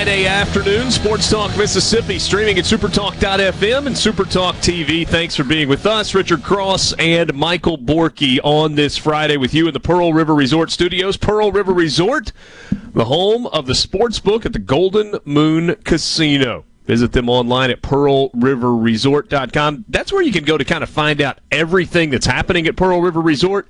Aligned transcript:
Friday 0.00 0.24
afternoon, 0.26 0.90
Sports 0.90 1.28
Talk 1.28 1.54
Mississippi, 1.58 2.18
streaming 2.18 2.58
at 2.58 2.64
supertalk.fm 2.64 3.86
and 3.86 3.94
Supertalk 3.94 4.54
TV. 4.54 5.06
Thanks 5.06 5.36
for 5.36 5.44
being 5.44 5.68
with 5.68 5.84
us, 5.84 6.14
Richard 6.14 6.42
Cross 6.42 6.94
and 6.94 7.34
Michael 7.34 7.76
Borky 7.76 8.38
on 8.42 8.76
this 8.76 8.96
Friday 8.96 9.36
with 9.36 9.52
you 9.52 9.68
in 9.68 9.74
the 9.74 9.78
Pearl 9.78 10.14
River 10.14 10.34
Resort 10.34 10.70
Studios. 10.70 11.18
Pearl 11.18 11.52
River 11.52 11.74
Resort, 11.74 12.32
the 12.94 13.04
home 13.04 13.46
of 13.48 13.66
the 13.66 13.74
sports 13.74 14.20
book 14.20 14.46
at 14.46 14.54
the 14.54 14.58
Golden 14.58 15.18
Moon 15.26 15.74
Casino. 15.84 16.64
Visit 16.86 17.12
them 17.12 17.28
online 17.28 17.70
at 17.70 17.82
pearlriverresort.com. 17.82 19.84
That's 19.86 20.14
where 20.14 20.22
you 20.22 20.32
can 20.32 20.44
go 20.44 20.56
to 20.56 20.64
kind 20.64 20.82
of 20.82 20.88
find 20.88 21.20
out 21.20 21.40
everything 21.50 22.08
that's 22.08 22.24
happening 22.24 22.66
at 22.66 22.74
Pearl 22.74 23.02
River 23.02 23.20
Resort. 23.20 23.68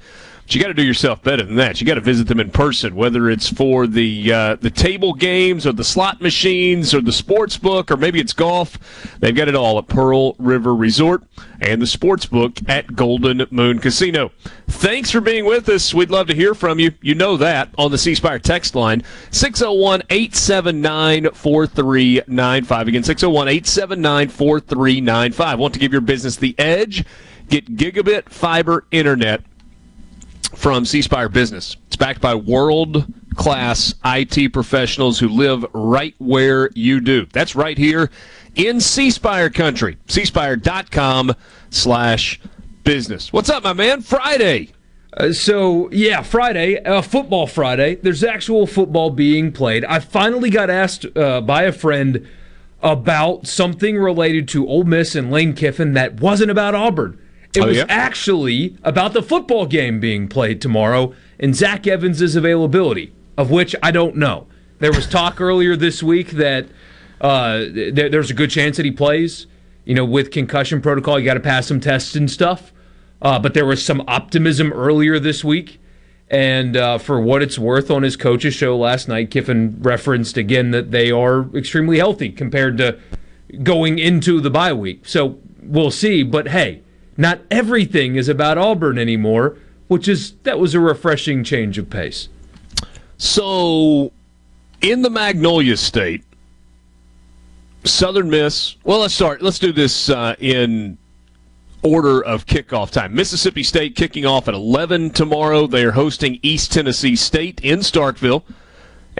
But 0.50 0.56
you 0.56 0.62
got 0.62 0.66
to 0.66 0.74
do 0.74 0.82
yourself 0.82 1.22
better 1.22 1.44
than 1.44 1.54
that. 1.58 1.80
You 1.80 1.86
got 1.86 1.94
to 1.94 2.00
visit 2.00 2.26
them 2.26 2.40
in 2.40 2.50
person, 2.50 2.96
whether 2.96 3.30
it's 3.30 3.48
for 3.48 3.86
the 3.86 4.32
uh, 4.32 4.56
the 4.56 4.68
table 4.68 5.12
games 5.12 5.64
or 5.64 5.70
the 5.70 5.84
slot 5.84 6.20
machines 6.20 6.92
or 6.92 7.00
the 7.00 7.12
sports 7.12 7.56
book 7.56 7.88
or 7.88 7.96
maybe 7.96 8.18
it's 8.18 8.32
golf. 8.32 8.76
They've 9.20 9.32
got 9.32 9.46
it 9.46 9.54
all 9.54 9.78
at 9.78 9.86
Pearl 9.86 10.34
River 10.40 10.74
Resort 10.74 11.22
and 11.60 11.80
the 11.80 11.86
sports 11.86 12.26
book 12.26 12.58
at 12.68 12.96
Golden 12.96 13.46
Moon 13.52 13.78
Casino. 13.78 14.32
Thanks 14.66 15.12
for 15.12 15.20
being 15.20 15.44
with 15.44 15.68
us. 15.68 15.94
We'd 15.94 16.10
love 16.10 16.26
to 16.26 16.34
hear 16.34 16.52
from 16.52 16.80
you. 16.80 16.90
You 17.00 17.14
know 17.14 17.36
that 17.36 17.68
on 17.78 17.92
the 17.92 17.98
C 17.98 18.16
Spire 18.16 18.40
text 18.40 18.74
line 18.74 19.04
601 19.30 20.02
879 20.10 21.30
4395. 21.30 22.88
Again, 22.88 23.04
601 23.04 23.46
879 23.46 24.28
4395. 24.28 25.58
Want 25.60 25.74
to 25.74 25.78
give 25.78 25.92
your 25.92 26.00
business 26.00 26.34
the 26.34 26.56
edge? 26.58 27.04
Get 27.48 27.76
gigabit 27.76 28.28
fiber 28.30 28.84
internet 28.90 29.44
from 30.54 30.84
C 30.84 31.02
Spire 31.02 31.28
Business. 31.28 31.76
It's 31.86 31.96
backed 31.96 32.20
by 32.20 32.34
world 32.34 33.06
class 33.36 33.94
IT 34.04 34.52
professionals 34.52 35.18
who 35.18 35.28
live 35.28 35.64
right 35.72 36.14
where 36.18 36.70
you 36.74 37.00
do. 37.00 37.26
That's 37.32 37.54
right 37.54 37.78
here 37.78 38.10
in 38.54 38.80
C 38.80 39.10
Spire 39.10 39.50
country. 39.50 39.96
cspire.com 40.08 41.34
slash 41.70 42.40
business. 42.84 43.32
What's 43.32 43.50
up, 43.50 43.64
my 43.64 43.72
man? 43.72 44.02
Friday. 44.02 44.70
Uh, 45.12 45.32
so 45.32 45.90
yeah, 45.90 46.22
Friday, 46.22 46.82
uh, 46.84 47.02
football 47.02 47.46
Friday. 47.46 47.96
There's 47.96 48.22
actual 48.22 48.66
football 48.66 49.10
being 49.10 49.52
played. 49.52 49.84
I 49.84 49.98
finally 49.98 50.50
got 50.50 50.70
asked 50.70 51.06
uh, 51.16 51.40
by 51.40 51.64
a 51.64 51.72
friend 51.72 52.26
about 52.82 53.46
something 53.46 53.98
related 53.98 54.48
to 54.48 54.66
Ole 54.66 54.84
Miss 54.84 55.14
and 55.14 55.30
Lane 55.30 55.54
Kiffin 55.54 55.94
that 55.94 56.20
wasn't 56.20 56.50
about 56.50 56.74
Auburn. 56.74 57.18
It 57.54 57.62
Oh, 57.62 57.66
was 57.66 57.76
yeah? 57.78 57.86
actually 57.88 58.76
about 58.84 59.12
the 59.12 59.22
football 59.22 59.66
game 59.66 59.98
being 60.00 60.28
played 60.28 60.60
tomorrow 60.60 61.14
and 61.38 61.54
Zach 61.54 61.86
Evans' 61.86 62.34
availability, 62.36 63.12
of 63.36 63.50
which 63.50 63.74
I 63.82 63.90
don't 63.90 64.16
know. 64.16 64.46
There 64.78 64.92
was 64.92 65.06
talk 65.08 65.40
earlier 65.40 65.74
this 65.76 66.02
week 66.02 66.30
that 66.32 66.66
uh, 67.20 67.58
th- 67.60 68.12
there's 68.12 68.30
a 68.30 68.34
good 68.34 68.50
chance 68.50 68.76
that 68.76 68.84
he 68.86 68.92
plays. 68.92 69.46
You 69.84 69.94
know, 69.94 70.04
with 70.04 70.30
concussion 70.30 70.80
protocol, 70.80 71.18
you 71.18 71.24
got 71.24 71.34
to 71.34 71.40
pass 71.40 71.66
some 71.66 71.80
tests 71.80 72.14
and 72.14 72.30
stuff. 72.30 72.72
Uh, 73.20 73.38
but 73.38 73.52
there 73.54 73.66
was 73.66 73.84
some 73.84 74.02
optimism 74.06 74.72
earlier 74.72 75.18
this 75.18 75.42
week. 75.44 75.78
And 76.30 76.76
uh, 76.76 76.98
for 76.98 77.20
what 77.20 77.42
it's 77.42 77.58
worth, 77.58 77.90
on 77.90 78.04
his 78.04 78.16
coach's 78.16 78.54
show 78.54 78.76
last 78.78 79.08
night, 79.08 79.30
Kiffin 79.32 79.76
referenced 79.82 80.36
again 80.36 80.70
that 80.70 80.92
they 80.92 81.10
are 81.10 81.54
extremely 81.56 81.98
healthy 81.98 82.30
compared 82.30 82.78
to 82.78 82.98
going 83.64 83.98
into 83.98 84.40
the 84.40 84.50
bye 84.50 84.72
week. 84.72 85.06
So 85.08 85.40
we'll 85.60 85.90
see. 85.90 86.22
But 86.22 86.48
hey, 86.48 86.82
not 87.20 87.40
everything 87.50 88.16
is 88.16 88.28
about 88.28 88.56
Auburn 88.56 88.98
anymore, 88.98 89.58
which 89.88 90.08
is 90.08 90.32
that 90.44 90.58
was 90.58 90.74
a 90.74 90.80
refreshing 90.80 91.44
change 91.44 91.76
of 91.76 91.90
pace. 91.90 92.30
So, 93.18 94.12
in 94.80 95.02
the 95.02 95.10
Magnolia 95.10 95.76
State, 95.76 96.24
Southern 97.84 98.30
Miss. 98.30 98.76
Well, 98.84 99.00
let's 99.00 99.12
start. 99.12 99.42
Let's 99.42 99.58
do 99.58 99.70
this 99.70 100.08
uh, 100.08 100.34
in 100.38 100.96
order 101.82 102.24
of 102.24 102.46
kickoff 102.46 102.90
time. 102.90 103.14
Mississippi 103.14 103.62
State 103.62 103.96
kicking 103.96 104.24
off 104.24 104.48
at 104.48 104.54
11 104.54 105.10
tomorrow. 105.10 105.66
They 105.66 105.84
are 105.84 105.92
hosting 105.92 106.38
East 106.42 106.72
Tennessee 106.72 107.16
State 107.16 107.60
in 107.60 107.80
Starkville. 107.80 108.44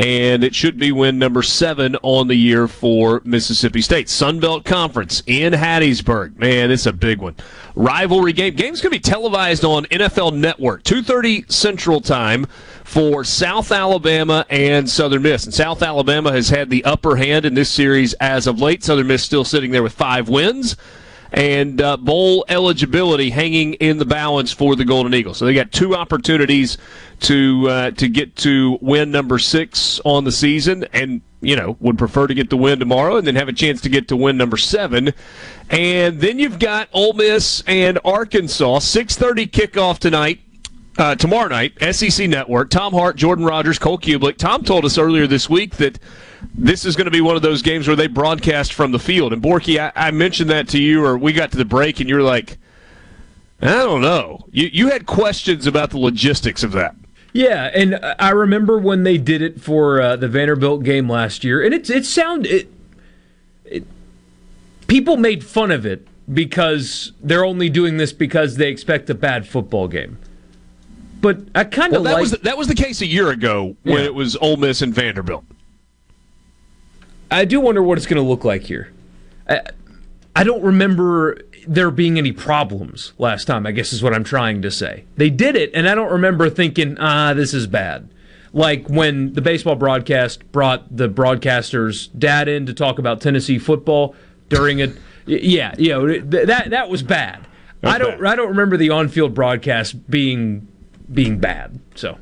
And 0.00 0.42
it 0.42 0.54
should 0.54 0.78
be 0.78 0.92
win 0.92 1.18
number 1.18 1.42
seven 1.42 1.94
on 2.02 2.26
the 2.26 2.34
year 2.34 2.66
for 2.66 3.20
Mississippi 3.22 3.82
State. 3.82 4.06
Sunbelt 4.06 4.64
Conference 4.64 5.22
in 5.26 5.52
Hattiesburg. 5.52 6.38
Man, 6.38 6.70
it's 6.70 6.86
a 6.86 6.92
big 6.94 7.20
one. 7.20 7.36
Rivalry 7.74 8.32
game. 8.32 8.54
Game's 8.54 8.80
going 8.80 8.92
to 8.92 8.96
be 8.96 9.00
televised 9.00 9.62
on 9.62 9.84
NFL 9.86 10.34
Network, 10.36 10.84
2.30 10.84 11.52
Central 11.52 12.00
Time 12.00 12.46
for 12.82 13.24
South 13.24 13.70
Alabama 13.70 14.46
and 14.48 14.88
Southern 14.88 15.20
Miss. 15.20 15.44
And 15.44 15.52
South 15.52 15.82
Alabama 15.82 16.32
has 16.32 16.48
had 16.48 16.70
the 16.70 16.82
upper 16.86 17.16
hand 17.16 17.44
in 17.44 17.52
this 17.52 17.68
series 17.68 18.14
as 18.14 18.46
of 18.46 18.58
late. 18.58 18.82
Southern 18.82 19.06
Miss 19.06 19.22
still 19.22 19.44
sitting 19.44 19.70
there 19.70 19.82
with 19.82 19.92
five 19.92 20.30
wins 20.30 20.76
and 21.32 21.80
uh, 21.80 21.96
bowl 21.96 22.44
eligibility 22.48 23.30
hanging 23.30 23.74
in 23.74 23.98
the 23.98 24.04
balance 24.04 24.52
for 24.52 24.74
the 24.76 24.84
Golden 24.84 25.14
Eagles. 25.14 25.38
So 25.38 25.44
they 25.44 25.54
got 25.54 25.70
two 25.72 25.94
opportunities 25.94 26.78
to 27.20 27.68
uh, 27.68 27.90
to 27.92 28.08
get 28.08 28.36
to 28.36 28.78
win 28.80 29.10
number 29.10 29.38
six 29.38 30.00
on 30.04 30.24
the 30.24 30.32
season, 30.32 30.84
and 30.92 31.20
you 31.40 31.56
know 31.56 31.76
would 31.80 31.98
prefer 31.98 32.26
to 32.26 32.34
get 32.34 32.50
the 32.50 32.56
win 32.56 32.78
tomorrow, 32.78 33.16
and 33.16 33.26
then 33.26 33.36
have 33.36 33.48
a 33.48 33.52
chance 33.52 33.80
to 33.82 33.88
get 33.88 34.08
to 34.08 34.16
win 34.16 34.36
number 34.36 34.56
seven. 34.56 35.12
And 35.68 36.20
then 36.20 36.38
you've 36.38 36.58
got 36.58 36.88
Ole 36.92 37.12
Miss 37.12 37.62
and 37.66 37.98
Arkansas. 38.04 38.80
Six 38.80 39.16
thirty 39.16 39.46
kickoff 39.46 39.98
tonight. 39.98 40.40
Uh, 40.98 41.14
tomorrow 41.14 41.48
night, 41.48 41.72
SEC 41.94 42.28
Network, 42.28 42.68
Tom 42.68 42.92
Hart, 42.92 43.16
Jordan 43.16 43.44
Rodgers, 43.44 43.78
Cole 43.78 43.96
Cubelic. 43.96 44.36
Tom 44.36 44.64
told 44.64 44.84
us 44.84 44.98
earlier 44.98 45.26
this 45.26 45.48
week 45.48 45.76
that 45.76 45.98
this 46.54 46.84
is 46.84 46.96
going 46.96 47.04
to 47.06 47.10
be 47.10 47.20
one 47.20 47.36
of 47.36 47.42
those 47.42 47.62
games 47.62 47.86
where 47.86 47.96
they 47.96 48.06
broadcast 48.06 48.72
from 48.72 48.92
the 48.92 48.98
field. 48.98 49.32
And 49.32 49.42
Borky, 49.42 49.78
I, 49.78 49.92
I 50.08 50.10
mentioned 50.10 50.50
that 50.50 50.68
to 50.68 50.78
you, 50.80 51.04
or 51.04 51.18
we 51.18 51.32
got 51.32 51.50
to 51.52 51.56
the 51.58 51.64
break, 51.64 52.00
and 52.00 52.08
you're 52.08 52.22
like, 52.22 52.58
I 53.60 53.66
don't 53.68 54.00
know. 54.00 54.46
You 54.50 54.70
you 54.72 54.88
had 54.90 55.06
questions 55.06 55.66
about 55.66 55.90
the 55.90 55.98
logistics 55.98 56.62
of 56.62 56.72
that. 56.72 56.94
Yeah, 57.32 57.70
and 57.74 58.00
I 58.18 58.30
remember 58.30 58.78
when 58.78 59.04
they 59.04 59.16
did 59.18 59.40
it 59.42 59.60
for 59.60 60.00
uh, 60.00 60.16
the 60.16 60.28
Vanderbilt 60.28 60.82
game 60.82 61.08
last 61.08 61.44
year, 61.44 61.62
and 61.62 61.72
it's 61.74 61.90
it 61.90 62.04
sound 62.06 62.46
it, 62.46 62.68
it 63.64 63.86
people 64.86 65.16
made 65.16 65.44
fun 65.44 65.70
of 65.70 65.84
it 65.86 66.06
because 66.32 67.12
they're 67.22 67.44
only 67.44 67.68
doing 67.68 67.98
this 67.98 68.12
because 68.12 68.56
they 68.56 68.68
expect 68.68 69.10
a 69.10 69.14
bad 69.14 69.46
football 69.46 69.88
game. 69.88 70.18
But 71.20 71.40
I 71.54 71.64
kind 71.64 71.92
Well, 71.92 72.00
of 72.00 72.04
that 72.06 72.12
like 72.14 72.20
was 72.22 72.30
the, 72.32 72.38
that 72.38 72.56
was 72.56 72.66
the 72.68 72.74
case 72.74 73.00
a 73.02 73.06
year 73.06 73.28
ago 73.30 73.76
when 73.82 73.98
Yeah. 73.98 74.04
it 74.06 74.14
was 74.14 74.36
Ole 74.36 74.56
Miss 74.56 74.80
and 74.80 74.94
Vanderbilt. 74.94 75.44
I 77.30 77.44
do 77.44 77.60
wonder 77.60 77.82
what 77.82 77.98
it's 77.98 78.06
going 78.06 78.22
to 78.22 78.28
look 78.28 78.44
like 78.44 78.62
here. 78.62 78.92
Uh, 79.48 79.58
I 80.34 80.44
don't 80.44 80.62
remember 80.62 81.40
there 81.66 81.90
being 81.90 82.18
any 82.18 82.32
problems 82.32 83.12
last 83.18 83.44
time, 83.44 83.66
I 83.66 83.72
guess 83.72 83.92
is 83.92 84.02
what 84.02 84.14
I'm 84.14 84.24
trying 84.24 84.62
to 84.62 84.70
say. 84.70 85.04
They 85.16 85.30
did 85.30 85.56
it, 85.56 85.70
and 85.74 85.88
I 85.88 85.94
don't 85.94 86.10
remember 86.10 86.48
thinking, 86.50 86.96
ah, 86.98 87.34
this 87.34 87.52
is 87.52 87.66
bad. 87.66 88.08
Like 88.52 88.88
when 88.88 89.34
the 89.34 89.40
baseball 89.40 89.76
broadcast 89.76 90.50
brought 90.50 90.96
the 90.96 91.08
broadcaster's 91.08 92.08
dad 92.08 92.48
in 92.48 92.66
to 92.66 92.74
talk 92.74 92.98
about 92.98 93.20
Tennessee 93.20 93.58
football 93.58 94.14
during 94.48 94.78
it. 94.78 94.96
Yeah, 95.26 95.74
you 95.78 95.90
know, 95.90 96.18
that 96.18 96.70
that 96.70 96.88
was 96.88 97.04
bad. 97.04 97.46
That's 97.82 97.94
I 97.94 97.98
don't. 97.98 98.26
I 98.26 98.34
don't 98.34 98.48
remember 98.48 98.76
the 98.76 98.90
on-field 98.90 99.32
broadcast 99.32 100.10
being 100.10 100.66
being 101.12 101.38
bad. 101.38 101.78
So 101.94 102.18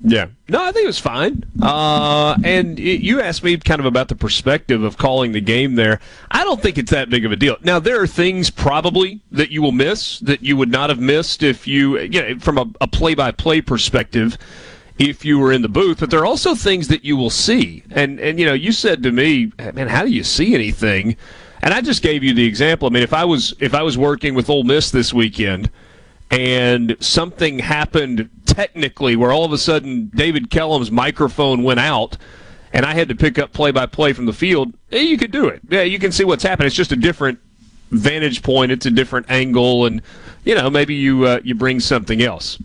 yeah. 0.00 0.26
No, 0.48 0.62
I 0.62 0.70
think 0.72 0.84
it 0.84 0.86
was 0.88 0.98
fine. 0.98 1.44
Uh, 1.60 2.36
and 2.44 2.78
it, 2.78 3.02
you 3.02 3.20
asked 3.20 3.42
me 3.42 3.56
kind 3.56 3.80
of 3.80 3.86
about 3.86 4.08
the 4.08 4.14
perspective 4.14 4.82
of 4.82 4.96
calling 4.96 5.32
the 5.32 5.40
game 5.40 5.74
there. 5.74 6.00
I 6.30 6.44
don't 6.44 6.62
think 6.62 6.78
it's 6.78 6.90
that 6.90 7.10
big 7.10 7.24
of 7.24 7.32
a 7.32 7.36
deal. 7.36 7.56
Now, 7.62 7.78
there 7.78 8.00
are 8.00 8.06
things 8.06 8.50
probably 8.50 9.20
that 9.32 9.50
you 9.50 9.60
will 9.60 9.72
miss 9.72 10.20
that 10.20 10.42
you 10.42 10.56
would 10.56 10.70
not 10.70 10.90
have 10.90 11.00
missed 11.00 11.42
if 11.42 11.66
you, 11.66 11.98
you 11.98 12.22
know, 12.22 12.38
from 12.38 12.58
a, 12.58 12.66
a 12.80 12.86
play-by-play 12.86 13.62
perspective, 13.62 14.38
if 14.98 15.24
you 15.24 15.38
were 15.38 15.52
in 15.52 15.62
the 15.62 15.68
booth. 15.68 16.00
But 16.00 16.10
there 16.10 16.20
are 16.20 16.26
also 16.26 16.54
things 16.54 16.88
that 16.88 17.04
you 17.04 17.16
will 17.16 17.30
see. 17.30 17.82
And, 17.90 18.20
and 18.20 18.38
you 18.38 18.46
know, 18.46 18.54
you 18.54 18.72
said 18.72 19.02
to 19.02 19.10
me, 19.10 19.52
man, 19.58 19.88
how 19.88 20.04
do 20.04 20.10
you 20.10 20.22
see 20.22 20.54
anything? 20.54 21.16
And 21.60 21.74
I 21.74 21.80
just 21.80 22.02
gave 22.02 22.22
you 22.22 22.32
the 22.34 22.46
example. 22.46 22.88
I 22.88 22.92
mean, 22.92 23.02
if 23.02 23.12
I 23.12 23.24
was 23.24 23.52
if 23.58 23.74
I 23.74 23.82
was 23.82 23.98
working 23.98 24.34
with 24.34 24.48
Ole 24.48 24.64
Miss 24.64 24.90
this 24.90 25.12
weekend– 25.12 25.70
and 26.30 26.96
something 27.00 27.58
happened 27.58 28.28
technically 28.58 29.14
where 29.14 29.30
all 29.30 29.44
of 29.44 29.52
a 29.52 29.58
sudden 29.58 30.10
David 30.12 30.50
Kellum's 30.50 30.90
microphone 30.90 31.62
went 31.62 31.78
out 31.78 32.16
and 32.72 32.84
I 32.84 32.92
had 32.92 33.08
to 33.08 33.14
pick 33.14 33.38
up 33.38 33.52
play 33.52 33.70
by 33.70 33.86
play 33.86 34.12
from 34.12 34.26
the 34.26 34.32
field, 34.32 34.74
eh, 34.90 34.98
you 34.98 35.16
could 35.16 35.30
do 35.30 35.46
it. 35.46 35.60
Yeah, 35.68 35.82
you 35.82 36.00
can 36.00 36.10
see 36.10 36.24
what's 36.24 36.42
happening. 36.42 36.66
It's 36.66 36.74
just 36.74 36.90
a 36.90 36.96
different 36.96 37.38
vantage 37.92 38.42
point, 38.42 38.72
it's 38.72 38.84
a 38.84 38.90
different 38.90 39.30
angle, 39.30 39.86
and 39.86 40.02
you 40.44 40.56
know 40.56 40.68
maybe 40.68 40.96
you 40.96 41.24
uh, 41.24 41.40
you 41.44 41.54
bring 41.54 41.78
something 41.78 42.20
else. 42.20 42.58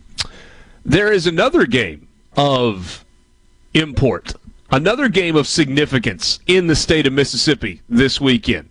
There 0.84 1.12
is 1.12 1.28
another 1.28 1.64
game 1.64 2.08
of 2.36 3.04
import, 3.72 4.34
another 4.72 5.08
game 5.08 5.36
of 5.36 5.46
significance 5.46 6.40
in 6.48 6.66
the 6.66 6.74
state 6.74 7.06
of 7.06 7.12
Mississippi 7.12 7.82
this 7.88 8.20
weekend 8.20 8.68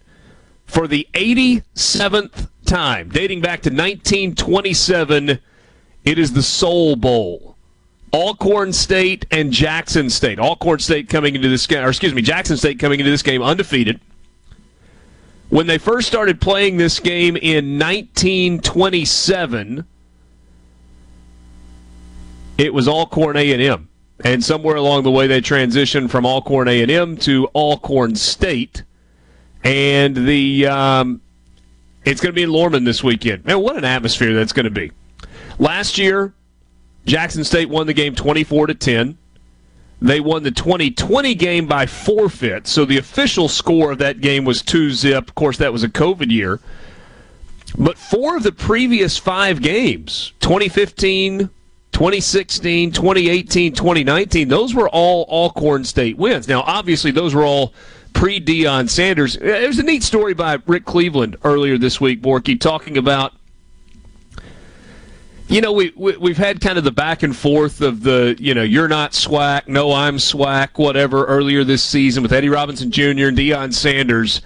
for 0.66 0.90
the 0.90 1.08
87th 1.14 2.50
time, 2.66 3.08
dating 3.08 3.40
back 3.40 3.62
to 3.62 3.70
1927. 3.70 5.40
It 6.06 6.20
is 6.20 6.34
the 6.34 6.44
Soul 6.44 6.96
Bowl. 6.96 7.56
Alcorn 8.14 8.74
State 8.74 9.26
and 9.32 9.52
Jackson 9.52 10.10
State. 10.10 10.40
Alcorn 10.40 10.80
State 10.80 11.10
coming 11.10 11.36
into 11.36 11.50
this 11.50 11.66
game, 11.66 11.84
or 11.84 11.90
excuse 11.90 12.14
me, 12.14 12.22
Jackson 12.22 12.58
State 12.58 12.78
coming 12.78 13.00
into 13.00 13.10
this 13.10 13.24
game 13.24 13.42
undefeated. 13.42 14.00
When 15.50 15.68
they 15.68 15.78
first 15.78 16.08
started 16.08 16.40
playing 16.40 16.78
this 16.78 17.00
game 17.00 17.36
in 17.38 17.80
1927, 17.80 19.86
it 22.58 22.74
was 22.74 22.88
Alcorn 22.88 23.36
A&M, 23.36 23.90
and 24.24 24.44
somewhere 24.44 24.76
along 24.76 25.04
the 25.04 25.12
way 25.12 25.28
they 25.28 25.42
transitioned 25.42 26.10
from 26.10 26.26
Alcorn 26.26 26.68
A&M 26.68 27.18
to 27.18 27.46
Alcorn 27.48 28.16
State, 28.16 28.84
and 29.64 30.16
the 30.16 30.68
um, 30.68 31.22
it's 32.06 32.22
going 32.22 32.32
to 32.32 32.36
be 32.36 32.44
in 32.44 32.52
Lorman 32.52 32.84
this 32.84 33.04
weekend. 33.04 33.46
Man, 33.46 33.60
what 33.60 33.78
an 33.78 33.86
atmosphere 33.86 34.34
that's 34.34 34.54
going 34.54 34.66
to 34.66 34.72
be. 34.72 34.92
Last 35.60 35.98
year, 35.98 36.34
Jackson 37.06 37.44
State 37.44 37.70
won 37.70 37.88
the 37.88 37.94
game 37.94 38.16
24 38.16 38.68
to 38.68 38.74
10. 38.74 39.18
They 40.02 40.20
won 40.20 40.44
the 40.44 40.52
2020 40.52 41.34
game 41.36 41.66
by 41.66 41.86
forfeit, 41.86 42.68
so 42.68 42.84
the 42.84 42.98
official 42.98 43.48
score 43.48 43.92
of 43.92 44.00
that 44.00 44.20
game 44.20 44.44
was 44.44 44.62
2 44.62 44.92
zip. 44.92 45.30
Of 45.30 45.36
course, 45.36 45.58
that 45.58 45.72
was 45.72 45.84
a 45.84 45.90
COVID 45.90 46.30
year. 46.30 46.60
But 47.78 47.98
four 47.98 48.36
of 48.36 48.44
the 48.44 48.52
previous 48.52 49.18
five 49.18 49.62
games 49.62 50.34
2015, 50.42 51.50
2016, 51.92 52.92
2018, 52.92 53.74
2019 53.74 54.48
those 54.48 54.76
were 54.76 54.90
all 54.90 55.26
Alcorn 55.30 55.86
State 55.86 56.18
wins. 56.18 56.48
Now, 56.48 56.62
obviously, 56.62 57.12
those 57.12 57.34
were 57.34 57.46
all 57.46 57.74
pre 58.14 58.40
Deion 58.40 58.90
Sanders. 58.90 59.38
There's 59.38 59.80
a 59.80 59.84
neat 59.84 60.04
story 60.04 60.34
by 60.34 60.60
Rick 60.68 60.86
Cleveland 60.86 61.38
earlier 61.44 61.78
this 61.78 62.00
week, 62.00 62.22
Borky, 62.22 62.60
talking 62.60 62.98
about. 62.98 63.34
You 65.48 65.62
know, 65.62 65.74
we, 65.74 65.92
we 65.96 66.30
have 66.30 66.38
had 66.38 66.62
kind 66.62 66.78
of 66.78 66.84
the 66.84 66.92
back 66.92 67.22
and 67.22 67.36
forth 67.36 67.82
of 67.82 68.02
the 68.02 68.36
you 68.40 68.54
know 68.54 68.64
you're 68.64 68.88
not 68.88 69.12
SWAC, 69.12 69.68
no 69.68 69.92
I'm 69.94 70.18
SWAC, 70.18 70.78
whatever 70.78 71.26
earlier 71.26 71.64
this 71.64 71.84
season 71.84 72.24
with 72.24 72.34
Eddie 72.34 72.50
Robinson 72.50 72.90
Jr. 72.90 73.28
and 73.28 73.38
Deion 73.38 73.74
Sanders. 73.74 74.42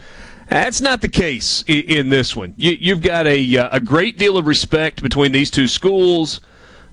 That's 0.49 0.81
not 0.81 1.01
the 1.01 1.09
case 1.09 1.63
in, 1.67 1.83
in 1.83 2.09
this 2.09 2.35
one. 2.35 2.53
You, 2.57 2.93
have 2.93 3.03
got 3.03 3.27
a 3.27 3.57
uh, 3.57 3.69
a 3.71 3.79
great 3.79 4.17
deal 4.17 4.37
of 4.37 4.47
respect 4.47 5.01
between 5.01 5.31
these 5.31 5.51
two 5.51 5.67
schools, 5.67 6.41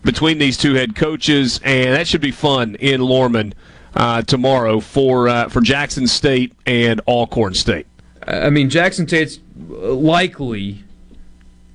between 0.03 0.39
these 0.39 0.56
two 0.56 0.75
head 0.75 0.95
coaches, 0.95 1.61
and 1.65 1.95
that 1.95 2.06
should 2.06 2.21
be 2.21 2.31
fun 2.31 2.75
in 2.77 3.01
Lorman 3.01 3.55
uh, 3.95 4.23
tomorrow 4.23 4.81
for 4.81 5.29
uh, 5.29 5.49
for 5.49 5.61
Jackson 5.61 6.06
State 6.06 6.53
and 6.67 7.01
Alcorn 7.06 7.55
State. 7.55 7.87
I 8.27 8.51
mean, 8.51 8.71
Jackson 8.71 9.06
State's 9.06 9.39
likely, 9.56 10.83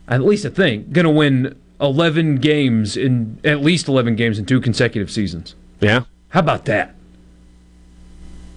at 0.08 0.22
least 0.22 0.46
I 0.46 0.50
think, 0.50 0.92
going 0.92 1.06
to 1.06 1.12
win 1.12 1.60
11 1.82 2.38
games 2.38 2.98
in 2.98 3.40
at 3.44 3.62
least 3.62 3.88
11 3.88 4.16
games 4.16 4.38
in 4.38 4.46
two 4.46 4.60
consecutive 4.60 5.10
seasons. 5.10 5.56
Yeah. 5.80 6.04
How 6.30 6.42
about 6.42 6.66
that? 6.66 6.96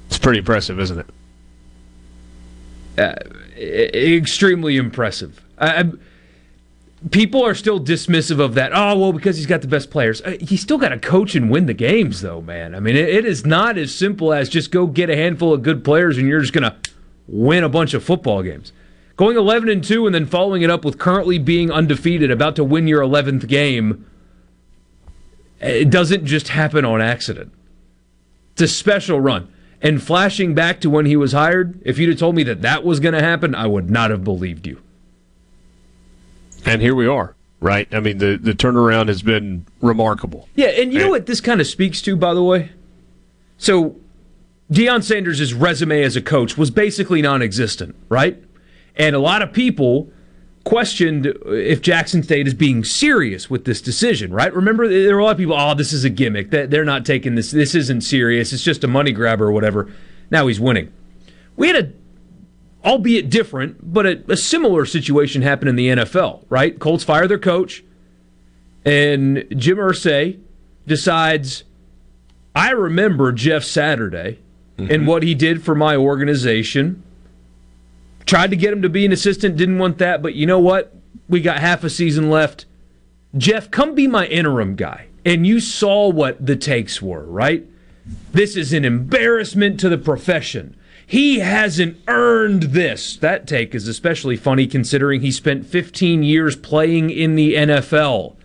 It's 0.09 0.19
pretty 0.19 0.41
impressive, 0.41 0.79
isn't 0.81 0.99
it? 0.99 1.07
Uh, 2.99 3.15
extremely 3.57 4.77
impressive. 4.77 5.43
I, 5.59 5.91
people 7.11 7.45
are 7.45 7.55
still 7.55 7.81
dismissive 7.81 8.39
of 8.39 8.55
that. 8.55 8.73
Oh, 8.75 8.99
well, 8.99 9.13
because 9.13 9.37
he's 9.37 9.47
got 9.47 9.63
the 9.63 9.69
best 9.69 9.91
players. 9.91 10.21
Uh, 10.23 10.37
he's 10.41 10.61
still 10.61 10.79
got 10.79 10.91
to 10.91 10.99
coach 10.99 11.35
and 11.35 11.51
win 11.51 11.67
the 11.67 11.75
games, 11.75 12.21
though, 12.21 12.41
man. 12.41 12.75
I 12.75 12.81
mean, 12.81 12.97
it, 12.97 13.09
it 13.09 13.25
is 13.25 13.47
not 13.47 13.79
as 13.79 13.95
simple 13.95 14.33
as 14.33 14.49
just 14.49 14.71
go 14.71 14.87
get 14.87 15.09
a 15.09 15.17
handful 15.17 15.55
of 15.55 15.63
good 15.63 15.85
players 15.85 16.19
and 16.19 16.29
you're 16.29 16.41
just 16.41 16.53
going 16.53 16.71
to 16.71 16.77
win 17.27 17.65
a 17.65 17.69
bunch 17.69 17.95
of 17.95 18.05
football 18.05 18.43
games. 18.43 18.73
Going 19.17 19.37
11 19.37 19.69
and 19.69 19.85
2 19.85 20.07
and 20.07 20.15
then 20.15 20.27
following 20.27 20.63
it 20.63 20.71
up 20.71 20.85
with 20.85 20.99
currently 20.99 21.39
being 21.39 21.71
undefeated, 21.71 22.31
about 22.31 22.57
to 22.57 22.65
win 22.65 22.89
your 22.89 23.03
11th 23.03 23.47
game, 23.47 24.07
it 25.61 25.91
doesn't 25.91 26.27
just 26.27 26.49
happen 26.49 26.85
on 26.85 27.01
accident. 27.01 27.53
It's 28.53 28.63
a 28.63 28.69
special 28.69 29.21
run. 29.21 29.53
And 29.81 30.03
flashing 30.03 30.55
back 30.55 30.81
to 30.81 30.91
when 30.91 31.07
he 31.07 31.17
was 31.17 31.33
hired, 31.33 31.81
if 31.85 31.99
you'd 31.99 32.11
have 32.11 32.19
told 32.19 32.37
me 32.37 32.45
that 32.45 32.63
that 32.63 32.85
was 32.85 33.01
going 33.01 33.15
to 33.15 33.23
happen, 33.23 33.55
I 33.55 33.67
would 33.67 33.91
not 33.91 34.11
have 34.11 34.23
believed 34.23 34.67
you. 34.67 34.81
And 36.65 36.81
here 36.81 36.95
we 36.95 37.07
are, 37.09 37.35
right? 37.61 37.93
I 37.93 37.99
mean, 37.99 38.19
the, 38.19 38.39
the 38.41 38.53
turnaround 38.53 39.09
has 39.09 39.23
been 39.23 39.67
remarkable. 39.81 40.49
Yeah, 40.55 40.69
and 40.69 40.93
you 40.93 41.01
and, 41.01 41.07
know 41.07 41.11
what 41.11 41.27
this 41.27 41.41
kind 41.41 41.61
of 41.61 41.67
speaks 41.67 42.01
to, 42.03 42.15
by 42.15 42.33
the 42.33 42.43
way? 42.43 42.71
So, 43.59 43.97
Deion 44.71 45.03
Sanders' 45.03 45.53
resume 45.53 46.03
as 46.03 46.15
a 46.15 46.23
coach 46.23 46.57
was 46.57 46.71
basically 46.71 47.21
non 47.21 47.43
existent, 47.43 47.97
right? 48.09 48.43
And 48.97 49.17
a 49.17 49.19
lot 49.19 49.43
of 49.43 49.53
people 49.53 50.11
questioned 50.65 51.27
if 51.47 51.83
Jackson 51.83 52.23
State 52.23 52.47
is 52.47 52.55
being 52.55 52.85
serious 52.85 53.51
with 53.51 53.65
this 53.65 53.81
decision, 53.81 54.33
right? 54.33 54.53
Remember, 54.55 54.87
there 54.89 55.15
were 55.15 55.21
a 55.21 55.25
lot 55.25 55.33
of 55.33 55.39
people, 55.39 55.57
oh, 55.59 55.75
this 55.75 55.93
is 55.93 56.05
a 56.05 56.11
gimmick. 56.11 56.51
They're 56.51 56.85
not 56.85 57.05
taking 57.05 57.35
this. 57.35 57.51
This 57.51 57.75
isn't 57.75 58.03
serious. 58.03 58.53
It's 58.53 58.63
just 58.63 58.85
a 58.85 58.89
money 58.89 59.13
grabber 59.13 59.47
or 59.47 59.53
whatever. 59.53 59.91
Now 60.31 60.47
he's 60.47 60.61
winning. 60.61 60.93
We 61.57 61.69
had 61.69 61.77
a 61.77 61.93
albeit 62.85 63.31
different, 63.31 63.93
but 63.93 64.07
a, 64.07 64.25
a, 64.29 64.37
similar 64.37 64.85
situation 64.85 65.43
happen 65.43 65.69
in 65.69 65.77
the 65.77 65.89
NFL, 65.89 66.45
right? 66.49 66.79
Colts 66.79 67.05
fire 67.05 67.29
their 67.29 67.39
coach, 67.39 67.85
and 68.85 69.45
Jim 69.57 69.79
Irsay 69.79 70.41
decides, 70.87 71.65
I 72.57 72.71
remember 72.71 73.33
Jeff 73.33 73.63
Saturday 73.63 74.41
mm-hmm. 74.77 74.93
and 74.93 75.07
what 75.07 75.23
he 75.23 75.35
did 75.35 75.63
for 75.63 75.75
my 75.75 75.97
organization. 75.97 77.03
Tried 78.27 78.51
to 78.51 78.57
get 78.57 78.73
him 78.73 78.83
to 78.83 78.89
be 78.89 79.05
an 79.05 79.13
assistant, 79.13 79.57
didn't 79.57 79.79
want 79.79 79.99
that, 79.99 80.23
but 80.23 80.35
you 80.35 80.47
know 80.47 80.59
what? 80.59 80.95
We 81.29 81.41
got 81.41 81.59
half 81.59 81.85
a 81.85 81.91
season 81.91 82.31
left. 82.31 82.67
Jeff, 83.37 83.71
come 83.71 83.95
be 83.95 84.07
my 84.07 84.27
interim 84.27 84.77
guy. 84.77 85.07
And 85.25 85.47
you 85.47 85.61
saw 85.61 86.09
what 86.09 86.45
the 86.45 86.57
takes 86.57 87.01
were, 87.01 87.25
right? 87.25 87.65
This 88.33 88.57
is 88.57 88.73
an 88.73 88.85
embarrassment 88.85 89.79
to 89.81 89.89
the 89.89 89.99
profession. 89.99 90.77
He 91.07 91.41
hasn't 91.41 91.99
earned 92.09 92.65
this. 92.65 93.17
That 93.17 93.47
take 93.47 93.75
is 93.75 93.87
especially 93.87 94.37
funny 94.37 94.67
considering 94.67 95.21
he 95.21 95.31
spent 95.31 95.67
15 95.67 96.23
years 96.23 96.57
playing 96.57 97.11
in 97.11 97.37
the 97.37 97.55
NFL. 97.55 98.37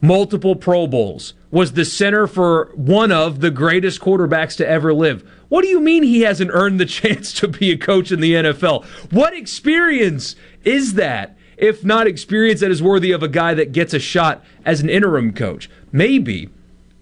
Multiple 0.00 0.56
Pro 0.56 0.86
Bowls. 0.86 1.34
Was 1.50 1.72
the 1.72 1.84
center 1.84 2.26
for 2.26 2.70
one 2.74 3.10
of 3.10 3.40
the 3.40 3.50
greatest 3.50 4.00
quarterbacks 4.00 4.56
to 4.58 4.68
ever 4.68 4.94
live. 4.94 5.28
What 5.48 5.62
do 5.62 5.68
you 5.68 5.80
mean 5.80 6.02
he 6.02 6.20
hasn't 6.20 6.52
earned 6.52 6.78
the 6.78 6.86
chance 7.00 7.32
to 7.34 7.48
be 7.48 7.70
a 7.72 7.76
coach 7.76 8.12
in 8.12 8.20
the 8.20 8.34
NFL? 8.34 8.84
What 9.12 9.34
experience 9.34 10.36
is 10.64 10.94
that? 10.94 11.36
If 11.56 11.84
not 11.84 12.06
experience 12.06 12.60
that 12.60 12.70
is 12.70 12.82
worthy 12.82 13.12
of 13.12 13.22
a 13.22 13.28
guy 13.28 13.52
that 13.54 13.72
gets 13.72 13.92
a 13.92 13.98
shot 13.98 14.42
as 14.64 14.80
an 14.80 14.88
interim 14.88 15.34
coach. 15.34 15.68
Maybe, 15.92 16.48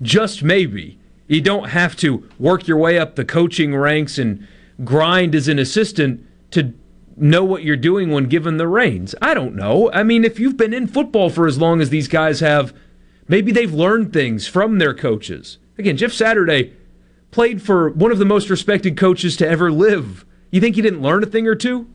just 0.03 0.43
maybe, 0.43 0.99
you 1.29 1.41
don't 1.41 1.69
have 1.69 1.95
to 1.97 2.29
work 2.39 2.67
your 2.67 2.79
way 2.79 2.99
up 2.99 3.15
the 3.15 3.25
coaching 3.25 3.77
ranks 3.77 4.19
and 4.19 4.49
grind 4.83 5.35
as 5.35 5.47
an 5.47 5.59
assistant 5.59 6.27
to 6.51 6.75
know 7.17 7.45
what 7.45 7.63
you're 7.63 7.77
doing 7.77 8.11
when 8.11 8.25
given 8.25 8.57
the 8.57 8.67
reins? 8.67 9.15
I 9.21 9.35
don't 9.35 9.55
know. 9.55 9.91
I 9.93 10.03
mean, 10.03 10.25
if 10.25 10.41
you've 10.41 10.57
been 10.57 10.73
in 10.73 10.87
football 10.87 11.31
for 11.31 11.47
as 11.47 11.59
long 11.59 11.81
as 11.81 11.91
these 11.91 12.09
guys 12.09 12.41
have, 12.41 12.73
maybe 13.29 13.53
they've 13.53 13.73
learned 13.73 14.13
things 14.13 14.49
from 14.49 14.79
their 14.79 14.95
coaches. 14.95 15.59
Again, 15.79 15.97
Jeff 15.97 16.13
Saturday 16.13 16.73
played 17.31 17.63
for 17.63 17.91
one 17.91 18.11
of 18.11 18.19
the 18.19 18.25
most 18.25 18.51
respected 18.51 18.97
coaches 18.97 19.37
to 19.37 19.49
ever 19.49 19.71
live. 19.71 20.25
You 20.51 20.61
think 20.61 20.77
he 20.77 20.83
didn't 20.83 21.03
learn 21.03 21.23
a 21.23 21.27
thing 21.27 21.47
or 21.47 21.55
two? 21.55 21.87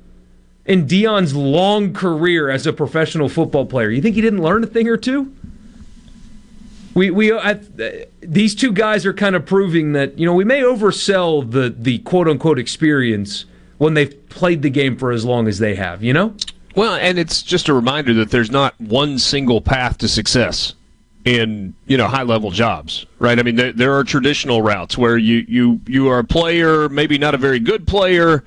In 0.65 0.87
Deion's 0.87 1.35
long 1.35 1.93
career 1.93 2.49
as 2.49 2.65
a 2.65 2.71
professional 2.71 3.27
football 3.27 3.65
player, 3.65 3.89
you 3.89 4.01
think 4.01 4.15
he 4.15 4.21
didn't 4.21 4.41
learn 4.41 4.63
a 4.63 4.67
thing 4.67 4.87
or 4.87 4.95
two? 4.95 5.35
We 6.93 7.09
we 7.09 7.33
I, 7.33 7.59
these 8.21 8.53
two 8.53 8.71
guys 8.71 9.05
are 9.05 9.13
kind 9.13 9.35
of 9.35 9.45
proving 9.45 9.93
that 9.93 10.17
you 10.17 10.25
know 10.27 10.33
we 10.33 10.43
may 10.43 10.61
oversell 10.61 11.49
the 11.49 11.73
the 11.75 11.97
quote 11.99 12.27
unquote 12.27 12.59
experience 12.59 13.45
when 13.79 13.95
they've 13.95 14.29
played 14.29 14.61
the 14.61 14.69
game 14.69 14.95
for 14.95 15.11
as 15.11 15.25
long 15.25 15.47
as 15.47 15.57
they 15.57 15.73
have. 15.75 16.03
You 16.03 16.13
know. 16.13 16.35
Well, 16.75 16.95
and 16.95 17.19
it's 17.19 17.41
just 17.41 17.67
a 17.67 17.73
reminder 17.73 18.13
that 18.15 18.31
there's 18.31 18.51
not 18.51 18.79
one 18.79 19.19
single 19.19 19.59
path 19.59 19.97
to 19.99 20.07
success 20.07 20.75
in 21.25 21.73
you 21.87 21.97
know 21.97 22.07
high 22.07 22.23
level 22.23 22.51
jobs, 22.51 23.05
right? 23.19 23.39
I 23.39 23.43
mean, 23.43 23.55
there, 23.55 23.71
there 23.71 23.93
are 23.93 24.03
traditional 24.03 24.61
routes 24.61 24.97
where 24.97 25.17
you 25.17 25.45
you 25.47 25.81
you 25.87 26.09
are 26.09 26.19
a 26.19 26.23
player, 26.23 26.89
maybe 26.89 27.17
not 27.17 27.33
a 27.33 27.37
very 27.37 27.59
good 27.59 27.87
player 27.87 28.43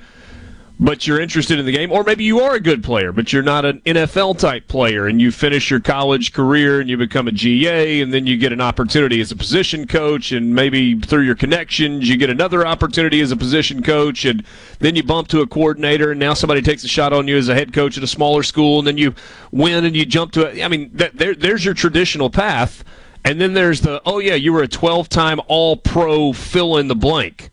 but 0.78 1.06
you're 1.06 1.20
interested 1.20 1.58
in 1.58 1.64
the 1.64 1.72
game, 1.72 1.90
or 1.90 2.04
maybe 2.04 2.22
you 2.22 2.40
are 2.40 2.54
a 2.54 2.60
good 2.60 2.84
player, 2.84 3.10
but 3.10 3.32
you're 3.32 3.42
not 3.42 3.64
an 3.64 3.80
NFL 3.86 4.38
type 4.38 4.68
player, 4.68 5.06
and 5.06 5.22
you 5.22 5.32
finish 5.32 5.70
your 5.70 5.80
college 5.80 6.34
career 6.34 6.80
and 6.80 6.90
you 6.90 6.98
become 6.98 7.26
a 7.26 7.32
GA, 7.32 8.02
and 8.02 8.12
then 8.12 8.26
you 8.26 8.36
get 8.36 8.52
an 8.52 8.60
opportunity 8.60 9.20
as 9.22 9.32
a 9.32 9.36
position 9.36 9.86
coach, 9.86 10.32
and 10.32 10.54
maybe 10.54 11.00
through 11.00 11.22
your 11.22 11.34
connections, 11.34 12.06
you 12.06 12.18
get 12.18 12.28
another 12.28 12.66
opportunity 12.66 13.22
as 13.22 13.32
a 13.32 13.36
position 13.36 13.82
coach, 13.82 14.26
and 14.26 14.44
then 14.78 14.94
you 14.94 15.02
bump 15.02 15.28
to 15.28 15.40
a 15.40 15.46
coordinator, 15.46 16.10
and 16.10 16.20
now 16.20 16.34
somebody 16.34 16.60
takes 16.60 16.84
a 16.84 16.88
shot 16.88 17.12
on 17.12 17.26
you 17.26 17.38
as 17.38 17.48
a 17.48 17.54
head 17.54 17.72
coach 17.72 17.96
at 17.96 18.04
a 18.04 18.08
smaller 18.08 18.42
school, 18.42 18.78
and 18.78 18.86
then 18.86 18.98
you 18.98 19.14
win 19.52 19.86
and 19.86 19.96
you 19.96 20.04
jump 20.04 20.32
to 20.32 20.42
it. 20.42 20.62
I 20.62 20.68
mean, 20.68 20.90
that, 20.94 21.16
there, 21.16 21.34
there's 21.34 21.64
your 21.64 21.74
traditional 21.74 22.28
path. 22.28 22.84
And 23.24 23.40
then 23.40 23.54
there's 23.54 23.80
the, 23.80 24.00
oh, 24.06 24.20
yeah, 24.20 24.34
you 24.34 24.52
were 24.52 24.62
a 24.62 24.68
12 24.68 25.08
time 25.08 25.40
All 25.48 25.76
Pro 25.76 26.32
fill 26.32 26.76
in 26.76 26.86
the 26.86 26.94
blank. 26.94 27.50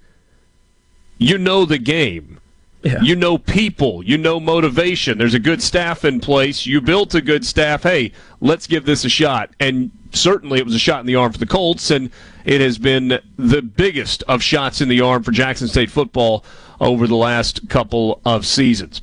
You 1.18 1.40
know 1.40 1.66
the 1.66 1.80
game 1.80 2.40
yeah. 2.84 3.02
You 3.02 3.16
know 3.16 3.38
people. 3.38 4.04
You 4.04 4.18
know 4.18 4.40
motivation. 4.40 5.18
There's 5.18 5.34
a 5.34 5.40
good 5.40 5.64
staff 5.64 6.04
in 6.04 6.20
place. 6.20 6.66
You 6.66 6.82
built 6.82 7.16
a 7.16 7.22
good 7.22 7.46
staff. 7.46 7.84
Hey, 7.84 8.12
let's 8.42 8.68
give 8.68 8.86
this 8.86 9.06
a 9.06 9.10
shot. 9.10 9.52
And 9.60 9.92
certainly 10.12 10.60
it 10.60 10.66
was 10.66 10.76
a 10.76 10.80
shot 10.80 11.00
in 11.00 11.06
the 11.06 11.16
arm 11.16 11.32
for 11.32 11.38
the 11.38 11.46
Colts, 11.46 11.92
and 11.92 12.10
it 12.44 12.60
has 12.60 12.78
been 12.78 13.20
the 13.38 13.62
biggest 13.62 14.24
of 14.24 14.44
shots 14.44 14.82
in 14.82 14.90
the 14.90 15.00
arm 15.00 15.24
for 15.24 15.32
Jackson 15.32 15.68
State 15.68 15.92
football 15.92 16.44
over 16.82 17.08
the 17.08 17.16
last 17.16 17.70
couple 17.70 18.20
of 18.26 18.46
seasons. 18.46 19.02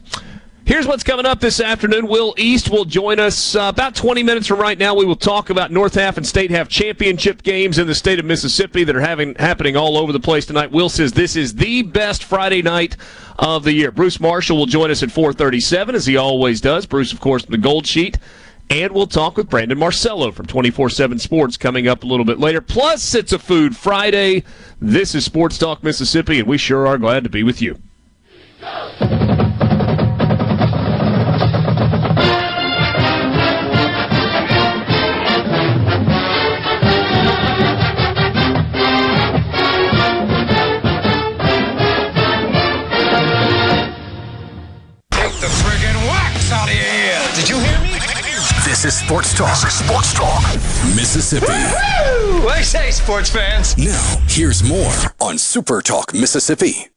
Here's 0.64 0.86
what's 0.86 1.02
coming 1.02 1.26
up 1.26 1.40
this 1.40 1.60
afternoon. 1.60 2.06
Will 2.06 2.34
East 2.38 2.70
will 2.70 2.84
join 2.84 3.18
us 3.18 3.56
uh, 3.56 3.62
about 3.62 3.96
20 3.96 4.22
minutes 4.22 4.46
from 4.46 4.60
right 4.60 4.78
now. 4.78 4.94
We 4.94 5.04
will 5.04 5.16
talk 5.16 5.50
about 5.50 5.72
North 5.72 5.94
Half 5.94 6.16
and 6.16 6.24
State 6.24 6.50
Half 6.50 6.68
championship 6.68 7.42
games 7.42 7.78
in 7.78 7.88
the 7.88 7.94
state 7.94 8.20
of 8.20 8.24
Mississippi 8.24 8.84
that 8.84 8.94
are 8.94 9.00
having 9.00 9.34
happening 9.34 9.76
all 9.76 9.96
over 9.96 10.12
the 10.12 10.20
place 10.20 10.46
tonight. 10.46 10.70
Will 10.70 10.88
says 10.88 11.12
this 11.12 11.34
is 11.34 11.54
the 11.54 11.82
best 11.82 12.22
Friday 12.22 12.62
night 12.62 12.96
of 13.38 13.64
the 13.64 13.72
year. 13.72 13.90
Bruce 13.90 14.20
Marshall 14.20 14.56
will 14.56 14.66
join 14.66 14.90
us 14.92 15.02
at 15.02 15.10
4:37 15.10 15.94
as 15.96 16.06
he 16.06 16.16
always 16.16 16.60
does. 16.60 16.86
Bruce, 16.86 17.12
of 17.12 17.20
course, 17.20 17.42
in 17.44 17.50
the 17.50 17.58
Gold 17.58 17.86
Sheet. 17.86 18.18
And 18.68 18.92
we'll 18.92 19.08
talk 19.08 19.36
with 19.36 19.50
Brandon 19.50 19.78
Marcello 19.78 20.30
from 20.30 20.46
24 20.46 20.90
7 20.90 21.18
Sports 21.18 21.56
coming 21.56 21.88
up 21.88 22.04
a 22.04 22.06
little 22.06 22.24
bit 22.24 22.38
later. 22.38 22.60
Plus, 22.60 23.12
it's 23.16 23.32
a 23.32 23.38
Food 23.40 23.76
Friday. 23.76 24.44
This 24.80 25.16
is 25.16 25.24
Sports 25.24 25.58
Talk 25.58 25.82
Mississippi, 25.82 26.38
and 26.38 26.46
we 26.46 26.58
sure 26.58 26.86
are 26.86 26.98
glad 26.98 27.24
to 27.24 27.30
be 27.30 27.42
with 27.42 27.60
you. 27.60 27.80
Is 48.90 48.98
Sports 48.98 49.34
Talk. 49.34 49.60
This 49.62 49.72
is 49.72 49.86
Sports 49.86 50.12
Talk. 50.14 50.42
Mississippi. 50.96 51.46
Woo-hoo! 51.46 52.48
I 52.48 52.60
say, 52.60 52.90
sports 52.90 53.30
fans. 53.30 53.78
Now, 53.78 54.16
here's 54.26 54.64
more 54.64 54.92
on 55.20 55.38
Super 55.38 55.80
Talk 55.80 56.12
Mississippi. 56.12 56.88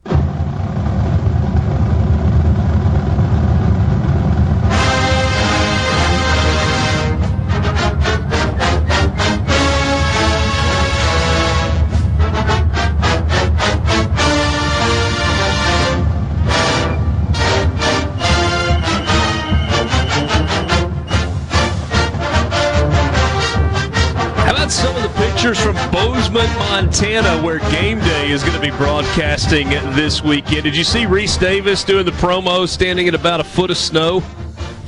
Montana, 26.93 27.41
where 27.41 27.57
game 27.71 27.97
day 27.97 28.29
is 28.29 28.43
going 28.43 28.53
to 28.53 28.61
be 28.61 28.69
broadcasting 28.77 29.67
this 29.95 30.23
weekend. 30.23 30.61
Did 30.61 30.77
you 30.77 30.83
see 30.83 31.05
Rece 31.05 31.39
Davis 31.39 31.83
doing 31.83 32.05
the 32.05 32.11
promo, 32.11 32.67
standing 32.67 33.07
at 33.07 33.15
about 33.15 33.39
a 33.39 33.43
foot 33.43 33.71
of 33.71 33.77
snow? 33.77 34.21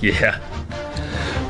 Yeah, 0.02 0.38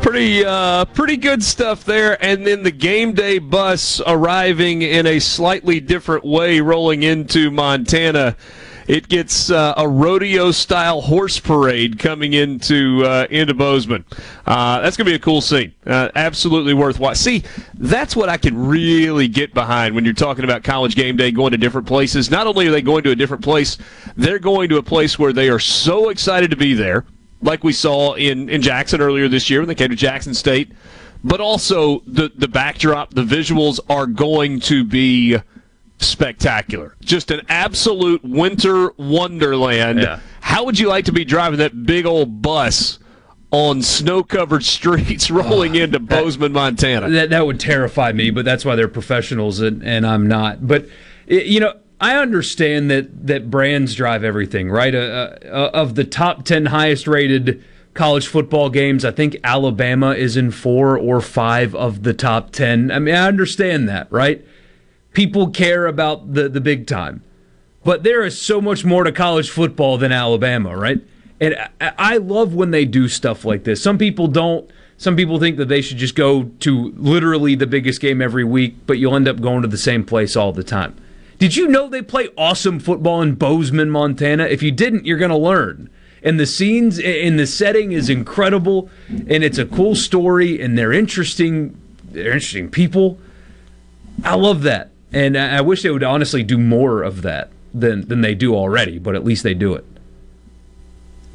pretty 0.01 0.45
uh, 0.45 0.85
pretty 0.85 1.17
good 1.17 1.43
stuff 1.43 1.83
there. 1.83 2.24
And 2.24 2.47
then 2.47 2.63
the 2.63 2.71
game 2.71 3.12
day 3.12 3.38
bus 3.38 4.00
arriving 4.07 4.81
in 4.81 5.05
a 5.05 5.19
slightly 5.19 5.81
different 5.81 6.24
way, 6.24 6.62
rolling 6.62 7.03
into 7.03 7.51
Montana 7.51 8.38
it 8.88 9.08
gets 9.08 9.50
uh, 9.50 9.74
a 9.77 9.88
rodeo 9.88 10.51
style 10.51 11.01
horse 11.01 11.39
parade 11.39 11.98
coming 11.98 12.34
into 12.34 13.04
uh, 13.04 13.27
into 13.30 13.54
Bozeman. 13.54 14.06
Uh, 14.46 14.82
that's 14.82 14.96
going 14.96 15.06
to 15.06 15.12
be 15.12 15.15
a 15.15 15.20
cool 15.20 15.42
scene. 15.42 15.74
Uh, 15.86 16.10
absolutely 16.15 16.74
worthwhile. 16.74 17.15
See, 17.15 17.44
that's 17.75 18.15
what 18.15 18.30
I 18.30 18.38
can 18.38 18.68
really 18.68 19.27
get 19.27 19.54
behind 19.54 19.96
when 19.96 20.06
you're 20.06 20.13
talking 20.13 20.44
about 20.44 20.63
college 20.63 20.96
game 20.96 21.18
day 21.18 21.32
going 21.32 21.51
to 21.51 21.58
different 21.58 21.88
places. 21.88 22.30
Not 22.30 22.48
only 22.48 22.68
are 22.68 22.72
they 22.72 22.82
going 22.82 23.04
to 23.04 23.12
a 23.12 23.15
different 23.15 23.44
place, 23.44 23.77
they're 24.15 24.39
going 24.39 24.70
to 24.70 24.77
a 24.77 24.84
place 24.84 25.18
where 25.18 25.34
they 25.34 25.50
are 25.50 25.60
so 25.60 26.10
excited 26.10 26.51
to 26.51 26.58
be 26.58 26.74
there, 26.74 27.06
like 27.42 27.63
we 27.63 27.74
saw 27.74 28.13
in, 28.13 28.50
in 28.50 28.62
Jackson 28.62 29.01
earlier 29.01 29.27
this 29.27 29.50
year 29.50 29.62
when 29.62 29.68
they 29.68 29.75
came 29.75 29.89
to 29.89 29.96
Jackson 29.96 30.34
State. 30.34 30.72
But 31.24 31.42
also 31.42 32.01
the 32.06 32.32
the 32.36 32.48
backdrop, 32.48 33.15
the 33.15 33.24
visuals 33.24 33.80
are 33.89 34.06
going 34.06 34.60
to 34.62 34.84
be 34.84 35.39
spectacular. 36.07 36.95
Just 37.01 37.31
an 37.31 37.41
absolute 37.50 38.24
winter 38.24 38.91
wonderland. 38.97 40.00
Yeah. 40.00 40.19
How 40.41 40.63
would 40.65 40.79
you 40.79 40.88
like 40.88 41.05
to 41.05 41.12
be 41.12 41.25
driving 41.25 41.59
that 41.59 41.85
big 41.85 42.05
old 42.05 42.41
bus 42.41 43.00
on 43.51 43.81
snow-covered 43.81 44.63
streets 44.63 45.31
rolling 45.31 45.77
oh, 45.77 45.83
into 45.83 46.00
Bozeman, 46.00 46.53
Montana? 46.53 47.09
That 47.09 47.29
that 47.31 47.45
would 47.45 47.59
terrify 47.59 48.12
me, 48.12 48.29
but 48.29 48.45
that's 48.45 48.63
why 48.63 48.75
they're 48.75 48.88
professionals 48.88 49.59
and, 49.59 49.83
and 49.83 50.05
I'm 50.05 50.27
not. 50.27 50.67
But 50.67 50.88
you 51.27 51.59
know, 51.59 51.74
I 52.00 52.17
understand 52.17 52.91
that 52.91 53.27
that 53.27 53.50
brands 53.50 53.95
drive 53.95 54.24
everything, 54.24 54.69
right? 54.69 54.93
Uh, 54.93 55.35
uh, 55.43 55.71
of 55.74 55.95
the 55.95 56.03
top 56.03 56.43
10 56.43 56.67
highest 56.67 57.07
rated 57.07 57.63
college 57.93 58.27
football 58.27 58.69
games, 58.69 59.05
I 59.05 59.12
think 59.12 59.38
Alabama 59.43 60.12
is 60.12 60.35
in 60.35 60.51
4 60.51 60.97
or 60.97 61.21
5 61.21 61.74
of 61.74 62.03
the 62.03 62.13
top 62.13 62.51
10. 62.51 62.91
I 62.91 63.00
mean, 63.00 63.15
I 63.15 63.27
understand 63.27 63.88
that, 63.89 64.12
right? 64.12 64.45
People 65.15 65.50
care 65.50 65.88
about 65.88 66.34
the, 66.34 66.48
the 66.48 66.62
big 66.62 66.86
time. 66.86 67.24
But 67.84 68.03
there 68.03 68.24
is 68.24 68.39
so 68.39 68.62
much 68.62 68.86
more 68.86 69.03
to 69.03 69.12
college 69.12 69.50
football 69.50 69.98
than 69.98 70.12
Alabama, 70.12 70.75
right? 70.75 71.00
And 71.39 71.55
I 71.81 72.17
love 72.17 72.53
when 72.53 72.72
they 72.72 72.86
do 72.86 73.07
stuff 73.07 73.45
like 73.45 73.63
this. 73.63 73.81
Some 73.81 73.98
people 73.98 74.27
don't. 74.27 74.69
Some 74.98 75.17
people 75.17 75.39
think 75.39 75.57
that 75.57 75.67
they 75.67 75.81
should 75.81 75.98
just 75.98 76.15
go 76.15 76.43
to 76.62 76.93
literally 76.95 77.55
the 77.55 77.67
biggest 77.67 78.00
game 78.00 78.22
every 78.22 78.45
week, 78.45 78.75
but 78.88 78.98
you'll 78.98 79.15
end 79.15 79.27
up 79.27 79.41
going 79.41 79.62
to 79.62 79.67
the 79.67 79.77
same 79.77 80.05
place 80.05 80.38
all 80.38 80.53
the 80.53 80.63
time. 80.63 80.95
Did 81.38 81.57
you 81.57 81.67
know 81.67 81.89
they 81.89 82.01
play 82.01 82.29
awesome 82.38 82.79
football 82.79 83.22
in 83.22 83.36
Bozeman, 83.36 83.89
Montana? 83.89 84.45
If 84.45 84.63
you 84.63 84.72
didn't, 84.72 85.05
you're 85.05 85.17
going 85.17 85.31
to 85.31 85.38
learn. 85.38 85.89
And 86.24 86.39
the 86.39 86.45
scenes 86.45 86.98
in 86.98 87.36
the 87.36 87.45
setting 87.45 87.91
is 87.91 88.10
incredible, 88.10 88.89
and 89.10 89.43
it's 89.43 89.57
a 89.57 89.65
cool 89.65 89.95
story, 89.95 90.62
and 90.62 90.77
they're 90.77 90.93
interesting. 90.93 91.77
They're 92.10 92.31
interesting 92.31 92.69
people. 92.69 93.19
I 94.24 94.36
love 94.36 94.63
that. 94.63 94.91
And 95.15 95.38
I 95.38 95.62
wish 95.62 95.81
they 95.81 95.89
would 95.89 96.03
honestly 96.03 96.43
do 96.43 96.57
more 96.57 97.01
of 97.01 97.22
that 97.22 97.50
than 97.74 98.07
than 98.07 98.19
they 98.19 98.36
do 98.36 98.53
already, 98.53 99.00
but 99.00 99.15
at 99.15 99.24
least 99.24 99.43
they 99.43 99.53
do 99.53 99.74
it. 99.74 99.86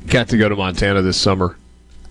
Got 0.07 0.29
to 0.29 0.37
go 0.37 0.49
to 0.51 0.55
Montana 0.55 1.01
this 1.01 1.17
summer. 1.17 1.57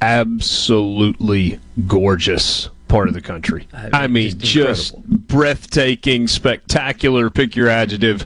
Absolutely 0.01 1.59
gorgeous 1.87 2.69
part 2.87 3.07
of 3.07 3.13
the 3.13 3.21
country. 3.21 3.67
I 3.71 4.07
mean, 4.07 4.31
just, 4.39 4.93
just 4.93 5.03
breathtaking, 5.05 6.27
spectacular, 6.27 7.29
pick 7.29 7.55
your 7.55 7.69
adjective, 7.69 8.25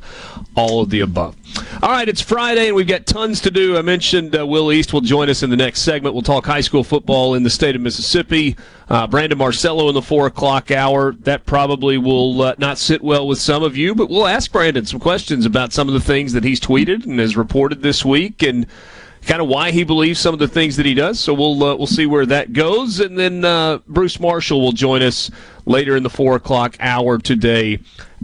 all 0.55 0.81
of 0.81 0.89
the 0.89 1.01
above. 1.01 1.35
All 1.81 1.89
right, 1.89 2.07
it's 2.07 2.21
Friday 2.21 2.67
and 2.67 2.75
we've 2.75 2.87
got 2.87 3.05
tons 3.05 3.41
to 3.41 3.51
do. 3.51 3.77
I 3.77 3.81
mentioned 3.81 4.37
uh, 4.37 4.45
Will 4.45 4.71
East 4.71 4.93
will 4.93 5.01
join 5.01 5.29
us 5.29 5.43
in 5.43 5.49
the 5.49 5.57
next 5.57 5.81
segment. 5.81 6.13
We'll 6.13 6.21
talk 6.21 6.45
high 6.45 6.61
school 6.61 6.83
football 6.83 7.35
in 7.35 7.43
the 7.43 7.49
state 7.49 7.75
of 7.75 7.81
Mississippi. 7.81 8.55
Uh, 8.89 9.07
Brandon 9.07 9.37
Marcello 9.37 9.89
in 9.89 9.95
the 9.95 10.01
four 10.01 10.27
o'clock 10.27 10.71
hour. 10.71 11.13
That 11.21 11.45
probably 11.45 11.97
will 11.97 12.41
uh, 12.41 12.55
not 12.57 12.77
sit 12.77 13.01
well 13.01 13.27
with 13.27 13.39
some 13.39 13.63
of 13.63 13.75
you, 13.75 13.95
but 13.95 14.09
we'll 14.09 14.27
ask 14.27 14.51
Brandon 14.51 14.85
some 14.85 14.99
questions 14.99 15.45
about 15.45 15.73
some 15.73 15.87
of 15.87 15.93
the 15.93 15.99
things 15.99 16.33
that 16.33 16.43
he's 16.43 16.59
tweeted 16.59 17.05
and 17.05 17.19
has 17.19 17.35
reported 17.35 17.81
this 17.81 18.05
week 18.05 18.43
and 18.43 18.67
kind 19.25 19.41
of 19.41 19.47
why 19.47 19.71
he 19.71 19.83
believes 19.83 20.19
some 20.19 20.33
of 20.33 20.39
the 20.39 20.47
things 20.47 20.75
that 20.77 20.85
he 20.85 20.93
does. 20.93 21.19
So 21.19 21.33
we'll 21.33 21.63
uh, 21.63 21.75
we'll 21.75 21.87
see 21.87 22.05
where 22.05 22.25
that 22.27 22.53
goes, 22.53 22.99
and 22.99 23.17
then 23.17 23.45
uh, 23.45 23.79
Bruce 23.87 24.19
Marshall 24.19 24.61
will 24.61 24.71
join 24.71 25.01
us 25.01 25.31
later 25.65 25.95
in 25.95 26.03
the 26.03 26.09
four 26.09 26.35
o'clock 26.35 26.75
hour 26.79 27.17
today 27.17 27.79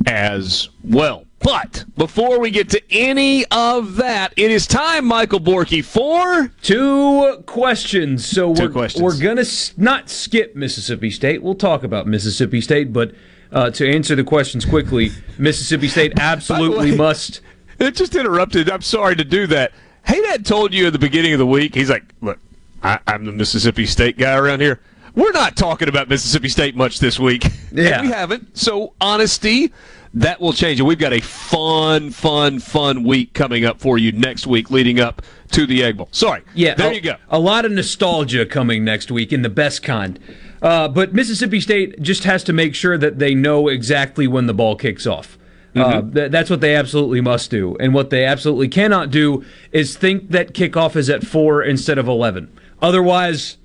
as 0.05 0.69
well. 0.83 1.25
But 1.39 1.85
before 1.97 2.39
we 2.39 2.51
get 2.51 2.69
to 2.71 2.81
any 2.91 3.45
of 3.45 3.95
that, 3.95 4.33
it 4.35 4.51
is 4.51 4.67
time, 4.67 5.05
Michael 5.05 5.39
Borky, 5.39 5.83
for 5.83 6.51
two 6.61 7.41
questions. 7.45 8.25
So 8.25 8.53
Two 8.53 8.63
we're, 8.63 8.69
questions. 8.69 9.01
we're 9.03 9.17
gonna 9.17 9.41
s- 9.41 9.73
not 9.77 10.09
skip 10.09 10.55
Mississippi 10.55 11.09
State. 11.09 11.41
We'll 11.41 11.55
talk 11.55 11.83
about 11.83 12.07
Mississippi 12.07 12.59
State, 12.59 12.91
but 12.91 13.13
uh, 13.53 13.69
to 13.71 13.89
answer 13.89 14.15
the 14.15 14.23
questions 14.23 14.65
quickly, 14.65 15.11
Mississippi 15.37 15.87
State 15.87 16.13
absolutely 16.19 16.91
way- 16.91 16.97
must. 16.97 17.39
It 17.79 17.95
just 17.95 18.15
interrupted. 18.15 18.69
I'm 18.69 18.81
sorry 18.81 19.15
to 19.15 19.23
do 19.23 19.47
that. 19.47 19.71
Hey, 20.05 20.21
Dad 20.21 20.45
told 20.45 20.73
you 20.73 20.87
at 20.87 20.93
the 20.93 20.99
beginning 20.99 21.31
of 21.31 21.39
the 21.39 21.45
week. 21.47 21.73
He's 21.73 21.89
like, 21.89 22.03
"Look, 22.19 22.37
I, 22.83 22.99
I'm 23.07 23.23
the 23.23 23.31
Mississippi 23.31 23.85
State 23.85 24.17
guy 24.17 24.35
around 24.35 24.59
here. 24.59 24.81
We're 25.15 25.31
not 25.31 25.55
talking 25.55 25.87
about 25.87 26.09
Mississippi 26.09 26.49
State 26.49 26.75
much 26.75 26.99
this 26.99 27.17
week. 27.17 27.45
Yeah. 27.71 28.01
We 28.01 28.09
haven't. 28.09 28.57
So 28.57 28.93
honesty, 28.99 29.71
that 30.13 30.41
will 30.41 30.53
change. 30.53 30.79
And 30.79 30.87
we've 30.87 30.97
got 30.99 31.13
a 31.13 31.19
fun, 31.21 32.09
fun, 32.11 32.59
fun 32.59 33.03
week 33.03 33.33
coming 33.33 33.65
up 33.65 33.79
for 33.79 33.97
you 33.97 34.11
next 34.11 34.47
week, 34.47 34.71
leading 34.71 34.99
up 34.99 35.21
to 35.51 35.65
the 35.65 35.83
Egg 35.83 35.97
Bowl. 35.97 36.09
Sorry. 36.11 36.43
Yeah, 36.53 36.75
There 36.75 36.91
a, 36.91 36.93
you 36.93 37.01
go. 37.01 37.15
A 37.29 37.39
lot 37.39 37.65
of 37.65 37.71
nostalgia 37.71 38.45
coming 38.45 38.83
next 38.83 39.11
week 39.11 39.31
in 39.33 39.41
the 39.41 39.49
best 39.49 39.83
kind. 39.83 40.19
Uh, 40.61 40.87
but 40.87 41.13
Mississippi 41.13 41.59
State 41.61 42.01
just 42.01 42.23
has 42.23 42.43
to 42.45 42.53
make 42.53 42.75
sure 42.75 42.97
that 42.97 43.19
they 43.19 43.33
know 43.33 43.67
exactly 43.67 44.27
when 44.27 44.45
the 44.47 44.53
ball 44.53 44.75
kicks 44.75 45.05
off. 45.07 45.37
Uh, 45.75 46.01
Mm-hmm. 46.01 46.13
th- 46.13 46.31
that's 46.31 46.49
what 46.49 46.61
they 46.61 46.75
absolutely 46.75 47.21
must 47.21 47.51
do. 47.51 47.77
And 47.79 47.93
what 47.93 48.09
they 48.09 48.25
absolutely 48.25 48.67
cannot 48.67 49.11
do 49.11 49.45
is 49.71 49.95
think 49.95 50.31
that 50.31 50.53
kickoff 50.53 50.95
is 50.95 51.09
at 51.11 51.23
4 51.23 51.61
instead 51.61 51.99
of 51.99 52.07
11. 52.07 52.51
Otherwise, 52.81 53.57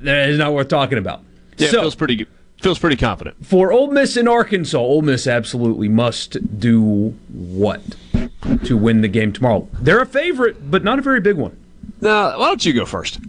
that 0.00 0.28
is 0.28 0.38
not 0.38 0.52
worth 0.52 0.68
talking 0.68 0.98
about. 0.98 1.22
Yeah, 1.56 1.70
so, 1.70 1.80
feels 1.80 1.94
pretty 1.94 2.16
good. 2.16 2.28
Feels 2.58 2.78
pretty 2.78 2.96
confident. 2.96 3.46
for 3.46 3.72
Ole 3.72 3.90
Miss 3.92 4.16
in 4.16 4.26
Arkansas, 4.26 4.78
Ole 4.78 5.02
Miss 5.02 5.26
absolutely 5.26 5.88
must 5.88 6.58
do 6.58 7.14
what 7.28 7.80
to 8.64 8.76
win 8.76 9.00
the 9.00 9.08
game 9.08 9.32
tomorrow? 9.32 9.68
They're 9.74 10.00
a 10.00 10.06
favorite, 10.06 10.70
but 10.70 10.82
not 10.82 10.98
a 10.98 11.02
very 11.02 11.20
big 11.20 11.36
one. 11.36 11.56
Now, 12.00 12.38
why 12.38 12.46
don't 12.46 12.64
you 12.64 12.72
go 12.72 12.84
first? 12.84 13.20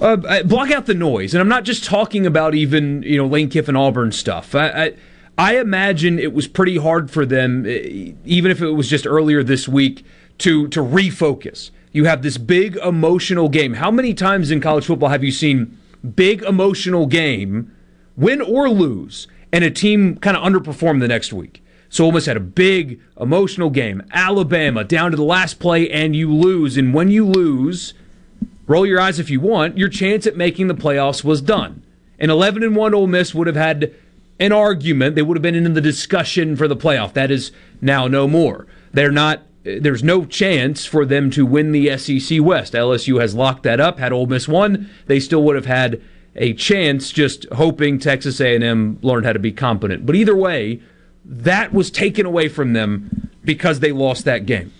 Uh, 0.00 0.42
block 0.44 0.70
out 0.70 0.86
the 0.86 0.94
noise, 0.94 1.34
and 1.34 1.40
I'm 1.40 1.48
not 1.48 1.64
just 1.64 1.84
talking 1.84 2.24
about 2.24 2.54
even 2.54 3.02
you 3.02 3.16
know 3.16 3.26
Lane 3.26 3.50
Kiffin 3.50 3.76
Auburn 3.76 4.12
stuff. 4.12 4.54
I, 4.54 4.68
I 4.68 4.94
I 5.36 5.58
imagine 5.58 6.18
it 6.18 6.32
was 6.32 6.48
pretty 6.48 6.76
hard 6.76 7.10
for 7.10 7.26
them, 7.26 7.66
even 7.66 8.50
if 8.50 8.62
it 8.62 8.70
was 8.70 8.88
just 8.88 9.06
earlier 9.06 9.42
this 9.42 9.68
week, 9.68 10.04
to 10.38 10.68
to 10.68 10.80
refocus. 10.80 11.70
You 11.92 12.04
have 12.04 12.22
this 12.22 12.38
big 12.38 12.76
emotional 12.76 13.48
game. 13.48 13.74
How 13.74 13.90
many 13.90 14.14
times 14.14 14.50
in 14.50 14.60
college 14.60 14.84
football 14.86 15.08
have 15.08 15.24
you 15.24 15.32
seen 15.32 15.76
big 16.14 16.42
emotional 16.42 17.06
game, 17.06 17.74
win 18.18 18.42
or 18.42 18.68
lose, 18.68 19.28
and 19.50 19.64
a 19.64 19.70
team 19.70 20.16
kind 20.16 20.36
of 20.36 20.42
underperform 20.42 21.00
the 21.00 21.08
next 21.08 21.32
week? 21.32 21.62
So 21.88 22.04
almost 22.04 22.26
had 22.26 22.36
a 22.36 22.40
big 22.40 23.00
emotional 23.18 23.70
game. 23.70 24.02
Alabama 24.12 24.84
down 24.84 25.10
to 25.10 25.16
the 25.16 25.22
last 25.22 25.58
play, 25.58 25.88
and 25.90 26.14
you 26.14 26.34
lose. 26.34 26.76
And 26.76 26.92
when 26.92 27.10
you 27.10 27.24
lose, 27.24 27.94
roll 28.66 28.84
your 28.84 29.00
eyes 29.00 29.18
if 29.18 29.30
you 29.30 29.40
want, 29.40 29.78
your 29.78 29.88
chance 29.88 30.26
at 30.26 30.36
making 30.36 30.66
the 30.66 30.74
playoffs 30.74 31.24
was 31.24 31.40
done. 31.40 31.82
An 32.18 32.30
11 32.30 32.62
and 32.62 32.76
1 32.76 32.94
Ole 32.94 33.06
Miss 33.06 33.34
would 33.34 33.46
have 33.46 33.56
had 33.56 33.94
an 34.38 34.52
argument. 34.52 35.14
They 35.14 35.22
would 35.22 35.36
have 35.36 35.42
been 35.42 35.54
in 35.54 35.72
the 35.72 35.80
discussion 35.80 36.56
for 36.56 36.68
the 36.68 36.76
playoff. 36.76 37.14
That 37.14 37.30
is 37.30 37.52
now 37.80 38.06
no 38.06 38.28
more. 38.28 38.66
They're 38.92 39.10
not. 39.10 39.42
There's 39.64 40.02
no 40.02 40.24
chance 40.24 40.86
for 40.86 41.04
them 41.04 41.30
to 41.32 41.44
win 41.44 41.72
the 41.72 41.96
SEC 41.98 42.40
West. 42.40 42.72
LSU 42.72 43.20
has 43.20 43.34
locked 43.34 43.64
that 43.64 43.80
up. 43.80 43.98
Had 43.98 44.12
Ole 44.12 44.26
Miss 44.26 44.48
won, 44.48 44.88
they 45.06 45.20
still 45.20 45.42
would 45.42 45.56
have 45.56 45.66
had 45.66 46.00
a 46.36 46.52
chance. 46.54 47.10
Just 47.10 47.46
hoping 47.52 47.98
Texas 47.98 48.40
A&M 48.40 48.98
learned 49.02 49.26
how 49.26 49.32
to 49.32 49.38
be 49.38 49.52
competent. 49.52 50.06
But 50.06 50.16
either 50.16 50.36
way, 50.36 50.80
that 51.24 51.72
was 51.72 51.90
taken 51.90 52.26
away 52.26 52.48
from 52.48 52.72
them 52.72 53.30
because 53.44 53.80
they 53.80 53.92
lost 53.92 54.24
that 54.24 54.46
game. 54.46 54.72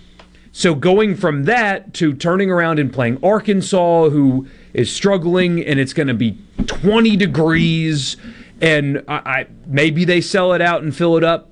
So 0.53 0.75
going 0.75 1.15
from 1.15 1.45
that 1.45 1.95
to 1.95 2.15
turning 2.15 2.51
around 2.51 2.79
and 2.79 2.93
playing 2.93 3.23
Arkansas, 3.23 4.09
who 4.09 4.49
is 4.73 4.91
struggling, 4.91 5.65
and 5.65 5.79
it's 5.79 5.93
going 5.93 6.09
to 6.09 6.15
be 6.15 6.39
20 6.67 7.17
degrees, 7.17 8.17
and 8.61 9.05
I, 9.07 9.15
I 9.15 9.47
maybe 9.67 10.05
they 10.05 10.21
sell 10.21 10.53
it 10.55 10.61
out 10.61 10.83
and 10.83 10.95
fill 10.95 11.17
it 11.17 11.25
up, 11.25 11.51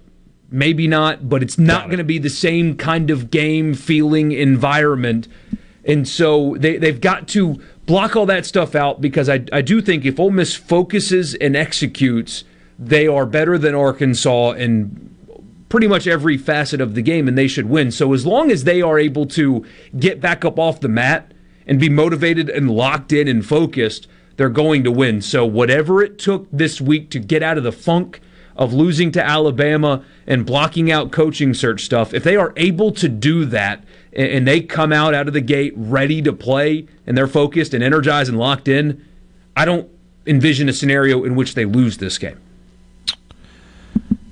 maybe 0.51 0.89
not, 0.89 1.29
but 1.29 1.43
it's 1.43 1.59
not 1.59 1.87
going 1.87 1.99
to 1.99 2.05
be 2.05 2.19
the 2.19 2.31
same 2.31 2.77
kind 2.77 3.11
of 3.11 3.31
game 3.31 3.75
feeling 3.75 4.33
environment. 4.33 5.29
And 5.85 6.09
so 6.09 6.57
they, 6.59 6.79
they've 6.79 7.01
got 7.01 7.29
to 7.29 7.63
block 7.87 8.17
all 8.17 8.27
that 8.27 8.45
stuff 8.45 8.75
out 8.75 9.01
because 9.01 9.29
I, 9.29 9.45
I 9.53 9.63
do 9.63 9.81
think 9.81 10.05
if 10.05 10.21
Ole 10.21 10.31
Miss 10.31 10.55
focuses 10.55 11.35
and 11.37 11.57
executes, 11.57 12.45
they 12.79 13.07
are 13.07 13.25
better 13.25 13.57
than 13.57 13.75
Arkansas 13.75 14.53
in 14.53 15.15
pretty 15.69 15.89
much 15.89 16.07
every 16.07 16.37
facet 16.37 16.81
of 16.81 16.95
the 16.95 17.03
game 17.03 17.27
and 17.27 17.37
they 17.37 17.49
should 17.49 17.69
win. 17.69 17.91
So 17.91 18.13
as 18.13 18.27
long 18.27 18.51
as 18.51 18.65
they 18.65 18.83
are 18.83 18.99
able 18.99 19.27
to 19.27 19.65
get 19.99 20.21
back 20.21 20.45
up 20.45 20.59
off 20.59 20.81
the 20.81 20.89
mat 20.89 21.33
and 21.67 21.81
be 21.81 21.89
motivated 21.89 22.49
and 22.49 22.71
locked 22.71 23.13
in 23.13 23.27
and 23.29 23.45
focused, 23.45 24.07
they're 24.37 24.49
going 24.49 24.85
to 24.85 24.93
win. 24.93 25.23
So 25.23 25.45
whatever 25.45 26.03
it 26.03 26.19
took 26.19 26.49
this 26.53 26.81
week 26.81 27.11
to 27.11 27.19
get 27.19 27.43
out 27.43 27.59
of 27.59 27.65
the 27.65 27.73
funk 27.73 28.21
of 28.57 28.73
losing 28.73 29.13
to 29.13 29.25
Alabama 29.25 30.05
and 30.27 30.47
blocking 30.47 30.91
out 30.91 31.11
coaching 31.11 31.53
search 31.53 31.85
stuff, 31.85 32.15
if 32.15 32.25
they 32.25 32.37
are 32.37 32.53
able 32.57 32.93
to 32.93 33.09
do 33.09 33.45
that 33.47 33.85
and 34.17 34.49
they 34.49 34.61
come 34.61 34.93
out 34.93 35.15
out 35.15 35.29
of 35.29 35.35
the 35.35 35.41
gate 35.41 35.75
ready 35.77 36.23
to 36.23 36.33
play 36.33 36.87
and 37.07 37.17
they're 37.17 37.29
focused 37.29 37.75
and 37.75 37.85
energized 37.85 38.31
and 38.31 38.39
locked 38.39 38.67
in, 38.67 39.05
I 39.55 39.65
don't 39.65 39.89
envision 40.27 40.69
a 40.69 40.73
scenario 40.73 41.23
in 41.25 41.37
which 41.37 41.55
they 41.55 41.65
lose 41.65 41.99
this 41.99 42.19
game. 42.19 42.41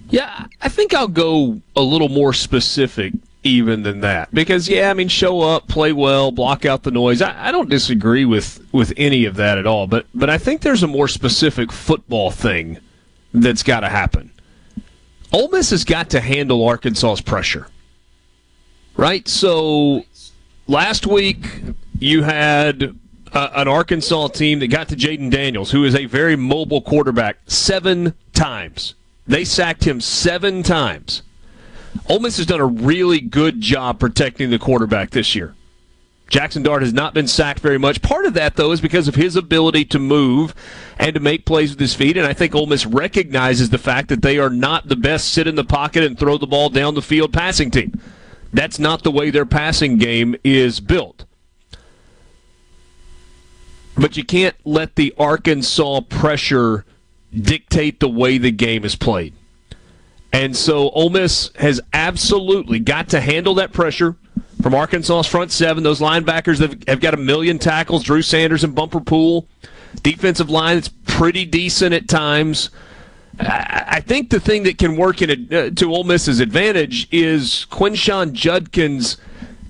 Yeah, 0.09 0.47
I 0.61 0.69
think 0.69 0.95
I'll 0.95 1.09
go 1.09 1.61
a 1.77 1.83
little 1.83 2.09
more 2.09 2.33
specific 2.33 3.13
even 3.43 3.83
than 3.83 4.01
that 4.01 4.33
because 4.35 4.69
yeah, 4.69 4.91
I 4.91 4.95
mean, 4.95 5.09
show 5.09 5.43
up, 5.43 5.69
play 5.69 5.93
well, 5.93 6.31
block 6.31 6.65
out 6.65 6.83
the 6.83 6.91
noise. 6.91 7.21
I, 7.21 7.49
I 7.49 7.53
don't 7.53 7.69
disagree 7.69 8.25
with 8.25 8.67
with 8.73 8.93
any 8.97 9.27
of 9.27 9.37
that 9.37 9.59
at 9.59 9.67
all, 9.67 9.87
but 9.87 10.07
but 10.15 10.31
I 10.31 10.39
think 10.39 10.63
there's 10.63 10.83
a 10.83 10.87
more 10.89 11.09
specific 11.09 11.71
football 11.71 12.31
thing 12.31 12.79
that's 13.33 13.63
got 13.63 13.81
to 13.81 13.89
happen. 13.89 14.31
Ole 15.33 15.49
Miss 15.49 15.71
has 15.71 15.85
got 15.85 16.11
to 16.11 16.21
handle 16.21 16.67
Arkansas's 16.67 17.21
pressure, 17.21 17.67
right? 18.97 19.27
So 19.29 20.05
last 20.67 21.07
week 21.07 21.47
you 21.99 22.23
had 22.23 22.97
uh, 23.33 23.51
an 23.55 23.69
Arkansas 23.69 24.29
team 24.29 24.61
that 24.61 24.69
got 24.69 24.89
to 24.89 24.97
Jayden 24.97 25.31
Daniels, 25.31 25.71
who 25.71 25.85
is 25.85 25.95
a 25.95 26.07
very 26.07 26.37
mobile 26.37 26.81
quarterback, 26.81 27.39
seven 27.47 28.15
times. 28.33 28.95
They 29.27 29.45
sacked 29.45 29.85
him 29.85 30.01
seven 30.01 30.63
times. 30.63 31.23
Ole 32.09 32.21
Miss 32.21 32.37
has 32.37 32.47
done 32.47 32.61
a 32.61 32.67
really 32.67 33.21
good 33.21 33.61
job 33.61 33.99
protecting 33.99 34.51
the 34.51 34.59
quarterback 34.59 35.11
this 35.11 35.35
year. 35.35 35.55
Jackson 36.29 36.63
Dart 36.63 36.83
has 36.83 36.93
not 36.93 37.15
been 37.15 37.29
sacked 37.29 37.61
very 37.61 37.79
much. 37.79 38.03
Part 38.03 38.25
of 38.25 38.35
that, 38.35 38.57
though, 38.57 38.73
is 38.73 38.81
because 38.81 39.09
of 39.09 39.15
his 39.15 39.37
ability 39.37 39.85
to 39.87 39.99
move 39.99 40.55
and 40.99 41.15
to 41.15 41.21
make 41.21 41.45
plays 41.45 41.71
with 41.71 41.79
his 41.79 41.95
feet. 41.95 42.17
And 42.17 42.27
I 42.27 42.33
think 42.33 42.55
Ole 42.55 42.67
Miss 42.67 42.87
recognizes 42.87 43.71
the 43.71 43.79
fact 43.79 44.09
that 44.09 44.23
they 44.23 44.39
are 44.39 44.51
not 44.51 44.89
the 44.89 44.97
best 44.97 45.33
sit 45.33 45.47
in 45.47 45.55
the 45.55 45.65
pocket 45.65 46.03
and 46.03 46.19
throw 46.19 46.39
the 46.39 46.47
ball 46.47 46.71
down 46.71 46.95
the 46.95 47.03
field 47.03 47.33
passing 47.33 47.71
team. 47.71 48.01
That's 48.55 48.79
not 48.79 49.03
the 49.03 49.11
way 49.11 49.31
their 49.31 49.45
passing 49.45 49.99
game 49.99 50.37
is 50.45 50.79
built. 50.79 51.25
But 53.97 54.17
you 54.17 54.25
can't 54.25 54.55
let 54.65 54.95
the 54.95 55.13
Arkansas 55.19 56.03
pressure 56.03 56.85
dictate 57.33 57.99
the 57.99 58.09
way 58.09 58.39
the 58.39 58.53
game 58.53 58.85
is 58.85 58.95
played. 58.95 59.35
And 60.33 60.57
so 60.57 60.91
Ole 60.91 61.11
Miss 61.11 61.51
has 61.57 61.81
absolutely 61.93 62.79
got 62.79 63.09
to 63.09 63.21
handle 63.21 63.55
that 63.55 63.73
pressure 63.73 64.15
from 64.63 64.73
Arkansas's 64.73 65.27
front 65.27 65.51
seven. 65.51 65.83
Those 65.83 66.01
linebackers 66.01 66.61
have, 66.61 66.77
have 66.87 67.01
got 67.01 67.15
a 67.15 67.19
million 67.19 67.59
tackles. 67.59 68.05
Drew 68.05 68.23
Sanders 68.23 68.63
and 68.63 68.75
Bumper 68.75 69.01
Pool. 69.01 69.49
Defensive 70.03 70.49
line 70.49 70.77
that's 70.77 70.89
pretty 71.07 71.45
decent 71.45 71.93
at 71.93 72.09
times. 72.09 72.71
I 73.41 74.01
think 74.01 74.31
the 74.31 74.41
thing 74.41 74.63
that 74.65 74.79
can 74.79 74.97
work 74.97 75.23
in 75.23 75.31
a, 75.31 75.67
uh, 75.67 75.71
to 75.71 75.93
Ole 75.93 76.05
Miss's 76.05 76.41
advantage 76.41 77.09
is 77.11 77.67
Quinshon 77.71 78.33
Judkins 78.33 79.17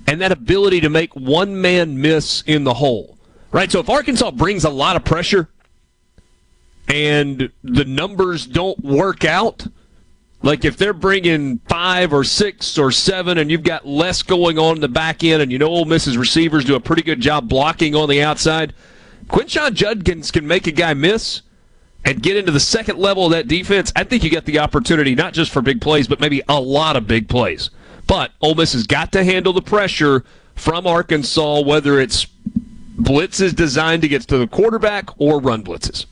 and 0.07 0.21
that 0.21 0.31
ability 0.31 0.81
to 0.81 0.89
make 0.89 1.15
one 1.15 1.59
man 1.59 1.99
miss 1.99 2.43
in 2.45 2.63
the 2.63 2.75
hole. 2.75 3.17
Right? 3.51 3.71
So 3.71 3.79
if 3.79 3.89
Arkansas 3.89 4.31
brings 4.31 4.65
a 4.65 4.69
lot 4.69 4.95
of 4.95 5.03
pressure 5.05 5.49
and 6.87 7.49
the 7.63 7.85
numbers 7.85 8.45
don't 8.45 8.77
work 8.83 9.25
out, 9.25 9.65
Like 10.45 10.63
if 10.63 10.77
they're 10.77 10.93
bringing 10.93 11.57
five 11.67 12.13
or 12.13 12.23
six 12.23 12.77
or 12.77 12.91
seven, 12.91 13.39
and 13.39 13.49
you've 13.49 13.63
got 13.63 13.87
less 13.87 14.21
going 14.21 14.59
on 14.59 14.75
in 14.75 14.81
the 14.81 14.87
back 14.87 15.23
end, 15.23 15.41
and 15.41 15.51
you 15.51 15.57
know 15.57 15.67
Ole 15.67 15.85
Miss's 15.85 16.19
receivers 16.19 16.63
do 16.65 16.75
a 16.75 16.79
pretty 16.79 17.01
good 17.01 17.19
job 17.19 17.49
blocking 17.49 17.95
on 17.95 18.09
the 18.09 18.21
outside, 18.21 18.75
Quinshon 19.27 19.73
Judkins 19.73 20.29
can 20.29 20.45
make 20.45 20.67
a 20.67 20.71
guy 20.71 20.93
miss 20.93 21.41
and 22.05 22.21
get 22.21 22.37
into 22.37 22.51
the 22.51 22.59
second 22.59 22.99
level 22.99 23.25
of 23.25 23.31
that 23.31 23.47
defense. 23.47 23.91
I 23.95 24.03
think 24.03 24.23
you 24.23 24.29
get 24.29 24.45
the 24.45 24.59
opportunity 24.59 25.15
not 25.15 25.33
just 25.33 25.51
for 25.51 25.61
big 25.61 25.81
plays, 25.81 26.07
but 26.07 26.19
maybe 26.19 26.41
a 26.47 26.61
lot 26.61 26.95
of 26.95 27.07
big 27.07 27.27
plays. 27.27 27.71
But 28.07 28.31
Ole 28.41 28.55
Miss 28.55 28.73
has 28.73 28.85
got 28.85 29.11
to 29.13 29.23
handle 29.23 29.51
the 29.51 29.61
pressure 29.61 30.23
from 30.53 30.85
Arkansas, 30.85 31.61
whether 31.61 31.99
it's 31.99 32.27
blitzes 32.97 33.55
designed 33.55 34.03
to 34.03 34.07
get 34.07 34.21
to 34.21 34.37
the 34.37 34.47
quarterback 34.47 35.09
or 35.19 35.41
run 35.41 35.63
blitzes. 35.63 36.05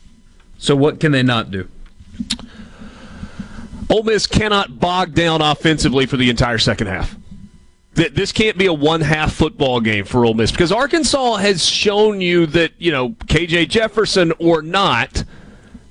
So 0.58 0.74
what 0.74 0.98
can 0.98 1.12
they 1.12 1.22
not 1.22 1.50
do? 1.50 1.68
Ole 3.88 4.02
Miss 4.02 4.26
cannot 4.26 4.80
bog 4.80 5.14
down 5.14 5.40
offensively 5.40 6.06
for 6.06 6.16
the 6.16 6.30
entire 6.30 6.58
second 6.58 6.88
half. 6.88 7.16
This 7.94 8.32
can't 8.32 8.58
be 8.58 8.66
a 8.66 8.72
one 8.72 9.02
half 9.02 9.32
football 9.32 9.80
game 9.80 10.04
for 10.04 10.24
Ole 10.24 10.34
Miss 10.34 10.50
because 10.50 10.72
Arkansas 10.72 11.36
has 11.36 11.64
shown 11.64 12.20
you 12.20 12.46
that, 12.46 12.72
you 12.78 12.90
know, 12.90 13.10
KJ 13.10 13.68
Jefferson 13.68 14.32
or 14.40 14.62
not, 14.62 15.22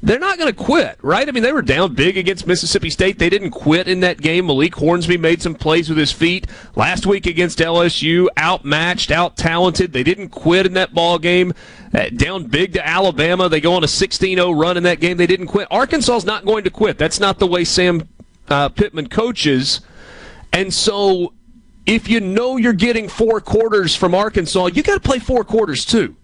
they're 0.04 0.20
not 0.20 0.38
going 0.38 0.54
to 0.54 0.64
quit, 0.64 1.00
right? 1.02 1.30
I 1.30 1.32
mean, 1.32 1.44
they 1.44 1.54
were 1.54 1.62
down 1.62 1.94
big 1.94 2.18
against 2.18 2.46
Mississippi 2.46 2.90
State. 2.90 3.20
They 3.20 3.30
didn't 3.30 3.52
quit 3.52 3.88
in 3.88 4.02
that 4.02 4.20
game. 4.20 4.48
Malik 4.48 4.76
Hornsby 4.76 5.16
made 5.16 5.42
some 5.42 5.56
plays 5.56 5.88
with 5.88 5.98
his 5.98 6.12
feet 6.12 6.46
last 6.76 7.06
week 7.06 7.26
against 7.26 7.60
LSU, 7.60 8.28
outmatched, 8.38 9.12
out 9.12 9.38
talented. 9.38 9.94
They 9.94 10.04
didn't 10.04 10.30
quit 10.30 10.66
in 10.66 10.74
that 10.74 10.94
ball 10.94 11.20
game. 11.20 11.54
Uh, 11.94 12.10
down 12.10 12.48
big 12.48 12.74
to 12.74 12.86
Alabama, 12.86 13.48
they 13.48 13.62
go 13.62 13.76
on 13.76 13.84
a 13.86 13.88
16-0 13.88 14.60
run 14.60 14.76
in 14.76 14.84
that 14.84 15.00
game. 15.00 15.16
They 15.16 15.28
didn't 15.28 15.48
quit. 15.48 15.70
Arkansas's 15.72 16.26
not 16.26 16.44
going 16.44 16.66
to 16.66 16.70
quit. 16.70 16.98
That's 16.98 17.22
not 17.22 17.40
the 17.40 17.48
way 17.48 17.64
Sam 17.64 18.10
uh, 18.50 18.68
Pittman 18.70 19.08
coaches, 19.08 19.80
and 20.52 20.74
so 20.74 21.34
if 21.86 22.10
you 22.10 22.20
know 22.20 22.58
you're 22.58 22.74
getting 22.74 23.08
four 23.08 23.40
quarters 23.40 23.96
from 23.96 24.14
Arkansas, 24.14 24.66
you 24.74 24.84
got 24.84 24.96
to 24.96 25.00
play 25.00 25.20
four 25.20 25.46
quarters 25.46 25.86
too. 25.86 26.18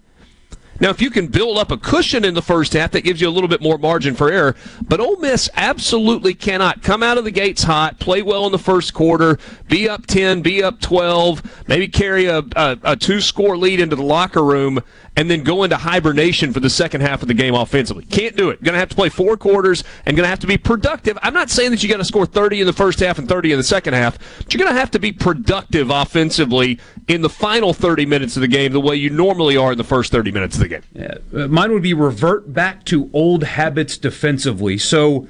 Now, 0.79 0.89
if 0.89 1.01
you 1.01 1.09
can 1.09 1.27
build 1.27 1.57
up 1.57 1.71
a 1.71 1.77
cushion 1.77 2.23
in 2.23 2.33
the 2.33 2.41
first 2.41 2.73
half, 2.73 2.91
that 2.91 3.01
gives 3.01 3.19
you 3.19 3.27
a 3.27 3.31
little 3.31 3.49
bit 3.49 3.61
more 3.61 3.77
margin 3.77 4.15
for 4.15 4.31
error. 4.31 4.55
But 4.81 4.99
Ole 4.99 5.17
Miss 5.17 5.49
absolutely 5.55 6.33
cannot 6.33 6.81
come 6.81 7.03
out 7.03 7.17
of 7.17 7.25
the 7.25 7.31
gates 7.31 7.63
hot, 7.63 7.99
play 7.99 8.21
well 8.21 8.45
in 8.45 8.51
the 8.51 8.59
first 8.59 8.93
quarter, 8.93 9.37
be 9.67 9.89
up 9.89 10.05
10, 10.07 10.41
be 10.41 10.63
up 10.63 10.79
12, 10.79 11.65
maybe 11.67 11.87
carry 11.87 12.25
a, 12.25 12.39
a, 12.55 12.77
a 12.83 12.95
two 12.95 13.19
score 13.19 13.57
lead 13.57 13.79
into 13.81 13.95
the 13.95 14.03
locker 14.03 14.43
room, 14.43 14.79
and 15.17 15.29
then 15.29 15.43
go 15.43 15.63
into 15.63 15.75
hibernation 15.75 16.53
for 16.53 16.61
the 16.61 16.69
second 16.69 17.01
half 17.01 17.21
of 17.21 17.27
the 17.27 17.33
game 17.33 17.53
offensively. 17.53 18.05
Can't 18.05 18.37
do 18.37 18.49
it. 18.49 18.63
Going 18.63 18.73
to 18.73 18.79
have 18.79 18.89
to 18.89 18.95
play 18.95 19.09
four 19.09 19.35
quarters 19.35 19.83
and 20.05 20.15
going 20.15 20.23
to 20.23 20.29
have 20.29 20.39
to 20.39 20.47
be 20.47 20.57
productive. 20.57 21.17
I'm 21.21 21.33
not 21.33 21.49
saying 21.49 21.71
that 21.71 21.83
you 21.83 21.89
got 21.89 21.97
to 21.97 22.05
score 22.05 22.25
30 22.25 22.61
in 22.61 22.67
the 22.67 22.73
first 22.73 22.99
half 23.01 23.19
and 23.19 23.27
30 23.27 23.51
in 23.51 23.57
the 23.57 23.63
second 23.63 23.95
half, 23.95 24.17
but 24.37 24.53
you're 24.53 24.59
going 24.63 24.73
to 24.73 24.79
have 24.79 24.91
to 24.91 24.99
be 24.99 25.11
productive 25.11 25.89
offensively 25.89 26.79
in 27.09 27.21
the 27.21 27.29
final 27.29 27.73
30 27.73 28.05
minutes 28.05 28.37
of 28.37 28.41
the 28.41 28.47
game 28.47 28.71
the 28.71 28.79
way 28.79 28.95
you 28.95 29.09
normally 29.09 29.57
are 29.57 29.71
in 29.71 29.77
the 29.77 29.83
first 29.83 30.11
30 30.11 30.31
minutes 30.31 30.55
of 30.55 30.61
the 30.61 30.67
game. 30.67 30.83
Yeah, 30.93 31.15
uh, 31.35 31.47
mine 31.47 31.73
would 31.73 31.81
be 31.81 31.93
revert 31.93 32.53
back 32.53 32.85
to 32.85 33.09
old 33.11 33.43
habits 33.43 33.97
defensively. 33.97 34.77
So 34.77 35.27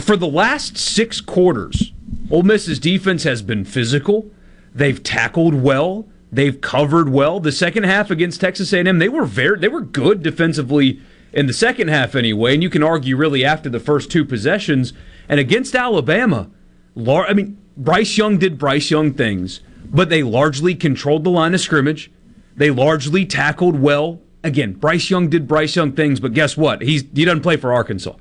for 0.00 0.16
the 0.16 0.26
last 0.26 0.78
six 0.78 1.20
quarters, 1.20 1.92
Ole 2.30 2.42
Miss's 2.42 2.78
defense 2.78 3.24
has 3.24 3.42
been 3.42 3.66
physical. 3.66 4.30
They've 4.74 5.00
tackled 5.00 5.54
well. 5.54 6.08
They've 6.32 6.58
covered 6.58 7.10
well. 7.10 7.38
The 7.38 7.52
second 7.52 7.84
half 7.84 8.10
against 8.10 8.40
Texas 8.40 8.72
A&M, 8.72 8.98
they 8.98 9.08
were 9.08 9.26
very 9.26 9.58
they 9.58 9.68
were 9.68 9.80
good 9.82 10.22
defensively 10.22 11.02
in 11.32 11.46
the 11.46 11.52
second 11.52 11.88
half 11.88 12.14
anyway. 12.14 12.54
And 12.54 12.62
you 12.62 12.70
can 12.70 12.82
argue 12.82 13.16
really 13.16 13.44
after 13.44 13.68
the 13.68 13.80
first 13.80 14.10
two 14.10 14.24
possessions. 14.24 14.94
And 15.28 15.38
against 15.38 15.74
Alabama, 15.74 16.48
I 16.96 17.34
mean 17.34 17.58
Bryce 17.76 18.16
Young 18.16 18.38
did 18.38 18.58
Bryce 18.58 18.90
Young 18.90 19.12
things, 19.12 19.60
but 19.90 20.08
they 20.08 20.22
largely 20.22 20.74
controlled 20.74 21.24
the 21.24 21.30
line 21.30 21.54
of 21.54 21.60
scrimmage. 21.60 22.10
They 22.56 22.70
largely 22.70 23.26
tackled 23.26 23.78
well. 23.78 24.20
Again, 24.42 24.72
Bryce 24.72 25.10
Young 25.10 25.28
did 25.28 25.46
Bryce 25.46 25.76
Young 25.76 25.92
things, 25.92 26.20
but 26.20 26.32
guess 26.32 26.56
what? 26.56 26.82
He's 26.82 27.02
he 27.14 27.24
doesn't 27.24 27.42
play 27.42 27.56
for 27.56 27.72
Arkansas. 27.72 28.14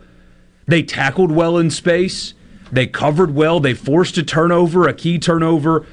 They 0.67 0.83
tackled 0.83 1.31
well 1.31 1.57
in 1.57 1.71
space. 1.71 2.33
They 2.71 2.85
covered 2.85 3.33
well. 3.33 3.59
They 3.59 3.73
forced 3.73 4.17
a 4.17 4.23
turnover, 4.23 4.87
a 4.87 4.93
key 4.93 5.17
turnover 5.17 5.85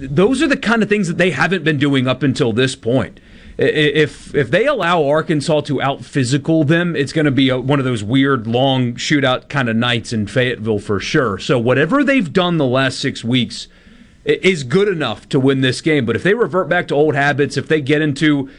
those 0.00 0.42
are 0.42 0.48
the 0.48 0.56
kind 0.56 0.82
of 0.82 0.88
things 0.88 1.08
that 1.08 1.18
they 1.18 1.30
haven't 1.30 1.64
been 1.64 1.78
doing 1.78 2.06
up 2.06 2.22
until 2.22 2.52
this 2.52 2.74
point. 2.74 3.20
If 3.58 4.34
if 4.34 4.50
they 4.50 4.66
allow 4.66 5.06
Arkansas 5.06 5.60
to 5.62 5.82
out 5.82 6.02
physical 6.02 6.64
them, 6.64 6.96
it's 6.96 7.12
going 7.12 7.26
to 7.26 7.30
be 7.30 7.50
a, 7.50 7.60
one 7.60 7.78
of 7.78 7.84
those 7.84 8.02
weird 8.02 8.46
long 8.46 8.94
shootout 8.94 9.50
kind 9.50 9.68
of 9.68 9.76
nights 9.76 10.12
in 10.14 10.26
Fayetteville 10.26 10.78
for 10.78 10.98
sure. 10.98 11.38
So 11.38 11.58
whatever 11.58 12.02
they've 12.02 12.32
done 12.32 12.56
the 12.56 12.64
last 12.64 13.00
six 13.00 13.22
weeks 13.22 13.68
is 14.24 14.64
good 14.64 14.88
enough 14.88 15.28
to 15.30 15.40
win 15.40 15.60
this 15.60 15.80
game. 15.80 16.04
But 16.06 16.16
if 16.16 16.22
they 16.22 16.34
revert 16.34 16.68
back 16.68 16.88
to 16.88 16.94
old 16.94 17.14
habits, 17.14 17.56
if 17.56 17.68
they 17.68 17.80
get 17.80 18.02
into 18.02 18.50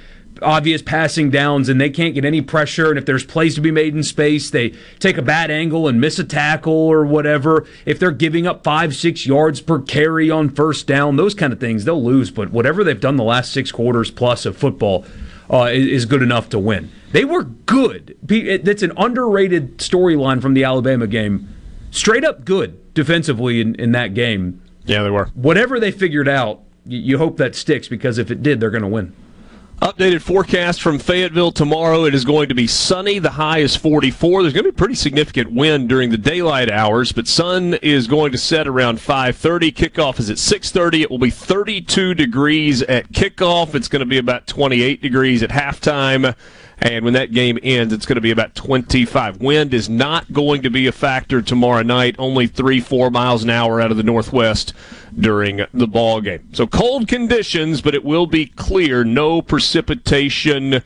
obvious 0.42 0.82
passing 0.82 1.30
downs 1.30 1.70
and 1.70 1.80
they 1.80 1.90
can't 1.90 2.14
get 2.14 2.26
any 2.26 2.42
pressure. 2.42 2.90
And 2.90 2.98
if 2.98 3.06
there's 3.06 3.24
plays 3.24 3.56
to 3.56 3.62
be 3.62 3.72
made 3.72 3.96
in 3.96 4.04
space, 4.04 4.50
they 4.50 4.74
take 5.00 5.18
a 5.18 5.22
bad 5.22 5.52
angle 5.52 5.88
and 5.88 6.00
miss 6.00 6.20
a 6.20 6.24
tackle 6.24 6.74
or 6.74 7.06
whatever. 7.06 7.68
If 7.86 8.00
they're 8.00 8.12
giving 8.12 8.48
up 8.48 8.64
five, 8.64 8.96
six 8.96 9.26
yards 9.26 9.62
per 9.62 9.80
carry 9.80 10.30
on 10.30 10.50
first 10.50 10.88
down, 10.88 11.16
those 11.16 11.34
kind 11.34 11.54
of 11.54 11.60
things, 11.60 11.86
they'll 11.86 12.04
lose. 12.04 12.32
But 12.32 12.52
whatever 12.52 12.84
they've 12.84 13.00
done 13.00 13.18
the 13.18 13.24
last 13.24 13.52
six 13.52 13.72
quarters 13.72 14.12
plus 14.12 14.46
of 14.46 14.58
football 14.58 15.06
uh, 15.52 15.70
is 15.72 16.06
good 16.06 16.22
enough 16.22 16.50
to 16.50 16.60
win. 16.60 16.92
They 17.12 17.26
were 17.26 17.44
good. 17.44 18.18
That's 18.24 18.84
an 18.84 18.94
underrated 18.98 19.80
storyline 19.80 20.42
from 20.42 20.54
the 20.54 20.64
Alabama 20.64 21.08
game. 21.08 21.50
Straight 21.92 22.24
up 22.24 22.46
good 22.46 22.94
defensively 22.94 23.60
in, 23.60 23.76
in 23.76 23.92
that 23.92 24.14
game. 24.14 24.62
Yeah, 24.86 25.04
they 25.04 25.10
were. 25.10 25.26
Whatever 25.34 25.80
they 25.80 25.92
figured 25.92 26.28
out, 26.28 26.62
you 26.86 27.18
hope 27.18 27.38
that 27.38 27.56
sticks 27.56 27.88
because 27.88 28.18
if 28.18 28.32
it 28.32 28.42
did, 28.42 28.60
they're 28.60 28.72
going 28.72 28.82
to 28.82 28.88
win. 28.88 29.14
Updated 29.82 30.22
forecast 30.22 30.80
from 30.80 31.00
Fayetteville 31.00 31.52
tomorrow. 31.52 32.06
It 32.06 32.14
is 32.14 32.24
going 32.24 32.50
to 32.50 32.54
be 32.54 32.68
sunny. 32.68 33.18
The 33.18 33.32
high 33.32 33.60
is 33.60 33.76
44. 33.76 34.44
There's 34.44 34.54
going 34.54 34.66
to 34.66 34.72
be 34.72 34.76
pretty 34.76 34.94
significant 34.94 35.52
wind 35.54 35.90
during 35.90 36.12
the 36.12 36.20
daylight 36.20 36.70
hours, 36.70 37.12
but 37.12 37.28
sun 37.28 37.74
is 37.82 38.06
going 38.06 38.32
to 38.32 38.38
set 38.38 38.68
around 38.68 39.00
5:30. 39.00 39.74
Kickoff 39.74 40.20
is 40.20 40.30
at 40.30 40.38
6:30. 40.38 41.02
It 41.02 41.10
will 41.10 41.18
be 41.18 41.32
32 41.32 42.14
degrees 42.14 42.84
at 42.84 43.12
kickoff. 43.12 43.74
It's 43.74 43.88
going 43.88 44.02
to 44.02 44.06
be 44.06 44.20
about 44.20 44.46
28 44.46 45.02
degrees 45.02 45.42
at 45.42 45.50
halftime. 45.50 46.36
And 46.82 47.06
when 47.06 47.14
that 47.14 47.32
game 47.32 47.60
ends, 47.62 47.94
it's 47.94 48.08
going 48.08 48.16
to 48.16 48.22
be 48.22 48.32
about 48.32 48.56
25. 48.56 49.40
Wind 49.40 49.74
is 49.74 49.88
not 49.88 50.34
going 50.34 50.64
to 50.64 50.72
be 50.72 50.88
a 50.88 50.92
factor 50.92 51.42
tomorrow 51.42 51.84
night. 51.84 52.16
Only 52.18 52.48
three, 52.48 52.80
four 52.80 53.12
miles 53.12 53.44
an 53.44 53.52
hour 53.52 53.80
out 53.80 53.92
of 53.92 53.98
the 53.98 54.04
northwest 54.04 54.74
during 55.18 55.62
the 55.74 55.88
ball 55.88 56.22
game. 56.22 56.50
So 56.54 56.66
cold 56.66 57.08
conditions, 57.08 57.82
but 57.82 57.94
it 57.94 58.04
will 58.04 58.26
be 58.26 58.48
clear. 58.48 59.04
No 59.04 59.44
precipitation 59.44 60.82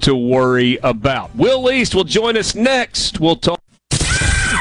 to 0.00 0.14
worry 0.16 0.78
about. 0.82 1.34
Will 1.36 1.70
East 1.70 1.94
will 1.94 2.04
join 2.04 2.38
us 2.38 2.54
next. 2.54 3.20
We'll 3.20 3.36
talk. 3.36 3.60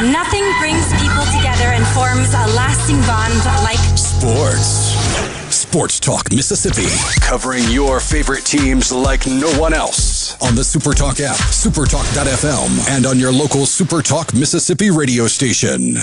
Nothing 0.02 0.44
brings 0.60 0.92
people 1.02 1.24
together 1.32 1.72
and 1.72 1.86
forms 1.88 2.34
a 2.34 2.56
lasting 2.56 3.00
bond 3.02 3.34
like 3.64 3.78
sports. 3.98 4.94
Sports 5.54 6.00
Talk 6.00 6.32
Mississippi, 6.32 6.88
covering 7.22 7.64
your 7.70 8.00
favorite 8.00 8.44
teams 8.44 8.92
like 8.92 9.26
no 9.28 9.50
one 9.60 9.74
else. 9.74 10.13
On 10.42 10.56
the 10.56 10.62
Supertalk 10.62 11.22
app, 11.22 11.38
supertalk.fm, 11.38 12.90
and 12.90 13.06
on 13.06 13.20
your 13.20 13.32
local 13.32 13.62
Supertalk 13.62 14.38
Mississippi 14.38 14.92
radio 14.92 15.28
station. 15.28 15.98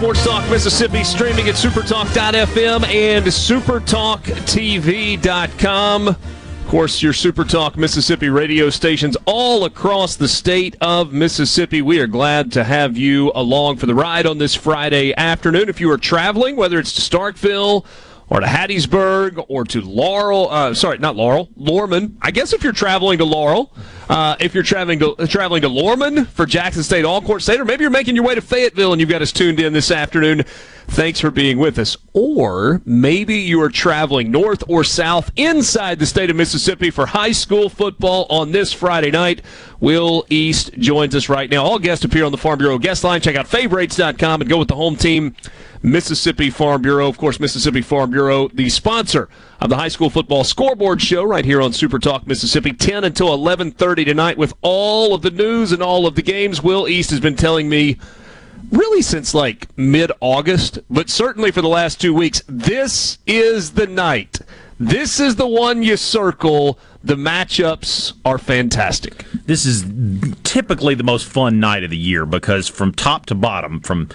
Sports 0.00 0.24
Talk 0.24 0.48
Mississippi 0.48 1.04
streaming 1.04 1.46
at 1.50 1.56
supertalk.fm 1.56 2.86
and 2.86 3.26
supertalktv.com. 3.26 6.08
Of 6.08 6.66
course, 6.68 7.02
your 7.02 7.12
Supertalk 7.12 7.76
Mississippi 7.76 8.30
radio 8.30 8.70
stations 8.70 9.18
all 9.26 9.66
across 9.66 10.16
the 10.16 10.26
state 10.26 10.74
of 10.80 11.12
Mississippi. 11.12 11.82
We 11.82 12.00
are 12.00 12.06
glad 12.06 12.50
to 12.52 12.64
have 12.64 12.96
you 12.96 13.30
along 13.34 13.76
for 13.76 13.84
the 13.84 13.94
ride 13.94 14.24
on 14.24 14.38
this 14.38 14.54
Friday 14.54 15.12
afternoon. 15.18 15.68
If 15.68 15.82
you 15.82 15.90
are 15.90 15.98
traveling, 15.98 16.56
whether 16.56 16.78
it's 16.78 16.94
to 16.94 17.02
Starkville, 17.02 17.84
or 18.30 18.40
to 18.40 18.46
Hattiesburg 18.46 19.44
or 19.48 19.64
to 19.64 19.80
Laurel. 19.80 20.48
Uh, 20.48 20.72
sorry, 20.72 20.98
not 20.98 21.16
Laurel, 21.16 21.50
Lorman. 21.56 22.16
I 22.22 22.30
guess 22.30 22.52
if 22.52 22.62
you're 22.62 22.72
traveling 22.72 23.18
to 23.18 23.24
Laurel, 23.24 23.74
uh, 24.08 24.36
if 24.40 24.54
you're 24.54 24.62
traveling 24.62 25.00
to 25.00 25.12
uh, 25.16 25.26
traveling 25.26 25.62
to 25.62 25.68
Lorman 25.68 26.24
for 26.24 26.46
Jackson 26.46 26.82
State 26.82 27.04
Alcorn 27.04 27.40
State, 27.40 27.60
or 27.60 27.64
maybe 27.64 27.82
you're 27.82 27.90
making 27.90 28.14
your 28.14 28.24
way 28.24 28.34
to 28.34 28.40
Fayetteville 28.40 28.92
and 28.92 29.00
you've 29.00 29.10
got 29.10 29.20
us 29.20 29.32
tuned 29.32 29.60
in 29.60 29.72
this 29.72 29.90
afternoon. 29.90 30.44
Thanks 30.86 31.20
for 31.20 31.30
being 31.30 31.58
with 31.58 31.78
us. 31.78 31.96
Or 32.14 32.82
maybe 32.84 33.36
you 33.36 33.62
are 33.62 33.68
traveling 33.68 34.32
north 34.32 34.64
or 34.68 34.82
south 34.82 35.30
inside 35.36 36.00
the 36.00 36.06
state 36.06 36.30
of 36.30 36.36
Mississippi 36.36 36.90
for 36.90 37.06
high 37.06 37.30
school 37.30 37.68
football 37.68 38.26
on 38.28 38.50
this 38.50 38.72
Friday 38.72 39.12
night. 39.12 39.42
Will 39.78 40.26
East 40.30 40.72
joins 40.74 41.14
us 41.14 41.28
right 41.28 41.48
now. 41.48 41.62
All 41.64 41.78
guests 41.78 42.04
appear 42.04 42.24
on 42.24 42.32
the 42.32 42.38
Farm 42.38 42.58
Bureau 42.58 42.76
guest 42.76 43.04
line. 43.04 43.20
Check 43.20 43.36
out 43.36 43.46
favorites.com 43.46 44.40
and 44.40 44.50
go 44.50 44.58
with 44.58 44.68
the 44.68 44.74
home 44.74 44.96
team, 44.96 45.36
Mississippi 45.82 46.50
Farm 46.50 46.82
Bureau. 46.82 47.08
Of 47.08 47.18
course, 47.18 47.40
Mississippi 47.40 47.80
Farm 47.80 48.10
Bureau, 48.10 48.48
the 48.48 48.68
sponsor 48.68 49.28
of 49.60 49.70
the 49.70 49.76
high 49.76 49.88
school 49.88 50.10
football 50.10 50.44
scoreboard 50.44 51.00
show 51.00 51.24
right 51.24 51.44
here 51.44 51.62
on 51.62 51.72
Super 51.72 51.98
Talk 51.98 52.26
Mississippi, 52.26 52.72
10 52.72 53.04
until 53.04 53.28
11:30 53.28 54.04
tonight 54.04 54.38
with 54.38 54.54
all 54.60 55.14
of 55.14 55.22
the 55.22 55.30
news 55.30 55.72
and 55.72 55.82
all 55.82 56.06
of 56.06 56.14
the 56.14 56.22
games. 56.22 56.62
Will 56.62 56.88
East 56.88 57.10
has 57.10 57.20
been 57.20 57.36
telling 57.36 57.68
me 57.68 57.96
really 58.70 59.02
since 59.02 59.34
like 59.34 59.66
mid 59.76 60.12
August, 60.20 60.78
but 60.90 61.08
certainly 61.08 61.50
for 61.50 61.62
the 61.62 61.68
last 61.68 62.00
two 62.00 62.14
weeks, 62.14 62.42
this 62.46 63.18
is 63.26 63.72
the 63.72 63.86
night. 63.86 64.40
This 64.78 65.20
is 65.20 65.36
the 65.36 65.46
one 65.46 65.82
you 65.82 65.96
circle. 65.96 66.78
The 67.04 67.16
matchups 67.16 68.14
are 68.24 68.38
fantastic. 68.38 69.24
This 69.46 69.66
is 69.66 69.84
typically 70.42 70.94
the 70.94 71.02
most 71.02 71.26
fun 71.26 71.60
night 71.60 71.84
of 71.84 71.90
the 71.90 71.98
year 71.98 72.24
because 72.24 72.68
from 72.68 72.92
top 72.92 73.26
to 73.26 73.34
bottom, 73.34 73.80
from 73.80 74.08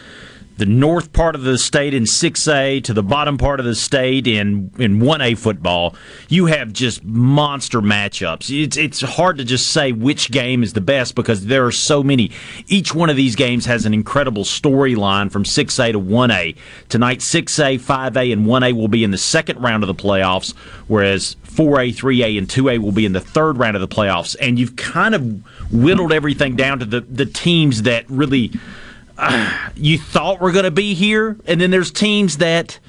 the 0.57 0.65
north 0.65 1.11
part 1.11 1.35
of 1.35 1.43
the 1.43 1.57
state 1.57 1.93
in 1.93 2.03
6A 2.03 2.83
to 2.85 2.93
the 2.93 3.03
bottom 3.03 3.37
part 3.37 3.59
of 3.59 3.65
the 3.65 3.75
state 3.75 4.25
in 4.25 4.71
in 4.77 4.99
1A 4.99 5.37
football, 5.37 5.95
you 6.29 6.45
have 6.45 6.71
just 6.71 7.03
monster 7.03 7.81
matchups. 7.81 8.49
It's 8.63 8.77
it's 8.77 9.01
hard 9.01 9.37
to 9.37 9.43
just 9.43 9.67
say 9.67 9.91
which 9.91 10.31
game 10.31 10.63
is 10.63 10.73
the 10.73 10.81
best 10.81 11.15
because 11.15 11.45
there 11.47 11.65
are 11.65 11.71
so 11.71 12.03
many. 12.03 12.31
Each 12.67 12.95
one 12.95 13.09
of 13.09 13.15
these 13.15 13.35
games 13.35 13.65
has 13.65 13.85
an 13.85 13.93
incredible 13.93 14.43
storyline 14.43 15.31
from 15.31 15.43
6A 15.43 15.91
to 15.91 15.99
1A. 15.99 16.55
Tonight 16.89 17.19
6A, 17.19 17.79
5A 17.79 18.31
and 18.31 18.45
1A 18.45 18.73
will 18.73 18.87
be 18.87 19.03
in 19.03 19.11
the 19.11 19.17
second 19.17 19.61
round 19.61 19.83
of 19.83 19.87
the 19.87 19.95
playoffs, 19.95 20.55
whereas 20.87 21.35
4A, 21.47 21.95
3A, 21.95 22.37
and 22.37 22.47
2A 22.47 22.79
will 22.79 22.91
be 22.91 23.05
in 23.05 23.13
the 23.13 23.19
third 23.19 23.57
round 23.57 23.75
of 23.75 23.81
the 23.81 23.93
playoffs. 23.93 24.35
And 24.39 24.57
you've 24.57 24.75
kind 24.75 25.15
of 25.15 25.43
whittled 25.71 26.11
everything 26.11 26.55
down 26.55 26.79
to 26.79 26.85
the, 26.85 27.01
the 27.01 27.25
teams 27.25 27.83
that 27.83 28.09
really 28.09 28.51
you 29.75 29.97
thought 29.97 30.39
we 30.39 30.45
were 30.45 30.51
going 30.51 30.65
to 30.65 30.71
be 30.71 30.93
here. 30.93 31.38
And 31.45 31.60
then 31.60 31.71
there's 31.71 31.91
teams 31.91 32.38
that, 32.38 32.80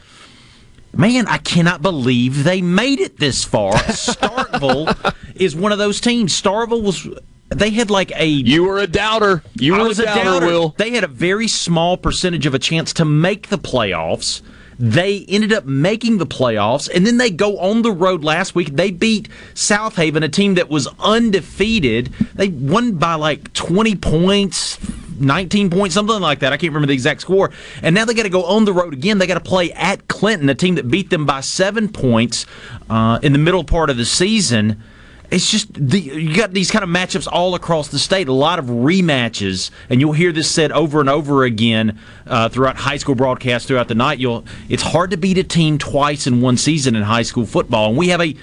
man, 0.95 1.27
I 1.27 1.39
cannot 1.39 1.83
believe 1.83 2.45
they 2.45 2.63
made 2.63 3.01
it 3.01 3.19
this 3.19 3.45
far. 3.45 3.73
Starkville 3.75 5.15
is 5.35 5.55
one 5.55 5.73
of 5.73 5.79
those 5.79 6.01
teams. 6.01 6.41
Starkville 6.41 6.83
was. 6.83 7.09
They 7.49 7.71
had 7.71 7.91
like 7.91 8.11
a. 8.19 8.27
You 8.27 8.65
were 8.65 8.79
a 8.79 8.89
doubter. 8.89 9.43
You 9.55 9.75
were 9.75 9.85
was 9.85 10.01
a 10.01 10.05
doubter, 10.05 10.25
doubter. 10.25 10.47
Will. 10.47 10.75
They 10.77 10.91
had 10.91 11.05
a 11.05 11.09
very 11.09 11.49
small 11.49 11.97
percentage 11.97 12.45
of 12.45 12.55
a 12.55 12.59
chance 12.59 12.93
to 12.95 13.05
make 13.05 13.49
the 13.49 13.59
playoffs. 13.59 14.43
They 14.79 15.25
ended 15.29 15.53
up 15.55 15.65
making 15.65 16.19
the 16.19 16.27
playoffs, 16.27 16.91
and 16.93 17.07
then 17.07 17.17
they 17.17 17.31
go 17.31 17.59
on 17.59 17.81
the 17.81 17.93
road 17.93 18.25
last 18.25 18.55
week. 18.55 18.77
They 18.77 18.91
beat 18.91 19.29
Southaven, 19.55 20.23
a 20.23 20.29
team 20.29 20.55
that 20.55 20.69
was 20.69 20.87
undefeated. 20.99 22.13
They 22.35 22.49
won 22.49 22.93
by 22.97 23.15
like 23.15 23.55
20 23.55 23.95
points, 23.97 24.79
19 25.21 25.71
points, 25.71 25.95
something 25.95 26.21
like 26.21 26.41
that. 26.41 26.53
I 26.53 26.57
can't 26.57 26.71
remember 26.71 26.89
the 26.89 26.95
exact 26.95 27.21
score. 27.21 27.51
And 27.83 27.95
now 27.95 28.05
they 28.05 28.15
got 28.15 28.25
to 28.25 28.29
go 28.29 28.45
on 28.45 28.65
the 28.65 28.73
road 28.73 28.93
again. 28.93 29.19
They 29.19 29.27
got 29.27 29.35
to 29.35 29.41
play 29.41 29.73
at 29.73 30.09
Clinton, 30.09 30.49
a 30.49 30.55
team 30.55 30.77
that 30.77 30.91
beat 30.91 31.11
them 31.11 31.27
by 31.27 31.41
seven 31.41 31.89
points 31.89 32.47
uh, 32.91 33.19
in 33.23 33.33
the 33.33 33.39
middle 33.39 33.65
part 33.65 33.91
of 33.91 33.97
the 33.97 34.05
season 34.05 34.83
it's 35.31 35.51
just 35.51 35.73
the, 35.75 35.99
you 35.99 36.37
got 36.37 36.53
these 36.53 36.71
kind 36.71 36.83
of 36.83 36.89
matchups 36.89 37.29
all 37.31 37.55
across 37.55 37.89
the 37.89 37.99
state. 37.99 38.29
A 38.29 38.33
lot 38.33 38.59
of 38.59 38.67
rematches, 38.67 39.71
and 39.91 40.01
you'll 40.01 40.13
hear 40.13 40.33
this 40.33 40.51
said 40.51 40.73
over 40.73 41.01
and 41.01 41.09
over 41.09 41.45
again 41.45 41.99
uh, 42.27 42.49
throughout 42.49 42.77
high 42.77 42.97
school 42.97 43.15
broadcasts 43.15 43.67
throughout 43.67 43.89
the 43.89 43.95
night. 43.95 44.19
You'll 44.19 44.45
it's 44.69 44.83
hard 44.83 45.11
to 45.11 45.17
beat 45.17 45.39
a 45.39 45.45
team 45.45 45.79
twice 45.79 46.27
in 46.27 46.41
one 46.41 46.57
season 46.57 46.95
in 46.95 47.03
high 47.03 47.23
school 47.23 47.47
football, 47.47 47.89
and 47.89 47.99
we 47.99 48.09
have 48.09 48.21
a. 48.21 48.35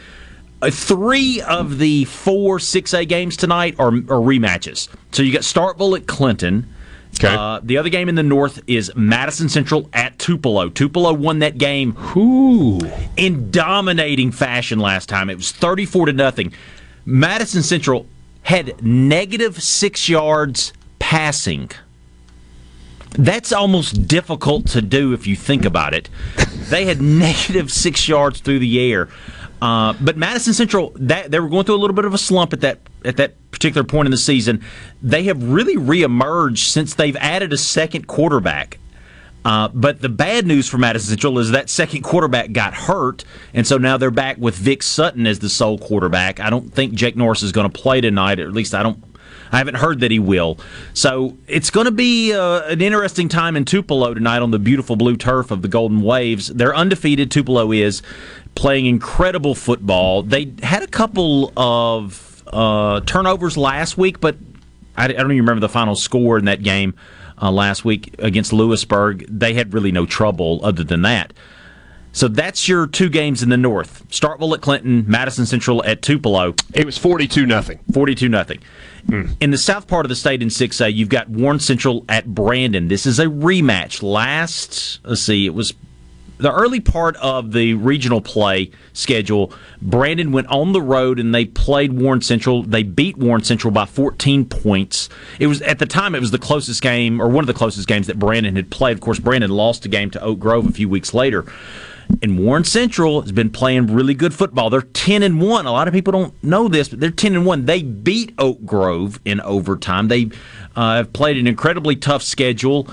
a 0.63 0.71
three 0.71 1.41
of 1.41 1.77
the 1.77 2.05
four 2.05 2.57
6A 2.57 3.07
games 3.07 3.35
tonight 3.35 3.75
are, 3.79 3.89
are 3.89 4.21
rematches. 4.21 4.87
So 5.11 5.21
you 5.21 5.33
got 5.33 5.41
Starkville 5.41 5.97
at 5.97 6.07
Clinton. 6.07 6.73
Okay. 7.15 7.35
Uh, 7.35 7.59
the 7.61 7.77
other 7.77 7.89
game 7.89 8.09
in 8.09 8.15
the 8.15 8.23
north 8.23 8.61
is 8.65 8.91
Madison 8.95 9.49
Central 9.49 9.89
at 9.93 10.17
Tupelo. 10.17 10.69
Tupelo 10.69 11.13
won 11.13 11.39
that 11.39 11.57
game 11.57 11.95
Ooh. 12.15 12.79
in 13.17 13.51
dominating 13.51 14.31
fashion 14.31 14.79
last 14.79 15.09
time. 15.09 15.29
It 15.29 15.35
was 15.35 15.51
34 15.51 16.07
to 16.07 16.13
nothing. 16.13 16.53
Madison 17.05 17.61
Central 17.61 18.07
had 18.43 18.83
negative 18.83 19.61
six 19.61 20.09
yards 20.09 20.73
passing. 20.99 21.69
That's 23.11 23.51
almost 23.51 24.07
difficult 24.07 24.67
to 24.69 24.81
do 24.81 25.13
if 25.13 25.27
you 25.27 25.35
think 25.35 25.65
about 25.65 25.93
it. 25.93 26.09
They 26.69 26.85
had 26.85 26.99
negative 27.01 27.71
six 27.71 28.07
yards 28.07 28.39
through 28.39 28.59
the 28.59 28.91
air. 28.91 29.09
Uh, 29.63 29.93
but 30.01 30.17
Madison 30.17 30.53
Central, 30.53 30.91
that, 30.95 31.31
they 31.31 31.39
were 31.39 31.47
going 31.47 31.63
through 31.63 31.75
a 31.75 31.77
little 31.77 31.95
bit 31.95 32.03
of 32.03 32.13
a 32.13 32.17
slump 32.17 32.51
at 32.51 32.59
that 32.59 32.79
at 33.05 33.15
that 33.15 33.51
particular 33.51 33.85
point 33.85 34.07
in 34.07 34.11
the 34.11 34.17
season. 34.17 34.61
They 35.01 35.23
have 35.23 35.41
really 35.41 35.77
reemerged 35.77 36.69
since 36.69 36.95
they've 36.95 37.15
added 37.15 37.53
a 37.53 37.57
second 37.57 38.05
quarterback. 38.05 38.77
Uh, 39.45 39.69
but 39.69 40.01
the 40.01 40.09
bad 40.09 40.45
news 40.45 40.67
for 40.67 40.77
Madison 40.77 41.11
Central 41.11 41.39
is 41.39 41.51
that 41.51 41.69
second 41.69 42.01
quarterback 42.01 42.51
got 42.51 42.73
hurt, 42.73 43.23
and 43.53 43.65
so 43.65 43.77
now 43.77 43.95
they're 43.95 44.11
back 44.11 44.37
with 44.37 44.55
Vic 44.55 44.83
Sutton 44.83 45.25
as 45.25 45.39
the 45.39 45.49
sole 45.49 45.77
quarterback. 45.77 46.41
I 46.41 46.49
don't 46.49 46.73
think 46.73 46.93
Jake 46.93 47.15
Norris 47.15 47.41
is 47.41 47.53
going 47.53 47.69
to 47.69 47.81
play 47.81 48.01
tonight, 48.01 48.41
or 48.41 48.47
at 48.47 48.53
least 48.53 48.73
I 48.73 48.83
don't. 48.83 49.01
I 49.51 49.59
haven't 49.59 49.75
heard 49.75 49.99
that 49.99 50.09
he 50.09 50.17
will. 50.17 50.57
So 50.95 51.37
it's 51.47 51.69
going 51.69 51.85
to 51.85 51.91
be 51.91 52.33
uh, 52.33 52.63
an 52.63 52.81
interesting 52.81 53.29
time 53.29 53.55
in 53.55 53.65
Tupelo 53.65 54.15
tonight 54.15 54.41
on 54.41 54.49
the 54.49 54.57
beautiful 54.57 54.95
blue 54.95 55.15
turf 55.15 55.51
of 55.51 55.61
the 55.61 55.67
Golden 55.67 56.01
Waves. 56.01 56.47
They're 56.47 56.75
undefeated. 56.75 57.29
Tupelo 57.29 57.71
is 57.71 58.01
playing 58.55 58.85
incredible 58.85 59.55
football. 59.55 60.23
They 60.23 60.53
had 60.61 60.83
a 60.83 60.87
couple 60.87 61.51
of 61.57 62.43
uh, 62.47 63.01
turnovers 63.01 63.57
last 63.57 63.97
week, 63.97 64.19
but 64.19 64.35
I, 64.95 65.05
I 65.05 65.07
don't 65.07 65.31
even 65.31 65.43
remember 65.45 65.61
the 65.61 65.69
final 65.69 65.95
score 65.95 66.37
in 66.37 66.45
that 66.45 66.63
game 66.63 66.95
uh, 67.41 67.51
last 67.51 67.83
week 67.83 68.15
against 68.19 68.53
Lewisburg. 68.53 69.25
They 69.27 69.53
had 69.53 69.73
really 69.73 69.91
no 69.91 70.05
trouble 70.05 70.59
other 70.63 70.83
than 70.83 71.01
that. 71.03 71.33
So 72.15 72.27
that's 72.27 72.67
your 72.67 72.85
two 72.85 73.09
games 73.09 73.41
in 73.41 73.49
the 73.49 73.57
North: 73.57 74.07
Starkville 74.09 74.53
at 74.53 74.61
Clinton, 74.61 75.03
Madison 75.07 75.47
Central 75.47 75.83
at 75.83 76.03
Tupelo. 76.03 76.53
It 76.75 76.85
was 76.85 76.95
42 76.95 77.47
nothing. 77.47 77.79
42 77.91 78.29
nothing. 78.29 78.59
In 79.41 79.51
the 79.51 79.57
south 79.57 79.87
part 79.87 80.05
of 80.05 80.09
the 80.09 80.15
state 80.15 80.41
in 80.41 80.47
6A, 80.47 80.93
you've 80.93 81.09
got 81.09 81.27
Warren 81.27 81.59
Central 81.59 82.05
at 82.07 82.25
Brandon. 82.25 82.87
This 82.87 83.05
is 83.05 83.19
a 83.19 83.25
rematch. 83.25 84.01
Last, 84.01 84.99
let's 85.03 85.21
see, 85.21 85.45
it 85.45 85.53
was 85.53 85.73
the 86.37 86.51
early 86.51 86.79
part 86.79 87.15
of 87.17 87.51
the 87.51 87.73
regional 87.75 88.21
play 88.21 88.71
schedule. 88.93 89.53
Brandon 89.81 90.31
went 90.31 90.47
on 90.47 90.73
the 90.73 90.81
road 90.81 91.19
and 91.19 91.33
they 91.33 91.45
played 91.45 91.93
Warren 91.93 92.21
Central. 92.21 92.63
They 92.63 92.83
beat 92.83 93.17
Warren 93.17 93.43
Central 93.43 93.71
by 93.71 93.85
14 93.85 94.45
points. 94.45 95.09
It 95.39 95.47
was 95.47 95.61
at 95.61 95.79
the 95.79 95.85
time 95.85 96.15
it 96.15 96.21
was 96.21 96.31
the 96.31 96.39
closest 96.39 96.81
game 96.81 97.21
or 97.21 97.27
one 97.27 97.43
of 97.43 97.47
the 97.47 97.53
closest 97.53 97.87
games 97.87 98.07
that 98.07 98.19
Brandon 98.19 98.55
had 98.55 98.69
played. 98.69 98.93
Of 98.93 99.01
course, 99.01 99.19
Brandon 99.19 99.51
lost 99.51 99.83
the 99.83 99.89
game 99.89 100.09
to 100.11 100.21
Oak 100.21 100.39
Grove 100.39 100.67
a 100.67 100.71
few 100.71 100.89
weeks 100.89 101.13
later. 101.13 101.45
And 102.21 102.37
Warren 102.37 102.63
Central 102.63 103.21
has 103.21 103.31
been 103.31 103.49
playing 103.49 103.87
really 103.87 104.13
good 104.13 104.33
football. 104.33 104.69
They're 104.69 104.81
10 104.81 105.23
and 105.23 105.41
1. 105.41 105.65
A 105.65 105.71
lot 105.71 105.87
of 105.87 105.93
people 105.93 106.11
don't 106.11 106.43
know 106.43 106.67
this, 106.67 106.89
but 106.89 106.99
they're 106.99 107.09
10 107.09 107.35
and 107.35 107.45
1. 107.45 107.65
They 107.65 107.81
beat 107.81 108.33
Oak 108.37 108.65
Grove 108.65 109.19
in 109.25 109.39
overtime. 109.41 110.09
They 110.09 110.29
uh, 110.75 110.95
have 110.95 111.13
played 111.13 111.37
an 111.37 111.47
incredibly 111.47 111.95
tough 111.95 112.21
schedule. 112.21 112.87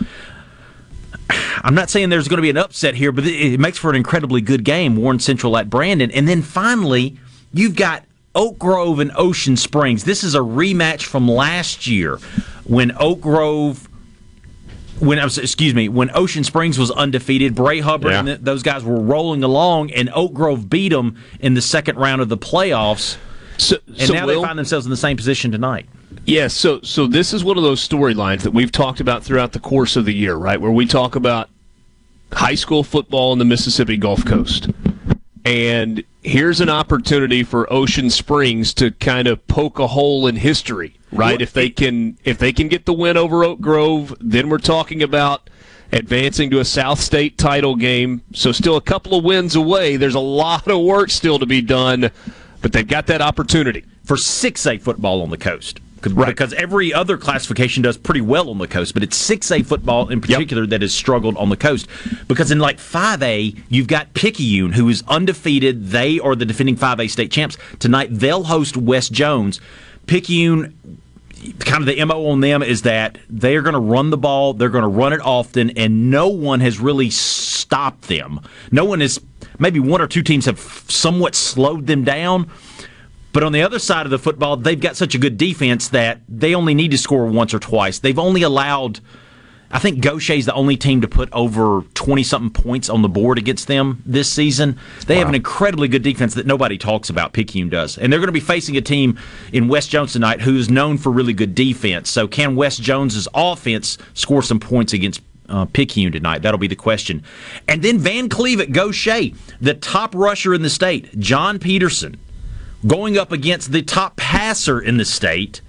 I'm 1.63 1.75
not 1.75 1.91
saying 1.91 2.09
there's 2.11 2.29
going 2.29 2.39
to 2.39 2.43
be 2.43 2.51
an 2.51 2.57
upset 2.57 2.95
here, 2.95 3.13
but 3.13 3.27
it 3.27 3.59
makes 3.61 3.79
for 3.79 3.91
an 3.91 3.97
incredibly 3.97 4.41
good 4.41 4.65
game. 4.65 4.97
Warren 4.97 5.19
Central 5.19 5.57
at 5.57 5.69
Brandon. 5.71 6.11
And 6.11 6.27
then 6.29 6.43
finally, 6.43 7.19
you've 7.53 7.77
got 7.77 8.05
Oak 8.35 8.59
Grove 8.59 9.01
and 9.01 9.11
Ocean 9.17 9.57
Springs. 9.57 10.05
This 10.05 10.23
is 10.25 10.35
a 10.35 10.41
rematch 10.41 11.03
from 11.03 11.29
last 11.29 11.87
year 11.87 12.17
when 12.65 12.93
Oak 12.99 13.21
Grove 13.21 13.87
when 15.01 15.19
I 15.19 15.25
was, 15.25 15.39
excuse 15.39 15.75
me, 15.75 15.89
when 15.89 16.11
Ocean 16.15 16.45
Springs 16.45 16.79
was 16.79 16.91
undefeated, 16.91 17.55
Bray 17.55 17.81
Hubbard 17.81 18.13
Yeah. 18.13 18.19
and 18.19 18.27
th- 18.29 18.41
those 18.43 18.63
guys 18.63 18.85
were 18.85 19.01
rolling 19.01 19.43
along, 19.43 19.91
and 19.93 20.11
Oak 20.15 20.35
Grove 20.35 20.69
beat 20.69 20.91
them 20.91 21.17
in 21.41 21.55
the 21.55 21.63
second 21.63 21.97
round 21.97 22.21
of 22.21 22.29
the 22.29 22.37
playoffs. 22.37 23.17
So, 23.57 23.79
And 23.89 23.99
so 23.99 24.13
now 24.13 24.27
Will, 24.27 24.43
they 24.43 24.47
find 24.47 24.59
themselves 24.59 24.85
in 24.85 24.91
the 24.91 24.99
same 24.99 25.17
position 25.17 25.53
tonight. 25.53 25.87
Yes, 26.27 26.55
so 26.55 26.81
so 26.83 27.07
this 27.07 27.33
is 27.33 27.43
one 27.43 27.57
of 27.57 27.63
those 27.65 27.87
storylines 27.87 28.43
that 28.43 28.53
we've 28.53 28.71
talked 28.71 29.01
about 29.01 29.25
throughout 29.25 29.53
the 29.53 29.59
course 29.59 29.97
of 29.97 30.05
the 30.05 30.15
year, 30.15 30.37
right? 30.37 30.61
Where 30.61 30.71
we 30.71 30.87
talk 30.87 31.17
about 31.17 31.49
high 32.33 32.55
school 32.55 32.85
football 32.85 33.33
in 33.33 33.39
the 33.39 33.45
Mississippi 33.45 33.97
Gulf 33.97 34.25
Coast. 34.25 34.71
And 35.45 36.05
here's 36.23 36.61
an 36.61 36.69
opportunity 36.69 37.43
for 37.43 37.73
Ocean 37.73 38.11
Springs 38.11 38.75
to 38.75 38.91
kind 38.93 39.27
of 39.27 39.45
poke 39.49 39.79
a 39.79 39.89
hole 39.89 40.27
in 40.27 40.37
history, 40.37 40.95
right? 41.11 41.41
If 41.41 41.53
they 41.53 41.71
can 41.71 42.19
if 42.25 42.39
they 42.39 42.53
can 42.53 42.69
get 42.69 42.85
the 42.85 42.93
win 42.93 43.17
over 43.17 43.43
Oak 43.43 43.61
Grove, 43.61 44.15
then 44.21 44.49
we're 44.51 44.59
talking 44.59 45.03
about 45.03 45.49
advancing 45.93 46.51
to 46.51 46.61
a 46.61 46.65
South 46.65 47.01
State 47.01 47.39
title 47.39 47.75
game. 47.75 48.23
So 48.35 48.53
still 48.53 48.77
a 48.77 48.81
couple 48.83 49.19
of 49.19 49.25
wins 49.25 49.57
away. 49.57 49.97
There's 49.97 50.15
a 50.15 50.21
lot 50.21 50.69
of 50.69 50.81
work 50.83 51.11
still 51.11 51.39
to 51.41 51.47
be 51.47 51.63
done, 51.63 52.11
but 52.63 52.73
they've 52.73 52.87
got 52.87 53.07
that 53.09 53.23
opportunity. 53.23 53.85
for 54.05 54.17
6A 54.17 54.81
football 54.83 55.23
on 55.23 55.31
the 55.31 55.39
coast. 55.39 55.81
Right. 56.03 56.29
because 56.29 56.53
every 56.55 56.93
other 56.93 57.17
classification 57.17 57.83
does 57.83 57.97
pretty 57.97 58.21
well 58.21 58.51
on 58.51 58.59
the 58.59 58.69
coast, 58.69 58.95
but 58.95 59.03
it's 59.03 59.19
6A 59.29 59.67
football 59.67 60.09
in 60.09 60.21
particular 60.21 60.67
that 60.67 60.83
has 60.83 60.95
struggled 60.95 61.37
on 61.37 61.51
the 61.51 61.57
coast. 61.57 61.87
Because 62.27 62.51
in 62.51 62.59
like 62.59 62.79
5A, 62.79 63.63
you've 63.69 63.87
got 63.87 64.15
Picayune, 64.15 64.73
who 64.73 64.89
is 64.89 65.03
undefeated. 65.09 65.89
They 65.89 66.19
are 66.19 66.35
the 66.35 66.47
defending 66.47 66.77
5A 66.77 67.11
state 67.11 67.31
champs. 67.31 67.57
Tonight, 67.79 68.09
they'll 68.11 68.45
host 68.45 68.77
West 68.77 69.13
Jones. 69.13 69.61
Picayune 70.07 70.75
kind 71.61 71.81
of 71.81 71.87
the 71.87 72.05
MO 72.05 72.27
on 72.27 72.41
them 72.41 72.63
is 72.63 72.83
that 72.83 73.19
they're 73.29 73.63
going 73.63 73.75
to 73.75 73.81
run 73.81 74.11
the 74.11 74.19
ball, 74.19 74.53
they're 74.53 74.69
going 74.69 74.83
to 74.83 74.89
run 74.89 75.13
it 75.13 75.21
often, 75.21 75.71
and 75.71 76.11
no 76.11 76.29
one 76.29 76.61
has 76.61 76.79
really 76.79 77.11
stopped 77.11 78.09
them. 78.09 78.41
No 78.71 78.85
one 78.85 79.01
is, 79.01 79.21
maybe 79.59 79.81
one 79.81 80.01
or 80.01 80.07
two 80.07 80.23
teams 80.23 80.45
have 80.47 80.59
somewhat 80.59 81.35
slowed 81.35 81.87
them 81.87 82.05
down. 82.05 82.51
But 83.33 83.45
on 83.45 83.53
the 83.53 83.63
other 83.63 83.79
side 83.79 84.07
of 84.07 84.11
the 84.11 84.19
football, 84.19 84.57
they've 84.57 84.81
got 84.81 84.97
such 84.97 85.15
a 85.15 85.19
good 85.19 85.37
defense 85.39 85.89
that 85.89 86.21
they 86.29 86.55
only 86.55 86.75
need 86.75 86.91
to 86.91 86.99
score 86.99 87.27
once 87.27 87.55
or 87.55 87.59
twice. 87.59 87.99
They've 87.99 88.19
only 88.19 88.43
allowed 88.43 89.01
I 89.73 89.79
think 89.79 90.01
Gautier's 90.01 90.47
the 90.47 90.55
only 90.55 90.77
team 90.77 91.01
to 91.03 91.09
put 91.09 91.29
over 91.33 91.83
20 91.95 92.23
something 92.25 92.51
points 92.51 92.91
on 92.91 93.03
the 93.03 93.09
board 93.09 93.39
against 93.39 93.69
them 93.69 94.03
this 94.05 94.31
season. 94.31 94.77
They 95.07 95.15
wow. 95.15 95.21
have 95.21 95.29
an 95.29 95.37
incredibly 95.37 95.87
good 95.87 96.03
defense 96.03 96.35
that 96.35 96.47
nobody 96.47 96.77
talks 96.77 97.09
about. 97.09 97.33
Picayune 97.33 97.69
does. 97.69 97.97
And 97.97 98.13
they're 98.13 98.19
going 98.19 98.29
to 98.29 98.33
be 98.33 98.41
facing 98.41 98.77
a 98.77 98.81
team 98.81 99.19
in 99.53 99.69
West 99.69 99.91
Jones 99.91 100.13
tonight 100.13 100.41
who's 100.41 100.69
known 100.69 100.99
for 100.99 101.13
really 101.13 101.33
good 101.33 101.55
defense. 101.55 102.11
So 102.11 102.27
can 102.27 102.57
West 102.57 102.83
Jones's 102.83 103.29
offense 103.33 103.97
score 104.15 104.43
some 104.43 104.59
points 104.59 104.93
against 104.93 105.21
uh, 105.49 105.67
Picayune 105.67 106.11
tonight? 106.11 106.43
That'll 106.43 106.59
be 106.59 106.67
the 106.67 106.75
question. 106.75 107.23
And 107.69 107.81
then 107.81 108.01
Vancleave 108.01 108.61
at 108.61 108.73
Gaucher, 108.73 109.37
the 109.61 109.75
top 109.75 110.17
rusher 110.17 110.53
in 110.53 110.63
the 110.63 110.71
state, 110.71 111.17
John 111.21 111.61
Peterson, 111.61 112.17
going 112.87 113.19
up 113.19 113.33
against 113.33 113.73
the 113.73 113.83
top 113.83 114.17
passer 114.17 114.81
in 114.81 114.97
the 114.97 115.05
state. 115.05 115.61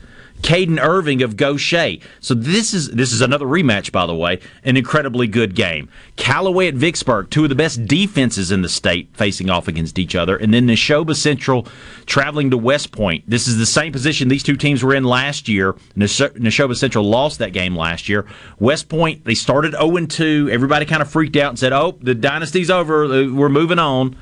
Caden 0.42 0.80
Irving 0.82 1.22
of 1.22 1.38
Gautier. 1.38 2.00
So 2.20 2.34
this 2.34 2.74
is 2.74 2.90
this 2.90 3.12
is 3.12 3.22
another 3.22 3.46
rematch, 3.46 3.92
by 3.92 4.06
the 4.06 4.16
way. 4.16 4.40
An 4.64 4.76
incredibly 4.76 5.28
good 5.28 5.56
game. 5.56 5.90
Callaway 6.16 6.68
at 6.68 6.74
Vicksburg, 6.74 7.30
two 7.30 7.44
of 7.44 7.50
the 7.50 7.56
best 7.56 7.86
defenses 7.86 8.52
in 8.52 8.62
the 8.62 8.70
state, 8.70 9.10
facing 9.14 9.50
off 9.50 9.68
against 9.68 10.00
each 10.00 10.16
other, 10.16 10.36
and 10.36 10.54
then 10.54 10.68
Neshoba 10.68 11.16
Central 11.16 11.68
traveling 12.06 12.50
to 12.50 12.58
West 12.58 12.92
Point. 12.92 13.24
This 13.28 13.48
is 13.48 13.58
the 13.58 13.66
same 13.66 13.92
position 13.92 14.28
these 14.28 14.44
two 14.44 14.58
teams 14.58 14.84
were 14.84 14.96
in 14.96 15.04
last 15.04 15.48
year. 15.48 15.74
Neshoba 15.96 16.76
Central 16.76 17.06
lost 17.06 17.40
that 17.40 17.54
game 17.54 17.76
last 17.76 18.10
year. 18.10 18.26
West 18.60 18.90
Point 18.90 19.24
they 19.26 19.36
started 19.36 19.74
0 19.74 20.08
2. 20.08 20.50
Everybody 20.52 20.86
kind 20.86 21.02
of 21.02 21.10
freaked 21.10 21.36
out 21.36 21.50
and 21.50 21.60
said, 21.60 21.72
"Oh, 21.72 21.98
the 22.02 22.16
dynasty's 22.16 22.72
over. 22.72 23.06
Uh, 23.06 23.28
we're 23.32 23.50
moving 23.50 23.80
on." 23.80 24.16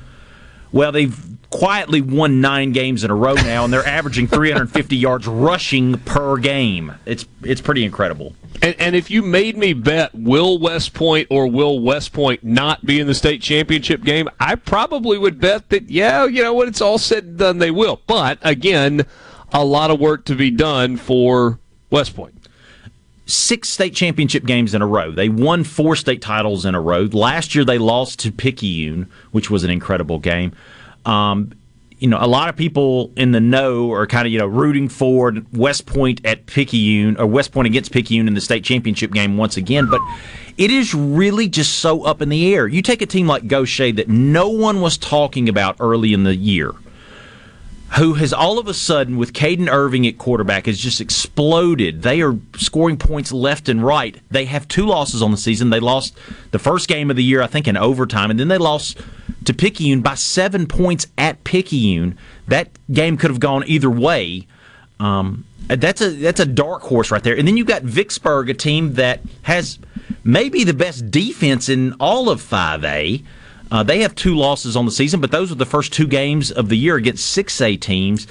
Well, 0.72 0.92
they've 0.92 1.29
quietly 1.50 2.00
won 2.00 2.40
nine 2.40 2.72
games 2.72 3.04
in 3.04 3.10
a 3.10 3.14
row 3.14 3.34
now, 3.34 3.64
and 3.64 3.72
they're 3.72 3.86
averaging 3.86 4.26
350 4.26 4.96
yards 4.96 5.26
rushing 5.26 5.98
per 5.98 6.36
game. 6.36 6.94
It's 7.04 7.26
it's 7.42 7.60
pretty 7.60 7.84
incredible. 7.84 8.34
And, 8.62 8.76
and, 8.78 8.94
if 8.94 9.10
you 9.10 9.22
made 9.22 9.56
me 9.56 9.72
bet, 9.72 10.14
will 10.14 10.58
West 10.58 10.92
Point 10.92 11.28
or 11.30 11.46
will 11.46 11.80
West 11.80 12.12
Point 12.12 12.44
not 12.44 12.84
be 12.84 13.00
in 13.00 13.06
the 13.06 13.14
state 13.14 13.40
championship 13.40 14.02
game? 14.04 14.28
I 14.38 14.54
probably 14.54 15.16
would 15.16 15.40
bet 15.40 15.70
that, 15.70 15.88
yeah, 15.88 16.26
you 16.26 16.42
know, 16.42 16.52
when 16.52 16.68
it's 16.68 16.82
all 16.82 16.98
said 16.98 17.24
and 17.24 17.38
done, 17.38 17.58
they 17.58 17.70
will. 17.70 18.02
But 18.06 18.38
again, 18.42 19.06
a 19.50 19.64
lot 19.64 19.90
of 19.90 19.98
work 19.98 20.26
to 20.26 20.34
be 20.34 20.50
done 20.50 20.98
for 20.98 21.58
West 21.90 22.14
Point 22.14 22.34
six 23.30 23.68
state 23.68 23.94
championship 23.94 24.44
games 24.44 24.74
in 24.74 24.82
a 24.82 24.86
row. 24.86 25.10
They 25.12 25.28
won 25.28 25.64
four 25.64 25.96
state 25.96 26.20
titles 26.20 26.64
in 26.64 26.74
a 26.74 26.80
row. 26.80 27.02
Last 27.02 27.54
year 27.54 27.64
they 27.64 27.78
lost 27.78 28.18
to 28.20 28.32
Picayune, 28.32 29.08
which 29.30 29.50
was 29.50 29.64
an 29.64 29.70
incredible 29.70 30.18
game. 30.18 30.52
Um, 31.04 31.52
you 31.98 32.08
know, 32.08 32.18
a 32.18 32.26
lot 32.26 32.48
of 32.48 32.56
people 32.56 33.12
in 33.16 33.32
the 33.32 33.40
know 33.40 33.92
are 33.92 34.06
kind 34.06 34.26
of, 34.26 34.32
you 34.32 34.38
know, 34.38 34.46
rooting 34.46 34.88
for 34.88 35.34
West 35.52 35.84
Point 35.84 36.24
at 36.24 36.46
Picayune 36.46 37.16
or 37.18 37.26
West 37.26 37.52
Point 37.52 37.66
against 37.66 37.92
Picayune 37.92 38.26
in 38.26 38.34
the 38.34 38.40
state 38.40 38.64
championship 38.64 39.12
game 39.12 39.36
once 39.36 39.58
again, 39.58 39.86
but 39.86 40.00
it 40.56 40.70
is 40.70 40.94
really 40.94 41.46
just 41.46 41.78
so 41.80 42.02
up 42.04 42.22
in 42.22 42.30
the 42.30 42.54
air. 42.54 42.66
You 42.66 42.80
take 42.80 43.02
a 43.02 43.06
team 43.06 43.26
like 43.26 43.46
Gautier 43.46 43.92
that 43.92 44.08
no 44.08 44.48
one 44.48 44.80
was 44.80 44.96
talking 44.96 45.48
about 45.48 45.76
early 45.78 46.14
in 46.14 46.24
the 46.24 46.34
year 46.34 46.72
who 47.96 48.14
has 48.14 48.32
all 48.32 48.58
of 48.58 48.68
a 48.68 48.74
sudden, 48.74 49.16
with 49.16 49.32
Caden 49.32 49.68
Irving 49.68 50.06
at 50.06 50.16
quarterback, 50.16 50.66
has 50.66 50.78
just 50.78 51.00
exploded. 51.00 52.02
They 52.02 52.22
are 52.22 52.38
scoring 52.56 52.96
points 52.96 53.32
left 53.32 53.68
and 53.68 53.84
right. 53.84 54.16
They 54.30 54.44
have 54.44 54.68
two 54.68 54.86
losses 54.86 55.22
on 55.22 55.32
the 55.32 55.36
season. 55.36 55.70
They 55.70 55.80
lost 55.80 56.16
the 56.52 56.60
first 56.60 56.86
game 56.86 57.10
of 57.10 57.16
the 57.16 57.24
year, 57.24 57.42
I 57.42 57.48
think, 57.48 57.66
in 57.66 57.76
overtime, 57.76 58.30
and 58.30 58.38
then 58.38 58.48
they 58.48 58.58
lost 58.58 58.98
to 59.44 59.54
Picayune 59.54 60.02
by 60.02 60.14
seven 60.14 60.66
points 60.66 61.06
at 61.16 61.42
Picayune. 61.44 62.18
That 62.48 62.70
game 62.92 63.16
could 63.16 63.30
have 63.30 63.40
gone 63.40 63.64
either 63.66 63.90
way. 63.90 64.46
Um, 64.98 65.44
that's 65.66 66.00
a 66.00 66.10
that's 66.10 66.40
a 66.40 66.46
dark 66.46 66.82
horse 66.82 67.10
right 67.10 67.22
there. 67.22 67.36
And 67.36 67.46
then 67.46 67.56
you've 67.56 67.66
got 67.66 67.82
Vicksburg, 67.82 68.50
a 68.50 68.54
team 68.54 68.94
that 68.94 69.20
has 69.42 69.78
maybe 70.24 70.64
the 70.64 70.74
best 70.74 71.10
defense 71.10 71.68
in 71.68 71.94
all 71.94 72.28
of 72.28 72.42
5A. 72.42 73.24
Uh, 73.70 73.82
they 73.84 74.00
have 74.00 74.14
two 74.16 74.34
losses 74.34 74.76
on 74.76 74.84
the 74.84 74.90
season, 74.90 75.20
but 75.20 75.30
those 75.30 75.52
are 75.52 75.56
the 75.56 75.66
first 75.66 75.92
two 75.92 76.06
games 76.06 76.50
of 76.50 76.68
the 76.68 76.76
year 76.76 76.96
against 76.96 77.36
6A 77.36 77.80
teams. 77.80 78.26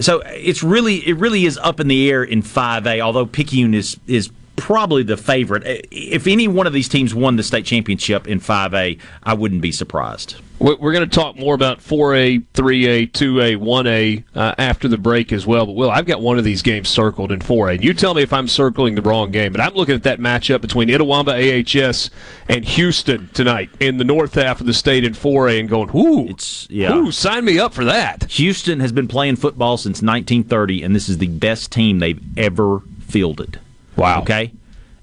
So 0.00 0.22
it's 0.26 0.62
really 0.62 1.06
it 1.06 1.18
really 1.18 1.44
is 1.44 1.58
up 1.58 1.78
in 1.78 1.88
the 1.88 2.10
air 2.10 2.24
in 2.24 2.42
5A. 2.42 3.00
Although 3.00 3.26
Picayune 3.26 3.74
is 3.74 3.98
is 4.06 4.30
probably 4.62 5.02
the 5.02 5.16
favorite. 5.16 5.88
If 5.90 6.28
any 6.28 6.46
one 6.46 6.68
of 6.68 6.72
these 6.72 6.88
teams 6.88 7.12
won 7.12 7.34
the 7.34 7.42
state 7.42 7.64
championship 7.64 8.28
in 8.28 8.38
5A, 8.38 8.96
I 9.24 9.34
wouldn't 9.34 9.60
be 9.60 9.72
surprised. 9.72 10.36
We're 10.60 10.92
going 10.92 11.08
to 11.08 11.12
talk 11.12 11.36
more 11.36 11.56
about 11.56 11.80
4A, 11.80 12.44
3A, 12.54 13.10
2A, 13.10 13.56
1A 13.56 14.22
uh, 14.36 14.54
after 14.58 14.86
the 14.86 14.96
break 14.96 15.32
as 15.32 15.44
well. 15.44 15.66
But, 15.66 15.72
Will, 15.72 15.90
I've 15.90 16.06
got 16.06 16.20
one 16.20 16.38
of 16.38 16.44
these 16.44 16.62
games 16.62 16.88
circled 16.88 17.32
in 17.32 17.40
4A. 17.40 17.74
And 17.74 17.84
you 17.84 17.92
tell 17.92 18.14
me 18.14 18.22
if 18.22 18.32
I'm 18.32 18.46
circling 18.46 18.94
the 18.94 19.02
wrong 19.02 19.32
game. 19.32 19.50
But 19.50 19.60
I'm 19.60 19.74
looking 19.74 19.96
at 19.96 20.04
that 20.04 20.20
matchup 20.20 20.60
between 20.60 20.88
Itawamba 20.88 21.34
AHS 21.34 22.10
and 22.48 22.64
Houston 22.64 23.30
tonight 23.34 23.70
in 23.80 23.96
the 23.96 24.04
north 24.04 24.34
half 24.34 24.60
of 24.60 24.68
the 24.68 24.72
state 24.72 25.02
in 25.02 25.14
4A 25.14 25.58
and 25.58 25.68
going, 25.68 25.88
whoo, 25.88 26.28
it's, 26.28 26.68
yeah. 26.70 26.94
Ooh, 26.94 27.10
sign 27.10 27.44
me 27.44 27.58
up 27.58 27.74
for 27.74 27.84
that. 27.84 28.30
Houston 28.30 28.78
has 28.78 28.92
been 28.92 29.08
playing 29.08 29.34
football 29.34 29.76
since 29.76 30.02
1930, 30.02 30.84
and 30.84 30.94
this 30.94 31.08
is 31.08 31.18
the 31.18 31.26
best 31.26 31.72
team 31.72 31.98
they've 31.98 32.22
ever 32.38 32.78
fielded. 33.00 33.58
Wow. 33.96 34.22
Okay? 34.22 34.52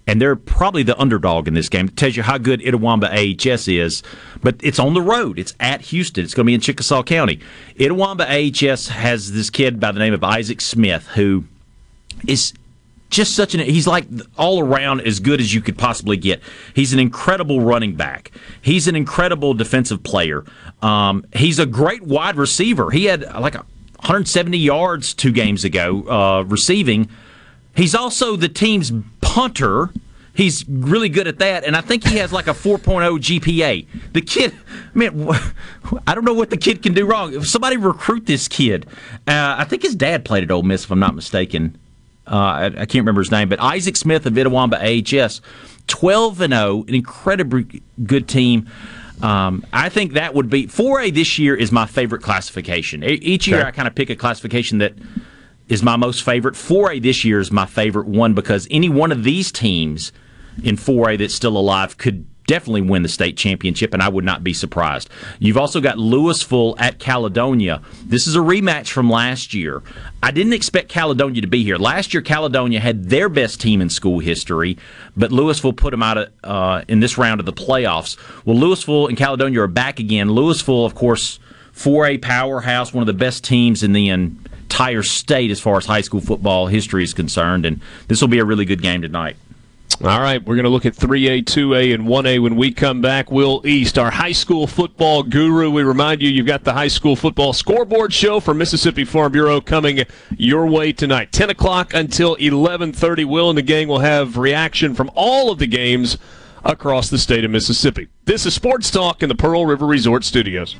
And 0.07 0.19
they're 0.19 0.35
probably 0.35 0.81
the 0.81 0.99
underdog 0.99 1.47
in 1.47 1.53
this 1.53 1.69
game. 1.69 1.87
It 1.87 1.95
tells 1.95 2.15
you 2.15 2.23
how 2.23 2.39
good 2.39 2.61
Itawamba 2.61 3.09
AHS 3.11 3.67
is. 3.67 4.01
But 4.41 4.55
it's 4.63 4.79
on 4.79 4.95
the 4.95 5.01
road. 5.01 5.37
It's 5.37 5.53
at 5.59 5.81
Houston. 5.81 6.23
It's 6.23 6.33
going 6.33 6.45
to 6.45 6.49
be 6.49 6.55
in 6.55 6.61
Chickasaw 6.61 7.03
County. 7.03 7.39
Itawamba 7.75 8.25
AHS 8.25 8.87
has 8.87 9.33
this 9.33 9.49
kid 9.51 9.79
by 9.79 9.91
the 9.91 9.99
name 9.99 10.13
of 10.13 10.23
Isaac 10.23 10.61
Smith 10.61 11.07
who 11.09 11.43
is 12.27 12.53
just 13.09 13.35
such 13.35 13.55
an 13.55 13.59
he's 13.61 13.87
like 13.87 14.05
all 14.37 14.61
around 14.61 15.01
as 15.01 15.19
good 15.19 15.39
as 15.39 15.53
you 15.53 15.61
could 15.61 15.77
possibly 15.77 16.17
get. 16.17 16.41
He's 16.73 16.93
an 16.93 16.99
incredible 16.99 17.61
running 17.61 17.95
back. 17.95 18.31
He's 18.61 18.87
an 18.87 18.95
incredible 18.95 19.53
defensive 19.53 20.03
player. 20.03 20.45
Um, 20.81 21.25
he's 21.35 21.59
a 21.59 21.65
great 21.65 22.03
wide 22.03 22.35
receiver. 22.35 22.91
He 22.91 23.05
had 23.05 23.23
like 23.23 23.55
170 23.55 24.57
yards 24.57 25.13
two 25.13 25.31
games 25.31 25.63
ago 25.63 26.03
uh, 26.07 26.43
receiving 26.43 27.09
He's 27.75 27.95
also 27.95 28.35
the 28.35 28.49
team's 28.49 28.91
punter. 29.21 29.91
He's 30.33 30.67
really 30.69 31.09
good 31.09 31.27
at 31.27 31.39
that, 31.39 31.65
and 31.65 31.75
I 31.75 31.81
think 31.81 32.07
he 32.07 32.17
has 32.17 32.31
like 32.31 32.47
a 32.47 32.53
4.0 32.53 33.19
GPA. 33.19 33.85
The 34.13 34.21
kid, 34.21 34.55
man, 34.93 35.29
I 36.07 36.15
don't 36.15 36.23
know 36.23 36.33
what 36.33 36.49
the 36.49 36.57
kid 36.57 36.81
can 36.81 36.93
do 36.93 37.05
wrong. 37.05 37.33
If 37.33 37.47
somebody 37.47 37.77
recruit 37.77 38.25
this 38.25 38.47
kid, 38.47 38.85
uh, 39.27 39.55
I 39.57 39.65
think 39.65 39.81
his 39.81 39.95
dad 39.95 40.23
played 40.23 40.43
at 40.43 40.51
Ole 40.51 40.63
Miss, 40.63 40.85
if 40.85 40.91
I'm 40.91 40.99
not 40.99 41.13
mistaken. 41.13 41.77
Uh, 42.25 42.35
I, 42.35 42.65
I, 42.65 42.71
can't 42.85 42.95
remember 42.95 43.21
his 43.21 43.31
name, 43.31 43.49
but 43.49 43.59
Isaac 43.59 43.97
Smith 43.97 44.25
of 44.27 44.33
Itawamba 44.33 44.77
AHS, 44.79 45.41
12 45.87 46.41
and 46.41 46.53
0, 46.53 46.85
an 46.87 46.93
incredibly 46.93 47.81
good 48.05 48.27
team. 48.27 48.69
Um, 49.21 49.65
I 49.73 49.89
think 49.89 50.13
that 50.13 50.33
would 50.33 50.49
be 50.49 50.67
4A 50.67 51.13
this 51.13 51.39
year 51.39 51.55
is 51.55 51.71
my 51.71 51.85
favorite 51.85 52.21
classification. 52.21 53.03
Each 53.03 53.47
year, 53.47 53.65
I 53.65 53.71
kind 53.71 53.87
of 53.87 53.95
pick 53.95 54.09
a 54.09 54.15
classification 54.15 54.77
that 54.77 54.93
is 55.69 55.83
my 55.83 55.95
most 55.95 56.23
favorite. 56.23 56.55
4A 56.55 57.01
this 57.01 57.23
year 57.23 57.39
is 57.39 57.51
my 57.51 57.65
favorite 57.65 58.07
one 58.07 58.33
because 58.33 58.67
any 58.69 58.89
one 58.89 59.11
of 59.11 59.23
these 59.23 59.51
teams 59.51 60.11
in 60.63 60.75
4A 60.75 61.19
that's 61.19 61.35
still 61.35 61.55
alive 61.57 61.97
could 61.97 62.25
definitely 62.49 62.81
win 62.81 63.03
the 63.03 63.09
state 63.09 63.37
championship, 63.37 63.93
and 63.93 64.01
I 64.01 64.09
would 64.09 64.25
not 64.25 64.43
be 64.43 64.53
surprised. 64.53 65.07
You've 65.37 65.57
also 65.57 65.79
got 65.79 65.99
Louisville 65.99 66.73
at 66.79 66.97
Caledonia. 66.97 67.83
This 68.03 68.25
is 68.25 68.35
a 68.35 68.39
rematch 68.39 68.87
from 68.87 69.07
last 69.07 69.53
year. 69.53 69.83
I 70.23 70.31
didn't 70.31 70.53
expect 70.53 70.89
Caledonia 70.89 71.41
to 71.41 71.47
be 71.47 71.63
here. 71.63 71.77
Last 71.77 72.11
year, 72.11 72.23
Caledonia 72.23 72.79
had 72.79 73.05
their 73.05 73.29
best 73.29 73.61
team 73.61 73.81
in 73.81 73.89
school 73.91 74.17
history, 74.17 74.79
but 75.15 75.31
Louisville 75.31 75.73
put 75.73 75.91
them 75.91 76.01
out 76.01 76.17
of, 76.17 76.29
uh, 76.43 76.81
in 76.87 77.01
this 77.01 77.19
round 77.19 77.39
of 77.39 77.45
the 77.45 77.53
playoffs. 77.53 78.17
Well, 78.45 78.57
Louisville 78.57 79.05
and 79.05 79.15
Caledonia 79.15 79.61
are 79.61 79.67
back 79.67 79.99
again. 79.99 80.31
Louisville, 80.31 80.85
of 80.85 80.95
course, 80.95 81.37
4A 81.75 82.17
powerhouse, 82.17 82.91
one 82.91 83.03
of 83.03 83.07
the 83.07 83.13
best 83.13 83.43
teams 83.43 83.83
in 83.83 83.93
the 83.93 84.09
entire 84.69 85.01
state 85.01 85.49
as 85.49 85.59
far 85.59 85.77
as 85.77 85.85
high 85.87 86.01
school 86.01 86.21
football 86.21 86.67
history 86.67 87.03
is 87.03 87.11
concerned, 87.11 87.65
and 87.65 87.81
this 88.07 88.21
will 88.21 88.27
be 88.27 88.37
a 88.37 88.45
really 88.45 88.65
good 88.65 88.83
game 88.83 89.01
tonight. 89.01 89.35
All 90.01 90.21
right, 90.21 90.41
we're 90.45 90.55
going 90.55 90.63
to 90.63 90.69
look 90.69 90.85
at 90.85 90.93
3A, 90.93 91.43
2A, 91.43 91.93
and 91.93 92.05
1A 92.05 92.41
when 92.41 92.55
we 92.55 92.71
come 92.71 93.01
back. 93.01 93.31
Will 93.31 93.65
East, 93.65 93.97
our 93.97 94.11
high 94.11 94.31
school 94.31 94.67
football 94.67 95.23
guru. 95.23 95.71
We 95.71 95.81
remind 95.81 96.21
you, 96.21 96.29
you've 96.29 96.45
got 96.45 96.63
the 96.63 96.71
high 96.71 96.87
school 96.87 97.15
football 97.15 97.51
scoreboard 97.51 98.13
show 98.13 98.39
for 98.39 98.53
Mississippi 98.53 99.03
Farm 99.03 99.31
Bureau 99.31 99.59
coming 99.59 100.03
your 100.37 100.67
way 100.67 100.93
tonight. 100.93 101.31
10 101.31 101.49
o'clock 101.49 101.93
until 101.95 102.37
11.30. 102.37 103.25
Will 103.25 103.49
and 103.49 103.57
the 103.57 103.63
gang 103.63 103.87
will 103.87 103.99
have 103.99 104.37
reaction 104.37 104.93
from 104.93 105.09
all 105.15 105.51
of 105.51 105.57
the 105.57 105.67
games 105.67 106.19
across 106.63 107.09
the 107.09 107.17
state 107.17 107.43
of 107.43 107.49
Mississippi. 107.51 108.07
This 108.23 108.45
is 108.45 108.53
Sports 108.53 108.91
Talk 108.91 109.23
in 109.23 109.29
the 109.29 109.35
Pearl 109.35 109.65
River 109.65 109.87
Resort 109.87 110.23
Studios. 110.23 110.75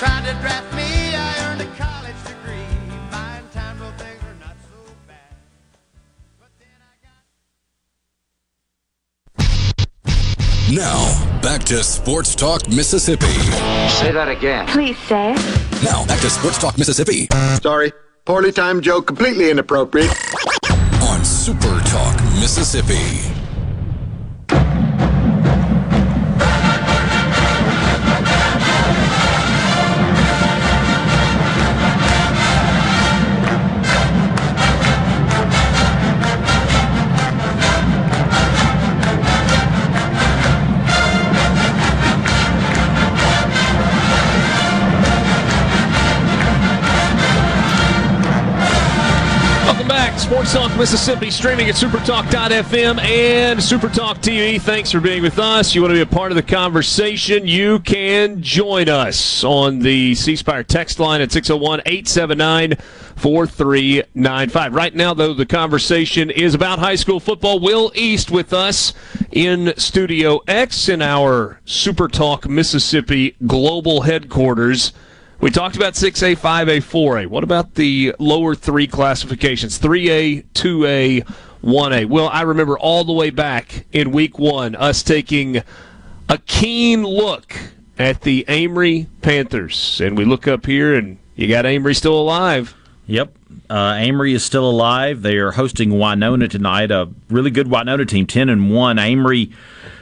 Tried 0.00 0.24
to 0.24 0.32
draft 0.40 0.74
me, 0.74 1.14
I 1.14 1.52
earned 1.52 1.60
a 1.60 1.66
college 1.76 2.16
degree. 2.24 2.64
Buying 3.10 3.46
time, 3.52 3.78
well, 3.78 3.92
things 3.98 4.22
were 4.22 4.32
not 4.40 4.56
so 4.70 4.94
bad. 5.06 5.36
But 6.40 6.48
then 6.58 6.80
I 6.80 6.94
got. 9.44 10.74
Now, 10.74 11.40
back 11.42 11.64
to 11.64 11.84
Sports 11.84 12.34
Talk 12.34 12.66
Mississippi. 12.66 13.26
Say 13.26 14.10
that 14.12 14.28
again. 14.30 14.66
Please 14.68 14.96
say 15.00 15.32
it. 15.32 15.84
Now, 15.84 16.06
back 16.06 16.20
to 16.22 16.30
Sports 16.30 16.56
Talk 16.56 16.78
Mississippi. 16.78 17.28
Sorry. 17.62 17.92
Poorly 18.24 18.52
timed 18.52 18.82
joke, 18.82 19.06
completely 19.06 19.50
inappropriate. 19.50 20.08
On 21.02 21.22
Super 21.26 21.78
Talk 21.84 22.16
Mississippi. 22.40 23.39
Talk 50.50 50.76
Mississippi, 50.76 51.30
streaming 51.30 51.68
at 51.68 51.76
supertalk.fm 51.76 52.98
and 52.98 53.60
Supertalk 53.60 54.16
TV. 54.16 54.60
Thanks 54.60 54.90
for 54.90 54.98
being 54.98 55.22
with 55.22 55.38
us. 55.38 55.76
You 55.76 55.80
want 55.80 55.92
to 55.92 55.94
be 55.94 56.00
a 56.00 56.06
part 56.06 56.32
of 56.32 56.36
the 56.36 56.42
conversation? 56.42 57.46
You 57.46 57.78
can 57.78 58.42
join 58.42 58.88
us 58.88 59.44
on 59.44 59.78
the 59.78 60.16
C 60.16 60.34
Spire 60.34 60.64
text 60.64 60.98
line 60.98 61.20
at 61.20 61.30
601 61.30 61.82
879 61.86 62.74
4395. 63.14 64.74
Right 64.74 64.92
now, 64.92 65.14
though, 65.14 65.34
the 65.34 65.46
conversation 65.46 66.30
is 66.30 66.52
about 66.52 66.80
high 66.80 66.96
school 66.96 67.20
football. 67.20 67.60
Will 67.60 67.92
East 67.94 68.32
with 68.32 68.52
us 68.52 68.92
in 69.30 69.72
Studio 69.76 70.40
X 70.48 70.88
in 70.88 71.00
our 71.00 71.60
Supertalk 71.64 72.48
Mississippi 72.48 73.36
global 73.46 74.00
headquarters. 74.00 74.92
We 75.40 75.50
talked 75.50 75.74
about 75.74 75.94
6A, 75.94 76.36
5A, 76.36 76.82
4A. 76.82 77.26
What 77.26 77.44
about 77.44 77.74
the 77.74 78.14
lower 78.18 78.54
three 78.54 78.86
classifications? 78.86 79.78
3A, 79.78 80.44
2A, 80.52 81.26
1A. 81.64 82.06
Well, 82.10 82.28
I 82.28 82.42
remember 82.42 82.78
all 82.78 83.04
the 83.04 83.14
way 83.14 83.30
back 83.30 83.86
in 83.90 84.10
week 84.10 84.38
one 84.38 84.74
us 84.76 85.02
taking 85.02 85.62
a 86.28 86.36
keen 86.44 87.04
look 87.04 87.56
at 87.98 88.20
the 88.20 88.44
Amory 88.48 89.06
Panthers. 89.22 90.02
And 90.02 90.18
we 90.18 90.26
look 90.26 90.46
up 90.46 90.66
here, 90.66 90.94
and 90.94 91.16
you 91.36 91.48
got 91.48 91.64
Amory 91.64 91.94
still 91.94 92.20
alive. 92.20 92.74
Yep. 93.06 93.34
Uh, 93.70 93.94
Amory 93.96 94.34
is 94.34 94.44
still 94.44 94.68
alive. 94.68 95.22
They 95.22 95.38
are 95.38 95.52
hosting 95.52 95.98
Winona 95.98 96.48
tonight, 96.48 96.90
a 96.90 97.08
really 97.30 97.50
good 97.50 97.70
Winona 97.70 98.04
team, 98.04 98.26
10 98.26 98.50
and 98.50 98.70
1. 98.70 98.98
Amory, 98.98 99.50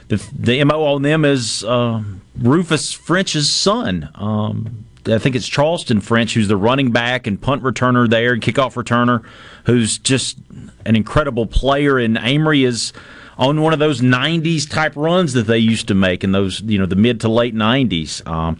the, 0.09 0.21
the 0.37 0.61
MO 0.65 0.83
on 0.83 1.01
them 1.01 1.23
is 1.23 1.63
uh, 1.63 2.03
Rufus 2.37 2.91
French's 2.91 3.49
son. 3.49 4.09
Um, 4.15 4.85
I 5.09 5.17
think 5.19 5.35
it's 5.35 5.47
Charleston 5.47 6.01
French, 6.01 6.33
who's 6.33 6.47
the 6.47 6.57
running 6.57 6.91
back 6.91 7.27
and 7.27 7.39
punt 7.41 7.63
returner 7.63 8.09
there, 8.09 8.33
and 8.33 8.41
kickoff 8.41 8.73
returner, 8.73 9.23
who's 9.65 9.97
just 9.97 10.37
an 10.85 10.95
incredible 10.95 11.45
player. 11.45 11.97
And 11.97 12.17
Amory 12.17 12.63
is 12.63 12.93
on 13.37 13.61
one 13.61 13.73
of 13.73 13.79
those 13.79 14.01
'90s 14.01 14.69
type 14.69 14.93
runs 14.95 15.33
that 15.33 15.47
they 15.47 15.57
used 15.57 15.87
to 15.87 15.95
make 15.95 16.23
in 16.23 16.31
those, 16.31 16.61
you 16.61 16.77
know, 16.77 16.85
the 16.85 16.95
mid 16.95 17.21
to 17.21 17.29
late 17.29 17.55
'90s. 17.55 18.25
Um, 18.27 18.59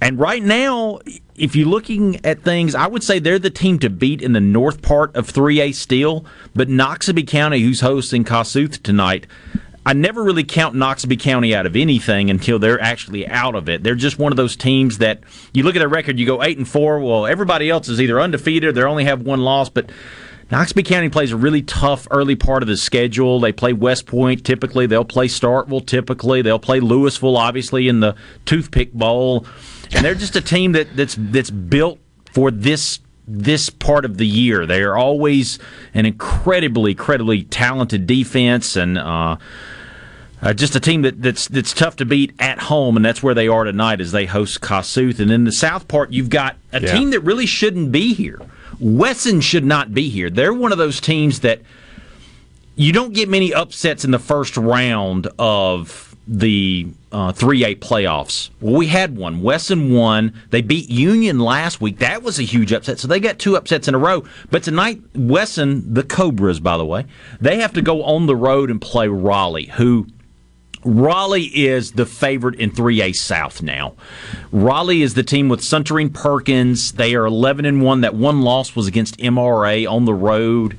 and 0.00 0.18
right 0.18 0.42
now, 0.42 0.98
if 1.34 1.56
you're 1.56 1.68
looking 1.68 2.24
at 2.26 2.42
things, 2.42 2.74
I 2.74 2.86
would 2.86 3.02
say 3.02 3.18
they're 3.18 3.38
the 3.38 3.48
team 3.48 3.78
to 3.78 3.88
beat 3.88 4.20
in 4.20 4.32
the 4.32 4.40
north 4.40 4.82
part 4.82 5.16
of 5.16 5.32
3A 5.32 5.74
still. 5.74 6.26
But 6.54 6.68
Noxubee 6.68 7.26
County, 7.26 7.60
who's 7.60 7.80
hosting 7.80 8.22
Kossuth 8.22 8.82
tonight, 8.82 9.26
I 9.86 9.92
never 9.92 10.22
really 10.22 10.44
count 10.44 10.74
Noxubee 10.74 11.20
County 11.20 11.54
out 11.54 11.66
of 11.66 11.76
anything 11.76 12.30
until 12.30 12.58
they're 12.58 12.80
actually 12.80 13.26
out 13.28 13.54
of 13.54 13.68
it. 13.68 13.82
They're 13.82 13.94
just 13.94 14.18
one 14.18 14.32
of 14.32 14.36
those 14.36 14.56
teams 14.56 14.98
that 14.98 15.20
you 15.52 15.62
look 15.62 15.76
at 15.76 15.80
their 15.80 15.88
record, 15.88 16.18
you 16.18 16.24
go 16.24 16.42
eight 16.42 16.56
and 16.56 16.66
four. 16.66 17.00
Well, 17.00 17.26
everybody 17.26 17.68
else 17.68 17.88
is 17.88 18.00
either 18.00 18.20
undefeated, 18.20 18.74
they 18.74 18.82
only 18.82 19.04
have 19.04 19.22
one 19.22 19.40
loss, 19.40 19.68
but. 19.68 19.90
Noxubee 20.50 20.84
County 20.84 21.08
plays 21.08 21.32
a 21.32 21.38
really 21.38 21.62
tough 21.62 22.06
early 22.10 22.36
part 22.36 22.62
of 22.62 22.68
the 22.68 22.76
schedule. 22.76 23.40
They 23.40 23.50
play 23.50 23.72
West 23.72 24.04
Point 24.04 24.44
typically. 24.44 24.86
They'll 24.86 25.02
play 25.02 25.26
Starkville 25.26 25.86
typically. 25.86 26.42
They'll 26.42 26.58
play 26.58 26.80
Louisville 26.80 27.38
obviously 27.38 27.88
in 27.88 28.00
the 28.00 28.14
Toothpick 28.44 28.92
Bowl, 28.92 29.46
and 29.94 30.04
they're 30.04 30.14
just 30.14 30.36
a 30.36 30.42
team 30.42 30.72
that, 30.72 30.94
that's 30.94 31.16
that's 31.18 31.48
built 31.48 31.98
for 32.34 32.50
this 32.50 33.00
this 33.26 33.70
part 33.70 34.04
of 34.04 34.18
the 34.18 34.26
year. 34.26 34.66
They 34.66 34.82
are 34.82 34.98
always 34.98 35.58
an 35.94 36.04
incredibly, 36.04 36.90
incredibly 36.90 37.44
talented 37.44 38.06
defense 38.06 38.76
and. 38.76 38.98
Uh, 38.98 39.38
uh, 40.44 40.52
just 40.52 40.76
a 40.76 40.80
team 40.80 41.02
that, 41.02 41.22
that's 41.22 41.48
that's 41.48 41.72
tough 41.72 41.96
to 41.96 42.04
beat 42.04 42.32
at 42.38 42.58
home, 42.58 42.96
and 42.96 43.04
that's 43.04 43.22
where 43.22 43.34
they 43.34 43.48
are 43.48 43.64
tonight 43.64 44.00
as 44.00 44.12
they 44.12 44.26
host 44.26 44.60
Kossuth. 44.60 45.18
And 45.18 45.30
in 45.30 45.44
the 45.44 45.52
south 45.52 45.88
part, 45.88 46.12
you've 46.12 46.28
got 46.28 46.56
a 46.72 46.80
yeah. 46.80 46.92
team 46.92 47.10
that 47.10 47.20
really 47.20 47.46
shouldn't 47.46 47.90
be 47.90 48.12
here. 48.12 48.40
Wesson 48.78 49.40
should 49.40 49.64
not 49.64 49.94
be 49.94 50.10
here. 50.10 50.28
They're 50.28 50.52
one 50.52 50.72
of 50.72 50.78
those 50.78 51.00
teams 51.00 51.40
that 51.40 51.60
you 52.76 52.92
don't 52.92 53.14
get 53.14 53.28
many 53.28 53.54
upsets 53.54 54.04
in 54.04 54.10
the 54.10 54.18
first 54.18 54.56
round 54.56 55.28
of 55.38 56.14
the 56.26 56.88
uh, 57.12 57.32
3A 57.32 57.76
playoffs. 57.76 58.50
Well, 58.60 58.74
we 58.74 58.86
had 58.86 59.16
one. 59.16 59.42
Wesson 59.42 59.92
won. 59.92 60.32
They 60.50 60.62
beat 60.62 60.88
Union 60.88 61.38
last 61.38 61.80
week. 61.80 61.98
That 61.98 62.22
was 62.22 62.38
a 62.38 62.42
huge 62.42 62.72
upset. 62.72 62.98
So 62.98 63.08
they 63.08 63.20
got 63.20 63.38
two 63.38 63.56
upsets 63.56 63.88
in 63.88 63.94
a 63.94 63.98
row. 63.98 64.24
But 64.50 64.62
tonight, 64.62 65.00
Wesson, 65.14 65.94
the 65.94 66.02
Cobras, 66.02 66.60
by 66.60 66.76
the 66.76 66.86
way, 66.86 67.04
they 67.40 67.60
have 67.60 67.74
to 67.74 67.82
go 67.82 68.02
on 68.04 68.26
the 68.26 68.36
road 68.36 68.70
and 68.70 68.80
play 68.80 69.06
Raleigh, 69.06 69.66
who 69.66 70.06
Raleigh 70.84 71.50
is 71.66 71.92
the 71.92 72.06
favorite 72.06 72.56
in 72.56 72.70
3A 72.70 73.16
South 73.16 73.62
now. 73.62 73.94
Raleigh 74.52 75.02
is 75.02 75.14
the 75.14 75.22
team 75.22 75.48
with 75.48 75.60
Suntarine 75.60 76.12
Perkins. 76.12 76.92
They 76.92 77.14
are 77.14 77.24
11 77.24 77.64
and 77.64 77.82
1. 77.82 78.02
That 78.02 78.14
one 78.14 78.42
loss 78.42 78.76
was 78.76 78.86
against 78.86 79.18
MRA 79.18 79.90
on 79.90 80.04
the 80.04 80.14
road. 80.14 80.76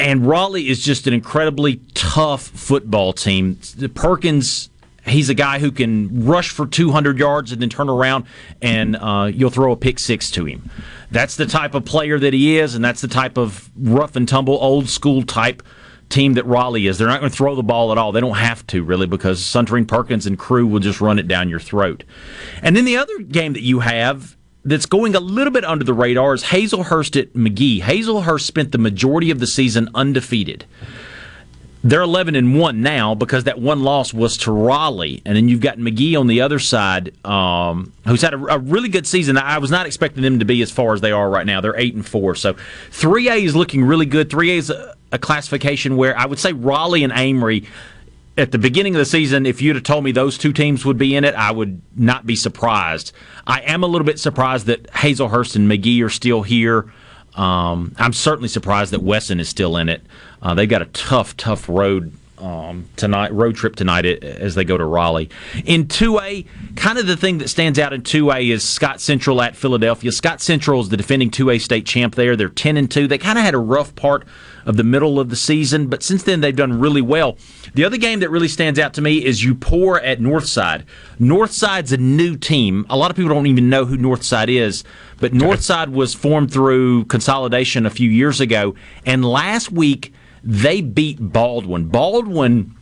And 0.00 0.26
Raleigh 0.26 0.68
is 0.68 0.82
just 0.82 1.06
an 1.06 1.14
incredibly 1.14 1.76
tough 1.94 2.42
football 2.42 3.12
team. 3.12 3.58
Perkins, 3.94 4.70
he's 5.06 5.28
a 5.28 5.34
guy 5.34 5.58
who 5.58 5.70
can 5.70 6.24
rush 6.24 6.50
for 6.50 6.66
200 6.66 7.18
yards 7.18 7.52
and 7.52 7.62
then 7.62 7.68
turn 7.68 7.88
around 7.88 8.24
and 8.60 8.96
uh, 8.96 9.30
you'll 9.32 9.50
throw 9.50 9.72
a 9.72 9.76
pick 9.76 9.98
six 9.98 10.30
to 10.32 10.46
him. 10.46 10.70
That's 11.10 11.36
the 11.36 11.46
type 11.46 11.74
of 11.74 11.84
player 11.84 12.18
that 12.18 12.32
he 12.32 12.58
is, 12.58 12.74
and 12.74 12.84
that's 12.84 13.00
the 13.00 13.08
type 13.08 13.38
of 13.38 13.70
rough 13.76 14.16
and 14.16 14.26
tumble, 14.26 14.58
old 14.60 14.88
school 14.88 15.22
type 15.22 15.62
team 16.14 16.34
that 16.34 16.46
Raleigh 16.46 16.86
is. 16.86 16.96
They're 16.96 17.08
not 17.08 17.20
going 17.20 17.30
to 17.30 17.36
throw 17.36 17.54
the 17.54 17.62
ball 17.62 17.92
at 17.92 17.98
all. 17.98 18.12
They 18.12 18.20
don't 18.20 18.36
have 18.36 18.66
to, 18.68 18.82
really, 18.84 19.06
because 19.06 19.40
Suntarine 19.40 19.86
Perkins 19.86 20.26
and 20.26 20.38
crew 20.38 20.66
will 20.66 20.80
just 20.80 21.00
run 21.00 21.18
it 21.18 21.28
down 21.28 21.48
your 21.48 21.60
throat. 21.60 22.04
And 22.62 22.76
then 22.76 22.84
the 22.84 22.96
other 22.96 23.18
game 23.18 23.52
that 23.54 23.62
you 23.62 23.80
have 23.80 24.36
that's 24.64 24.86
going 24.86 25.14
a 25.14 25.20
little 25.20 25.52
bit 25.52 25.64
under 25.64 25.84
the 25.84 25.92
radar 25.92 26.32
is 26.32 26.44
Hazlehurst 26.44 27.20
at 27.20 27.34
Magee. 27.34 27.80
Hazlehurst 27.80 28.42
spent 28.42 28.72
the 28.72 28.78
majority 28.78 29.30
of 29.30 29.40
the 29.40 29.46
season 29.46 29.90
undefeated. 29.94 30.64
They're 31.84 32.00
11 32.00 32.34
and 32.34 32.58
1 32.58 32.80
now 32.80 33.14
because 33.14 33.44
that 33.44 33.60
one 33.60 33.82
loss 33.82 34.14
was 34.14 34.38
to 34.38 34.52
Raleigh. 34.52 35.20
And 35.26 35.36
then 35.36 35.48
you've 35.48 35.60
got 35.60 35.78
Magee 35.78 36.16
on 36.16 36.26
the 36.28 36.40
other 36.40 36.58
side, 36.58 37.14
um, 37.26 37.92
who's 38.06 38.22
had 38.22 38.32
a, 38.32 38.54
a, 38.54 38.58
really 38.58 38.88
good 38.88 39.06
season. 39.06 39.36
I 39.36 39.58
was 39.58 39.70
not 39.70 39.84
expecting 39.84 40.22
them 40.22 40.38
to 40.38 40.46
be 40.46 40.62
as 40.62 40.70
far 40.70 40.94
as 40.94 41.02
they 41.02 41.12
are 41.12 41.28
right 41.28 41.44
now. 41.44 41.60
They're 41.60 41.78
8 41.78 41.94
and 41.94 42.06
4. 42.06 42.36
So 42.36 42.54
3A 42.54 43.42
is 43.42 43.54
looking 43.54 43.84
really 43.84 44.06
good. 44.06 44.30
3A 44.30 44.56
is 44.56 44.70
a, 44.70 44.96
a 45.12 45.18
classification 45.18 45.98
where 45.98 46.16
I 46.18 46.24
would 46.24 46.38
say 46.38 46.54
Raleigh 46.54 47.04
and 47.04 47.12
Amory 47.12 47.66
at 48.36 48.50
the 48.50 48.58
beginning 48.58 48.94
of 48.94 48.98
the 48.98 49.04
season, 49.04 49.46
if 49.46 49.62
you'd 49.62 49.76
have 49.76 49.84
told 49.84 50.02
me 50.02 50.10
those 50.10 50.36
two 50.38 50.52
teams 50.52 50.84
would 50.84 50.98
be 50.98 51.14
in 51.14 51.24
it, 51.24 51.34
I 51.34 51.52
would 51.52 51.80
not 51.94 52.26
be 52.26 52.34
surprised. 52.34 53.12
I 53.46 53.60
am 53.60 53.84
a 53.84 53.86
little 53.86 54.06
bit 54.06 54.18
surprised 54.18 54.66
that 54.66 54.84
Hazlehurst 54.90 55.54
and 55.54 55.68
Magee 55.68 56.02
are 56.02 56.08
still 56.08 56.42
here. 56.42 56.92
Um, 57.36 57.94
I'm 57.98 58.12
certainly 58.12 58.48
surprised 58.48 58.92
that 58.92 59.02
Wesson 59.02 59.40
is 59.40 59.48
still 59.48 59.76
in 59.76 59.88
it. 59.88 60.02
Uh, 60.44 60.54
they've 60.54 60.68
got 60.68 60.82
a 60.82 60.86
tough, 60.86 61.36
tough 61.36 61.68
road 61.68 62.12
um, 62.38 62.88
tonight, 62.96 63.32
road 63.32 63.54
trip 63.54 63.76
tonight 63.76 64.04
as 64.04 64.54
they 64.54 64.64
go 64.64 64.76
to 64.76 64.84
Raleigh. 64.84 65.30
In 65.64 65.86
2A, 65.86 66.46
kind 66.76 66.98
of 66.98 67.06
the 67.06 67.16
thing 67.16 67.38
that 67.38 67.48
stands 67.48 67.78
out 67.78 67.92
in 67.92 68.02
2A 68.02 68.50
is 68.50 68.62
Scott 68.62 69.00
Central 69.00 69.40
at 69.40 69.56
Philadelphia. 69.56 70.10
Scott 70.12 70.40
Central 70.42 70.80
is 70.80 70.88
the 70.88 70.96
defending 70.96 71.30
2A 71.30 71.60
state 71.60 71.86
champ 71.86 72.16
there. 72.16 72.36
They're 72.36 72.48
10 72.48 72.76
and 72.76 72.90
2. 72.90 73.06
They 73.06 73.18
kind 73.18 73.38
of 73.38 73.44
had 73.44 73.54
a 73.54 73.58
rough 73.58 73.94
part 73.94 74.26
of 74.66 74.76
the 74.76 74.84
middle 74.84 75.20
of 75.20 75.28
the 75.28 75.36
season, 75.36 75.88
but 75.88 76.02
since 76.02 76.22
then 76.22 76.40
they've 76.40 76.56
done 76.56 76.80
really 76.80 77.02
well. 77.02 77.36
The 77.74 77.84
other 77.84 77.98
game 77.98 78.20
that 78.20 78.30
really 78.30 78.48
stands 78.48 78.78
out 78.78 78.94
to 78.94 79.02
me 79.02 79.24
is 79.24 79.42
Eupora 79.42 80.00
at 80.02 80.20
Northside. 80.20 80.84
Northside's 81.20 81.92
a 81.92 81.98
new 81.98 82.36
team. 82.36 82.86
A 82.88 82.96
lot 82.96 83.10
of 83.10 83.16
people 83.16 83.34
don't 83.34 83.46
even 83.46 83.68
know 83.68 83.84
who 83.84 83.96
Northside 83.96 84.48
is, 84.48 84.82
but 85.20 85.32
Northside 85.32 85.92
was 85.92 86.14
formed 86.14 86.52
through 86.52 87.04
consolidation 87.06 87.84
a 87.84 87.90
few 87.90 88.10
years 88.10 88.40
ago, 88.40 88.74
and 89.04 89.24
last 89.24 89.70
week 89.70 90.13
they 90.44 90.80
beat 90.80 91.18
Baldwin. 91.20 91.88
Baldwin 91.88 92.74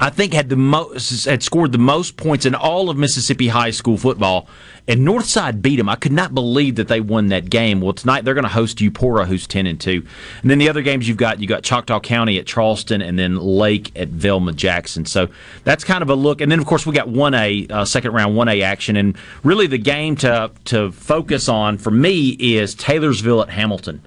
I 0.00 0.10
think 0.10 0.32
had 0.32 0.48
the 0.48 0.56
most 0.56 1.24
had 1.24 1.42
scored 1.44 1.70
the 1.70 1.78
most 1.78 2.16
points 2.16 2.44
in 2.46 2.54
all 2.54 2.90
of 2.90 2.96
Mississippi 2.96 3.46
high 3.46 3.70
school 3.70 3.96
football, 3.96 4.48
and 4.88 5.06
Northside 5.06 5.62
beat 5.62 5.76
them. 5.76 5.88
I 5.88 5.94
could 5.94 6.10
not 6.10 6.34
believe 6.34 6.74
that 6.76 6.88
they 6.88 7.00
won 7.00 7.28
that 7.28 7.48
game. 7.48 7.80
Well, 7.80 7.92
tonight 7.92 8.24
they're 8.24 8.34
going 8.34 8.42
to 8.42 8.50
host 8.50 8.78
Eupora, 8.78 9.26
who's 9.26 9.46
ten 9.46 9.68
and 9.68 9.80
two, 9.80 10.04
and 10.42 10.50
then 10.50 10.58
the 10.58 10.68
other 10.68 10.82
games 10.82 11.06
you've 11.06 11.16
got 11.16 11.38
you 11.38 11.46
got 11.46 11.62
Choctaw 11.62 12.00
County 12.00 12.38
at 12.38 12.46
Charleston, 12.46 13.02
and 13.02 13.16
then 13.16 13.36
Lake 13.36 13.92
at 13.96 14.08
Velma 14.08 14.52
Jackson. 14.52 15.06
So 15.06 15.28
that's 15.62 15.84
kind 15.84 16.02
of 16.02 16.10
a 16.10 16.16
look, 16.16 16.40
and 16.40 16.50
then 16.50 16.58
of 16.58 16.66
course 16.66 16.84
we 16.84 16.92
got 16.92 17.08
one 17.08 17.32
A 17.34 17.66
uh, 17.70 17.84
second 17.84 18.12
round 18.12 18.36
one 18.36 18.48
A 18.48 18.62
action, 18.62 18.96
and 18.96 19.16
really 19.44 19.68
the 19.68 19.78
game 19.78 20.16
to 20.16 20.50
to 20.64 20.90
focus 20.90 21.48
on 21.48 21.78
for 21.78 21.92
me 21.92 22.30
is 22.40 22.74
Taylorsville 22.74 23.42
at 23.42 23.50
Hamilton. 23.50 24.02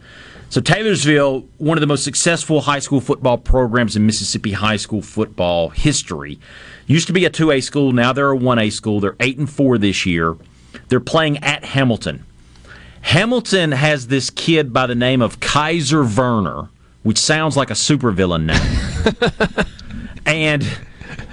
So 0.49 0.61
Taylorsville, 0.61 1.45
one 1.57 1.77
of 1.77 1.81
the 1.81 1.87
most 1.87 2.05
successful 2.05 2.61
high 2.61 2.79
school 2.79 3.01
football 3.01 3.37
programs 3.37 3.97
in 3.97 4.05
Mississippi 4.05 4.53
high 4.53 4.77
school 4.77 5.01
football 5.01 5.69
history, 5.69 6.39
used 6.85 7.07
to 7.07 7.13
be 7.13 7.25
a 7.25 7.29
2A 7.29 7.61
school. 7.63 7.91
Now 7.91 8.13
they're 8.13 8.31
a 8.31 8.37
1A 8.37 8.71
school. 8.71 9.01
They're 9.01 9.17
8 9.19 9.39
and 9.39 9.49
4 9.49 9.77
this 9.77 10.05
year. 10.05 10.37
They're 10.87 11.01
playing 11.01 11.39
at 11.39 11.65
Hamilton. 11.65 12.25
Hamilton 13.01 13.73
has 13.73 14.07
this 14.07 14.29
kid 14.29 14.71
by 14.71 14.87
the 14.87 14.95
name 14.95 15.21
of 15.21 15.39
Kaiser 15.41 16.03
Werner, 16.03 16.69
which 17.03 17.17
sounds 17.17 17.57
like 17.57 17.69
a 17.69 17.73
supervillain 17.73 18.45
name. 18.45 19.67
and 20.25 20.63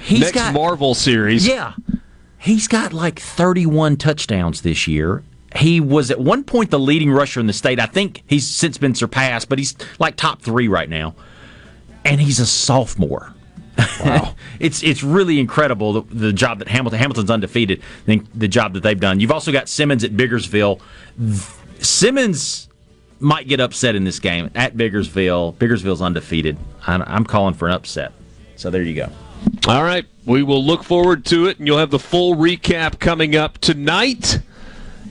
he's 0.02 0.20
Next 0.20 0.32
got 0.32 0.54
Marvel 0.54 0.94
series. 0.94 1.46
Yeah. 1.46 1.74
He's 2.36 2.66
got 2.66 2.92
like 2.92 3.20
31 3.20 3.96
touchdowns 3.96 4.62
this 4.62 4.88
year 4.88 5.22
he 5.55 5.80
was 5.80 6.11
at 6.11 6.18
one 6.18 6.44
point 6.44 6.70
the 6.70 6.78
leading 6.78 7.11
rusher 7.11 7.40
in 7.40 7.46
the 7.46 7.52
state. 7.52 7.78
I 7.78 7.86
think 7.86 8.22
he's 8.26 8.48
since 8.48 8.78
been 8.78 8.94
surpassed, 8.94 9.48
but 9.48 9.59
he's 9.59 9.76
like 9.98 10.16
top 10.16 10.42
three 10.42 10.68
right 10.68 10.88
now. 10.88 11.14
And 12.05 12.20
he's 12.20 12.40
a 12.40 12.46
sophomore. 12.46 13.32
Wow. 14.05 14.34
it's 14.61 14.82
it's 14.82 15.02
really 15.02 15.40
incredible 15.40 16.02
the, 16.02 16.14
the, 16.14 16.32
job 16.32 16.59
that 16.59 16.68
Hamilton 16.68 16.98
Hamilton's 16.98 17.30
undefeated. 17.30 17.82
Think 18.05 18.26
the 18.34 18.48
job 18.48 18.74
that 18.74 18.82
they've 18.82 18.98
done. 18.98 19.20
You've 19.20 19.32
also 19.32 19.52
got 19.52 19.68
Simmons 19.68 20.05
at 20.05 20.12
Biggersville. 20.12 20.80
Simmons 21.80 22.68
might 23.20 23.48
get 23.48 23.61
upset 23.61 23.94
in 23.94 24.05
this 24.05 24.18
game 24.18 24.50
at 24.55 24.76
Biggersville. 24.76 25.57
Biggersville's 25.57 26.02
undefeated. 26.02 26.59
I'm 26.86 27.24
calling 27.24 27.55
for 27.55 27.68
an 27.68 27.74
upset. 27.74 28.12
So 28.57 28.70
there 28.70 28.82
you 28.82 28.94
go. 28.94 29.09
All 29.66 29.82
right, 29.82 30.05
we 30.24 30.42
will 30.42 30.64
look 30.64 30.84
forward 30.84 31.24
to 31.26 31.46
it, 31.46 31.59
and 31.59 31.66
you'll 31.66 31.78
have 31.78 31.90
the 31.90 31.98
full 31.98 32.36
recap 32.36 32.98
coming 32.98 33.34
up 33.34 33.59
tonight. 33.59 34.40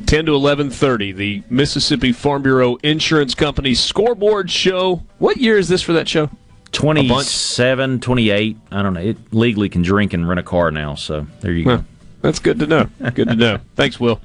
10 0.06 0.26
to 0.26 0.32
11:30 0.34 1.16
the 1.16 1.44
Mississippi 1.50 2.12
Farm 2.12 2.44
Bureau 2.44 2.76
Insurance 2.84 3.36
Company 3.36 3.74
scoreboard 3.74 4.50
show. 4.52 5.04
What 5.18 5.38
year 5.38 5.58
is 5.58 5.68
this 5.68 5.82
for 5.82 5.94
that 5.94 6.08
show? 6.08 6.30
27, 6.72 8.00
28. 8.00 8.58
I 8.72 8.82
don't 8.82 8.94
know. 8.94 9.00
It 9.00 9.18
legally 9.32 9.70
can 9.70 9.84
drink 9.84 10.14
and 10.14 10.28
rent 10.28 10.40
a 10.40 10.44
car 10.44 10.72
now, 10.72 10.96
so 10.96 11.28
there 11.42 11.52
you 11.52 11.66
go. 11.66 11.84
that's 12.22 12.40
good 12.40 12.60
to 12.60 12.68
know. 12.68 12.90
Good 13.14 13.28
to 13.30 13.36
know. 13.36 13.60
Thanks, 13.76 14.00
Will. 14.00 14.20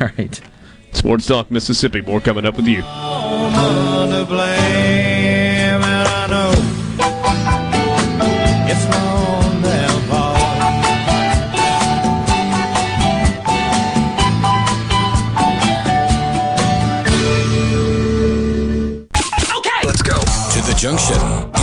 All 0.00 0.08
right. 0.18 0.40
Sports 0.92 1.26
Talk 1.26 1.50
Mississippi. 1.50 2.00
More 2.00 2.20
coming 2.20 2.44
up 2.44 2.56
with 2.56 2.66
you. 2.66 2.82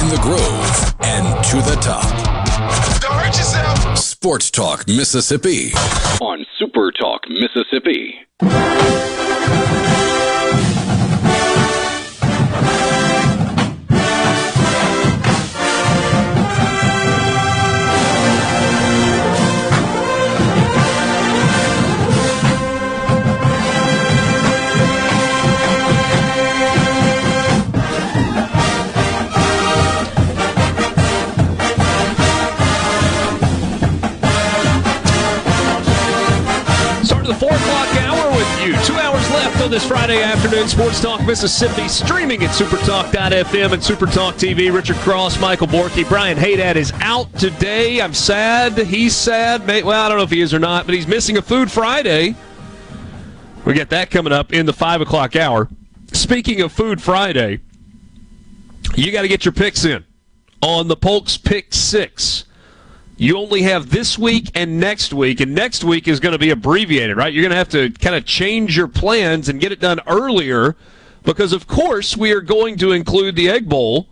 The 0.09 0.17
Grove, 0.17 0.95
and 1.01 1.43
to 1.45 1.57
the 1.57 1.75
top. 1.81 2.03
Don't 2.99 3.13
hurt 3.13 3.37
yourself. 3.37 3.97
Sports 3.97 4.49
Talk 4.49 4.87
Mississippi 4.87 5.71
on 6.19 6.45
Super 6.57 6.91
Talk 6.91 7.21
Mississippi. 7.29 8.15
On 39.69 39.71
this 39.71 39.85
Friday 39.85 40.23
afternoon. 40.23 40.67
Sports 40.67 40.99
Talk 40.99 41.23
Mississippi 41.25 41.87
streaming 41.87 42.43
at 42.43 42.49
supertalk.fm 42.49 43.73
and 43.73 43.81
supertalk 43.81 44.33
TV. 44.33 44.73
Richard 44.73 44.95
Cross, 44.97 45.39
Michael 45.39 45.67
Borky, 45.67 46.07
Brian 46.09 46.37
Haydad 46.37 46.75
is 46.75 46.91
out 47.01 47.31
today. 47.37 48.01
I'm 48.01 48.15
sad. 48.15 48.77
He's 48.77 49.15
sad. 49.15 49.67
Well, 49.67 49.91
I 49.91 50.09
don't 50.09 50.17
know 50.17 50.23
if 50.23 50.31
he 50.31 50.41
is 50.41 50.55
or 50.55 50.59
not, 50.59 50.87
but 50.87 50.95
he's 50.95 51.07
missing 51.07 51.37
a 51.37 51.41
Food 51.41 51.69
Friday. 51.69 52.35
We 53.63 53.75
get 53.75 53.91
that 53.91 54.09
coming 54.09 54.33
up 54.33 54.53
in 54.53 54.65
the 54.65 54.73
5 54.73 55.01
o'clock 55.01 55.35
hour. 55.35 55.69
Speaking 56.13 56.61
of 56.61 56.71
Food 56.71 56.99
Friday, 56.99 57.59
you 58.95 59.11
got 59.11 59.21
to 59.21 59.27
get 59.27 59.45
your 59.45 59.51
picks 59.51 59.85
in 59.85 60.03
on 60.63 60.87
the 60.87 60.95
Polk's 60.95 61.37
Pick 61.37 61.75
6 61.75 62.45
you 63.19 63.37
only 63.37 63.63
have 63.63 63.89
this 63.89 64.17
week 64.17 64.49
and 64.55 64.79
next 64.79 65.13
week, 65.13 65.41
and 65.41 65.53
next 65.53 65.83
week 65.83 66.07
is 66.07 66.21
going 66.21 66.31
to 66.31 66.39
be 66.39 66.51
abbreviated, 66.51 67.17
right? 67.17 67.33
You're 67.33 67.41
going 67.41 67.51
to 67.51 67.57
have 67.57 67.69
to 67.69 67.89
kind 67.89 68.15
of 68.15 68.25
change 68.25 68.77
your 68.77 68.87
plans 68.87 69.49
and 69.49 69.59
get 69.59 69.73
it 69.73 69.81
done 69.81 69.99
earlier 70.07 70.77
because, 71.23 71.51
of 71.51 71.67
course, 71.67 72.15
we 72.15 72.31
are 72.31 72.39
going 72.39 72.77
to 72.77 72.93
include 72.93 73.35
the 73.35 73.49
Egg 73.49 73.67
Bowl 73.67 74.07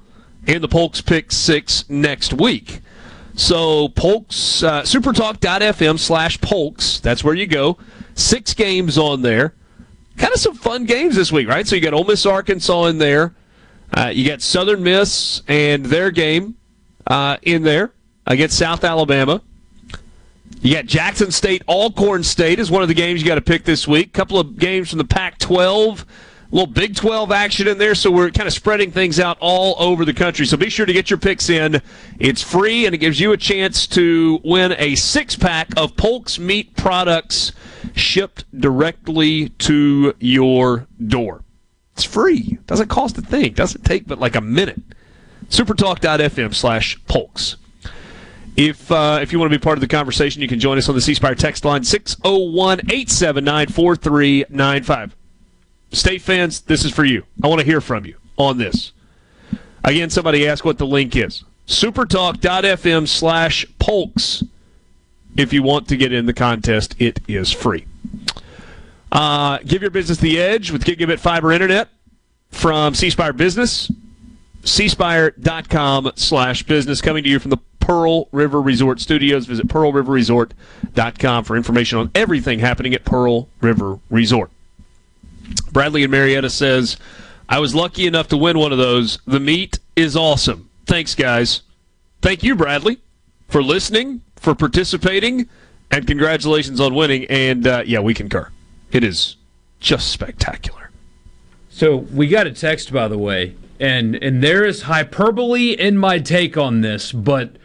in 0.46 0.62
the 0.62 0.68
Polk's 0.68 1.00
Pick 1.00 1.32
6 1.32 1.90
next 1.90 2.34
week. 2.34 2.82
So, 3.34 3.88
Polks, 3.90 4.62
uh, 4.62 4.82
supertalk.fm 4.82 5.98
slash 5.98 6.42
Polks, 6.42 7.00
that's 7.00 7.24
where 7.24 7.34
you 7.34 7.48
go. 7.48 7.78
Six 8.14 8.54
games 8.54 8.98
on 8.98 9.22
there. 9.22 9.56
Kind 10.18 10.34
of 10.34 10.42
some 10.42 10.56
fun 10.56 10.84
games 10.84 11.16
this 11.16 11.32
week, 11.32 11.48
right? 11.48 11.66
So, 11.66 11.78
you 11.78 11.82
got 11.82 11.94
Ole 11.94 12.04
Miss 12.04 12.26
Arkansas 12.26 12.86
in 12.86 12.98
there. 12.98 13.36
Uh, 13.94 14.12
you 14.14 14.28
got 14.28 14.42
Southern 14.42 14.84
Miss 14.84 15.44
and 15.48 15.86
their 15.86 16.12
game 16.12 16.58
uh, 17.06 17.38
in 17.42 17.64
there 17.64 17.94
against 18.28 18.58
South 18.58 18.84
Alabama. 18.84 19.42
You 20.62 20.74
got 20.74 20.86
Jackson 20.86 21.32
State, 21.32 21.64
Alcorn 21.68 22.24
State 22.24 22.60
is 22.60 22.72
one 22.72 22.82
of 22.82 22.88
the 22.88 22.94
games 22.94 23.22
you 23.22 23.28
got 23.28 23.36
to 23.36 23.42
pick 23.42 23.64
this 23.64 23.88
week. 23.88 24.14
Couple 24.14 24.40
of 24.40 24.58
games 24.58 24.90
from 24.90 24.98
the 24.98 25.06
Pac 25.06 25.38
12, 25.40 26.02
a 26.02 26.56
little 26.56 26.72
Big 26.72 26.96
12 26.96 27.32
action 27.32 27.68
in 27.68 27.78
there, 27.78 27.96
so 27.96 28.10
we're 28.10 28.32
kind 28.32 28.48
of 28.48 28.54
spreading 28.54 28.92
things 28.92 29.20
out 29.20 29.38
all 29.40 29.76
over 29.78 30.04
the 30.04 30.14
country. 30.14 30.46
So 30.46 30.58
be 30.58 30.70
sure 30.70 30.86
to 30.86 30.94
get 30.94 31.10
your 31.10 31.20
picks 31.20 31.50
in. 31.50 31.82
It's 32.20 32.42
free, 32.42 32.86
and 32.86 32.96
it 32.96 33.00
gives 33.00 33.20
you 33.20 33.34
a 33.34 33.38
chance 33.38 33.88
to 33.88 34.40
win 34.44 34.74
a 34.78 34.96
six 34.96 35.36
pack 35.36 35.70
of 35.78 35.96
Polk's 35.96 36.40
meat 36.40 36.76
products 36.76 37.52
shipped 37.94 38.46
directly 38.60 39.50
to 39.50 40.16
your 40.20 40.88
door. 41.06 41.44
It's 41.94 42.04
free. 42.04 42.58
Doesn't 42.68 42.90
cost 42.90 43.18
a 43.18 43.22
thing. 43.22 43.54
Doesn't 43.54 43.84
take 43.84 44.08
but 44.08 44.20
like 44.20 44.36
a 44.36 44.42
minute. 44.42 44.82
Supertalk.fm 45.50 46.54
slash 46.54 46.98
Polks. 47.06 47.58
If 48.58 48.92
uh, 48.92 49.20
if 49.22 49.32
you 49.32 49.38
want 49.40 49.52
to 49.52 49.58
be 49.58 49.62
part 49.62 49.78
of 49.78 49.82
the 49.82 49.88
conversation, 49.88 50.42
you 50.42 50.48
can 50.48 50.60
join 50.60 50.80
us 50.80 50.90
on 50.90 50.96
the 50.96 51.02
C 51.02 51.14
Spire 51.14 51.36
text 51.36 51.64
line 51.64 51.84
601 51.84 52.80
879 52.80 53.68
4395. 53.68 55.16
State 55.92 56.22
fans, 56.22 56.62
this 56.62 56.84
is 56.84 56.92
for 56.92 57.06
you. 57.06 57.24
I 57.44 57.48
want 57.48 57.60
to 57.60 57.66
hear 57.66 57.80
from 57.80 58.06
you 58.06 58.18
on 58.36 58.58
this. 58.58 58.92
Again, 59.84 60.10
somebody 60.10 60.48
asked 60.48 60.66
what 60.66 60.80
the 60.80 60.88
link 60.88 61.16
is. 61.16 61.44
Supertalk.fm 61.68 63.08
slash 63.08 63.66
Polks. 63.80 64.44
If 65.38 65.54
you 65.54 65.62
want 65.62 65.88
to 65.90 65.96
get 65.96 66.12
in 66.12 66.26
the 66.26 66.34
contest, 66.34 66.96
it 67.00 67.20
is 67.28 67.52
free. 67.52 67.86
Uh, 69.12 69.60
give 69.60 69.84
your 69.84 69.92
business 69.92 70.18
the 70.18 70.40
edge 70.40 70.72
with 70.72 70.84
gigabit 70.84 71.20
fiber 71.20 71.52
internet 71.52 71.90
from 72.50 72.96
C 72.96 73.12
Spire 73.12 73.34
Business. 73.34 73.92
cspire.com 74.64 76.12
slash 76.16 76.64
business 76.64 77.02
coming 77.02 77.24
to 77.24 77.30
you 77.30 77.38
from 77.38 77.52
the 77.52 77.60
Pearl 77.88 78.28
River 78.34 78.62
Resort 78.62 79.00
Studios. 79.00 79.46
Visit 79.46 79.70
pearlriverresort.com 79.70 81.46
for 81.46 81.56
information 81.56 81.98
on 81.98 82.12
everything 82.14 82.60
happening 82.60 82.94
at 82.94 83.06
Pearl 83.06 83.48
River 83.62 84.00
Resort. 84.10 84.52
Bradley 85.72 86.04
and 86.04 86.12
Marietta 86.12 86.50
says, 86.50 86.98
I 87.48 87.60
was 87.60 87.74
lucky 87.74 88.06
enough 88.06 88.28
to 88.28 88.38
win 88.38 88.60
one 88.60 88.74
of 88.74 88.78
those. 88.78 89.20
The 89.26 89.40
meat 89.40 89.80
is 89.96 90.18
awesome. 90.18 90.70
Thanks, 90.86 91.16
guys. 91.16 91.62
Thank 92.22 92.44
you, 92.44 92.56
Bradley, 92.56 92.98
for 93.48 93.64
listening, 93.64 94.22
for 94.36 94.54
participating, 94.54 95.48
and 95.90 96.06
congratulations 96.06 96.82
on 96.82 96.94
winning. 96.94 97.24
And 97.30 97.66
uh, 97.66 97.84
yeah, 97.86 98.02
we 98.02 98.14
concur. 98.14 98.50
It 98.92 99.06
is 99.06 99.38
just 99.80 100.12
spectacular. 100.12 100.92
So 101.70 101.96
we 101.96 102.28
got 102.28 102.48
a 102.48 102.52
text, 102.52 102.92
by 102.92 103.08
the 103.08 103.18
way, 103.18 103.56
and 103.80 104.16
and 104.16 104.44
there 104.44 104.66
is 104.66 104.82
hyperbole 104.82 105.72
in 105.72 105.98
my 105.98 106.20
take 106.20 106.58
on 106.58 106.82
this, 106.82 107.14
but 107.14 107.56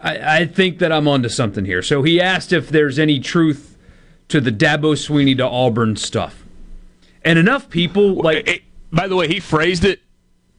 I, 0.00 0.38
I 0.38 0.46
think 0.46 0.78
that 0.78 0.92
I'm 0.92 1.06
onto 1.06 1.28
something 1.28 1.64
here. 1.64 1.82
So 1.82 2.02
he 2.02 2.20
asked 2.20 2.52
if 2.52 2.68
there's 2.68 2.98
any 2.98 3.20
truth 3.20 3.76
to 4.28 4.40
the 4.40 4.52
Dabo 4.52 4.94
Swinney 4.94 5.36
to 5.36 5.46
Auburn 5.46 5.96
stuff, 5.96 6.44
and 7.24 7.38
enough 7.38 7.68
people 7.68 8.14
like. 8.14 8.48
It, 8.48 8.62
by 8.92 9.06
the 9.06 9.16
way, 9.16 9.28
he 9.28 9.40
phrased 9.40 9.84
it. 9.84 10.00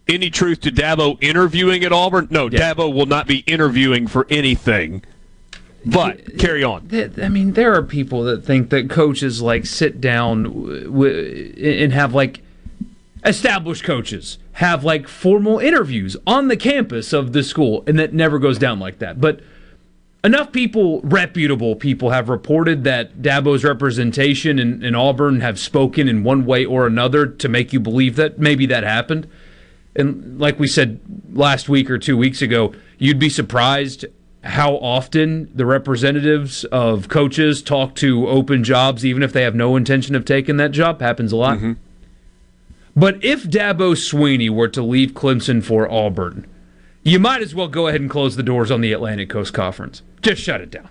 Any 0.08 0.30
truth 0.30 0.62
to 0.62 0.72
Dabo 0.72 1.18
interviewing 1.22 1.84
at 1.84 1.94
Auburn? 1.94 2.28
No, 2.32 2.50
yeah. 2.50 2.74
Dabo 2.74 2.94
will 2.94 3.06
not 3.06 3.28
be 3.28 3.40
interviewing 3.40 4.08
for 4.08 4.28
anything. 4.30 5.04
But 5.86 6.38
carry 6.38 6.64
on. 6.64 6.90
I 7.22 7.30
mean, 7.30 7.54
there 7.54 7.74
are 7.74 7.82
people 7.82 8.24
that 8.24 8.46
think 8.46 8.70
that 8.70 8.90
coaches 8.90 9.42
like 9.42 9.66
sit 9.66 10.00
down 10.00 10.46
and 10.46 11.94
have 11.94 12.14
like 12.14 12.42
established 13.24 13.84
coaches 13.84 14.38
have 14.54 14.84
like 14.84 15.08
formal 15.08 15.60
interviews 15.60 16.18
on 16.26 16.48
the 16.48 16.58
campus 16.58 17.14
of 17.14 17.34
the 17.34 17.44
school, 17.44 17.84
and 17.88 17.98
that 18.00 18.14
never 18.14 18.40
goes 18.40 18.58
down 18.58 18.80
like 18.80 19.00
that. 19.00 19.22
But 19.22 19.42
enough 20.24 20.52
people, 20.52 21.02
reputable 21.02 21.76
people, 21.76 22.12
have 22.12 22.30
reported 22.30 22.84
that 22.84 23.22
Dabo's 23.22 23.64
representation 23.64 24.60
in, 24.60 24.84
in, 24.84 24.96
Auburn 24.96 25.42
have 25.42 25.60
spoken 25.60 26.08
in 26.08 26.24
one 26.24 26.46
way 26.46 26.66
or 26.66 26.86
another 26.86 27.26
to 27.26 27.50
make 27.50 27.74
you 27.74 27.80
believe 27.80 28.16
that 28.16 28.40
maybe 28.40 28.66
that 28.68 28.84
happened. 28.84 29.28
And 29.96 30.40
like 30.40 30.60
we 30.60 30.68
said 30.68 31.00
last 31.34 31.68
week 31.68 31.90
or 31.90 31.98
two 31.98 32.18
weeks 32.18 32.42
ago, 32.42 32.74
you'd 32.98 33.20
be 33.20 33.30
surprised 33.30 34.06
how 34.44 34.76
often 34.78 35.52
the 35.54 35.66
representatives 35.66 36.64
of 36.66 37.10
coaches 37.10 37.62
talk 37.62 37.94
to 37.96 38.28
open 38.28 38.64
jobs, 38.64 39.06
even 39.06 39.22
if 39.22 39.34
they 39.34 39.44
have 39.44 39.54
no 39.54 39.76
intention 39.76 40.16
of 40.16 40.26
taking 40.26 40.58
that 40.58 40.72
job. 40.72 41.02
Happens 41.02 41.32
a 41.32 41.36
lot. 41.36 41.58
Mm-hmm. 41.58 41.74
But 43.02 43.26
if 43.26 43.46
Dabo 43.46 43.96
Swinney 43.96 44.52
were 44.52 44.68
to 44.68 44.84
leave 44.84 45.14
Clemson 45.14 45.64
for 45.64 45.92
Auburn, 45.92 46.46
you 47.02 47.18
might 47.18 47.42
as 47.42 47.56
well 47.56 47.68
go 47.68 47.88
ahead 47.88 48.00
and 48.00 48.08
close 48.08 48.36
the 48.36 48.44
doors 48.44 48.70
on 48.70 48.82
the 48.82 48.94
Atlantic 48.94 49.28
Coast 49.28 49.56
Conference. 49.56 50.04
Just 50.22 50.44
shut 50.44 50.62
it 50.62 50.70
down. 50.70 50.88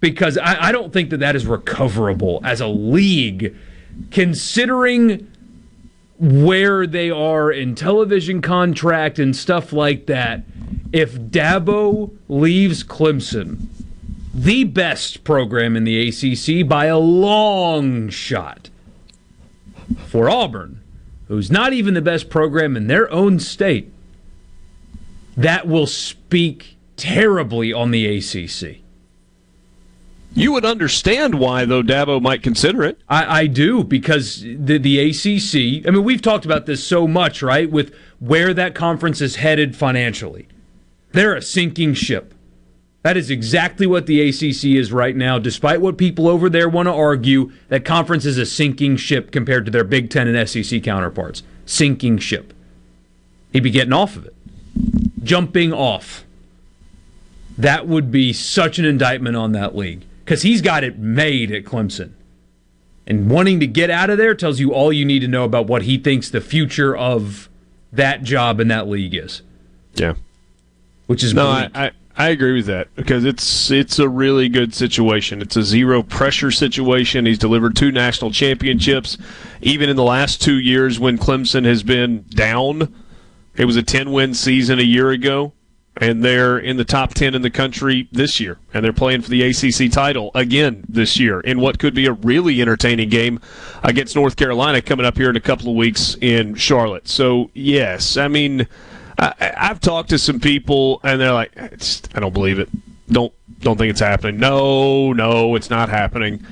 Because 0.00 0.38
I, 0.38 0.68
I 0.68 0.72
don't 0.72 0.90
think 0.90 1.10
that 1.10 1.18
that 1.18 1.36
is 1.36 1.46
recoverable 1.46 2.40
as 2.44 2.62
a 2.62 2.66
league, 2.66 3.54
considering 4.10 5.30
where 6.18 6.86
they 6.86 7.10
are 7.10 7.52
in 7.52 7.74
television 7.74 8.40
contract 8.40 9.18
and 9.18 9.36
stuff 9.36 9.70
like 9.70 10.06
that. 10.06 10.44
If 10.94 11.12
Dabo 11.12 12.16
leaves 12.26 12.82
Clemson, 12.82 13.66
the 14.32 14.64
best 14.64 15.24
program 15.24 15.76
in 15.76 15.84
the 15.84 16.08
ACC 16.08 16.66
by 16.66 16.86
a 16.86 16.96
long 16.96 18.08
shot, 18.08 18.70
for 20.06 20.30
Auburn, 20.30 20.80
who's 21.28 21.50
not 21.50 21.72
even 21.72 21.94
the 21.94 22.02
best 22.02 22.28
program 22.28 22.76
in 22.76 22.86
their 22.86 23.10
own 23.10 23.38
state, 23.38 23.92
that 25.36 25.66
will 25.66 25.86
speak 25.86 26.76
terribly 26.96 27.72
on 27.72 27.90
the 27.90 28.06
ACC. 28.06 28.80
You 30.36 30.52
would 30.52 30.64
understand 30.64 31.38
why, 31.38 31.64
though, 31.64 31.82
Dabo 31.82 32.20
might 32.20 32.42
consider 32.42 32.82
it. 32.82 32.98
I, 33.08 33.42
I, 33.42 33.46
do, 33.46 33.84
because 33.84 34.42
the, 34.42 34.78
the 34.78 34.98
ACC, 34.98 35.86
I 35.86 35.92
mean, 35.92 36.02
we've 36.02 36.22
talked 36.22 36.44
about 36.44 36.66
this 36.66 36.84
so 36.84 37.06
much, 37.06 37.40
right, 37.40 37.70
with 37.70 37.94
where 38.18 38.52
that 38.52 38.74
conference 38.74 39.20
is 39.20 39.36
headed 39.36 39.76
financially. 39.76 40.48
They're 41.12 41.36
a 41.36 41.42
sinking 41.42 41.94
ship. 41.94 42.34
That 43.04 43.16
is 43.16 43.30
exactly 43.30 43.86
what 43.86 44.06
the 44.06 44.28
ACC 44.28 44.64
is 44.76 44.92
right 44.92 45.14
now, 45.14 45.38
despite 45.38 45.80
what 45.80 45.96
people 45.96 46.26
over 46.26 46.50
there 46.50 46.68
want 46.68 46.88
to 46.88 46.92
argue. 46.92 47.52
That 47.68 47.84
conference 47.84 48.24
is 48.24 48.38
a 48.38 48.46
sinking 48.46 48.96
ship 48.96 49.30
compared 49.30 49.64
to 49.66 49.70
their 49.70 49.84
Big 49.84 50.10
Ten 50.10 50.26
and 50.26 50.48
SEC 50.48 50.82
counterparts. 50.82 51.44
Sinking 51.66 52.18
ship. 52.18 52.52
He'd 53.52 53.62
be 53.62 53.70
getting 53.70 53.92
off 53.92 54.16
of 54.16 54.26
it 54.26 54.34
jumping 55.24 55.72
off. 55.72 56.24
That 57.56 57.88
would 57.88 58.10
be 58.10 58.32
such 58.32 58.78
an 58.78 58.84
indictment 58.84 59.36
on 59.36 59.52
that 59.52 59.74
league 59.74 60.04
because 60.24 60.42
he's 60.42 60.60
got 60.60 60.84
it 60.84 60.98
made 60.98 61.50
at 61.52 61.64
Clemson. 61.64 62.12
And 63.06 63.30
wanting 63.30 63.60
to 63.60 63.66
get 63.66 63.90
out 63.90 64.10
of 64.10 64.18
there 64.18 64.34
tells 64.34 64.60
you 64.60 64.72
all 64.72 64.92
you 64.92 65.04
need 65.04 65.20
to 65.20 65.28
know 65.28 65.44
about 65.44 65.66
what 65.66 65.82
he 65.82 65.98
thinks 65.98 66.30
the 66.30 66.40
future 66.40 66.96
of 66.96 67.48
that 67.92 68.22
job 68.22 68.60
in 68.60 68.68
that 68.68 68.88
league 68.88 69.14
is. 69.14 69.42
Yeah. 69.94 70.14
Which 71.06 71.22
is 71.22 71.34
no, 71.34 71.46
I, 71.46 71.70
I, 71.74 71.90
I 72.16 72.28
agree 72.28 72.52
with 72.52 72.66
that 72.66 72.94
because 72.94 73.24
it's 73.24 73.70
it's 73.70 73.98
a 73.98 74.08
really 74.08 74.48
good 74.48 74.72
situation. 74.72 75.42
It's 75.42 75.56
a 75.56 75.64
zero 75.64 76.02
pressure 76.02 76.52
situation. 76.52 77.26
He's 77.26 77.38
delivered 77.38 77.74
two 77.74 77.90
national 77.90 78.30
championships, 78.30 79.18
even 79.60 79.88
in 79.88 79.96
the 79.96 80.04
last 80.04 80.40
two 80.40 80.58
years 80.58 81.00
when 81.00 81.18
Clemson 81.18 81.64
has 81.64 81.82
been 81.82 82.24
down 82.28 82.94
it 83.56 83.66
was 83.66 83.76
a 83.76 83.82
10 83.82 84.10
win 84.10 84.34
season 84.34 84.78
a 84.78 84.82
year 84.82 85.10
ago, 85.10 85.52
and 85.96 86.24
they're 86.24 86.58
in 86.58 86.76
the 86.76 86.84
top 86.84 87.14
10 87.14 87.34
in 87.34 87.42
the 87.42 87.50
country 87.50 88.08
this 88.10 88.40
year. 88.40 88.58
And 88.72 88.84
they're 88.84 88.92
playing 88.92 89.22
for 89.22 89.30
the 89.30 89.42
ACC 89.42 89.92
title 89.92 90.32
again 90.34 90.84
this 90.88 91.18
year 91.18 91.40
in 91.40 91.60
what 91.60 91.78
could 91.78 91.94
be 91.94 92.06
a 92.06 92.12
really 92.12 92.60
entertaining 92.60 93.08
game 93.10 93.40
against 93.84 94.16
North 94.16 94.34
Carolina 94.36 94.82
coming 94.82 95.06
up 95.06 95.16
here 95.16 95.30
in 95.30 95.36
a 95.36 95.40
couple 95.40 95.68
of 95.68 95.76
weeks 95.76 96.16
in 96.20 96.56
Charlotte. 96.56 97.06
So, 97.06 97.50
yes, 97.54 98.16
I 98.16 98.26
mean, 98.26 98.66
I, 99.18 99.52
have 99.56 99.80
talked 99.80 100.10
to 100.10 100.18
some 100.18 100.40
people, 100.40 101.00
and 101.02 101.20
they're 101.20 101.32
like, 101.32 101.56
I 102.14 102.20
don't 102.20 102.32
believe 102.32 102.58
it. 102.58 102.68
Don't 103.08 103.32
don't 103.60 103.78
think 103.78 103.90
it's 103.90 104.00
happening. 104.00 104.38
No, 104.38 105.12
no, 105.12 105.54
it's 105.54 105.70
not 105.70 105.88
happening. 105.88 106.44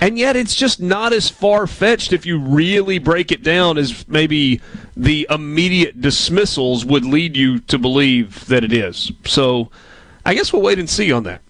And 0.00 0.18
yet, 0.18 0.34
it's 0.34 0.54
just 0.54 0.80
not 0.80 1.12
as 1.12 1.28
far 1.28 1.66
fetched 1.66 2.12
if 2.12 2.24
you 2.24 2.38
really 2.38 2.98
break 2.98 3.30
it 3.30 3.42
down 3.42 3.76
as 3.76 4.08
maybe 4.08 4.60
the 4.96 5.26
immediate 5.28 6.00
dismissals 6.00 6.86
would 6.86 7.04
lead 7.04 7.36
you 7.36 7.60
to 7.60 7.78
believe 7.78 8.46
that 8.46 8.64
it 8.64 8.72
is. 8.72 9.12
So, 9.26 9.70
I 10.24 10.34
guess 10.34 10.52
we'll 10.52 10.62
wait 10.62 10.78
and 10.78 10.88
see 10.88 11.12
on 11.12 11.24
that. 11.24 11.42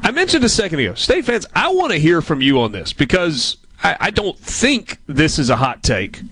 I 0.00 0.12
mentioned 0.12 0.44
a 0.44 0.48
second 0.48 0.78
ago, 0.78 0.94
state 0.94 1.24
fans, 1.24 1.46
I 1.54 1.68
want 1.72 1.92
to 1.92 1.98
hear 1.98 2.22
from 2.22 2.40
you 2.40 2.60
on 2.60 2.72
this 2.72 2.92
because 2.92 3.58
I, 3.82 3.96
I 4.00 4.10
don't 4.10 4.38
think 4.38 4.98
this 5.06 5.38
is 5.38 5.50
a 5.50 5.56
hot 5.56 5.82
take. 5.82 6.22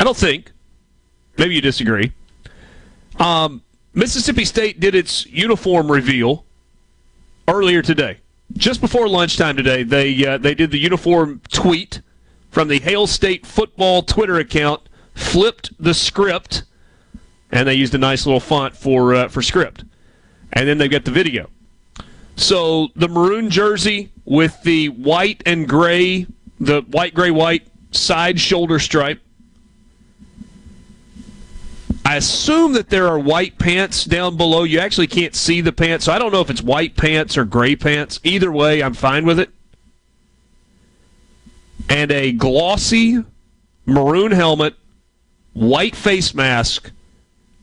I 0.00 0.04
don't 0.04 0.16
think. 0.16 0.51
Maybe 1.38 1.54
you 1.54 1.60
disagree. 1.60 2.12
Um, 3.18 3.62
Mississippi 3.94 4.44
State 4.44 4.80
did 4.80 4.94
its 4.94 5.26
uniform 5.26 5.90
reveal 5.90 6.44
earlier 7.48 7.82
today 7.82 8.18
just 8.56 8.80
before 8.80 9.08
lunchtime 9.08 9.56
today, 9.56 9.82
they 9.82 10.26
uh, 10.26 10.38
they 10.38 10.54
did 10.54 10.70
the 10.70 10.78
uniform 10.78 11.40
tweet 11.50 12.00
from 12.50 12.68
the 12.68 12.78
Hail 12.80 13.06
State 13.06 13.46
football 13.46 14.02
Twitter 14.02 14.38
account, 14.38 14.88
flipped 15.14 15.72
the 15.82 15.94
script, 15.94 16.64
and 17.50 17.66
they 17.66 17.74
used 17.74 17.94
a 17.94 17.98
nice 17.98 18.26
little 18.26 18.40
font 18.40 18.76
for 18.76 19.14
uh, 19.14 19.28
for 19.28 19.42
script, 19.42 19.84
and 20.52 20.68
then 20.68 20.78
they 20.78 20.88
got 20.88 21.04
the 21.04 21.10
video. 21.10 21.48
So 22.36 22.88
the 22.96 23.08
maroon 23.08 23.50
jersey 23.50 24.10
with 24.24 24.62
the 24.62 24.88
white 24.88 25.42
and 25.44 25.68
gray, 25.68 26.26
the 26.60 26.82
white 26.82 27.14
gray 27.14 27.30
white 27.30 27.66
side 27.90 28.40
shoulder 28.40 28.78
stripe 28.78 29.20
I 32.12 32.16
assume 32.16 32.74
that 32.74 32.90
there 32.90 33.08
are 33.08 33.18
white 33.18 33.58
pants 33.58 34.04
down 34.04 34.36
below. 34.36 34.64
You 34.64 34.80
actually 34.80 35.06
can't 35.06 35.34
see 35.34 35.62
the 35.62 35.72
pants, 35.72 36.04
so 36.04 36.12
I 36.12 36.18
don't 36.18 36.30
know 36.30 36.42
if 36.42 36.50
it's 36.50 36.60
white 36.60 36.94
pants 36.94 37.38
or 37.38 37.46
gray 37.46 37.74
pants. 37.74 38.20
Either 38.22 38.52
way, 38.52 38.82
I'm 38.82 38.92
fine 38.92 39.24
with 39.24 39.38
it. 39.38 39.48
And 41.88 42.12
a 42.12 42.32
glossy 42.32 43.24
maroon 43.86 44.30
helmet, 44.30 44.74
white 45.54 45.96
face 45.96 46.34
mask 46.34 46.90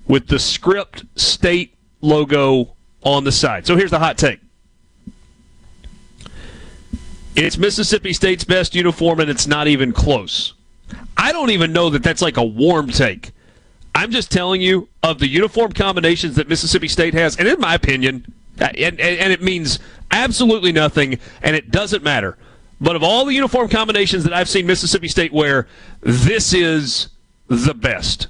with 0.08 0.26
the 0.26 0.40
script 0.40 1.06
state 1.16 1.76
logo 2.02 2.76
on 3.04 3.26
the 3.26 3.32
side. 3.32 3.68
So 3.68 3.76
here's 3.76 3.92
the 3.92 4.00
hot 4.00 4.18
take. 4.18 4.40
It's 7.36 7.60
Mississippi 7.60 8.14
State's 8.14 8.46
best 8.46 8.74
uniform, 8.74 9.20
and 9.20 9.30
it's 9.30 9.46
not 9.46 9.68
even 9.68 9.92
close. 9.92 10.56
I 11.16 11.34
don't 11.34 11.52
even 11.52 11.72
know 11.72 11.92
that 11.92 12.02
that's 12.02 12.24
like 12.24 12.38
a 12.38 12.44
warm 12.44 12.90
take. 12.90 13.32
I'm 13.96 14.12
just 14.12 14.32
telling 14.32 14.62
you 14.62 14.88
of 15.04 15.20
the 15.20 15.28
uniform 15.28 15.72
combinations 15.72 16.36
that 16.36 16.48
Mississippi 16.48 16.88
State 16.88 17.14
has, 17.14 17.38
and 17.38 17.48
in 17.48 17.60
my 17.60 17.74
opinion, 17.76 18.34
uh, 18.60 18.70
and, 18.78 19.00
and, 19.00 19.32
it 19.32 19.42
means 19.42 19.80
absolutely 20.12 20.72
nothing, 20.72 21.18
and 21.42 21.56
it 21.56 21.72
doesn't 21.72 22.04
matter. 22.04 22.38
But 22.82 22.96
of 22.96 23.04
all 23.04 23.26
the 23.26 23.34
uniform 23.34 23.70
combinations 23.70 24.24
that 24.24 24.34
I've 24.34 24.50
seen 24.50 24.66
Mississippi 24.68 25.08
State 25.08 25.34
wear, 25.34 25.68
this 26.02 26.54
is 26.54 27.10
the 27.48 27.74
best. 27.74 28.28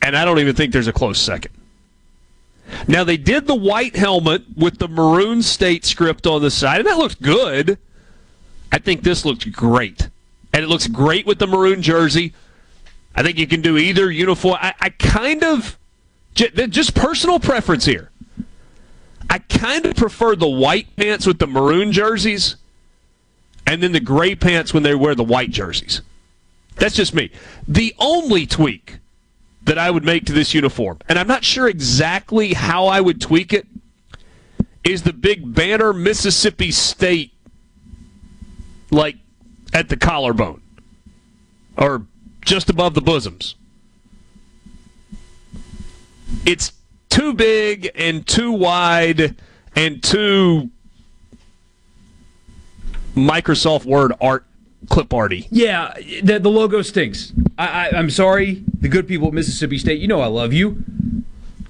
And 0.00 0.16
I 0.16 0.24
don't 0.24 0.38
even 0.38 0.54
think 0.54 0.72
there's 0.72 0.88
a 0.88 0.92
close 0.92 1.18
second. 1.20 1.52
Now 2.88 3.04
they 3.04 3.16
did 3.16 3.46
the 3.46 3.54
white 3.54 3.96
helmet 3.96 4.42
with 4.56 4.78
the 4.78 4.88
maroon 4.88 5.42
state 5.42 5.84
script 5.84 6.26
on 6.26 6.42
the 6.42 6.50
side, 6.50 6.80
and 6.80 6.88
that 6.88 6.98
looked 6.98 7.22
good. 7.22 7.78
I 8.70 8.78
think 8.78 9.02
this 9.02 9.24
looks 9.24 9.44
great, 9.44 10.08
and 10.52 10.64
it 10.64 10.68
looks 10.68 10.86
great 10.86 11.26
with 11.26 11.38
the 11.38 11.46
maroon 11.46 11.82
jersey. 11.82 12.32
I 13.14 13.22
think 13.22 13.38
you 13.38 13.46
can 13.46 13.60
do 13.60 13.76
either 13.76 14.10
uniform. 14.10 14.58
I, 14.60 14.74
I 14.80 14.88
kind 14.90 15.42
of 15.44 15.78
just 16.34 16.94
personal 16.94 17.38
preference 17.38 17.84
here. 17.84 18.10
I 19.28 19.38
kind 19.38 19.86
of 19.86 19.96
prefer 19.96 20.34
the 20.36 20.48
white 20.48 20.94
pants 20.96 21.26
with 21.26 21.38
the 21.38 21.46
maroon 21.46 21.92
jerseys, 21.92 22.56
and 23.66 23.82
then 23.82 23.92
the 23.92 24.00
gray 24.00 24.34
pants 24.34 24.74
when 24.74 24.82
they 24.82 24.94
wear 24.94 25.14
the 25.14 25.24
white 25.24 25.50
jerseys. 25.50 26.02
That's 26.76 26.94
just 26.94 27.14
me. 27.14 27.30
The 27.68 27.94
only 27.98 28.46
tweak 28.46 28.98
that 29.64 29.78
I 29.78 29.90
would 29.90 30.04
make 30.04 30.24
to 30.26 30.32
this 30.32 30.54
uniform, 30.54 30.98
and 31.08 31.18
I'm 31.18 31.28
not 31.28 31.44
sure 31.44 31.68
exactly 31.68 32.54
how 32.54 32.86
I 32.86 33.00
would 33.00 33.20
tweak 33.20 33.52
it, 33.52 33.66
is 34.84 35.02
the 35.02 35.12
big 35.12 35.54
banner 35.54 35.92
Mississippi 35.92 36.70
State, 36.72 37.32
like 38.90 39.16
at 39.72 39.88
the 39.88 39.96
collarbone 39.96 40.60
or 41.78 42.06
just 42.42 42.68
above 42.68 42.94
the 42.94 43.00
bosoms. 43.00 43.54
It's 46.44 46.72
too 47.08 47.34
big 47.34 47.90
and 47.94 48.26
too 48.26 48.52
wide 48.52 49.36
and 49.76 50.02
too 50.02 50.70
Microsoft 53.14 53.84
Word 53.84 54.12
art 54.20 54.44
clip 54.88 55.12
arty. 55.12 55.46
Yeah, 55.50 55.94
the, 56.22 56.38
the 56.38 56.48
logo 56.48 56.82
stinks. 56.82 57.32
I, 57.58 57.66
I, 57.66 57.98
I'm 57.98 58.10
sorry, 58.10 58.64
the 58.80 58.88
good 58.88 59.06
people 59.06 59.28
at 59.28 59.34
Mississippi 59.34 59.78
State. 59.78 60.00
You 60.00 60.08
know 60.08 60.20
I 60.20 60.26
love 60.26 60.52
you. 60.52 60.84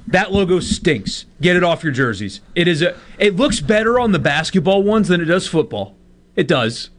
That 0.07 0.33
logo 0.33 0.61
stinks. 0.61 1.25
Get 1.41 1.57
it 1.57 1.65
off 1.65 1.83
your 1.83 1.93
jerseys. 1.93 2.41
It 2.55 2.69
is 2.69 2.83
a. 2.83 2.97
It 3.19 3.37
looks 3.37 3.61
better 3.61 3.99
on 3.99 4.13
the 4.13 4.19
basketball 4.19 4.83
ones 4.83 5.09
than 5.09 5.21
it 5.21 5.25
does 5.25 5.49
football. 5.49 5.97
It 6.37 6.47
does. 6.47 6.91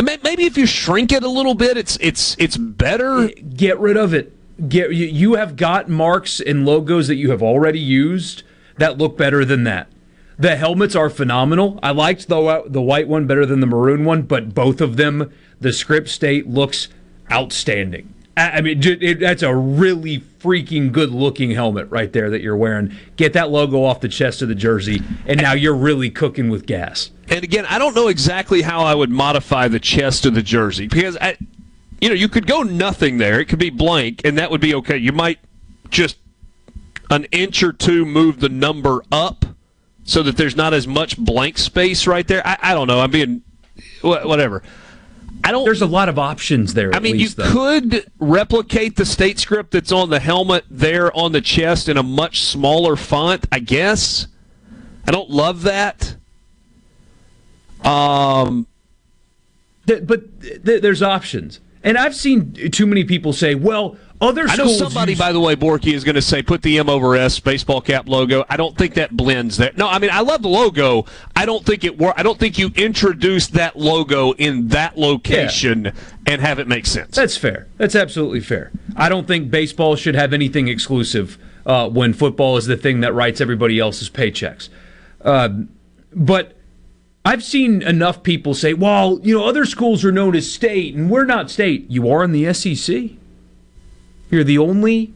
Maybe 0.00 0.44
if 0.44 0.56
you 0.56 0.66
shrink 0.66 1.12
it 1.12 1.22
a 1.22 1.28
little 1.28 1.54
bit, 1.54 1.76
it's 1.76 1.98
it's 2.00 2.36
it's 2.38 2.56
better. 2.56 3.24
Eh, 3.24 3.32
get 3.54 3.78
rid 3.78 3.96
of 3.96 4.14
it. 4.14 4.36
Get 4.68 4.92
you, 4.94 5.06
you 5.06 5.34
have 5.34 5.56
got 5.56 5.88
marks 5.88 6.40
and 6.40 6.64
logos 6.64 7.08
that 7.08 7.16
you 7.16 7.30
have 7.30 7.42
already 7.42 7.80
used 7.80 8.42
that 8.78 8.98
look 8.98 9.16
better 9.16 9.44
than 9.44 9.64
that. 9.64 9.88
The 10.38 10.56
helmets 10.56 10.96
are 10.96 11.10
phenomenal. 11.10 11.78
I 11.82 11.90
liked 11.90 12.28
the 12.28 12.64
the 12.66 12.82
white 12.82 13.08
one 13.08 13.26
better 13.26 13.46
than 13.46 13.60
the 13.60 13.66
maroon 13.66 14.04
one, 14.04 14.22
but 14.22 14.54
both 14.54 14.80
of 14.80 14.96
them 14.96 15.32
the 15.60 15.72
script 15.72 16.08
state 16.08 16.48
looks 16.48 16.88
outstanding. 17.30 18.12
I 18.36 18.62
mean, 18.62 18.80
it, 18.82 19.20
that's 19.20 19.42
a 19.42 19.54
really 19.54 20.20
freaking 20.20 20.90
good 20.90 21.10
looking 21.10 21.50
helmet 21.50 21.90
right 21.90 22.10
there 22.12 22.30
that 22.30 22.40
you're 22.40 22.56
wearing. 22.56 22.96
Get 23.16 23.34
that 23.34 23.50
logo 23.50 23.84
off 23.84 24.00
the 24.00 24.08
chest 24.08 24.40
of 24.40 24.48
the 24.48 24.54
jersey, 24.54 25.02
and 25.26 25.40
now 25.40 25.52
you're 25.52 25.74
really 25.74 26.08
cooking 26.08 26.48
with 26.48 26.64
gas. 26.64 27.10
And 27.28 27.44
again, 27.44 27.66
I 27.66 27.78
don't 27.78 27.94
know 27.94 28.08
exactly 28.08 28.62
how 28.62 28.84
I 28.84 28.94
would 28.94 29.10
modify 29.10 29.68
the 29.68 29.80
chest 29.80 30.24
of 30.24 30.34
the 30.34 30.42
jersey 30.42 30.88
because 30.88 31.18
I, 31.20 31.36
you 32.00 32.08
know, 32.08 32.14
you 32.14 32.28
could 32.28 32.46
go 32.46 32.62
nothing 32.62 33.18
there. 33.18 33.38
It 33.38 33.46
could 33.46 33.58
be 33.58 33.70
blank, 33.70 34.22
and 34.24 34.38
that 34.38 34.50
would 34.50 34.62
be 34.62 34.74
okay. 34.76 34.96
You 34.96 35.12
might 35.12 35.38
just 35.90 36.16
an 37.10 37.24
inch 37.24 37.62
or 37.62 37.72
two 37.74 38.06
move 38.06 38.40
the 38.40 38.48
number 38.48 39.02
up 39.12 39.44
so 40.04 40.22
that 40.22 40.38
there's 40.38 40.56
not 40.56 40.72
as 40.72 40.86
much 40.86 41.18
blank 41.18 41.58
space 41.58 42.06
right 42.06 42.26
there. 42.26 42.46
I, 42.46 42.56
I 42.62 42.74
don't 42.74 42.86
know. 42.86 43.00
I'm 43.00 43.10
being 43.10 43.42
whatever. 44.00 44.62
I 45.44 45.50
don't. 45.50 45.64
There's 45.64 45.82
a 45.82 45.86
lot 45.86 46.08
of 46.08 46.18
options 46.18 46.74
there. 46.74 46.94
I 46.94 47.00
mean, 47.00 47.18
least, 47.18 47.38
you 47.38 47.44
though. 47.44 47.52
could 47.52 48.10
replicate 48.18 48.96
the 48.96 49.04
state 49.04 49.38
script 49.38 49.72
that's 49.72 49.90
on 49.90 50.10
the 50.10 50.20
helmet 50.20 50.64
there 50.70 51.14
on 51.16 51.32
the 51.32 51.40
chest 51.40 51.88
in 51.88 51.96
a 51.96 52.02
much 52.02 52.42
smaller 52.42 52.96
font. 52.96 53.46
I 53.50 53.58
guess. 53.58 54.28
I 55.06 55.10
don't 55.10 55.30
love 55.30 55.62
that. 55.62 56.16
Um, 57.82 58.68
but 59.86 60.22
there's 60.62 61.02
options, 61.02 61.60
and 61.82 61.98
I've 61.98 62.14
seen 62.14 62.52
too 62.70 62.86
many 62.86 63.02
people 63.02 63.32
say, 63.32 63.56
"Well, 63.56 63.96
other 64.22 64.46
I 64.48 64.56
know 64.56 64.68
somebody, 64.68 65.12
use- 65.12 65.18
by 65.18 65.32
the 65.32 65.40
way, 65.40 65.56
Borky 65.56 65.92
is 65.92 66.04
going 66.04 66.14
to 66.14 66.22
say 66.22 66.42
put 66.42 66.62
the 66.62 66.78
M 66.78 66.88
over 66.88 67.16
S 67.16 67.40
baseball 67.40 67.80
cap 67.80 68.08
logo. 68.08 68.44
I 68.48 68.56
don't 68.56 68.76
think 68.76 68.94
that 68.94 69.14
blends 69.16 69.56
there. 69.56 69.72
No, 69.76 69.88
I 69.88 69.98
mean 69.98 70.10
I 70.12 70.20
love 70.20 70.42
the 70.42 70.48
logo. 70.48 71.04
I 71.34 71.44
don't 71.44 71.66
think 71.66 71.84
it. 71.84 72.00
I 72.16 72.22
don't 72.22 72.38
think 72.38 72.56
you 72.56 72.70
introduce 72.76 73.48
that 73.48 73.76
logo 73.76 74.32
in 74.32 74.68
that 74.68 74.96
location 74.96 75.86
yeah. 75.86 75.92
and 76.26 76.40
have 76.40 76.58
it 76.60 76.68
make 76.68 76.86
sense. 76.86 77.16
That's 77.16 77.36
fair. 77.36 77.66
That's 77.76 77.96
absolutely 77.96 78.40
fair. 78.40 78.70
I 78.96 79.08
don't 79.08 79.26
think 79.26 79.50
baseball 79.50 79.96
should 79.96 80.14
have 80.14 80.32
anything 80.32 80.68
exclusive 80.68 81.36
uh, 81.66 81.88
when 81.88 82.12
football 82.12 82.56
is 82.56 82.66
the 82.66 82.76
thing 82.76 83.00
that 83.00 83.12
writes 83.14 83.40
everybody 83.40 83.78
else's 83.78 84.08
paychecks. 84.08 84.68
Uh, 85.20 85.48
but 86.14 86.56
I've 87.24 87.42
seen 87.42 87.82
enough 87.82 88.22
people 88.22 88.54
say, 88.54 88.74
"Well, 88.74 89.20
you 89.22 89.36
know, 89.36 89.46
other 89.46 89.64
schools 89.64 90.04
are 90.04 90.12
known 90.12 90.34
as 90.36 90.50
state, 90.50 90.94
and 90.94 91.10
we're 91.10 91.24
not 91.24 91.50
state." 91.50 91.90
You 91.90 92.10
are 92.10 92.24
in 92.24 92.32
the 92.32 92.52
SEC. 92.52 93.12
You're 94.32 94.44
the 94.44 94.58
only 94.58 95.12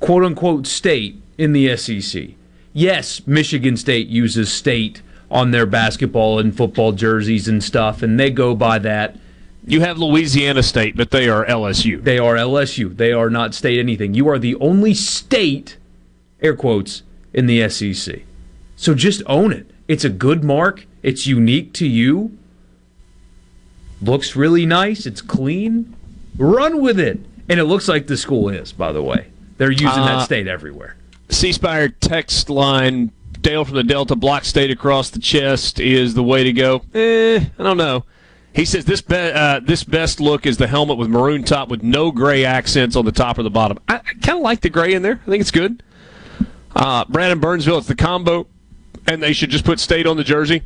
quote 0.00 0.24
unquote 0.24 0.66
state 0.66 1.20
in 1.36 1.52
the 1.52 1.76
SEC. 1.76 2.30
Yes, 2.72 3.26
Michigan 3.26 3.76
State 3.76 4.08
uses 4.08 4.50
state 4.50 5.02
on 5.30 5.50
their 5.50 5.66
basketball 5.66 6.38
and 6.38 6.56
football 6.56 6.92
jerseys 6.92 7.48
and 7.48 7.62
stuff, 7.62 8.02
and 8.02 8.18
they 8.18 8.30
go 8.30 8.54
by 8.54 8.78
that. 8.78 9.18
You 9.66 9.82
have 9.82 9.98
Louisiana 9.98 10.62
State, 10.62 10.96
but 10.96 11.10
they 11.10 11.28
are 11.28 11.44
LSU. 11.44 12.02
They 12.02 12.18
are 12.18 12.36
LSU. 12.36 12.96
They 12.96 13.12
are 13.12 13.28
not 13.28 13.54
state 13.54 13.78
anything. 13.78 14.14
You 14.14 14.28
are 14.30 14.38
the 14.38 14.56
only 14.56 14.94
state, 14.94 15.76
air 16.40 16.56
quotes, 16.56 17.02
in 17.34 17.44
the 17.44 17.68
SEC. 17.68 18.22
So 18.76 18.94
just 18.94 19.22
own 19.26 19.52
it. 19.52 19.70
It's 19.88 20.04
a 20.04 20.10
good 20.10 20.42
mark. 20.42 20.86
It's 21.02 21.26
unique 21.26 21.74
to 21.74 21.86
you. 21.86 22.36
Looks 24.00 24.34
really 24.34 24.64
nice. 24.64 25.04
It's 25.04 25.20
clean. 25.20 25.94
Run 26.38 26.80
with 26.80 26.98
it. 26.98 27.20
And 27.48 27.58
it 27.58 27.64
looks 27.64 27.88
like 27.88 28.06
the 28.06 28.16
school 28.16 28.48
is, 28.48 28.72
by 28.72 28.92
the 28.92 29.02
way. 29.02 29.28
They're 29.58 29.70
using 29.70 29.88
uh, 29.88 30.06
that 30.06 30.24
state 30.24 30.46
everywhere. 30.46 30.96
C 31.28 31.52
Spire 31.52 31.88
text 31.88 32.50
line 32.50 33.12
Dale 33.40 33.64
from 33.64 33.74
the 33.74 33.84
Delta 33.84 34.14
block 34.16 34.44
state 34.44 34.70
across 34.70 35.10
the 35.10 35.18
chest 35.18 35.80
is 35.80 36.14
the 36.14 36.22
way 36.22 36.44
to 36.44 36.52
go. 36.52 36.82
Eh, 36.94 37.44
I 37.58 37.62
don't 37.62 37.76
know. 37.76 38.04
He 38.54 38.64
says 38.64 38.84
this 38.84 39.00
be- 39.00 39.16
uh, 39.16 39.60
this 39.60 39.82
best 39.82 40.20
look 40.20 40.46
is 40.46 40.58
the 40.58 40.66
helmet 40.66 40.98
with 40.98 41.08
maroon 41.08 41.42
top 41.42 41.68
with 41.68 41.82
no 41.82 42.12
gray 42.12 42.44
accents 42.44 42.96
on 42.96 43.04
the 43.04 43.12
top 43.12 43.38
or 43.38 43.42
the 43.42 43.50
bottom. 43.50 43.78
I, 43.88 43.96
I 43.96 43.98
kind 44.20 44.38
of 44.38 44.42
like 44.42 44.60
the 44.60 44.70
gray 44.70 44.92
in 44.94 45.02
there. 45.02 45.20
I 45.26 45.30
think 45.30 45.40
it's 45.40 45.50
good. 45.50 45.82
Uh, 46.76 47.04
Brandon 47.06 47.40
Burnsville, 47.40 47.78
it's 47.78 47.86
the 47.88 47.94
combo, 47.94 48.46
and 49.06 49.22
they 49.22 49.32
should 49.32 49.50
just 49.50 49.64
put 49.64 49.80
state 49.80 50.06
on 50.06 50.16
the 50.16 50.24
jersey. 50.24 50.62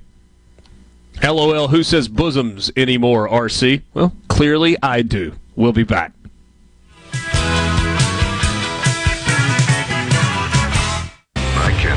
LOL, 1.23 1.69
who 1.69 1.83
says 1.83 2.09
bosoms 2.09 2.71
anymore, 2.77 3.29
RC? 3.29 3.83
Well, 3.95 4.13
clearly 4.29 4.77
I 4.83 5.03
do. 5.03 5.35
We'll 5.55 5.73
be 5.73 5.83
back. 5.85 6.13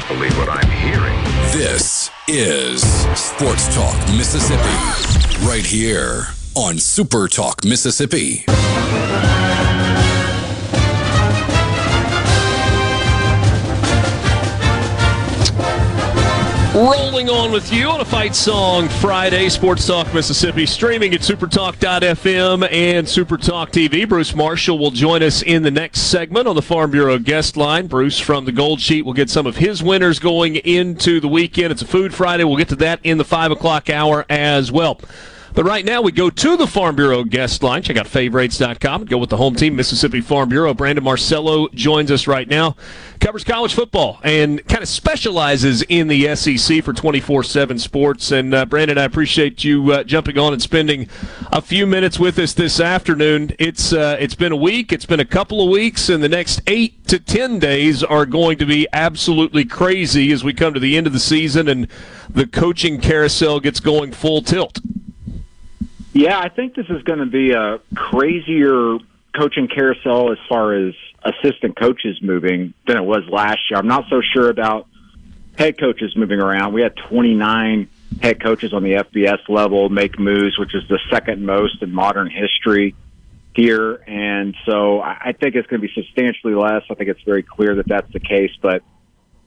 Believe 0.09 0.35
what 0.39 0.49
I'm 0.49 0.71
hearing. 0.71 1.15
This 1.53 2.09
is 2.27 2.81
Sports 3.15 3.73
Talk 3.75 3.95
Mississippi, 4.17 5.45
right 5.45 5.63
here 5.63 6.29
on 6.55 6.79
Super 6.79 7.27
Talk 7.27 7.63
Mississippi. 7.63 8.43
Rolling 16.75 17.31
on 17.31 17.51
with 17.51 17.73
you 17.73 17.89
on 17.89 17.99
a 17.99 18.05
fight 18.05 18.35
song 18.35 18.89
Friday, 18.89 19.49
Sports 19.49 19.87
Talk 19.87 20.13
Mississippi, 20.13 20.67
streaming 20.67 21.15
at 21.15 21.21
supertalk.fm 21.21 22.71
and 22.71 23.07
Supertalk 23.07 23.71
TV. 23.71 24.07
Bruce 24.07 24.35
Marshall 24.35 24.77
will 24.77 24.91
join 24.91 25.23
us 25.23 25.41
in 25.41 25.63
the 25.63 25.71
next 25.71 26.01
segment 26.01 26.47
on 26.47 26.55
the 26.55 26.61
Farm 26.61 26.91
Bureau 26.91 27.17
guest 27.17 27.57
line. 27.57 27.87
Bruce 27.87 28.19
from 28.19 28.45
the 28.45 28.51
Gold 28.51 28.79
Sheet 28.79 29.03
will 29.03 29.13
get 29.13 29.31
some 29.31 29.47
of 29.47 29.57
his 29.57 29.81
winners 29.81 30.19
going 30.19 30.57
into 30.57 31.19
the 31.19 31.27
weekend. 31.27 31.71
It's 31.71 31.81
a 31.81 31.87
Food 31.87 32.13
Friday. 32.13 32.43
We'll 32.43 32.57
get 32.57 32.69
to 32.69 32.75
that 32.75 32.99
in 33.03 33.17
the 33.17 33.25
5 33.25 33.49
o'clock 33.49 33.89
hour 33.89 34.27
as 34.29 34.71
well. 34.71 35.01
But 35.59 35.65
right 35.65 35.83
now, 35.83 36.01
we 36.01 36.13
go 36.13 36.29
to 36.29 36.55
the 36.55 36.67
Farm 36.67 36.95
Bureau 36.95 37.25
guest 37.25 37.63
line. 37.63 37.81
Check 37.81 37.97
out 37.97 38.07
favorites.com 38.07 39.01
and 39.01 39.09
go 39.09 39.17
with 39.17 39.29
the 39.29 39.35
home 39.35 39.55
team, 39.55 39.75
Mississippi 39.75 40.21
Farm 40.21 40.47
Bureau. 40.47 40.73
Brandon 40.73 41.03
Marcello 41.03 41.67
joins 41.73 42.11
us 42.11 42.27
right 42.27 42.47
now. 42.47 42.77
Covers 43.19 43.43
college 43.43 43.73
football 43.73 44.21
and 44.23 44.65
kind 44.69 44.81
of 44.81 44.87
specializes 44.87 45.81
in 45.89 46.07
the 46.07 46.33
SEC 46.37 46.81
for 46.81 46.93
24 46.93 47.43
7 47.43 47.77
sports. 47.77 48.31
And 48.31 48.53
uh, 48.53 48.67
Brandon, 48.67 48.97
I 48.97 49.03
appreciate 49.03 49.65
you 49.65 49.91
uh, 49.91 50.05
jumping 50.05 50.37
on 50.37 50.53
and 50.53 50.61
spending 50.61 51.09
a 51.51 51.61
few 51.61 51.85
minutes 51.85 52.17
with 52.17 52.39
us 52.39 52.53
this 52.53 52.79
afternoon. 52.79 53.51
It's, 53.59 53.91
uh, 53.91 54.15
it's 54.17 54.35
been 54.35 54.53
a 54.53 54.55
week, 54.55 54.93
it's 54.93 55.05
been 55.05 55.19
a 55.19 55.25
couple 55.25 55.61
of 55.61 55.69
weeks, 55.69 56.07
and 56.07 56.23
the 56.23 56.29
next 56.29 56.61
eight 56.67 57.05
to 57.09 57.19
10 57.19 57.59
days 57.59 58.01
are 58.01 58.25
going 58.25 58.57
to 58.59 58.65
be 58.65 58.87
absolutely 58.93 59.65
crazy 59.65 60.31
as 60.31 60.41
we 60.41 60.53
come 60.53 60.73
to 60.73 60.79
the 60.79 60.95
end 60.95 61.05
of 61.05 61.11
the 61.11 61.19
season 61.19 61.67
and 61.67 61.89
the 62.29 62.47
coaching 62.47 63.01
carousel 63.01 63.59
gets 63.59 63.81
going 63.81 64.13
full 64.13 64.41
tilt. 64.41 64.79
Yeah, 66.13 66.39
I 66.39 66.49
think 66.49 66.75
this 66.75 66.87
is 66.89 67.03
going 67.03 67.19
to 67.19 67.25
be 67.25 67.51
a 67.51 67.79
crazier 67.95 68.97
coaching 69.35 69.67
carousel 69.67 70.31
as 70.31 70.39
far 70.47 70.73
as 70.73 70.93
assistant 71.23 71.77
coaches 71.77 72.19
moving 72.21 72.73
than 72.87 72.97
it 72.97 73.03
was 73.03 73.23
last 73.29 73.59
year. 73.69 73.79
I'm 73.79 73.87
not 73.87 74.05
so 74.09 74.21
sure 74.33 74.49
about 74.49 74.87
head 75.57 75.77
coaches 75.77 76.15
moving 76.15 76.39
around. 76.39 76.73
We 76.73 76.81
had 76.81 76.95
29 76.95 77.89
head 78.21 78.41
coaches 78.41 78.73
on 78.73 78.83
the 78.83 78.93
FBS 78.93 79.47
level 79.49 79.89
make 79.89 80.17
moves, 80.17 80.57
which 80.57 80.73
is 80.73 80.87
the 80.87 80.99
second 81.11 81.45
most 81.45 81.83
in 81.83 81.93
modern 81.93 82.29
history 82.29 82.95
here. 83.53 83.95
And 84.07 84.55
so 84.65 85.01
I 85.01 85.35
think 85.39 85.55
it's 85.55 85.67
going 85.67 85.81
to 85.81 85.87
be 85.87 85.93
substantially 85.93 86.55
less. 86.55 86.83
I 86.89 86.95
think 86.95 87.09
it's 87.09 87.21
very 87.21 87.43
clear 87.43 87.75
that 87.75 87.87
that's 87.87 88.11
the 88.11 88.19
case. 88.19 88.51
But 88.61 88.81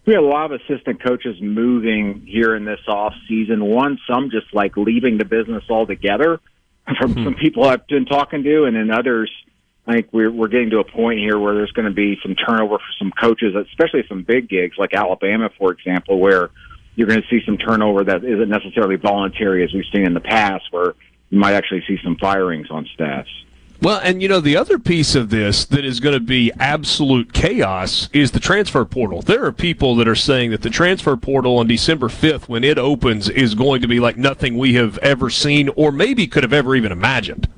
we 0.04 0.12
had 0.14 0.22
a 0.22 0.26
lot 0.26 0.52
of 0.52 0.60
assistant 0.60 1.02
coaches 1.02 1.40
moving 1.40 2.24
here 2.26 2.54
in 2.54 2.64
this 2.64 2.80
off 2.86 3.14
season. 3.28 3.64
One, 3.64 3.98
some 4.06 4.30
just 4.30 4.52
like 4.54 4.76
leaving 4.76 5.18
the 5.18 5.24
business 5.24 5.64
altogether 5.68 6.40
from 6.98 7.14
mm-hmm. 7.14 7.24
some 7.24 7.34
people 7.34 7.64
I've 7.64 7.86
been 7.86 8.06
talking 8.06 8.42
to, 8.42 8.64
and 8.64 8.76
then 8.76 8.90
others. 8.90 9.30
I 9.86 9.94
think 9.94 10.08
we're 10.12 10.30
we're 10.30 10.48
getting 10.48 10.70
to 10.70 10.78
a 10.78 10.84
point 10.84 11.18
here 11.18 11.38
where 11.38 11.54
there's 11.54 11.72
going 11.72 11.88
to 11.88 11.94
be 11.94 12.16
some 12.22 12.36
turnover 12.36 12.78
for 12.78 12.92
some 12.98 13.10
coaches, 13.10 13.54
especially 13.54 14.04
some 14.08 14.22
big 14.22 14.48
gigs 14.48 14.76
like 14.78 14.94
Alabama, 14.94 15.50
for 15.58 15.72
example, 15.72 16.20
where 16.20 16.50
you're 16.94 17.08
going 17.08 17.22
to 17.22 17.28
see 17.28 17.44
some 17.44 17.56
turnover 17.56 18.04
that 18.04 18.22
isn't 18.24 18.48
necessarily 18.48 18.96
voluntary 18.96 19.64
as 19.64 19.72
we've 19.72 19.84
seen 19.92 20.04
in 20.04 20.14
the 20.14 20.20
past, 20.20 20.64
where 20.70 20.94
you 21.30 21.38
might 21.38 21.54
actually 21.54 21.82
see 21.88 21.98
some 22.04 22.16
firings 22.16 22.70
on 22.70 22.86
staffs. 22.94 23.30
Well, 23.82 24.00
and 24.00 24.22
you 24.22 24.28
know, 24.28 24.38
the 24.38 24.56
other 24.56 24.78
piece 24.78 25.16
of 25.16 25.30
this 25.30 25.64
that 25.64 25.84
is 25.84 25.98
going 25.98 26.14
to 26.14 26.20
be 26.20 26.52
absolute 26.60 27.32
chaos 27.32 28.08
is 28.12 28.30
the 28.30 28.38
transfer 28.38 28.84
portal. 28.84 29.22
There 29.22 29.44
are 29.44 29.50
people 29.50 29.96
that 29.96 30.06
are 30.06 30.14
saying 30.14 30.52
that 30.52 30.62
the 30.62 30.70
transfer 30.70 31.16
portal 31.16 31.58
on 31.58 31.66
December 31.66 32.06
5th, 32.06 32.48
when 32.48 32.62
it 32.62 32.78
opens, 32.78 33.28
is 33.28 33.56
going 33.56 33.82
to 33.82 33.88
be 33.88 33.98
like 33.98 34.16
nothing 34.16 34.56
we 34.56 34.74
have 34.74 34.98
ever 34.98 35.30
seen 35.30 35.68
or 35.70 35.90
maybe 35.90 36.28
could 36.28 36.44
have 36.44 36.52
ever 36.52 36.76
even 36.76 36.92
imagined. 36.92 37.48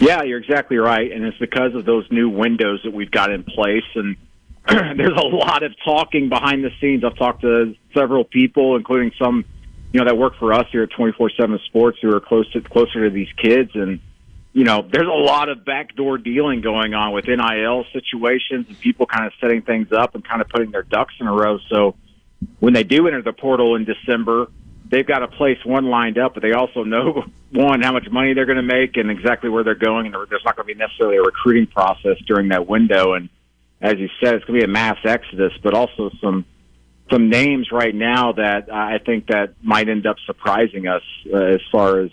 Yeah, 0.00 0.22
you're 0.22 0.38
exactly 0.38 0.76
right. 0.76 1.10
And 1.10 1.24
it's 1.24 1.38
because 1.38 1.74
of 1.74 1.86
those 1.86 2.06
new 2.10 2.28
windows 2.28 2.82
that 2.84 2.92
we've 2.92 3.10
got 3.10 3.32
in 3.32 3.42
place. 3.42 3.84
And 3.94 4.18
there's 4.68 5.16
a 5.16 5.26
lot 5.26 5.62
of 5.62 5.72
talking 5.82 6.28
behind 6.28 6.62
the 6.62 6.72
scenes. 6.78 7.04
I've 7.04 7.16
talked 7.16 7.40
to 7.40 7.74
several 7.94 8.24
people, 8.24 8.76
including 8.76 9.12
some, 9.18 9.46
you 9.94 10.00
know, 10.00 10.04
that 10.04 10.18
work 10.18 10.36
for 10.38 10.52
us 10.52 10.66
here 10.70 10.82
at 10.82 10.90
24 10.90 11.30
7 11.40 11.58
Sports 11.64 11.98
who 12.02 12.14
are 12.14 12.20
close 12.20 12.50
to, 12.52 12.60
closer 12.60 13.04
to 13.04 13.10
these 13.10 13.32
kids. 13.38 13.70
And, 13.74 13.98
you 14.52 14.64
know, 14.64 14.86
there's 14.90 15.06
a 15.06 15.10
lot 15.10 15.48
of 15.48 15.64
backdoor 15.64 16.18
dealing 16.18 16.60
going 16.60 16.92
on 16.92 17.12
with 17.12 17.26
NIL 17.26 17.84
situations 17.92 18.66
and 18.68 18.78
people 18.80 19.06
kind 19.06 19.26
of 19.26 19.32
setting 19.40 19.62
things 19.62 19.92
up 19.92 20.14
and 20.14 20.24
kind 20.24 20.40
of 20.40 20.48
putting 20.48 20.70
their 20.72 20.82
ducks 20.82 21.14
in 21.20 21.26
a 21.28 21.32
row. 21.32 21.58
So 21.68 21.94
when 22.58 22.72
they 22.72 22.82
do 22.82 23.06
enter 23.06 23.22
the 23.22 23.32
portal 23.32 23.76
in 23.76 23.84
December, 23.84 24.48
they've 24.88 25.06
got 25.06 25.22
a 25.22 25.28
place 25.28 25.58
one 25.64 25.86
lined 25.86 26.18
up, 26.18 26.34
but 26.34 26.42
they 26.42 26.52
also 26.52 26.82
know 26.82 27.24
one 27.52 27.80
how 27.82 27.92
much 27.92 28.08
money 28.10 28.34
they're 28.34 28.46
going 28.46 28.56
to 28.56 28.62
make 28.62 28.96
and 28.96 29.10
exactly 29.10 29.48
where 29.48 29.62
they're 29.62 29.74
going, 29.76 30.06
and 30.06 30.14
there's 30.14 30.44
not 30.44 30.56
going 30.56 30.66
to 30.66 30.74
be 30.74 30.78
necessarily 30.78 31.16
a 31.16 31.22
recruiting 31.22 31.66
process 31.66 32.16
during 32.26 32.48
that 32.48 32.66
window. 32.66 33.14
And 33.14 33.28
as 33.80 33.98
you 33.98 34.08
said, 34.20 34.34
it's 34.34 34.44
going 34.46 34.60
to 34.60 34.66
be 34.66 34.70
a 34.70 34.72
mass 34.72 34.98
exodus, 35.04 35.52
but 35.62 35.74
also 35.74 36.10
some 36.20 36.44
some 37.10 37.28
names 37.28 37.72
right 37.72 37.94
now 37.94 38.32
that 38.32 38.72
I 38.72 38.98
think 38.98 39.26
that 39.28 39.54
might 39.62 39.88
end 39.88 40.06
up 40.06 40.16
surprising 40.26 40.86
us 40.86 41.02
uh, 41.32 41.38
as 41.38 41.60
far 41.72 41.98
as 42.00 42.10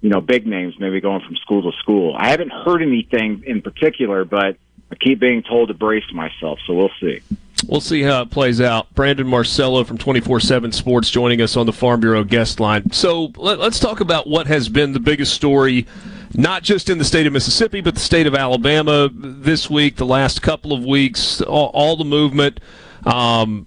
you 0.00 0.08
know, 0.08 0.20
big 0.20 0.46
names 0.46 0.78
maybe 0.78 1.00
going 1.00 1.20
from 1.20 1.36
school 1.36 1.70
to 1.70 1.76
school. 1.78 2.14
I 2.16 2.30
haven't 2.30 2.50
heard 2.50 2.82
anything 2.82 3.44
in 3.46 3.62
particular, 3.62 4.24
but 4.24 4.56
I 4.90 4.94
keep 4.96 5.20
being 5.20 5.42
told 5.42 5.68
to 5.68 5.74
brace 5.74 6.10
myself, 6.12 6.58
so 6.66 6.74
we'll 6.74 6.90
see. 7.00 7.20
We'll 7.66 7.80
see 7.80 8.02
how 8.02 8.22
it 8.22 8.30
plays 8.30 8.60
out. 8.60 8.92
Brandon 8.94 9.26
Marcello 9.26 9.84
from 9.84 9.98
24 9.98 10.40
7 10.40 10.72
Sports 10.72 11.10
joining 11.10 11.42
us 11.42 11.56
on 11.56 11.66
the 11.66 11.72
Farm 11.72 12.00
Bureau 12.00 12.24
guest 12.24 12.58
line. 12.58 12.90
So 12.90 13.32
let, 13.36 13.60
us 13.60 13.78
talk 13.78 14.00
about 14.00 14.26
what 14.26 14.46
has 14.46 14.68
been 14.68 14.92
the 14.92 15.00
biggest 15.00 15.34
story, 15.34 15.86
not 16.32 16.62
just 16.62 16.88
in 16.88 16.98
the 16.98 17.04
state 17.04 17.26
of 17.26 17.32
Mississippi, 17.32 17.82
but 17.82 17.94
the 17.94 18.00
state 18.00 18.26
of 18.26 18.34
Alabama 18.34 19.10
this 19.12 19.68
week, 19.68 19.96
the 19.96 20.06
last 20.06 20.40
couple 20.40 20.72
of 20.72 20.84
weeks, 20.84 21.42
all, 21.42 21.70
all 21.74 21.96
the 21.96 22.04
movement. 22.04 22.60
Um, 23.04 23.66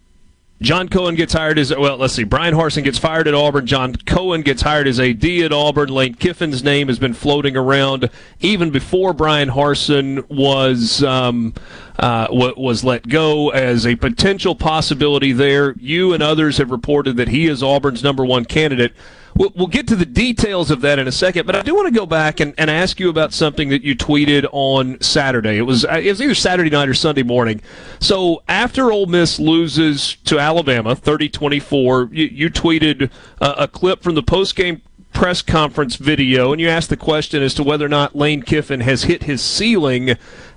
John 0.64 0.88
Cohen 0.88 1.16
gets 1.16 1.34
hired 1.34 1.60
as 1.60 1.76
well. 1.76 1.98
Let's 1.98 2.14
see. 2.14 2.24
Bryan 2.24 2.54
Harsin 2.54 2.86
gets 2.86 2.98
fired 2.98 3.28
at 3.28 3.34
Auburn. 3.34 3.66
John 3.66 3.96
Cohen 3.98 4.44
gets 4.44 4.62
hired 4.62 4.88
as 4.88 4.98
AD 4.98 5.24
at 5.26 5.52
Auburn. 5.52 5.90
Lane 5.90 6.16
Kiffin's 6.16 6.64
name 6.64 6.88
has 6.88 6.98
been 6.98 7.14
floating 7.14 7.58
around 7.58 8.10
even 8.40 8.72
before 8.72 9.12
Bryan 9.12 9.50
Harsin 9.50 10.26
was 10.30 11.04
um, 11.04 11.54
uh, 12.00 12.28
was 12.32 12.82
let 12.86 13.10
go 13.10 13.50
as 13.50 13.86
a 13.86 13.98
potential 13.98 14.56
possibility. 14.56 15.34
There, 15.34 15.74
you 15.80 16.14
and 16.14 16.24
others 16.24 16.60
have 16.60 16.72
reported 16.72 17.18
that 17.18 17.28
he 17.28 17.48
is 17.48 17.62
Auburn's 17.62 18.02
number 18.02 18.24
one 18.24 18.46
candidate. 18.46 18.94
We'll, 19.36 19.52
we'll 19.56 19.68
get 19.68 19.88
to 19.88 19.96
the 19.96 20.06
details 20.06 20.70
of 20.70 20.82
that 20.82 21.00
in 21.00 21.08
a 21.08 21.12
second, 21.12 21.46
but 21.46 21.56
I 21.56 21.62
do 21.62 21.74
want 21.74 21.88
to 21.88 22.00
go 22.00 22.06
back 22.06 22.40
and, 22.40 22.54
and 22.58 22.70
ask 22.70 23.00
you 23.00 23.10
about 23.10 23.34
something 23.34 23.70
that 23.70 23.84
you 23.84 23.96
tweeted 23.96 24.48
on 24.52 25.02
Saturday. 25.02 25.58
It 25.58 25.64
was 25.64 25.86
uh, 25.86 26.02
it 26.04 26.10
was 26.10 26.22
either 26.22 26.36
Saturday 26.36 26.70
night 26.70 26.88
or 26.88 26.94
Sunday 26.94 27.24
morning. 27.24 27.62
So 28.00 28.44
after 28.48 28.92
Ole 28.92 29.08
Miss 29.08 29.40
loses 29.40 30.18
to 30.26 30.40
Alabama 30.40 30.96
30-24, 30.96 32.14
you, 32.14 32.26
you 32.26 32.50
tweeted 32.50 33.10
a, 33.42 33.64
a 33.64 33.68
clip 33.68 34.04
from 34.04 34.16
the 34.16 34.24
post-game 34.24 34.82
press 35.14 35.42
conference 35.42 35.96
video, 35.96 36.52
and 36.52 36.60
you 36.60 36.68
asked 36.68 36.90
the 36.90 36.98
question 36.98 37.42
as 37.42 37.54
to 37.54 37.64
whether 37.64 37.86
or 37.86 37.90
not 37.90 38.16
Lane 38.16 38.42
Kiffin 38.42 38.82
has 38.82 39.04
hit 39.04 39.24
his 39.24 39.42
ceiling 39.42 40.16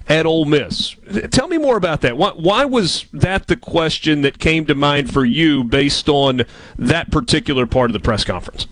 at 0.09 0.26
Ole 0.26 0.44
Miss. 0.44 0.96
Tell 1.30 1.48
me 1.48 1.59
more 1.59 1.76
about 1.76 2.00
that. 2.02 2.16
Why, 2.16 2.30
why, 2.30 2.64
was 2.64 3.07
that 3.12 3.46
the 3.48 3.57
question 3.57 4.22
that 4.22 4.38
came 4.38 4.66
to 4.66 4.74
mind 4.74 5.12
for 5.12 5.24
you 5.24 5.64
based 5.64 6.09
on 6.09 6.42
that 6.78 7.11
particular 7.11 7.66
part 7.66 7.90
of 7.90 7.92
the 7.92 8.00
press 8.00 8.24
conference? 8.24 8.66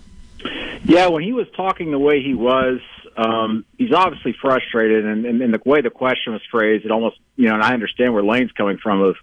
Yeah, 0.83 1.07
when 1.07 1.23
he 1.23 1.33
was 1.33 1.47
talking 1.55 1.91
the 1.91 1.99
way 1.99 2.21
he 2.21 2.33
was, 2.33 2.79
um, 3.17 3.65
he's 3.77 3.91
obviously 3.91 4.35
frustrated, 4.39 5.05
and, 5.05 5.25
and, 5.25 5.41
and 5.41 5.53
the 5.53 5.61
way 5.65 5.81
the 5.81 5.89
question 5.89 6.33
was 6.33 6.41
phrased, 6.51 6.85
it 6.85 6.91
almost, 6.91 7.17
you 7.35 7.47
know, 7.47 7.55
and 7.55 7.63
I 7.63 7.73
understand 7.73 8.13
where 8.13 8.23
Lane's 8.23 8.51
coming 8.51 8.77
from. 8.77 9.01
Of, 9.01 9.15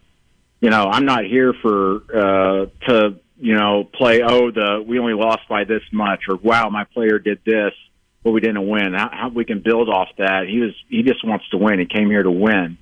you 0.60 0.70
know, 0.70 0.88
I'm 0.90 1.04
not 1.04 1.24
here 1.24 1.52
for 1.52 2.02
uh, 2.14 2.66
to, 2.88 3.16
you 3.38 3.54
know, 3.54 3.84
play. 3.84 4.22
Oh, 4.22 4.50
the 4.50 4.82
we 4.86 4.98
only 4.98 5.14
lost 5.14 5.48
by 5.48 5.64
this 5.64 5.82
much, 5.92 6.22
or 6.28 6.36
wow, 6.36 6.68
my 6.68 6.84
player 6.84 7.18
did 7.18 7.40
this 7.44 7.74
but 8.22 8.30
we 8.30 8.40
didn't 8.40 8.68
win. 8.68 8.94
How, 8.94 9.10
how 9.12 9.28
we 9.28 9.44
can 9.44 9.60
build 9.60 9.88
off 9.88 10.08
that? 10.18 10.46
He 10.48 10.60
was 10.60 10.74
he 10.88 11.02
just 11.02 11.24
wants 11.24 11.48
to 11.50 11.58
win. 11.58 11.78
He 11.78 11.86
came 11.86 12.08
here 12.08 12.22
to 12.22 12.30
win, 12.30 12.78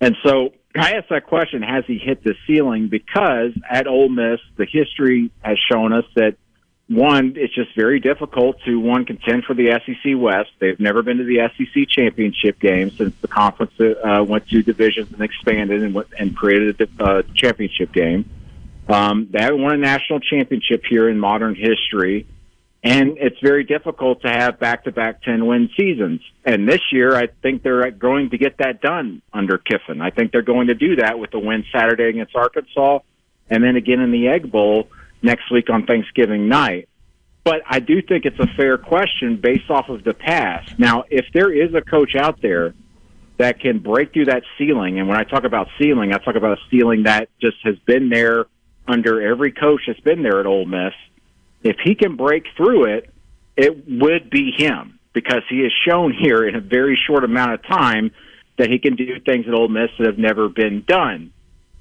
and 0.00 0.16
so 0.24 0.52
I 0.74 0.92
asked 0.92 1.08
that 1.10 1.26
question: 1.26 1.62
Has 1.62 1.84
he 1.86 1.98
hit 1.98 2.22
the 2.22 2.34
ceiling? 2.46 2.88
Because 2.88 3.52
at 3.68 3.86
Ole 3.86 4.08
Miss, 4.08 4.40
the 4.56 4.66
history 4.66 5.30
has 5.42 5.58
shown 5.70 5.92
us 5.92 6.04
that 6.14 6.36
one, 6.88 7.32
it's 7.36 7.54
just 7.54 7.74
very 7.74 7.98
difficult 7.98 8.60
to 8.64 8.78
one 8.78 9.04
contend 9.04 9.44
for 9.44 9.54
the 9.54 9.80
SEC 9.84 10.12
West. 10.16 10.50
They've 10.60 10.78
never 10.78 11.02
been 11.02 11.18
to 11.18 11.24
the 11.24 11.48
SEC 11.56 11.88
championship 11.88 12.60
game 12.60 12.90
since 12.90 13.14
the 13.20 13.28
conference 13.28 13.72
uh, 13.80 14.22
went 14.22 14.48
to 14.48 14.62
divisions 14.62 15.12
and 15.12 15.20
expanded 15.20 15.82
and, 15.82 15.96
and 16.16 16.36
created 16.36 16.80
a 16.80 17.02
uh, 17.02 17.22
championship 17.34 17.92
game. 17.92 18.30
Um, 18.88 19.28
they 19.32 19.42
haven't 19.42 19.62
won 19.62 19.74
a 19.74 19.78
national 19.78 20.20
championship 20.20 20.84
here 20.88 21.08
in 21.08 21.18
modern 21.18 21.56
history. 21.56 22.28
And 22.82 23.18
it's 23.18 23.38
very 23.42 23.64
difficult 23.64 24.22
to 24.22 24.28
have 24.28 24.60
back 24.60 24.84
to 24.84 24.92
back 24.92 25.22
10 25.22 25.46
win 25.46 25.70
seasons. 25.76 26.20
And 26.44 26.68
this 26.68 26.80
year, 26.92 27.16
I 27.16 27.26
think 27.42 27.62
they're 27.62 27.90
going 27.90 28.30
to 28.30 28.38
get 28.38 28.58
that 28.58 28.80
done 28.80 29.22
under 29.32 29.58
Kiffin. 29.58 30.00
I 30.00 30.10
think 30.10 30.30
they're 30.30 30.42
going 30.42 30.68
to 30.68 30.74
do 30.74 30.96
that 30.96 31.18
with 31.18 31.32
the 31.32 31.38
win 31.40 31.64
Saturday 31.72 32.10
against 32.10 32.36
Arkansas 32.36 33.00
and 33.50 33.62
then 33.62 33.76
again 33.76 34.00
in 34.00 34.12
the 34.12 34.28
Egg 34.28 34.50
Bowl 34.50 34.88
next 35.22 35.50
week 35.50 35.70
on 35.70 35.86
Thanksgiving 35.86 36.48
night. 36.48 36.88
But 37.44 37.62
I 37.66 37.78
do 37.78 38.02
think 38.02 38.24
it's 38.24 38.38
a 38.40 38.48
fair 38.56 38.76
question 38.76 39.40
based 39.40 39.70
off 39.70 39.88
of 39.88 40.02
the 40.02 40.14
past. 40.14 40.78
Now, 40.78 41.04
if 41.10 41.26
there 41.32 41.52
is 41.52 41.74
a 41.74 41.80
coach 41.80 42.16
out 42.16 42.42
there 42.42 42.74
that 43.38 43.60
can 43.60 43.78
break 43.78 44.12
through 44.12 44.24
that 44.26 44.42
ceiling, 44.58 44.98
and 44.98 45.08
when 45.08 45.16
I 45.16 45.22
talk 45.22 45.44
about 45.44 45.68
ceiling, 45.80 46.12
I 46.12 46.18
talk 46.18 46.34
about 46.34 46.58
a 46.58 46.60
ceiling 46.70 47.04
that 47.04 47.28
just 47.40 47.58
has 47.62 47.76
been 47.86 48.08
there 48.08 48.46
under 48.88 49.20
every 49.20 49.52
coach 49.52 49.82
that's 49.86 50.00
been 50.00 50.22
there 50.22 50.40
at 50.40 50.46
Ole 50.46 50.66
Miss 50.66 50.92
if 51.62 51.76
he 51.82 51.94
can 51.94 52.16
break 52.16 52.44
through 52.56 52.84
it, 52.84 53.10
it 53.56 53.88
would 53.88 54.30
be 54.30 54.52
him 54.56 54.98
because 55.12 55.42
he 55.48 55.60
has 55.62 55.72
shown 55.86 56.12
here 56.12 56.46
in 56.46 56.54
a 56.54 56.60
very 56.60 56.98
short 57.06 57.24
amount 57.24 57.54
of 57.54 57.62
time 57.62 58.10
that 58.58 58.70
he 58.70 58.78
can 58.78 58.96
do 58.96 59.18
things 59.20 59.46
at 59.48 59.54
Ole 59.54 59.68
Miss 59.68 59.90
that 59.98 60.06
have 60.06 60.18
never 60.18 60.48
been 60.48 60.84
done. 60.86 61.32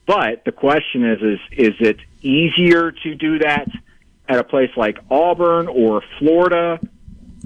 But 0.06 0.46
the 0.46 0.52
question 0.52 1.04
is, 1.04 1.22
is 1.22 1.40
is 1.52 1.74
it 1.80 1.98
easier 2.22 2.92
to 2.92 3.16
do 3.16 3.40
that 3.40 3.68
at 4.28 4.40
a 4.40 4.44
place 4.44 4.70
like 4.78 4.98
Auburn 5.10 5.68
or 5.68 6.02
Florida 6.20 6.80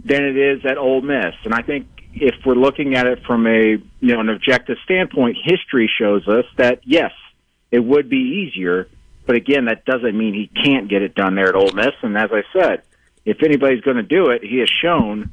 than 0.04 0.24
it 0.24 0.38
is 0.38 0.66
at 0.66 0.78
Ole 0.78 1.02
Miss? 1.02 1.36
And 1.46 1.54
I 1.54 1.62
think 1.62 1.88
if 2.14 2.36
we're 2.46 2.56
looking 2.56 2.96
at 2.96 3.08
it 3.08 3.24
from 3.26 3.48
a 3.48 3.78
you 4.02 4.14
know 4.14 4.20
an 4.20 4.30
objective 4.30 4.78
standpoint, 4.84 5.38
history 5.44 5.90
shows 6.00 6.28
us 6.28 6.46
that 6.58 6.82
yes, 6.84 7.12
it 7.72 7.80
would 7.80 8.10
be 8.10 8.50
easier. 8.52 8.88
But 9.30 9.36
again, 9.36 9.66
that 9.66 9.86
doesn't 9.86 10.18
mean 10.18 10.34
he 10.34 10.48
can't 10.48 10.90
get 10.90 11.04
it 11.04 11.14
done 11.14 11.36
there 11.36 11.50
at 11.50 11.56
Ole 11.56 11.72
Miss. 11.72 11.94
And 12.02 12.18
as 12.18 12.32
I 12.34 12.42
said, 12.52 12.82
if 13.26 13.44
anybody's 13.44 13.82
going 13.82 13.98
to 13.98 14.02
do 14.02 14.32
it, 14.32 14.44
he 14.44 14.58
has 14.58 14.68
shown 14.68 15.30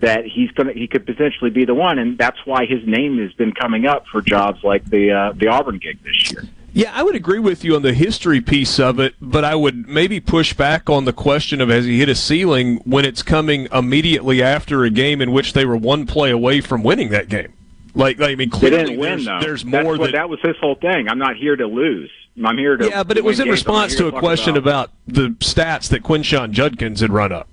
that 0.00 0.24
he's 0.24 0.50
going 0.52 0.68
to 0.68 0.72
he 0.72 0.88
could 0.88 1.04
potentially 1.04 1.50
be 1.50 1.66
the 1.66 1.74
one, 1.74 1.98
and 1.98 2.16
that's 2.16 2.38
why 2.46 2.64
his 2.64 2.80
name 2.86 3.18
has 3.18 3.34
been 3.34 3.52
coming 3.52 3.84
up 3.84 4.06
for 4.06 4.22
jobs 4.22 4.64
like 4.64 4.82
the 4.86 5.10
uh, 5.10 5.32
the 5.36 5.48
Auburn 5.48 5.76
gig 5.76 6.02
this 6.02 6.32
year. 6.32 6.44
Yeah, 6.72 6.90
I 6.94 7.02
would 7.02 7.14
agree 7.14 7.38
with 7.38 7.64
you 7.64 7.76
on 7.76 7.82
the 7.82 7.92
history 7.92 8.40
piece 8.40 8.80
of 8.80 8.98
it, 8.98 9.14
but 9.20 9.44
I 9.44 9.56
would 9.56 9.88
maybe 9.90 10.20
push 10.20 10.54
back 10.54 10.88
on 10.88 11.04
the 11.04 11.12
question 11.12 11.60
of 11.60 11.68
has 11.68 11.84
he 11.84 11.98
hit 11.98 12.08
a 12.08 12.14
ceiling 12.14 12.78
when 12.86 13.04
it's 13.04 13.22
coming 13.22 13.68
immediately 13.70 14.42
after 14.42 14.84
a 14.84 14.90
game 14.90 15.20
in 15.20 15.32
which 15.32 15.52
they 15.52 15.66
were 15.66 15.76
one 15.76 16.06
play 16.06 16.30
away 16.30 16.62
from 16.62 16.82
winning 16.82 17.10
that 17.10 17.28
game. 17.28 17.52
Like, 17.94 18.18
like 18.18 18.30
I 18.30 18.34
mean, 18.36 18.48
clearly 18.48 18.96
win 18.96 19.22
there's, 19.22 19.24
though. 19.26 19.38
there's 19.42 19.64
more 19.66 19.98
that. 19.98 20.12
that 20.12 20.30
was 20.30 20.40
his 20.40 20.56
whole 20.62 20.76
thing. 20.76 21.10
I'm 21.10 21.18
not 21.18 21.36
here 21.36 21.56
to 21.56 21.66
lose. 21.66 22.10
I'm 22.42 22.58
here 22.58 22.76
to. 22.76 22.88
yeah, 22.88 23.02
but 23.04 23.16
it 23.16 23.24
was 23.24 23.38
in 23.38 23.46
games. 23.46 23.58
Response 23.58 23.94
to 23.96 24.08
a 24.08 24.12
question 24.12 24.56
about 24.56 24.90
the 25.06 25.30
stats 25.40 25.88
that 25.90 26.02
Quinshon 26.02 26.50
Judkins 26.50 27.00
had 27.00 27.12
run 27.12 27.32
up. 27.32 27.48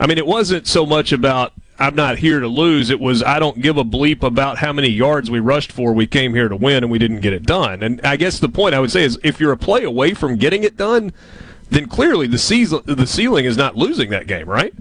I 0.00 0.06
mean, 0.06 0.18
it 0.18 0.26
wasn't 0.26 0.66
so 0.66 0.86
much 0.86 1.12
about 1.12 1.52
I'm 1.78 1.94
not 1.94 2.18
here 2.18 2.40
to 2.40 2.48
lose. 2.48 2.90
It 2.90 3.00
was 3.00 3.22
I 3.22 3.38
don't 3.38 3.60
give 3.60 3.76
a 3.76 3.84
bleep 3.84 4.22
about 4.22 4.58
how 4.58 4.72
many 4.72 4.88
yards 4.88 5.30
we 5.30 5.40
rushed 5.40 5.72
for. 5.72 5.92
We 5.92 6.06
came 6.06 6.34
here 6.34 6.48
to 6.48 6.56
win, 6.56 6.84
and 6.84 6.90
we 6.90 6.98
didn't 6.98 7.20
get 7.20 7.32
it 7.32 7.44
done. 7.44 7.82
And 7.82 8.00
I 8.02 8.16
guess 8.16 8.38
the 8.38 8.48
point 8.48 8.74
I 8.74 8.80
would 8.80 8.90
say 8.90 9.04
is, 9.04 9.18
if 9.22 9.40
you're 9.40 9.52
a 9.52 9.56
play 9.56 9.84
away 9.84 10.14
from 10.14 10.36
getting 10.36 10.64
it 10.64 10.76
done, 10.76 11.12
then 11.70 11.86
clearly 11.86 12.26
the 12.26 12.38
season, 12.38 12.82
the 12.84 13.06
ceiling 13.06 13.44
is 13.44 13.56
not 13.56 13.76
losing 13.76 14.10
that 14.10 14.26
game, 14.26 14.48
right? 14.48 14.74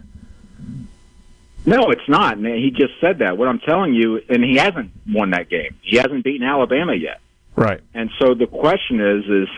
No, 1.65 1.91
it's 1.91 2.07
not. 2.07 2.39
Man, 2.39 2.57
he 2.57 2.71
just 2.71 2.93
said 2.99 3.19
that. 3.19 3.37
What 3.37 3.47
I'm 3.47 3.59
telling 3.59 3.93
you, 3.93 4.21
and 4.29 4.43
he 4.43 4.57
hasn't 4.57 4.91
won 5.07 5.31
that 5.31 5.49
game. 5.49 5.75
He 5.81 5.97
hasn't 5.97 6.23
beaten 6.23 6.45
Alabama 6.45 6.93
yet. 6.93 7.19
Right. 7.55 7.81
And 7.93 8.09
so 8.19 8.33
the 8.33 8.47
question 8.47 8.99
is, 8.99 9.25
is 9.25 9.49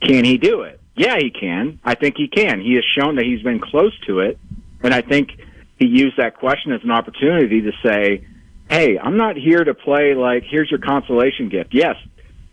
can 0.00 0.24
he 0.24 0.38
do 0.38 0.62
it? 0.62 0.80
Yeah, 0.94 1.16
he 1.18 1.30
can. 1.30 1.80
I 1.84 1.94
think 1.94 2.16
he 2.16 2.28
can. 2.28 2.60
He 2.60 2.74
has 2.74 2.84
shown 2.98 3.16
that 3.16 3.24
he's 3.24 3.42
been 3.42 3.60
close 3.60 3.98
to 4.06 4.20
it, 4.20 4.38
and 4.82 4.92
I 4.92 5.00
think 5.00 5.30
he 5.78 5.86
used 5.86 6.16
that 6.18 6.36
question 6.36 6.72
as 6.72 6.82
an 6.84 6.90
opportunity 6.90 7.62
to 7.62 7.72
say, 7.84 8.26
"Hey, 8.68 8.98
I'm 8.98 9.16
not 9.16 9.36
here 9.36 9.64
to 9.64 9.74
play 9.74 10.14
like 10.14 10.44
here's 10.44 10.70
your 10.70 10.80
consolation 10.80 11.48
gift." 11.48 11.72
Yes, 11.72 11.96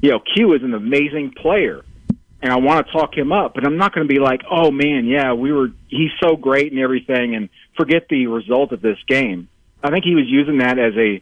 you 0.01 0.11
know, 0.11 0.19
Q 0.19 0.53
is 0.53 0.63
an 0.63 0.73
amazing 0.73 1.31
player, 1.31 1.83
and 2.41 2.53
I 2.53 2.57
want 2.57 2.85
to 2.85 2.93
talk 2.93 3.17
him 3.17 3.33
up, 3.33 3.55
but 3.55 3.65
I'm 3.65 3.77
not 3.77 3.93
going 3.93 4.07
to 4.07 4.13
be 4.13 4.19
like, 4.19 4.41
"Oh 4.49 4.71
man, 4.71 5.05
yeah, 5.05 5.33
we 5.33 5.51
were 5.51 5.71
he's 5.89 6.11
so 6.23 6.37
great 6.37 6.71
and 6.71 6.79
everything," 6.79 7.35
and 7.35 7.49
forget 7.75 8.07
the 8.09 8.27
result 8.27 8.71
of 8.71 8.81
this 8.81 8.97
game. 9.07 9.49
I 9.83 9.89
think 9.91 10.05
he 10.05 10.15
was 10.15 10.25
using 10.27 10.59
that 10.59 10.79
as 10.79 10.93
a 10.95 11.21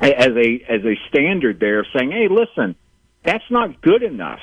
as 0.00 0.36
a 0.36 0.64
as 0.68 0.84
a 0.84 0.94
standard 1.08 1.58
there 1.58 1.80
of 1.80 1.86
saying, 1.92 2.12
"Hey, 2.12 2.28
listen, 2.28 2.76
that's 3.24 3.44
not 3.50 3.80
good 3.80 4.02
enough. 4.02 4.40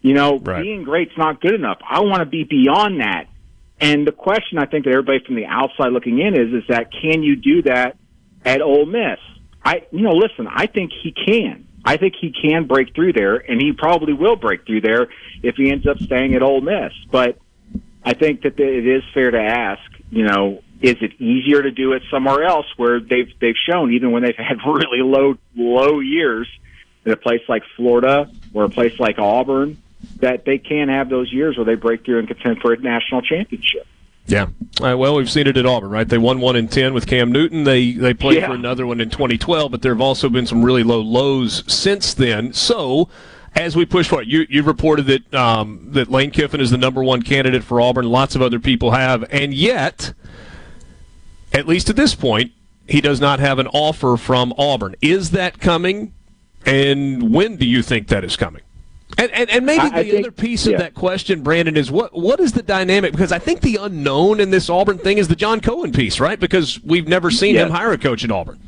You 0.00 0.14
know, 0.14 0.38
being 0.38 0.84
great's 0.84 1.16
not 1.16 1.40
good 1.40 1.54
enough. 1.54 1.78
I 1.88 2.00
want 2.00 2.20
to 2.20 2.26
be 2.26 2.44
beyond 2.44 3.00
that." 3.00 3.26
And 3.80 4.06
the 4.06 4.12
question 4.12 4.58
I 4.58 4.66
think 4.66 4.84
that 4.84 4.92
everybody 4.92 5.18
from 5.24 5.36
the 5.36 5.46
outside 5.46 5.92
looking 5.92 6.18
in 6.18 6.34
is 6.34 6.52
is 6.52 6.64
that 6.68 6.90
can 6.92 7.22
you 7.22 7.36
do 7.36 7.62
that 7.62 7.96
at 8.44 8.62
Ole 8.62 8.86
Miss? 8.86 9.18
I 9.64 9.86
you 9.90 10.02
know, 10.02 10.12
listen, 10.12 10.46
I 10.48 10.66
think 10.66 10.92
he 11.02 11.12
can. 11.12 11.66
I 11.84 11.96
think 11.98 12.14
he 12.20 12.32
can 12.32 12.66
break 12.66 12.94
through 12.94 13.12
there 13.12 13.36
and 13.36 13.60
he 13.60 13.72
probably 13.72 14.12
will 14.12 14.36
break 14.36 14.66
through 14.66 14.80
there 14.80 15.08
if 15.42 15.54
he 15.56 15.70
ends 15.70 15.86
up 15.86 15.98
staying 15.98 16.34
at 16.34 16.42
Ole 16.42 16.60
Miss. 16.60 16.92
But 17.12 17.38
I 18.04 18.14
think 18.14 18.42
that 18.42 18.58
it 18.58 18.86
is 18.86 19.02
fair 19.14 19.30
to 19.30 19.40
ask, 19.40 19.82
you 20.10 20.24
know, 20.24 20.62
is 20.82 20.96
it 21.00 21.20
easier 21.20 21.62
to 21.62 21.70
do 21.70 21.92
it 21.92 22.02
somewhere 22.10 22.44
else 22.44 22.66
where 22.76 23.00
they've 23.00 23.32
they've 23.40 23.56
shown 23.68 23.92
even 23.92 24.10
when 24.10 24.22
they've 24.22 24.36
had 24.36 24.58
really 24.66 25.02
low 25.02 25.34
low 25.54 26.00
years 26.00 26.48
in 27.06 27.12
a 27.12 27.16
place 27.16 27.40
like 27.48 27.62
Florida 27.76 28.28
or 28.52 28.64
a 28.64 28.68
place 28.68 28.98
like 29.00 29.18
Auburn 29.18 29.80
that 30.16 30.44
they 30.44 30.58
can 30.58 30.88
have 30.88 31.08
those 31.08 31.32
years 31.32 31.56
where 31.56 31.64
they 31.64 31.74
break 31.76 32.04
through 32.04 32.18
and 32.18 32.28
contend 32.28 32.58
for 32.60 32.72
a 32.72 32.76
national 32.78 33.22
championship. 33.22 33.86
Yeah. 34.26 34.48
All 34.80 34.86
right, 34.86 34.94
well, 34.94 35.14
we've 35.14 35.30
seen 35.30 35.46
it 35.46 35.56
at 35.56 35.66
Auburn, 35.66 35.90
right? 35.90 36.06
They 36.08 36.18
won 36.18 36.40
one 36.40 36.56
in 36.56 36.66
ten 36.66 36.92
with 36.94 37.06
Cam 37.06 37.30
Newton. 37.30 37.62
They 37.64 37.92
they 37.92 38.12
played 38.12 38.38
Yeah. 38.38 38.48
for 38.48 38.54
another 38.54 38.86
one 38.86 39.00
in 39.00 39.08
2012, 39.08 39.70
but 39.70 39.82
there 39.82 39.92
have 39.94 40.00
also 40.00 40.28
been 40.28 40.46
some 40.46 40.64
really 40.64 40.82
low 40.82 41.00
lows 41.00 41.64
since 41.72 42.12
then. 42.12 42.52
So. 42.52 43.08
As 43.54 43.74
we 43.74 43.86
push 43.86 44.06
forward, 44.06 44.26
you 44.28 44.44
you 44.50 44.62
reported 44.62 45.06
that 45.06 45.32
um, 45.34 45.80
that 45.92 46.10
Lane 46.10 46.30
Kiffin 46.30 46.60
is 46.60 46.70
the 46.70 46.76
number 46.76 47.02
one 47.02 47.22
candidate 47.22 47.64
for 47.64 47.80
Auburn. 47.80 48.04
Lots 48.04 48.36
of 48.36 48.42
other 48.42 48.60
people 48.60 48.90
have, 48.90 49.24
and 49.32 49.54
yet, 49.54 50.12
at 51.54 51.66
least 51.66 51.88
at 51.88 51.96
this 51.96 52.14
point, 52.14 52.52
he 52.86 53.00
does 53.00 53.18
not 53.18 53.40
have 53.40 53.58
an 53.58 53.66
offer 53.68 54.18
from 54.18 54.52
Auburn. 54.58 54.94
Is 55.00 55.30
that 55.30 55.58
coming? 55.58 56.12
And 56.66 57.32
when 57.32 57.56
do 57.56 57.66
you 57.66 57.82
think 57.82 58.08
that 58.08 58.24
is 58.24 58.36
coming? 58.36 58.62
And 59.18 59.30
and, 59.30 59.48
and 59.48 59.64
maybe 59.64 59.82
I- 59.82 59.88
the 59.90 59.96
I 59.98 60.02
think- 60.10 60.26
other 60.26 60.30
piece 60.32 60.66
of 60.66 60.72
yeah. 60.72 60.78
that 60.78 60.94
question, 60.94 61.42
Brandon, 61.42 61.76
is 61.76 61.90
what 61.90 62.12
what 62.12 62.40
is 62.40 62.52
the 62.52 62.62
dynamic? 62.62 63.12
Because 63.12 63.32
I 63.32 63.38
think 63.38 63.60
the 63.60 63.76
unknown 63.76 64.40
in 64.40 64.50
this 64.50 64.68
Auburn 64.68 64.98
thing 64.98 65.18
is 65.18 65.28
the 65.28 65.36
John 65.36 65.60
Cohen 65.60 65.92
piece, 65.92 66.18
right? 66.20 66.38
Because 66.38 66.82
we've 66.82 67.06
never 67.08 67.30
seen 67.30 67.54
Yes. 67.54 67.66
him 67.68 67.72
hire 67.72 67.92
a 67.92 67.98
coach 67.98 68.24
at 68.24 68.30
Auburn. 68.30 68.58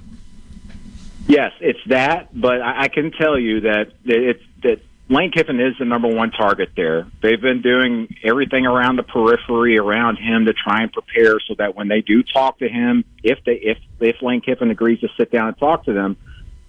Yes, 1.27 1.53
it's 1.61 1.81
that, 1.89 2.29
but 2.33 2.63
I, 2.63 2.85
I 2.85 2.89
can 2.89 3.11
tell 3.11 3.39
you 3.39 3.61
that 3.63 3.93
it's 4.05 4.43
that 4.63 4.81
Lane 5.11 5.31
Kiffin 5.31 5.61
is 5.61 5.75
the 5.79 5.85
number 5.85 6.09
one 6.09 6.31
target 6.31 6.71
there. 6.77 7.07
They've 7.23 7.41
been 7.41 7.61
doing 7.61 8.15
everything 8.23 8.65
around 8.67 8.97
the 8.97 9.03
periphery 9.03 9.77
around 9.79 10.17
him 10.17 10.47
to 10.47 10.53
try 10.55 10.83
and 10.83 10.93
prepare 10.93 11.39
so 11.41 11.55
that 11.59 11.75
when 11.75 11.89
they 11.89 12.01
do 12.01 12.23
talk 12.23 12.59
to 12.61 12.69
him, 12.69 13.05
if 13.23 13.39
they 13.45 13.55
if 13.57 13.79
if 14.01 14.23
Lane 14.23 14.41
Kiffin 14.41 14.71
agrees 14.71 15.01
to 15.01 15.09
sit 15.19 15.31
down 15.31 15.49
and 15.49 15.59
talk 15.59 15.85
to 15.85 15.93
them, 15.93 16.17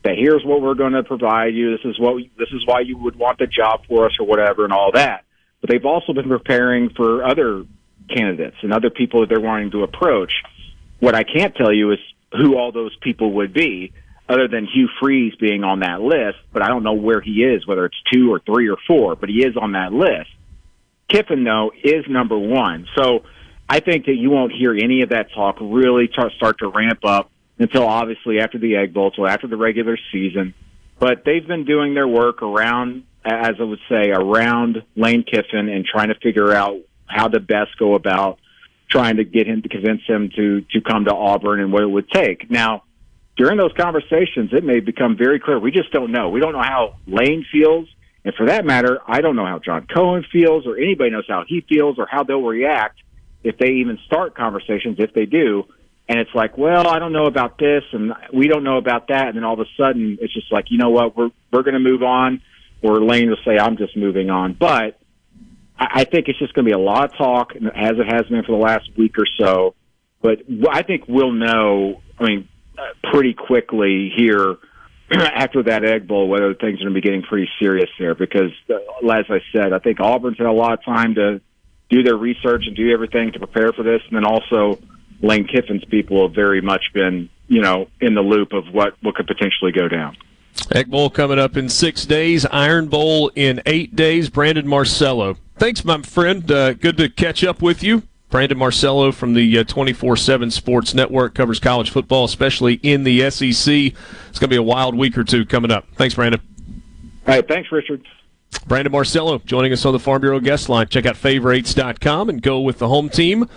that 0.03 0.15
here's 0.17 0.43
what 0.45 0.61
we're 0.61 0.75
going 0.75 0.93
to 0.93 1.03
provide 1.03 1.53
you. 1.53 1.71
This 1.71 1.85
is 1.85 1.99
what 1.99 2.15
we, 2.15 2.31
this 2.37 2.49
is 2.53 2.65
why 2.65 2.81
you 2.81 2.97
would 2.97 3.15
want 3.15 3.39
the 3.39 3.47
job 3.47 3.81
for 3.87 4.05
us 4.05 4.13
or 4.19 4.25
whatever 4.25 4.63
and 4.63 4.73
all 4.73 4.91
that. 4.93 5.25
But 5.61 5.69
they've 5.69 5.85
also 5.85 6.13
been 6.13 6.29
preparing 6.29 6.89
for 6.89 7.23
other 7.23 7.65
candidates 8.09 8.55
and 8.61 8.73
other 8.73 8.89
people 8.89 9.21
that 9.21 9.29
they're 9.29 9.41
wanting 9.41 9.71
to 9.71 9.83
approach. 9.83 10.31
What 10.99 11.15
I 11.15 11.23
can't 11.23 11.55
tell 11.55 11.73
you 11.73 11.91
is 11.91 11.99
who 12.31 12.57
all 12.57 12.71
those 12.71 12.95
people 13.01 13.33
would 13.33 13.53
be, 13.53 13.91
other 14.27 14.47
than 14.47 14.67
Hugh 14.67 14.87
Freeze 15.01 15.33
being 15.35 15.63
on 15.63 15.79
that 15.79 16.01
list. 16.01 16.37
But 16.53 16.61
I 16.61 16.67
don't 16.67 16.83
know 16.83 16.93
where 16.93 17.19
he 17.19 17.43
is, 17.43 17.67
whether 17.67 17.85
it's 17.85 17.97
two 18.13 18.31
or 18.31 18.39
three 18.39 18.69
or 18.69 18.77
four. 18.87 19.15
But 19.15 19.29
he 19.29 19.43
is 19.43 19.57
on 19.57 19.73
that 19.73 19.91
list. 19.91 20.29
Kiffin, 21.09 21.43
though, 21.43 21.71
is 21.83 22.05
number 22.07 22.37
one. 22.37 22.87
So 22.95 23.23
I 23.67 23.79
think 23.79 24.05
that 24.05 24.15
you 24.15 24.29
won't 24.29 24.51
hear 24.51 24.73
any 24.73 25.01
of 25.01 25.09
that 25.09 25.33
talk 25.33 25.57
really 25.59 26.09
start 26.37 26.59
to 26.59 26.69
ramp 26.69 26.99
up 27.03 27.31
until 27.60 27.84
obviously 27.84 28.39
after 28.39 28.57
the 28.57 28.78
Egg 28.78 28.93
Bowl, 28.93 29.12
till 29.12 29.28
after 29.28 29.47
the 29.47 29.57
regular 29.57 29.97
season. 30.12 30.53
But 30.97 31.24
they've 31.26 31.45
been 31.45 31.66
doing 31.66 31.93
their 31.93 32.07
work 32.07 32.41
around, 32.41 33.03
as 33.24 33.55
I 33.60 33.64
would 33.64 33.80
say, 33.89 34.10
around 34.10 34.84
Lane 34.95 35.24
Kiffin 35.24 35.70
and 35.70 35.86
trying 35.86 36.10
to 36.10 36.16
figure 36.16 36.53
out 36.53 36.78
how 37.05 37.28
to 37.28 37.39
best 37.39 37.78
go 37.78 37.95
about 37.95 38.39
trying 38.89 39.18
to 39.18 39.24
get 39.24 39.47
him 39.47 39.62
to 39.62 39.70
convince 39.70 40.01
him 40.07 40.32
to 40.36 40.62
to 40.72 40.82
come 40.82 41.05
to 41.05 41.14
Auburn 41.14 41.60
and 41.60 41.72
what 41.72 41.84
it 41.84 41.89
would 41.89 42.10
take. 42.10 42.49
Now, 42.49 42.84
during 43.38 43.57
those 43.57 43.72
conversations, 43.78 44.51
it 44.51 44.64
may 44.64 44.80
become 44.80 45.16
very 45.16 45.39
clear. 45.39 45.60
We 45.60 45.72
just 45.72 45.91
don't 45.91 46.12
know. 46.12 46.30
We 46.30 46.39
don't 46.39 46.53
know 46.53 46.62
how 46.62 46.95
Lane 47.07 47.45
feels. 47.51 47.88
And 48.26 48.36
for 48.36 48.47
that 48.47 48.66
matter, 48.66 48.99
I 49.07 49.22
don't 49.22 49.38
know 49.38 49.45
how 49.45 49.60
John 49.60 49.88
Cohen 49.88 50.26
feels 50.30 50.68
or 50.68 50.76
anybody 50.78 51.12
knows 51.12 51.26
how 51.28 51.45
he 51.47 51.62
feels 51.62 51.97
or 51.97 52.05
how 52.05 52.24
they'll 52.24 52.41
react 52.41 52.99
if 53.43 53.57
they 53.57 53.70
even 53.76 53.97
start 54.05 54.36
conversations, 54.36 54.97
if 54.99 55.14
they 55.14 55.26
do. 55.26 55.64
And 56.10 56.20
it's 56.20 56.34
like, 56.34 56.57
well, 56.57 56.88
I 56.88 56.97
don't 56.97 57.14
know 57.14 57.28
about 57.28 57.60
this 57.60 57.84
and 57.93 58.14
we 58.34 58.47
don't 58.47 58.64
know 58.64 58.78
about 58.78 59.10
that. 59.10 59.28
And 59.28 59.38
then 59.38 59.43
all 59.43 59.53
of 59.53 59.60
a 59.60 59.70
sudden 59.78 60.18
it's 60.20 60.34
just 60.34 60.51
like, 60.51 60.66
you 60.70 60.80
know 60.80 60.89
what, 60.89 61.16
we're, 61.16 61.30
we're 61.53 61.62
going 61.62 61.76
to 61.76 61.80
move 61.80 62.01
on 62.01 62.41
or 62.82 63.03
Lane 63.03 63.30
will 63.30 63.38
say, 63.45 63.57
I'm 63.57 63.78
just 63.78 63.95
moving 63.95 64.30
on. 64.30 64.53
But 64.53 64.99
I 65.78 65.88
I 65.91 66.03
think 66.03 66.28
it's 66.28 66.39
just 66.39 66.53
going 66.53 66.66
to 66.66 66.70
be 66.70 66.74
a 66.74 66.80
lot 66.80 67.05
of 67.05 67.18
talk, 67.18 67.53
as 67.55 67.93
it 67.97 68.12
has 68.12 68.26
been 68.28 68.43
for 68.43 68.51
the 68.51 68.64
last 68.64 68.89
week 68.97 69.16
or 69.18 69.26
so. 69.39 69.76
But 70.22 70.39
I 70.70 70.84
think 70.84 71.05
we'll 71.07 71.32
know. 71.32 72.01
I 72.20 72.24
mean, 72.24 72.49
uh, 72.78 73.10
pretty 73.12 73.34
quickly 73.34 74.12
here 74.16 74.57
after 75.12 75.64
that 75.64 75.86
Egg 75.86 76.07
Bowl 76.07 76.28
whether 76.28 76.53
things 76.53 76.82
are 76.82 76.84
going 76.84 76.93
to 76.93 77.01
be 77.01 77.01
getting 77.01 77.22
pretty 77.22 77.49
serious 77.62 77.89
there. 77.97 78.16
Because, 78.16 78.51
uh, 78.70 79.07
as 79.07 79.26
I 79.30 79.39
said, 79.53 79.74
I 79.74 79.80
think 79.80 79.99
Auburn's 80.01 80.38
had 80.38 80.47
a 80.47 80.51
lot 80.51 80.74
of 80.74 80.84
time 80.84 81.16
to 81.16 81.41
do 81.89 82.03
their 82.03 82.18
research 82.18 82.64
and 82.68 82.76
do 82.76 82.91
everything 82.91 83.32
to 83.32 83.39
prepare 83.39 83.72
for 83.72 83.84
this, 83.84 84.01
and 84.10 84.16
then 84.16 84.26
also 84.26 84.80
Lane 85.22 85.47
Kiffin's 85.47 85.86
people 85.86 86.28
have 86.28 86.36
very 86.36 86.61
much 86.61 86.93
been, 86.93 87.30
you 87.47 87.61
know, 87.61 87.88
in 88.01 88.13
the 88.13 88.22
loop 88.22 88.53
of 88.53 88.74
what 88.74 88.95
what 89.01 89.15
could 89.15 89.28
potentially 89.28 89.72
go 89.72 89.88
down. 89.88 90.17
Egg 90.72 90.89
Bowl 90.89 91.09
coming 91.09 91.39
up 91.39 91.57
in 91.57 91.70
six 91.70 92.05
days. 92.05 92.45
Iron 92.47 92.88
Bowl 92.88 93.32
in 93.36 93.61
eight 93.65 93.95
days. 93.95 94.30
Brandon 94.30 94.67
Marcello. 94.67 95.38
Thanks, 95.57 95.84
my 95.84 96.01
friend. 96.01 96.49
Uh, 96.51 96.74
good 96.74 96.97
to 96.97 97.09
catch 97.09 97.43
up 97.43 97.61
with 97.61 97.84
you. 97.84 98.03
Brandon 98.30 98.57
Marcello 98.57 99.11
from 99.11 99.34
the 99.34 99.63
24 99.63 100.15
7 100.15 100.51
Sports 100.51 100.93
Network 100.93 101.34
covers 101.34 101.59
college 101.59 101.89
football, 101.89 102.26
especially 102.26 102.76
in 102.76 103.03
the 103.03 103.30
SEC. 103.32 103.47
It's 103.49 103.63
going 103.65 103.93
to 104.32 104.47
be 104.47 104.55
a 104.55 104.63
wild 104.63 104.95
week 104.95 105.17
or 105.17 105.24
two 105.24 105.45
coming 105.45 105.72
up. 105.72 105.88
Thanks, 105.95 106.13
Brandon. 106.13 106.39
All 107.28 107.36
right, 107.36 107.47
thanks, 107.47 107.72
Richard. 107.72 108.05
Brandon 108.67 108.91
Marcello 108.91 109.39
joining 109.39 109.74
us 109.74 109.86
on 109.86 109.93
the 109.93 109.99
Farm 109.99 110.22
Bureau 110.22 110.39
guest 110.39 110.70
line. 110.70 110.88
Check 110.88 111.05
out 111.05 111.17
favorites.com 111.17 112.30
and 112.30 112.41
go 112.41 112.61
with 112.61 112.78
the 112.78 112.88
home 112.88 113.09
team. 113.09 113.47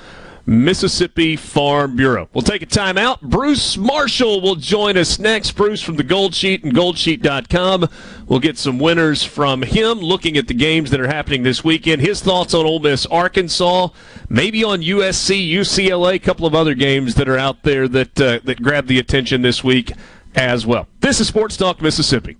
Mississippi 0.45 1.37
Farm 1.37 1.97
Bureau. 1.97 2.29
We'll 2.33 2.43
take 2.43 2.63
a 2.63 2.67
time 2.67 2.99
out. 2.99 3.21
Bruce 3.21 3.77
Marshall 3.77 4.41
will 4.41 4.57
join 4.57 4.97
us 4.97 5.19
next. 5.19 5.53
Bruce 5.53 5.81
from 5.81 5.97
the 5.97 6.03
Gold 6.03 6.35
Sheet 6.35 6.65
and 6.65 6.75
goldsheet.com. 6.75 7.89
We'll 8.27 8.41
get 8.41 8.59
some 8.59 8.79
winners 8.79 9.23
from 9.23 9.63
him 9.63 9.99
looking 10.01 10.37
at 10.37 10.49
the 10.49 10.55
games 10.55 10.91
that 10.91 11.01
are 11.01 11.07
happening 11.07 11.43
this 11.43 11.63
weekend. 11.63 12.03
His 12.03 12.21
thoughts 12.21 12.55
on 12.55 12.67
Ole 12.67 12.81
Miss, 12.81 13.07
Arkansas, 13.07 13.89
maybe 14.29 14.65
on 14.65 14.81
USC, 14.81 15.49
UCLA, 15.51 16.15
a 16.15 16.19
couple 16.19 16.47
of 16.47 16.55
other 16.55 16.75
games 16.75 17.15
that 17.15 17.29
are 17.29 17.39
out 17.39 17.63
there 17.63 17.87
that 17.89 18.21
uh, 18.21 18.41
that 18.45 18.63
grab 18.63 18.87
the 18.87 18.99
attention 18.99 19.43
this 19.43 19.63
week 19.63 19.93
as 20.35 20.67
well. 20.67 20.89
This 21.01 21.21
is 21.21 21.29
Sports 21.29 21.57
Talk 21.57 21.81
Mississippi. 21.81 22.37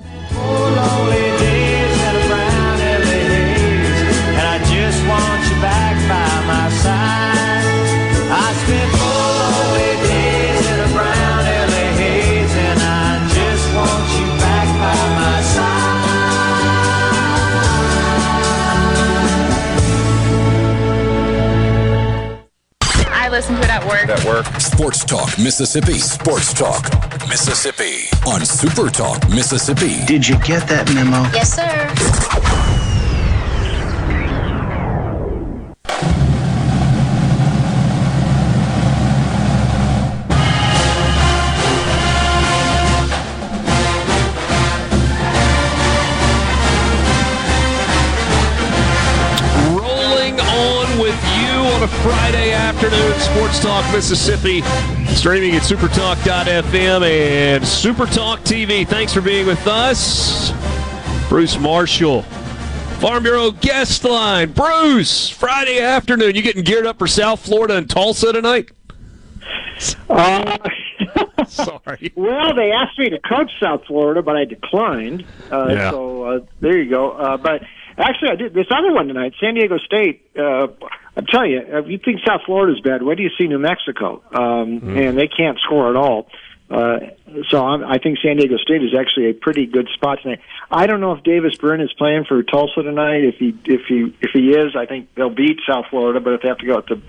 And 0.00 1.25
listen 23.86 24.06
to 24.08 24.12
it 24.12 24.18
at 24.18 24.24
work. 24.24 24.44
At 24.44 24.52
work. 24.52 24.60
Sports 24.60 25.04
Talk 25.04 25.38
Mississippi. 25.38 25.98
Sports 25.98 26.52
Talk 26.52 26.90
Mississippi 27.28 28.08
on 28.26 28.44
Super 28.44 28.88
Talk 28.90 29.28
Mississippi. 29.28 30.04
Did 30.06 30.26
you 30.26 30.38
get 30.40 30.68
that 30.68 30.92
memo? 30.94 31.22
Yes, 31.32 31.54
sir. 31.54 32.45
Afternoon, 52.76 53.18
Sports 53.20 53.58
Talk 53.60 53.90
Mississippi, 53.90 54.60
streaming 55.14 55.54
at 55.54 55.62
supertalk.fm 55.62 57.02
and 57.08 57.64
Supertalk 57.64 58.40
TV. 58.40 58.86
Thanks 58.86 59.14
for 59.14 59.22
being 59.22 59.46
with 59.46 59.66
us. 59.66 60.52
Bruce 61.30 61.58
Marshall, 61.58 62.20
Farm 63.00 63.22
Bureau 63.22 63.50
guest 63.50 64.04
line. 64.04 64.52
Bruce, 64.52 65.30
Friday 65.30 65.80
afternoon, 65.80 66.34
you 66.34 66.42
getting 66.42 66.64
geared 66.64 66.84
up 66.84 66.98
for 66.98 67.06
South 67.06 67.42
Florida 67.42 67.76
and 67.76 67.88
Tulsa 67.88 68.30
tonight? 68.34 68.70
Uh, 70.10 70.58
Sorry. 71.48 72.12
Well, 72.14 72.54
they 72.54 72.72
asked 72.72 72.98
me 72.98 73.08
to 73.08 73.18
coach 73.20 73.52
South 73.58 73.86
Florida, 73.86 74.20
but 74.20 74.36
I 74.36 74.44
declined. 74.44 75.24
Uh, 75.50 75.68
Yeah. 75.70 75.90
So 75.92 76.22
uh, 76.24 76.40
there 76.60 76.76
you 76.76 76.90
go. 76.90 77.12
Uh, 77.12 77.38
but 77.38 77.62
actually, 77.98 78.30
I 78.30 78.36
did 78.36 78.54
this 78.54 78.66
other 78.70 78.92
one 78.92 79.08
tonight. 79.08 79.34
San 79.40 79.54
Diego 79.54 79.78
State. 79.78 80.28
Uh, 80.38 80.68
I'm 81.16 81.26
telling 81.26 81.52
you, 81.52 81.60
if 81.66 81.88
you 81.88 81.98
think 81.98 82.20
South 82.26 82.42
Florida's 82.44 82.80
bad, 82.80 83.02
where 83.02 83.16
do 83.16 83.22
you 83.22 83.30
see 83.38 83.46
New 83.46 83.58
Mexico? 83.58 84.22
Um, 84.32 84.80
And 84.96 85.18
they 85.18 85.28
can't 85.28 85.58
score 85.60 85.88
at 85.88 85.96
all. 85.96 86.28
Uh, 86.68 86.98
so 87.48 87.64
I'm, 87.64 87.84
I 87.84 87.98
think 87.98 88.18
San 88.24 88.38
Diego 88.38 88.56
State 88.56 88.82
is 88.82 88.90
actually 88.98 89.30
a 89.30 89.34
pretty 89.34 89.66
good 89.66 89.88
spot 89.94 90.18
tonight. 90.22 90.40
I 90.70 90.86
don't 90.88 91.00
know 91.00 91.12
if 91.12 91.22
Davis 91.22 91.56
Brin 91.56 91.80
is 91.80 91.92
playing 91.92 92.24
for 92.24 92.42
Tulsa 92.42 92.82
tonight. 92.82 93.22
If 93.22 93.36
he 93.36 93.56
if 93.66 93.82
he 93.88 94.12
if 94.20 94.30
he 94.32 94.50
is, 94.50 94.74
I 94.74 94.84
think 94.86 95.14
they'll 95.14 95.30
beat 95.30 95.60
South 95.68 95.86
Florida. 95.90 96.18
But 96.18 96.34
if 96.34 96.42
they 96.42 96.48
have 96.48 96.58
to 96.58 96.66
go 96.66 96.80
the 96.80 97.00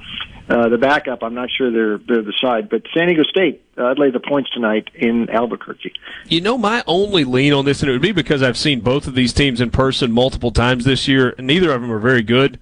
uh, 0.49 0.69
the 0.69 0.77
backup, 0.77 1.23
I'm 1.23 1.33
not 1.33 1.49
sure 1.51 1.71
they're 1.71 1.97
they're 1.97 2.23
the 2.23 2.33
side. 2.39 2.69
But 2.69 2.83
San 2.93 3.07
Diego 3.07 3.23
State, 3.23 3.63
uh, 3.77 3.87
I'd 3.87 3.99
lay 3.99 4.11
the 4.11 4.19
points 4.19 4.49
tonight 4.51 4.89
in 4.95 5.29
Albuquerque. 5.29 5.93
You 6.27 6.41
know, 6.41 6.57
my 6.57 6.83
only 6.87 7.25
lean 7.25 7.51
on 7.53 7.65
this, 7.65 7.81
and 7.81 7.89
it 7.89 7.91
would 7.91 8.01
be 8.01 8.13
because 8.13 8.41
I've 8.41 8.57
seen 8.57 8.79
both 8.79 9.07
of 9.07 9.15
these 9.15 9.33
teams 9.33 9.59
in 9.59 9.71
person 9.71 10.11
multiple 10.11 10.51
times 10.51 10.85
this 10.85 11.07
year, 11.07 11.35
and 11.37 11.47
neither 11.47 11.71
of 11.71 11.81
them 11.81 11.91
are 11.91 11.99
very 11.99 12.23
good. 12.23 12.59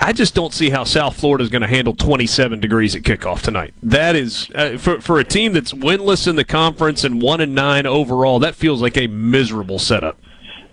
I 0.00 0.12
just 0.12 0.34
don't 0.34 0.52
see 0.52 0.70
how 0.70 0.84
South 0.84 1.16
Florida 1.16 1.44
is 1.44 1.50
going 1.50 1.62
to 1.62 1.68
handle 1.68 1.94
27 1.94 2.58
degrees 2.60 2.94
at 2.94 3.02
kickoff 3.02 3.42
tonight. 3.42 3.74
That 3.82 4.16
is 4.16 4.50
uh, 4.54 4.76
for 4.76 5.00
for 5.00 5.18
a 5.18 5.24
team 5.24 5.52
that's 5.52 5.72
winless 5.72 6.28
in 6.28 6.36
the 6.36 6.44
conference 6.44 7.04
and 7.04 7.22
one 7.22 7.40
and 7.40 7.54
nine 7.54 7.86
overall. 7.86 8.38
That 8.38 8.54
feels 8.54 8.82
like 8.82 8.96
a 8.96 9.06
miserable 9.06 9.78
setup. 9.78 10.18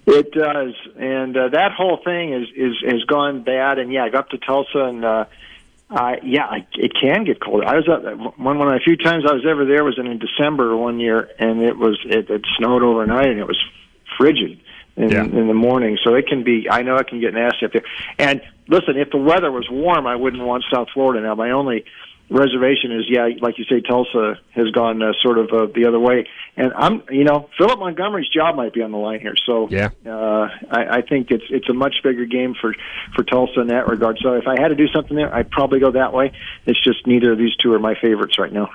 It 0.06 0.32
does, 0.32 0.74
and 0.98 1.38
uh, 1.38 1.50
that 1.50 1.72
whole 1.72 2.00
thing 2.04 2.34
is 2.34 2.48
is 2.56 2.74
has 2.86 3.04
gone 3.04 3.44
bad. 3.44 3.80
And 3.80 3.92
yeah, 3.92 4.04
I 4.04 4.10
got 4.10 4.30
to 4.32 4.38
Tulsa, 4.38 4.80
and 4.80 5.06
uh, 5.06 5.26
I 5.92 6.20
yeah, 6.24 6.46
I, 6.46 6.66
it 6.74 6.94
can 7.00 7.26
get 7.26 7.42
cold. 7.42 7.64
I 7.66 7.76
was 7.76 7.88
up 7.90 8.04
one 8.38 8.58
one 8.58 8.68
of 8.68 8.74
the 8.74 8.80
few 8.84 8.96
times 8.96 9.26
I 9.28 9.34
was 9.34 9.46
ever 9.46 9.66
there 9.66 9.84
was 9.84 10.00
in, 10.00 10.08
in 10.08 10.20
December 10.20 10.76
one 10.76 11.00
year, 11.00 11.30
and 11.38 11.62
it 11.62 11.78
was 11.78 12.00
it, 12.06 12.30
it 12.30 12.46
snowed 12.58 12.82
overnight, 12.82 13.28
and 13.28 13.40
it 13.40 13.48
was 13.48 13.62
frigid 14.18 14.60
in, 14.96 15.10
Yeah. 15.10 15.24
in 15.24 15.48
the 15.48 15.54
morning. 15.54 15.98
So 16.04 16.16
it 16.16 16.28
can 16.28 16.44
be. 16.44 16.70
I 16.70 16.82
know 16.84 16.96
it 16.96 17.08
can 17.08 17.20
get 17.20 17.34
nasty 17.34 17.66
up 17.66 17.74
there. 17.74 17.84
And 18.18 18.42
listen, 18.68 18.98
if 18.98 19.12
the 19.12 19.18
weather 19.18 19.52
was 19.52 19.68
warm, 19.70 20.08
I 20.08 20.16
wouldn't 20.16 20.44
want 20.44 20.64
South 20.72 20.88
Florida. 20.94 21.22
Now, 21.26 21.36
my 21.36 21.52
only 21.52 21.84
reservation 22.32 22.92
is, 22.94 23.04
yeah, 23.08 23.28
like 23.42 23.58
you 23.58 23.66
say, 23.66 23.82
Tulsa 23.82 24.40
has 24.56 24.72
gone 24.72 25.04
uh, 25.04 25.12
sort 25.22 25.38
of 25.38 25.50
uh, 25.52 25.68
the 25.76 25.86
other 25.86 26.00
way, 26.00 26.28
and 26.56 26.72
I'm, 26.74 27.04
you 27.10 27.24
know, 27.24 27.50
Philip 27.58 27.80
Montgomery's 27.80 28.30
job 28.30 28.56
might 28.56 28.74
be 28.74 28.82
on 28.82 28.92
the 28.92 28.98
line 28.98 29.20
here. 29.20 29.36
So 29.46 29.68
Yeah. 29.70 29.90
uh, 30.06 30.48
I, 30.72 30.98
I 30.98 31.02
think 31.02 31.30
it's 31.32 31.44
it's 31.50 31.70
a 31.70 31.74
much 31.74 31.96
bigger 32.04 32.26
game 32.26 32.56
for 32.60 32.74
for 33.16 33.24
Tulsa 33.24 33.60
in 33.62 33.68
that 33.68 33.88
regard. 33.88 34.18
So 34.22 34.34
if 34.34 34.48
I 34.48 34.60
had 34.60 34.70
to 34.70 34.76
do 34.76 34.88
something 34.88 35.16
there, 35.16 35.34
I'd 35.34 35.52
probably 35.52 35.80
go 35.80 35.92
that 35.92 36.14
way. 36.14 36.32
It's 36.66 36.82
just 36.82 37.06
neither 37.06 37.34
of 37.34 37.38
these 37.38 37.56
two 37.62 37.74
are 37.74 37.80
my 37.80 37.96
favorites 38.02 38.40
right 38.40 38.52
now. 38.52 38.70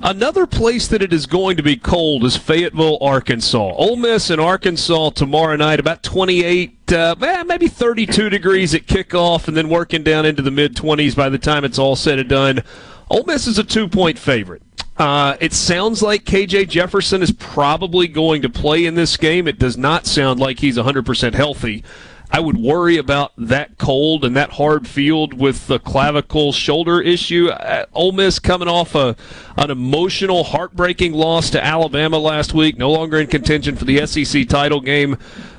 Another 0.00 0.46
place 0.46 0.88
that 0.88 1.02
it 1.02 1.12
is 1.12 1.26
going 1.26 1.56
to 1.56 1.62
be 1.62 1.76
cold 1.76 2.24
is 2.24 2.36
Fayetteville, 2.36 2.98
Arkansas. 3.00 3.72
Ole 3.74 3.96
Miss 3.96 4.28
and 4.28 4.40
Arkansas 4.40 5.10
tomorrow 5.10 5.56
night, 5.56 5.80
about 5.80 6.02
28, 6.02 6.92
uh, 6.92 7.44
maybe 7.46 7.68
32 7.68 8.28
degrees 8.28 8.74
at 8.74 8.86
kickoff, 8.86 9.48
and 9.48 9.56
then 9.56 9.68
working 9.68 10.02
down 10.02 10.26
into 10.26 10.42
the 10.42 10.50
mid 10.50 10.74
20s 10.74 11.14
by 11.14 11.28
the 11.28 11.38
time 11.38 11.64
it's 11.64 11.78
all 11.78 11.96
said 11.96 12.18
and 12.18 12.28
done. 12.28 12.62
Ole 13.10 13.24
Miss 13.24 13.46
is 13.46 13.58
a 13.58 13.64
two 13.64 13.88
point 13.88 14.18
favorite. 14.18 14.62
Uh, 14.96 15.36
it 15.40 15.52
sounds 15.52 16.02
like 16.02 16.24
KJ 16.24 16.68
Jefferson 16.68 17.22
is 17.22 17.32
probably 17.32 18.06
going 18.06 18.42
to 18.42 18.48
play 18.48 18.86
in 18.86 18.94
this 18.94 19.16
game. 19.16 19.48
It 19.48 19.58
does 19.58 19.76
not 19.76 20.06
sound 20.06 20.38
like 20.38 20.60
he's 20.60 20.76
100% 20.76 21.34
healthy. 21.34 21.82
I 22.30 22.40
would 22.40 22.56
worry 22.56 22.96
about 22.96 23.32
that 23.38 23.78
cold 23.78 24.24
and 24.24 24.36
that 24.36 24.50
hard 24.50 24.88
field 24.88 25.34
with 25.34 25.66
the 25.66 25.78
clavicle 25.78 26.52
shoulder 26.52 27.00
issue. 27.00 27.48
Uh, 27.48 27.86
Ole 27.92 28.12
Miss 28.12 28.38
coming 28.38 28.68
off 28.68 28.94
a 28.94 29.14
an 29.56 29.70
emotional, 29.70 30.42
heartbreaking 30.42 31.12
loss 31.12 31.50
to 31.50 31.64
Alabama 31.64 32.18
last 32.18 32.52
week, 32.52 32.76
no 32.76 32.90
longer 32.90 33.20
in 33.20 33.28
contention 33.28 33.76
for 33.76 33.84
the 33.84 34.04
SEC 34.06 34.48
title 34.48 34.80
game. 34.80 35.16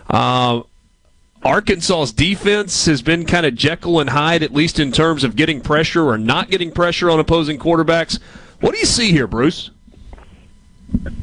Uh, 0.09 0.63
Arkansas's 1.43 2.11
defense 2.11 2.87
has 2.87 3.03
been 3.03 3.25
kind 3.25 3.45
of 3.45 3.53
Jekyll 3.53 3.99
and 3.99 4.09
Hyde, 4.09 4.41
at 4.41 4.51
least 4.51 4.79
in 4.79 4.91
terms 4.91 5.23
of 5.23 5.35
getting 5.35 5.61
pressure 5.61 6.03
or 6.03 6.17
not 6.17 6.49
getting 6.49 6.71
pressure 6.71 7.09
on 7.09 7.19
opposing 7.19 7.59
quarterbacks. 7.59 8.19
What 8.59 8.73
do 8.73 8.79
you 8.79 8.85
see 8.85 9.11
here, 9.11 9.27
Bruce? 9.27 9.69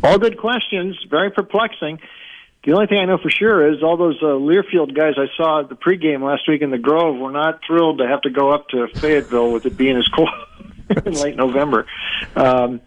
All 0.05 0.19
good 0.19 0.39
questions. 0.39 0.97
Very 1.11 1.31
perplexing. 1.31 1.99
The 2.65 2.73
only 2.73 2.87
thing 2.87 2.99
I 2.99 3.07
know 3.07 3.19
for 3.19 3.31
sure 3.31 3.73
is 3.73 3.83
all 3.83 3.97
those 3.97 4.19
uh, 4.23 4.27
Learfield 4.27 4.95
guys 4.97 5.15
I 5.19 5.27
saw 5.37 5.61
at 5.61 5.69
the 5.69 5.75
pregame 5.75 6.23
last 6.23 6.49
week 6.49 6.63
in 6.63 6.71
the 6.71 6.79
Grove 6.79 7.19
were 7.19 7.33
not 7.33 7.61
thrilled 7.67 7.99
to 7.99 8.07
have 8.07 8.21
to 8.23 8.31
go 8.31 8.53
up 8.53 8.69
to 8.69 8.87
Fayetteville 9.01 9.51
with 9.51 9.67
it 9.67 9.77
being 9.77 9.97
as 9.97 10.07
cold 10.15 10.29
in 11.07 11.13
late 11.15 11.37
November. 11.37 11.87
Um, 12.37 12.81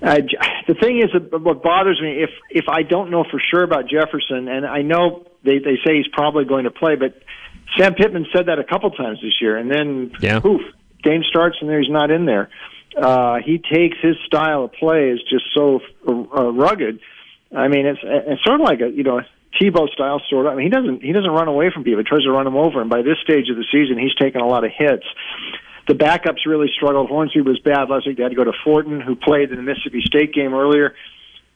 I, 0.00 0.20
the 0.68 0.74
thing 0.74 0.98
is, 0.98 1.10
what 1.32 1.60
bothers 1.60 2.00
me 2.00 2.22
if 2.22 2.30
if 2.50 2.66
I 2.68 2.82
don't 2.84 3.10
know 3.10 3.24
for 3.28 3.40
sure 3.50 3.64
about 3.64 3.88
Jefferson, 3.88 4.46
and 4.46 4.64
I 4.64 4.82
know 4.82 5.26
they 5.42 5.58
they 5.58 5.76
say 5.84 5.96
he's 5.96 6.06
probably 6.12 6.44
going 6.44 6.64
to 6.64 6.70
play, 6.70 6.94
but 6.94 7.20
Sam 7.76 7.94
Pittman 7.94 8.26
said 8.32 8.46
that 8.46 8.60
a 8.60 8.64
couple 8.64 8.90
times 8.92 9.18
this 9.20 9.34
year, 9.40 9.56
and 9.56 9.68
then 9.68 10.12
Yeah. 10.20 10.38
poof, 10.38 10.60
game 11.02 11.24
starts 11.28 11.56
and 11.60 11.68
there 11.68 11.80
he's 11.80 11.90
not 11.90 12.12
in 12.12 12.26
there. 12.26 12.48
Uh, 12.96 13.38
he 13.44 13.58
takes 13.58 13.96
his 14.00 14.16
style 14.26 14.64
of 14.64 14.72
play 14.72 15.10
is 15.10 15.20
just 15.28 15.44
so 15.52 15.80
uh, 16.06 16.52
rugged. 16.52 17.00
I 17.54 17.68
mean, 17.68 17.86
it's 17.86 18.00
it's 18.02 18.44
sort 18.44 18.60
of 18.60 18.66
like 18.66 18.80
a 18.80 18.90
you 18.90 19.04
know 19.04 19.20
Tebow 19.60 19.88
style 19.90 20.20
sort 20.28 20.46
of. 20.46 20.52
I 20.52 20.56
mean, 20.56 20.66
he 20.66 20.70
doesn't 20.70 21.02
he 21.02 21.12
doesn't 21.12 21.30
run 21.30 21.48
away 21.48 21.70
from 21.72 21.84
people. 21.84 21.98
He 21.98 22.04
tries 22.04 22.22
to 22.22 22.30
run 22.30 22.44
them 22.44 22.56
over, 22.56 22.80
and 22.80 22.90
by 22.90 23.02
this 23.02 23.16
stage 23.22 23.48
of 23.50 23.56
the 23.56 23.64
season, 23.72 23.98
he's 23.98 24.14
taken 24.14 24.40
a 24.40 24.46
lot 24.46 24.64
of 24.64 24.70
hits. 24.76 25.06
The 25.88 25.94
backups 25.94 26.44
really 26.46 26.68
struggled. 26.74 27.08
Hornsby 27.08 27.40
was 27.40 27.58
bad 27.60 27.88
last 27.88 28.06
week. 28.06 28.18
They 28.18 28.22
had 28.22 28.30
to 28.30 28.36
go 28.36 28.44
to 28.44 28.52
Fortin, 28.62 29.00
who 29.00 29.16
played 29.16 29.50
in 29.50 29.56
the 29.56 29.62
Mississippi 29.62 30.02
State 30.04 30.34
game 30.34 30.52
earlier. 30.52 30.94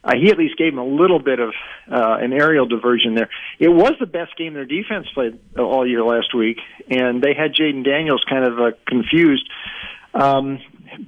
Uh, 0.03 0.15
he 0.19 0.31
at 0.31 0.37
least 0.37 0.57
gave 0.57 0.73
him 0.73 0.79
a 0.79 0.85
little 0.85 1.19
bit 1.19 1.39
of 1.39 1.49
uh, 1.89 2.17
an 2.19 2.33
aerial 2.33 2.65
diversion 2.65 3.15
there. 3.15 3.29
It 3.59 3.69
was 3.69 3.93
the 3.99 4.05
best 4.05 4.35
game 4.35 4.53
their 4.53 4.65
defense 4.65 5.07
played 5.13 5.39
all 5.57 5.87
year 5.87 6.03
last 6.03 6.35
week, 6.35 6.57
and 6.89 7.21
they 7.21 7.33
had 7.33 7.53
Jayden 7.53 7.85
Daniels 7.85 8.25
kind 8.27 8.43
of 8.43 8.59
uh, 8.59 8.71
confused. 8.85 9.47
Um, 10.13 10.59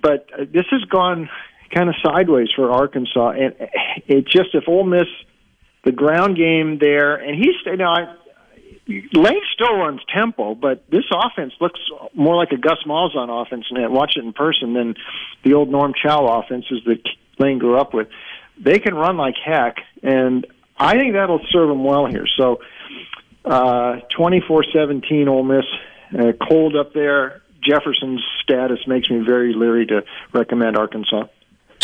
but 0.02 0.30
this 0.38 0.66
has 0.72 0.84
gone 0.86 1.30
kind 1.76 1.90
of 1.90 1.96
sideways 2.02 2.48
for 2.56 2.72
Arkansas, 2.72 3.32
and 3.32 3.54
it 4.08 4.26
just 4.28 4.50
if 4.54 4.64
Ole 4.68 4.86
Miss 4.86 5.08
the 5.84 5.92
ground 5.92 6.38
game 6.38 6.80
there, 6.80 7.16
and 7.16 7.36
he's 7.36 7.56
you 7.66 7.76
know 7.78 7.90
I, 7.90 8.16
Lane 8.88 9.42
still 9.54 9.76
runs 9.76 10.02
tempo, 10.14 10.56
but 10.56 10.90
this 10.90 11.06
offense 11.12 11.54
looks 11.60 11.80
more 12.14 12.36
like 12.36 12.52
a 12.52 12.58
Gus 12.58 12.80
Malzahn 12.86 13.30
offense, 13.30 13.66
and 13.70 13.94
watch 13.94 14.14
it 14.16 14.24
in 14.24 14.32
person 14.32 14.74
than 14.74 14.96
the 15.44 15.54
old 15.54 15.70
Norm 15.70 15.94
Chow 16.02 16.26
offenses 16.40 16.82
that 16.86 17.02
Lane 17.40 17.60
grew 17.60 17.78
up 17.78 17.94
with. 17.94 18.08
They 18.58 18.80
can 18.80 18.96
run 18.96 19.18
like 19.18 19.36
heck, 19.44 19.78
and 20.02 20.48
I 20.78 20.98
think 20.98 21.14
that'll 21.14 21.46
serve 21.50 21.68
them 21.68 21.84
well 21.84 22.06
here. 22.06 22.26
So, 22.38 22.62
uh, 23.44 24.00
twenty-four 24.16 24.64
seventeen, 24.74 25.28
Ole 25.28 25.44
Miss, 25.44 25.66
uh, 26.18 26.32
cold 26.48 26.76
up 26.76 26.94
there. 26.94 27.42
Jefferson's 27.62 28.24
status 28.44 28.80
makes 28.88 29.10
me 29.10 29.20
very 29.26 29.54
leery 29.54 29.88
to 29.88 30.04
recommend 30.32 30.78
Arkansas. 30.78 31.26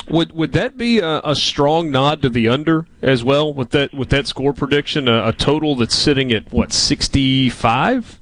Would 0.09 0.31
would 0.33 0.53
that 0.53 0.77
be 0.77 0.99
a, 0.99 1.21
a 1.23 1.35
strong 1.35 1.91
nod 1.91 2.21
to 2.23 2.29
the 2.29 2.47
under 2.47 2.85
as 3.01 3.23
well 3.23 3.53
with 3.53 3.69
that 3.71 3.93
with 3.93 4.09
that 4.09 4.27
score 4.27 4.53
prediction? 4.53 5.07
A, 5.07 5.29
a 5.29 5.33
total 5.33 5.75
that's 5.75 5.95
sitting 5.95 6.31
at 6.31 6.51
what 6.51 6.73
sixty 6.73 7.49
five? 7.49 8.19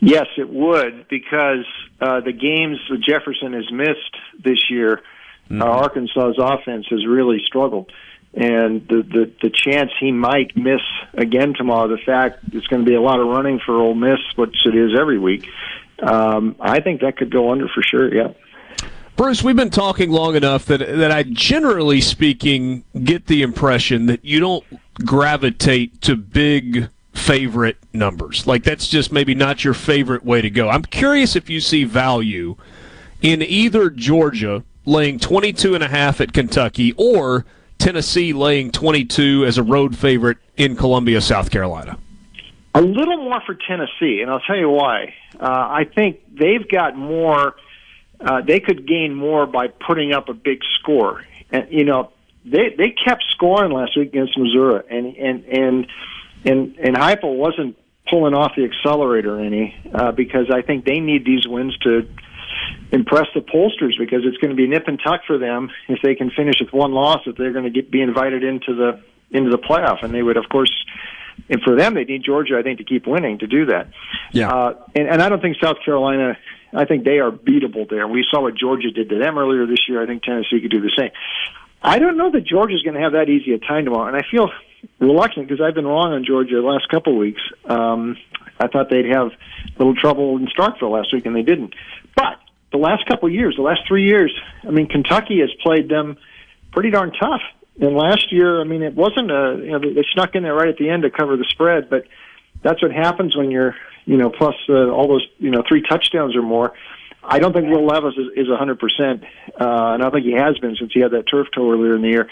Yes, 0.00 0.26
it 0.36 0.48
would 0.48 1.08
because 1.08 1.64
uh, 2.00 2.20
the 2.20 2.32
games 2.32 2.78
that 2.90 3.00
Jefferson 3.00 3.54
has 3.54 3.70
missed 3.72 4.16
this 4.38 4.70
year, 4.70 5.02
uh, 5.50 5.64
Arkansas's 5.64 6.36
offense 6.38 6.86
has 6.90 7.06
really 7.06 7.42
struggled, 7.44 7.90
and 8.34 8.86
the, 8.88 9.02
the 9.02 9.32
the 9.42 9.50
chance 9.50 9.90
he 9.98 10.12
might 10.12 10.56
miss 10.56 10.82
again 11.14 11.54
tomorrow, 11.54 11.88
the 11.88 11.98
fact 12.04 12.40
it's 12.52 12.66
going 12.66 12.84
to 12.84 12.88
be 12.88 12.94
a 12.94 13.00
lot 13.00 13.20
of 13.20 13.26
running 13.26 13.58
for 13.64 13.80
Ole 13.80 13.94
Miss, 13.94 14.20
which 14.36 14.54
it 14.66 14.76
is 14.76 14.92
every 14.98 15.18
week. 15.18 15.48
Um, 16.02 16.56
I 16.60 16.80
think 16.80 17.00
that 17.00 17.16
could 17.16 17.30
go 17.30 17.50
under 17.50 17.68
for 17.68 17.82
sure. 17.82 18.14
Yeah. 18.14 18.32
Bruce, 19.16 19.42
we've 19.42 19.56
been 19.56 19.70
talking 19.70 20.10
long 20.10 20.36
enough 20.36 20.66
that 20.66 20.80
that 20.80 21.10
I 21.10 21.22
generally 21.22 22.02
speaking 22.02 22.84
get 23.02 23.26
the 23.26 23.40
impression 23.40 24.06
that 24.06 24.22
you 24.24 24.40
don't 24.40 24.64
gravitate 25.04 26.02
to 26.02 26.16
big 26.16 26.90
favorite 27.14 27.78
numbers. 27.94 28.46
Like 28.46 28.62
that's 28.62 28.86
just 28.88 29.10
maybe 29.10 29.34
not 29.34 29.64
your 29.64 29.72
favorite 29.72 30.22
way 30.22 30.42
to 30.42 30.50
go. 30.50 30.68
I'm 30.68 30.82
curious 30.82 31.34
if 31.34 31.48
you 31.48 31.60
see 31.60 31.84
value 31.84 32.56
in 33.22 33.40
either 33.40 33.88
Georgia 33.88 34.62
laying 34.84 35.18
22 35.18 35.74
and 35.74 35.82
a 35.82 35.88
half 35.88 36.20
at 36.20 36.34
Kentucky 36.34 36.92
or 36.98 37.46
Tennessee 37.78 38.34
laying 38.34 38.70
22 38.70 39.46
as 39.46 39.56
a 39.56 39.62
road 39.62 39.96
favorite 39.96 40.36
in 40.58 40.76
Columbia, 40.76 41.22
South 41.22 41.50
Carolina. 41.50 41.98
A 42.74 42.82
little 42.82 43.16
more 43.16 43.40
for 43.46 43.54
Tennessee, 43.54 44.20
and 44.20 44.30
I'll 44.30 44.40
tell 44.40 44.58
you 44.58 44.68
why. 44.68 45.14
Uh, 45.40 45.46
I 45.46 45.84
think 45.94 46.20
they've 46.30 46.68
got 46.68 46.96
more 46.96 47.56
uh, 48.20 48.40
they 48.42 48.60
could 48.60 48.86
gain 48.86 49.14
more 49.14 49.46
by 49.46 49.68
putting 49.68 50.12
up 50.12 50.28
a 50.28 50.34
big 50.34 50.60
score. 50.78 51.24
And 51.50 51.66
you 51.70 51.84
know, 51.84 52.12
they 52.44 52.74
they 52.76 52.90
kept 52.90 53.24
scoring 53.30 53.72
last 53.72 53.96
week 53.96 54.08
against 54.08 54.38
Missouri, 54.38 54.82
and 54.90 55.16
and 55.16 55.44
and 55.44 55.86
and 56.44 56.76
and 56.78 56.96
Heupel 56.96 57.36
wasn't 57.36 57.76
pulling 58.08 58.34
off 58.34 58.52
the 58.56 58.64
accelerator 58.64 59.40
any 59.40 59.74
uh, 59.92 60.12
because 60.12 60.50
I 60.50 60.62
think 60.62 60.84
they 60.84 61.00
need 61.00 61.24
these 61.24 61.46
wins 61.46 61.76
to 61.78 62.08
impress 62.92 63.26
the 63.34 63.40
pollsters 63.40 63.98
because 63.98 64.20
it's 64.24 64.36
going 64.38 64.50
to 64.50 64.56
be 64.56 64.66
nip 64.66 64.86
and 64.86 65.00
tuck 65.04 65.22
for 65.26 65.38
them 65.38 65.70
if 65.88 66.00
they 66.02 66.14
can 66.14 66.30
finish 66.30 66.56
with 66.60 66.72
one 66.72 66.92
loss 66.92 67.20
if 67.26 67.36
they're 67.36 67.52
going 67.52 67.64
to 67.64 67.70
get 67.70 67.90
be 67.90 68.00
invited 68.00 68.44
into 68.44 68.74
the 68.74 69.00
into 69.30 69.50
the 69.50 69.58
playoff 69.58 70.04
and 70.04 70.14
they 70.14 70.22
would 70.22 70.36
of 70.36 70.48
course 70.48 70.72
and 71.48 71.60
for 71.62 71.76
them 71.76 71.94
they 71.94 72.04
need 72.04 72.22
Georgia 72.22 72.56
I 72.56 72.62
think 72.62 72.78
to 72.78 72.84
keep 72.84 73.06
winning 73.06 73.38
to 73.38 73.46
do 73.46 73.66
that. 73.66 73.88
Yeah. 74.32 74.50
Uh, 74.50 74.74
and, 74.94 75.08
and 75.08 75.22
I 75.22 75.28
don't 75.28 75.42
think 75.42 75.56
South 75.60 75.78
Carolina 75.84 76.38
I 76.72 76.84
think 76.84 77.04
they 77.04 77.18
are 77.18 77.30
beatable 77.30 77.88
there. 77.88 78.06
We 78.06 78.24
saw 78.30 78.42
what 78.42 78.54
Georgia 78.56 78.90
did 78.90 79.08
to 79.10 79.18
them 79.18 79.38
earlier 79.38 79.66
this 79.66 79.88
year. 79.88 80.02
I 80.02 80.06
think 80.06 80.22
Tennessee 80.22 80.60
could 80.60 80.70
do 80.70 80.80
the 80.80 80.92
same. 80.96 81.10
I 81.82 81.98
don't 81.98 82.16
know 82.16 82.30
that 82.30 82.44
Georgia's 82.44 82.82
going 82.82 82.94
to 82.94 83.00
have 83.00 83.12
that 83.12 83.28
easy 83.28 83.52
a 83.52 83.58
time 83.58 83.84
tomorrow, 83.84 84.08
and 84.08 84.16
I 84.16 84.22
feel 84.30 84.50
reluctant 84.98 85.48
because 85.48 85.62
I've 85.62 85.74
been 85.74 85.86
wrong 85.86 86.12
on 86.12 86.24
Georgia 86.24 86.56
the 86.56 86.66
last 86.66 86.88
couple 86.88 87.12
of 87.12 87.18
weeks. 87.18 87.40
Um, 87.64 88.16
I 88.58 88.68
thought 88.68 88.90
they'd 88.90 89.12
have 89.12 89.28
a 89.28 89.78
little 89.78 89.94
trouble 89.94 90.36
in 90.36 90.46
Starkville 90.46 90.90
last 90.90 91.12
week, 91.12 91.26
and 91.26 91.36
they 91.36 91.42
didn't. 91.42 91.74
But 92.16 92.38
the 92.72 92.78
last 92.78 93.06
couple 93.06 93.28
of 93.28 93.34
years, 93.34 93.54
the 93.56 93.62
last 93.62 93.82
three 93.86 94.06
years, 94.06 94.34
I 94.66 94.70
mean, 94.70 94.88
Kentucky 94.88 95.40
has 95.40 95.50
played 95.62 95.88
them 95.88 96.16
pretty 96.72 96.90
darn 96.90 97.12
tough. 97.12 97.42
And 97.80 97.94
last 97.94 98.32
year, 98.32 98.60
I 98.60 98.64
mean, 98.64 98.82
it 98.82 98.94
wasn't 98.94 99.30
a 99.30 99.60
you 99.62 99.72
know 99.72 99.78
they 99.78 100.04
snuck 100.14 100.34
in 100.34 100.42
there 100.42 100.54
right 100.54 100.68
at 100.68 100.78
the 100.78 100.88
end 100.88 101.02
to 101.02 101.10
cover 101.10 101.36
the 101.36 101.44
spread, 101.50 101.90
but 101.90 102.04
that's 102.62 102.82
what 102.82 102.90
happens 102.90 103.36
when 103.36 103.50
you're 103.50 103.76
you 104.06 104.16
know, 104.16 104.30
plus 104.30 104.54
uh, 104.68 104.88
all 104.88 105.08
those, 105.08 105.26
you 105.38 105.50
know, 105.50 105.62
three 105.68 105.82
touchdowns 105.82 106.34
or 106.34 106.42
more. 106.42 106.72
I 107.22 107.40
don't 107.40 107.52
think 107.52 107.68
Will 107.68 107.84
Levis 107.84 108.14
is, 108.16 108.28
is 108.36 108.46
100%, 108.46 109.22
uh, 109.22 109.24
and 109.58 110.02
I 110.02 110.10
think 110.10 110.24
he 110.24 110.32
has 110.32 110.58
been 110.58 110.76
since 110.76 110.92
he 110.92 111.00
had 111.00 111.10
that 111.10 111.24
turf 111.28 111.48
toe 111.52 111.72
earlier 111.72 111.96
in 111.96 112.02
the 112.02 112.08
year. 112.08 112.30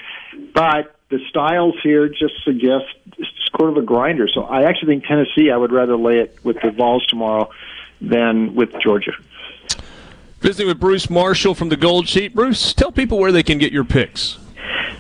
But 0.55 0.95
the 1.11 1.19
styles 1.29 1.75
here 1.83 2.09
just 2.09 2.45
suggest 2.45 2.87
it's 3.19 3.29
sort 3.57 3.71
of 3.71 3.77
a 3.77 3.83
grinder. 3.83 4.29
So 4.29 4.45
I 4.45 4.65
actually 4.65 4.95
think 4.95 5.05
Tennessee, 5.05 5.51
I 5.51 5.57
would 5.57 5.73
rather 5.73 5.97
lay 5.97 6.21
it 6.21 6.39
with 6.45 6.61
the 6.63 6.71
Vols 6.71 7.07
tomorrow 7.07 7.51
than 8.01 8.55
with 8.55 8.73
Georgia. 8.81 9.13
Visiting 10.41 10.69
with 10.69 10.79
Bruce 10.79 11.11
Marshall 11.11 11.55
from 11.55 11.71
the 11.71 11.77
Gold 11.77 12.09
Sheet. 12.09 12.35
Bruce, 12.35 12.73
tell 12.73 12.93
people 12.93 13.19
where 13.19 13.33
they 13.33 13.43
can 13.43 13.59
get 13.59 13.73
your 13.73 13.85
picks. 13.85 14.39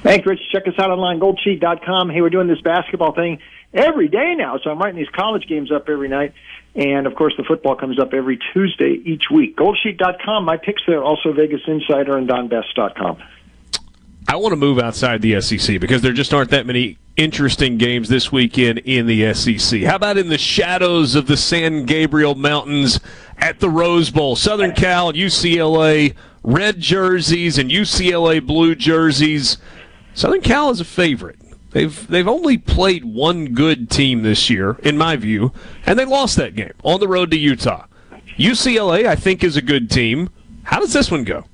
Thanks, 0.02 0.26
Rich. 0.26 0.40
Check 0.50 0.66
us 0.66 0.74
out 0.78 0.90
online, 0.90 1.20
goldsheet.com. 1.20 2.10
Hey, 2.10 2.20
we're 2.20 2.30
doing 2.30 2.48
this 2.48 2.60
basketball 2.60 3.12
thing 3.12 3.38
every 3.72 4.08
day 4.08 4.34
now, 4.34 4.58
so 4.58 4.70
I'm 4.70 4.78
writing 4.78 4.98
these 4.98 5.08
college 5.08 5.46
games 5.46 5.72
up 5.72 5.88
every 5.88 6.08
night. 6.08 6.32
And 6.74 7.06
of 7.06 7.14
course, 7.14 7.34
the 7.36 7.44
football 7.44 7.76
comes 7.76 8.00
up 8.00 8.12
every 8.12 8.38
Tuesday 8.52 9.00
each 9.04 9.30
week. 9.30 9.56
Goldsheet.com, 9.56 10.44
my 10.44 10.56
picks 10.56 10.82
there, 10.86 11.02
also 11.02 11.32
Vegas 11.32 11.60
Insider 11.66 12.16
and 12.16 12.28
DonBest.com. 12.28 13.22
I 14.26 14.36
want 14.36 14.52
to 14.52 14.56
move 14.56 14.78
outside 14.78 15.22
the 15.22 15.40
SEC 15.40 15.80
because 15.80 16.02
there 16.02 16.12
just 16.12 16.32
aren't 16.32 16.50
that 16.50 16.66
many 16.66 16.98
interesting 17.16 17.76
games 17.76 18.08
this 18.08 18.32
weekend 18.32 18.78
in 18.78 19.06
the 19.06 19.34
SEC. 19.34 19.82
How 19.82 19.96
about 19.96 20.16
in 20.16 20.28
the 20.28 20.38
shadows 20.38 21.14
of 21.14 21.26
the 21.26 21.36
San 21.36 21.84
Gabriel 21.84 22.34
Mountains 22.34 23.00
at 23.36 23.60
the 23.60 23.68
Rose 23.68 24.10
Bowl? 24.10 24.34
Southern 24.34 24.72
Cal, 24.72 25.12
UCLA, 25.12 26.14
red 26.42 26.80
jerseys 26.80 27.58
and 27.58 27.70
UCLA 27.70 28.44
blue 28.44 28.74
jerseys. 28.74 29.58
Southern 30.14 30.40
Cal 30.40 30.70
is 30.70 30.80
a 30.80 30.84
favorite. 30.84 31.36
They've 31.74 32.06
they've 32.06 32.28
only 32.28 32.56
played 32.56 33.04
one 33.04 33.46
good 33.46 33.90
team 33.90 34.22
this 34.22 34.48
year, 34.48 34.76
in 34.84 34.96
my 34.96 35.16
view, 35.16 35.52
and 35.84 35.98
they 35.98 36.04
lost 36.04 36.36
that 36.36 36.54
game 36.54 36.72
on 36.84 37.00
the 37.00 37.08
road 37.08 37.32
to 37.32 37.36
Utah. 37.36 37.86
UCLA, 38.38 39.06
I 39.06 39.16
think, 39.16 39.42
is 39.42 39.56
a 39.56 39.62
good 39.62 39.90
team. 39.90 40.30
How 40.62 40.78
does 40.78 40.92
this 40.92 41.10
one 41.10 41.24
go? 41.24 41.44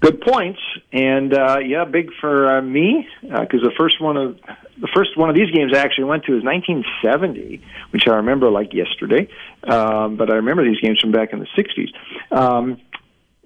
Good 0.00 0.22
points, 0.22 0.60
and 0.94 1.34
uh, 1.34 1.58
yeah, 1.58 1.84
big 1.84 2.08
for 2.22 2.56
uh, 2.56 2.62
me 2.62 3.06
because 3.20 3.60
uh, 3.62 3.68
the 3.68 3.74
first 3.76 4.00
one 4.00 4.16
of 4.16 4.38
the 4.80 4.88
first 4.94 5.14
one 5.14 5.28
of 5.28 5.36
these 5.36 5.50
games 5.50 5.72
I 5.74 5.80
actually 5.80 6.04
went 6.04 6.24
to 6.24 6.34
is 6.34 6.42
1970, 6.42 7.60
which 7.90 8.08
I 8.08 8.14
remember 8.14 8.48
like 8.48 8.72
yesterday. 8.72 9.28
Um, 9.62 10.16
but 10.16 10.30
I 10.30 10.36
remember 10.36 10.64
these 10.64 10.80
games 10.80 11.00
from 11.00 11.12
back 11.12 11.34
in 11.34 11.38
the 11.38 11.48
60s. 11.54 11.92
Um, 12.34 12.80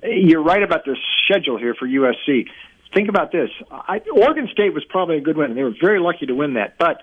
you're 0.05 0.43
right 0.43 0.63
about 0.63 0.85
the 0.85 0.97
schedule 1.25 1.59
here 1.59 1.75
for 1.75 1.89
USC 1.89 2.47
think 2.95 3.09
about 3.09 3.33
this. 3.33 3.51
I, 3.71 4.01
Oregon 4.13 4.49
State 4.53 4.75
was 4.75 4.85
probably 4.89 5.19
a 5.19 5.21
good 5.21 5.37
win. 5.37 5.51
And 5.51 5.59
they 5.59 5.63
were 5.63 5.75
very 5.81 6.01
lucky 6.01 6.27
to 6.27 6.35
win 6.35 6.55
that. 6.55 6.79
But 6.79 7.03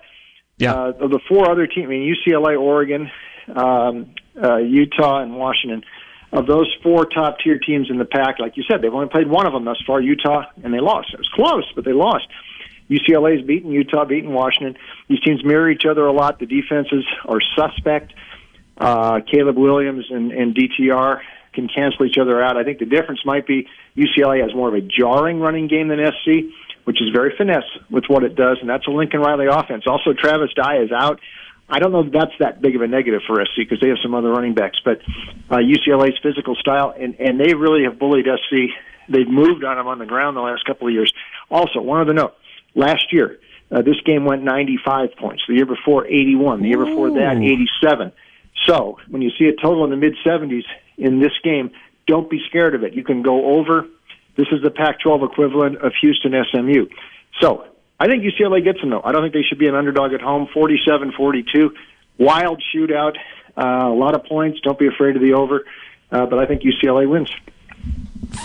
yeah. 0.58 0.74
uh, 0.74 0.92
the 0.92 1.20
four 1.28 1.50
other 1.50 1.66
teams, 1.66 1.86
I 1.86 1.88
mean, 1.88 2.14
UCLA, 2.14 2.60
Oregon, 2.60 3.10
um, 3.54 4.14
uh, 4.42 4.56
Utah, 4.56 5.22
and 5.22 5.36
Washington, 5.36 5.84
of 6.32 6.46
those 6.46 6.74
four 6.82 7.06
top 7.06 7.38
tier 7.38 7.58
teams 7.58 7.88
in 7.90 7.98
the 7.98 8.04
pack, 8.04 8.38
like 8.38 8.56
you 8.56 8.64
said, 8.68 8.82
they've 8.82 8.92
only 8.92 9.08
played 9.08 9.28
one 9.28 9.46
of 9.46 9.52
them 9.52 9.64
thus 9.64 9.80
far, 9.86 10.00
Utah, 10.00 10.44
and 10.62 10.74
they 10.74 10.80
lost. 10.80 11.12
It 11.12 11.18
was 11.18 11.28
close, 11.28 11.70
but 11.74 11.84
they 11.84 11.92
lost. 11.92 12.26
UCLA's 12.90 13.44
beaten 13.46 13.70
Utah, 13.70 14.04
beaten 14.04 14.32
Washington. 14.32 14.76
These 15.08 15.20
teams 15.20 15.44
mirror 15.44 15.70
each 15.70 15.84
other 15.88 16.06
a 16.06 16.12
lot. 16.12 16.38
The 16.38 16.46
defenses 16.46 17.04
are 17.24 17.40
suspect. 17.56 18.12
Uh, 18.76 19.20
Caleb 19.20 19.56
Williams 19.56 20.06
and, 20.10 20.32
and 20.32 20.54
DTR 20.54 21.20
can 21.52 21.68
cancel 21.68 22.04
each 22.04 22.18
other 22.18 22.42
out. 22.42 22.56
I 22.56 22.64
think 22.64 22.78
the 22.78 22.86
difference 22.86 23.20
might 23.24 23.46
be 23.46 23.66
UCLA 23.96 24.42
has 24.42 24.54
more 24.54 24.68
of 24.68 24.74
a 24.74 24.80
jarring 24.80 25.40
running 25.40 25.68
game 25.68 25.88
than 25.88 25.98
SC, 25.98 26.44
which 26.84 27.00
is 27.00 27.08
very 27.12 27.34
finesse 27.36 27.64
with 27.90 28.04
what 28.08 28.22
it 28.22 28.36
does, 28.36 28.58
and 28.60 28.68
that's 28.68 28.86
a 28.86 28.90
Lincoln 28.90 29.20
Riley 29.20 29.46
offense. 29.46 29.84
Also, 29.86 30.12
Travis 30.12 30.50
Dye 30.54 30.82
is 30.82 30.92
out. 30.92 31.20
I 31.68 31.80
don't 31.80 31.90
know 31.90 32.00
if 32.00 32.12
that's 32.12 32.32
that 32.38 32.62
big 32.62 32.76
of 32.76 32.82
a 32.82 32.86
negative 32.86 33.22
for 33.26 33.44
SC 33.44 33.56
because 33.58 33.80
they 33.80 33.88
have 33.88 33.98
some 34.02 34.14
other 34.14 34.30
running 34.30 34.54
backs, 34.54 34.78
but 34.84 35.00
uh, 35.50 35.56
UCLA's 35.56 36.18
physical 36.22 36.54
style, 36.54 36.94
and, 36.96 37.18
and 37.18 37.40
they 37.40 37.54
really 37.54 37.84
have 37.84 37.98
bullied 37.98 38.26
SC. 38.26 38.70
They've 39.08 39.28
moved 39.28 39.64
on 39.64 39.76
them 39.76 39.88
on 39.88 39.98
the 39.98 40.06
ground 40.06 40.36
the 40.36 40.42
last 40.42 40.64
couple 40.64 40.86
of 40.86 40.94
years. 40.94 41.12
Also, 41.50 41.80
one 41.80 42.00
other 42.00 42.12
note: 42.12 42.34
last 42.74 43.12
year, 43.12 43.38
uh, 43.70 43.82
this 43.82 44.00
game 44.04 44.24
went 44.24 44.44
95 44.44 45.16
points. 45.18 45.42
The 45.48 45.54
year 45.54 45.66
before, 45.66 46.06
81. 46.06 46.62
The 46.62 46.68
year 46.68 46.84
before 46.84 47.10
that, 47.10 47.36
87. 47.36 48.12
So 48.66 48.98
when 49.08 49.22
you 49.22 49.30
see 49.36 49.46
a 49.46 49.60
total 49.60 49.84
in 49.84 49.90
the 49.90 49.96
mid 49.96 50.14
70s, 50.24 50.64
in 50.98 51.20
this 51.20 51.32
game, 51.42 51.70
don't 52.06 52.30
be 52.30 52.40
scared 52.48 52.74
of 52.74 52.84
it. 52.84 52.94
You 52.94 53.04
can 53.04 53.22
go 53.22 53.58
over. 53.58 53.86
This 54.36 54.46
is 54.52 54.62
the 54.62 54.70
Pac-12 54.70 55.30
equivalent 55.30 55.78
of 55.78 55.92
Houston 56.00 56.32
SMU. 56.50 56.86
So 57.40 57.66
I 57.98 58.06
think 58.06 58.22
UCLA 58.22 58.62
gets 58.62 58.80
them 58.80 58.90
though. 58.90 59.02
I 59.02 59.12
don't 59.12 59.22
think 59.22 59.34
they 59.34 59.42
should 59.42 59.58
be 59.58 59.68
an 59.68 59.74
underdog 59.74 60.12
at 60.12 60.20
home. 60.20 60.48
47-42, 60.54 61.70
wild 62.18 62.62
shootout, 62.74 63.16
uh, 63.56 63.88
a 63.88 63.94
lot 63.94 64.14
of 64.14 64.24
points. 64.24 64.60
Don't 64.60 64.78
be 64.78 64.86
afraid 64.86 65.16
of 65.16 65.22
the 65.22 65.32
over. 65.32 65.64
Uh, 66.10 66.26
but 66.26 66.38
I 66.38 66.46
think 66.46 66.62
UCLA 66.62 67.08
wins. 67.08 67.30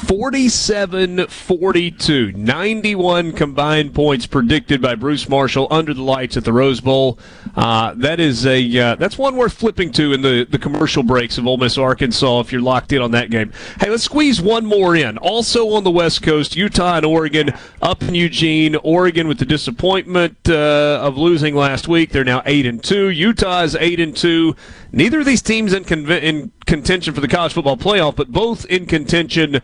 47 0.08 1.28
42. 1.28 2.32
91 2.34 3.32
combined 3.34 3.94
points 3.94 4.26
predicted 4.26 4.82
by 4.82 4.96
Bruce 4.96 5.28
Marshall 5.30 5.68
under 5.70 5.94
the 5.94 6.02
lights 6.02 6.38
at 6.38 6.44
the 6.44 6.54
Rose 6.54 6.82
Bowl. 6.82 7.20
Uh, 7.56 7.94
that 7.98 8.20
is 8.20 8.46
a 8.46 8.80
uh, 8.80 8.96
that's 8.96 9.18
one 9.18 9.36
worth 9.36 9.54
flipping 9.54 9.92
to 9.92 10.14
in 10.14 10.22
the, 10.22 10.46
the 10.50 10.60
commercial 10.60 11.04
breaks 11.04 11.38
of 11.38 11.46
Ole 11.48 11.58
Miss 11.58 11.78
Arkansas 11.78 12.40
if 12.40 12.52
you're 12.52 12.62
locked 12.62 12.92
in 12.94 13.02
on 13.02 13.12
that 13.12 13.30
game. 13.30 13.52
Hey, 13.80 13.90
let's 13.90 14.04
squeeze 14.04 14.42
one 14.42 14.66
more 14.66 14.96
in. 14.96 15.18
Also 15.18 15.70
on 15.70 15.84
the 15.84 15.92
West 15.92 16.22
Coast, 16.22 16.56
Utah 16.56 16.98
and 16.98 17.06
Oregon 17.06 17.52
up 17.82 18.02
in 18.04 18.16
Eugene. 18.16 18.76
Oregon 18.78 19.28
with 19.28 19.40
the 19.40 19.46
disappointment 19.46 20.38
uh, 20.50 21.00
of 21.02 21.18
losing 21.18 21.56
last 21.56 21.88
week. 21.88 22.12
They're 22.12 22.24
now 22.24 22.42
8 22.46 22.66
and 22.66 22.84
2. 22.84 23.10
Utah 23.10 23.64
is 23.64 23.76
8 23.76 24.00
and 24.00 24.16
2. 24.16 24.56
Neither 24.92 25.20
of 25.20 25.26
these 25.26 25.42
teams 25.42 25.74
in, 25.74 25.86
in 26.12 26.52
contention 26.66 27.14
for 27.14 27.22
the 27.22 27.28
college 27.28 27.54
football 27.54 27.78
playoff, 27.78 28.16
but 28.16 28.32
both 28.32 28.66
in 28.66 28.86
contention 28.86 29.62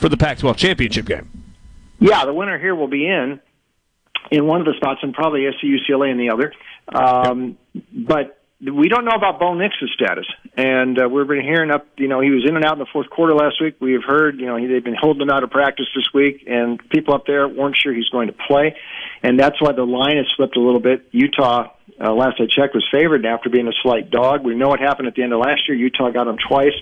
for 0.00 0.08
the 0.08 0.16
Pac-12 0.16 0.56
championship 0.56 1.06
game. 1.06 1.30
Yeah, 2.00 2.24
the 2.24 2.32
winner 2.32 2.58
here 2.58 2.74
will 2.74 2.88
be 2.88 3.06
in 3.06 3.40
in 4.30 4.46
one 4.46 4.60
of 4.60 4.66
the 4.66 4.74
spots, 4.76 5.00
and 5.02 5.12
probably 5.12 5.46
SC 5.50 5.64
UCLA 5.64 6.10
in 6.10 6.18
the 6.18 6.30
other. 6.30 6.52
Um, 6.88 7.58
yep. 7.72 7.84
But 7.92 8.36
we 8.60 8.88
don't 8.88 9.04
know 9.04 9.16
about 9.16 9.38
Bo 9.38 9.54
Nix's 9.54 9.90
status, 9.94 10.26
and 10.56 10.98
uh, 11.00 11.08
we've 11.08 11.26
been 11.26 11.42
hearing 11.42 11.70
up. 11.70 11.86
You 11.96 12.08
know, 12.08 12.20
he 12.20 12.30
was 12.30 12.44
in 12.48 12.56
and 12.56 12.64
out 12.64 12.74
in 12.74 12.78
the 12.78 12.86
fourth 12.92 13.08
quarter 13.10 13.34
last 13.34 13.60
week. 13.60 13.76
We 13.80 13.92
have 13.92 14.04
heard, 14.04 14.38
you 14.38 14.46
know, 14.46 14.56
he, 14.56 14.66
they've 14.66 14.84
been 14.84 14.96
holding 14.98 15.22
him 15.22 15.30
out 15.30 15.42
of 15.42 15.50
practice 15.50 15.86
this 15.94 16.08
week, 16.14 16.44
and 16.46 16.80
people 16.90 17.14
up 17.14 17.26
there 17.26 17.48
weren't 17.48 17.76
sure 17.76 17.92
he's 17.94 18.08
going 18.08 18.28
to 18.28 18.34
play, 18.48 18.76
and 19.22 19.38
that's 19.38 19.60
why 19.60 19.72
the 19.72 19.84
line 19.84 20.16
has 20.16 20.26
slipped 20.36 20.56
a 20.56 20.60
little 20.60 20.80
bit. 20.80 21.08
Utah, 21.10 21.70
uh, 22.02 22.12
last 22.12 22.40
I 22.40 22.46
checked, 22.46 22.74
was 22.74 22.86
favored 22.90 23.24
after 23.26 23.48
being 23.48 23.68
a 23.68 23.76
slight 23.82 24.10
dog. 24.10 24.44
We 24.44 24.54
know 24.54 24.68
what 24.68 24.80
happened 24.80 25.08
at 25.08 25.14
the 25.14 25.22
end 25.22 25.32
of 25.32 25.40
last 25.40 25.68
year. 25.68 25.76
Utah 25.76 26.10
got 26.10 26.28
him 26.28 26.36
twice. 26.48 26.74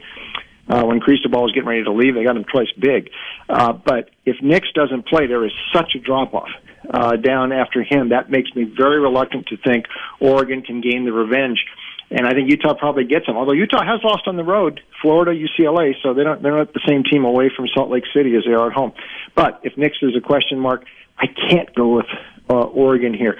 Uh, 0.68 0.84
when 0.84 1.00
Cristobal 1.00 1.42
was 1.42 1.52
getting 1.52 1.68
ready 1.68 1.84
to 1.84 1.92
leave, 1.92 2.14
they 2.14 2.24
got 2.24 2.36
him 2.36 2.44
twice 2.44 2.68
big. 2.78 3.10
Uh, 3.48 3.72
but 3.72 4.10
if 4.26 4.36
Nix 4.42 4.68
doesn't 4.74 5.06
play, 5.06 5.26
there 5.26 5.44
is 5.44 5.52
such 5.72 5.94
a 5.94 5.98
drop 5.98 6.34
off 6.34 6.50
uh, 6.90 7.16
down 7.16 7.52
after 7.52 7.82
him. 7.82 8.10
That 8.10 8.30
makes 8.30 8.54
me 8.54 8.64
very 8.64 9.00
reluctant 9.00 9.46
to 9.48 9.56
think 9.56 9.86
Oregon 10.20 10.62
can 10.62 10.80
gain 10.80 11.04
the 11.04 11.12
revenge. 11.12 11.64
And 12.10 12.26
I 12.26 12.32
think 12.32 12.50
Utah 12.50 12.74
probably 12.74 13.04
gets 13.04 13.26
them. 13.26 13.36
Although 13.36 13.52
Utah 13.52 13.84
has 13.84 14.00
lost 14.02 14.26
on 14.26 14.36
the 14.36 14.44
road, 14.44 14.80
Florida, 15.02 15.32
UCLA, 15.32 15.92
so 16.02 16.14
they 16.14 16.24
don't, 16.24 16.42
they're 16.42 16.56
not 16.56 16.72
the 16.72 16.80
same 16.86 17.02
team 17.04 17.24
away 17.24 17.50
from 17.54 17.66
Salt 17.74 17.90
Lake 17.90 18.04
City 18.14 18.34
as 18.34 18.44
they 18.44 18.52
are 18.52 18.68
at 18.68 18.72
home. 18.72 18.92
But 19.34 19.60
if 19.62 19.76
Nix 19.76 19.98
is 20.00 20.16
a 20.16 20.20
question 20.20 20.58
mark, 20.58 20.84
I 21.18 21.26
can't 21.26 21.74
go 21.74 21.96
with 21.96 22.06
uh, 22.48 22.54
Oregon 22.54 23.12
here. 23.12 23.38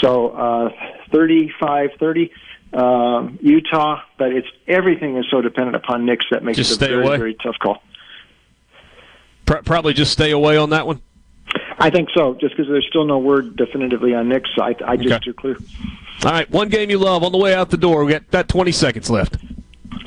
So 0.00 0.30
uh, 0.30 0.70
35-30 1.12 2.30
um, 2.72 3.38
Utah, 3.42 4.00
but 4.18 4.32
it's 4.32 4.48
everything 4.66 5.16
is 5.16 5.26
so 5.30 5.40
dependent 5.40 5.76
upon 5.76 6.04
Nix 6.06 6.24
that 6.30 6.42
makes 6.44 6.56
Just 6.56 6.70
it 6.70 6.74
a 6.74 6.76
stay 6.76 6.88
very, 6.88 7.06
away. 7.06 7.16
very 7.16 7.34
tough 7.34 7.56
call. 7.60 7.82
Pro- 9.46 9.62
probably 9.62 9.94
just 9.94 10.12
stay 10.12 10.30
away 10.30 10.56
on 10.56 10.70
that 10.70 10.86
one. 10.86 11.00
I 11.78 11.90
think 11.90 12.08
so, 12.14 12.34
just 12.34 12.56
because 12.56 12.68
there's 12.70 12.86
still 12.88 13.04
no 13.04 13.18
word 13.18 13.56
definitively 13.56 14.14
on 14.14 14.28
Nix. 14.28 14.50
I, 14.60 14.74
I 14.86 14.96
just 14.96 15.08
Okay. 15.12 15.18
steer 15.22 15.32
clear. 15.32 15.56
All 16.24 16.32
right, 16.32 16.50
one 16.50 16.68
game 16.68 16.90
you 16.90 16.98
love 16.98 17.22
on 17.22 17.32
the 17.32 17.38
way 17.38 17.54
out 17.54 17.70
the 17.70 17.76
door. 17.76 18.04
We 18.04 18.12
got 18.12 18.28
that 18.32 18.48
20 18.48 18.72
seconds 18.72 19.08
left. 19.08 19.36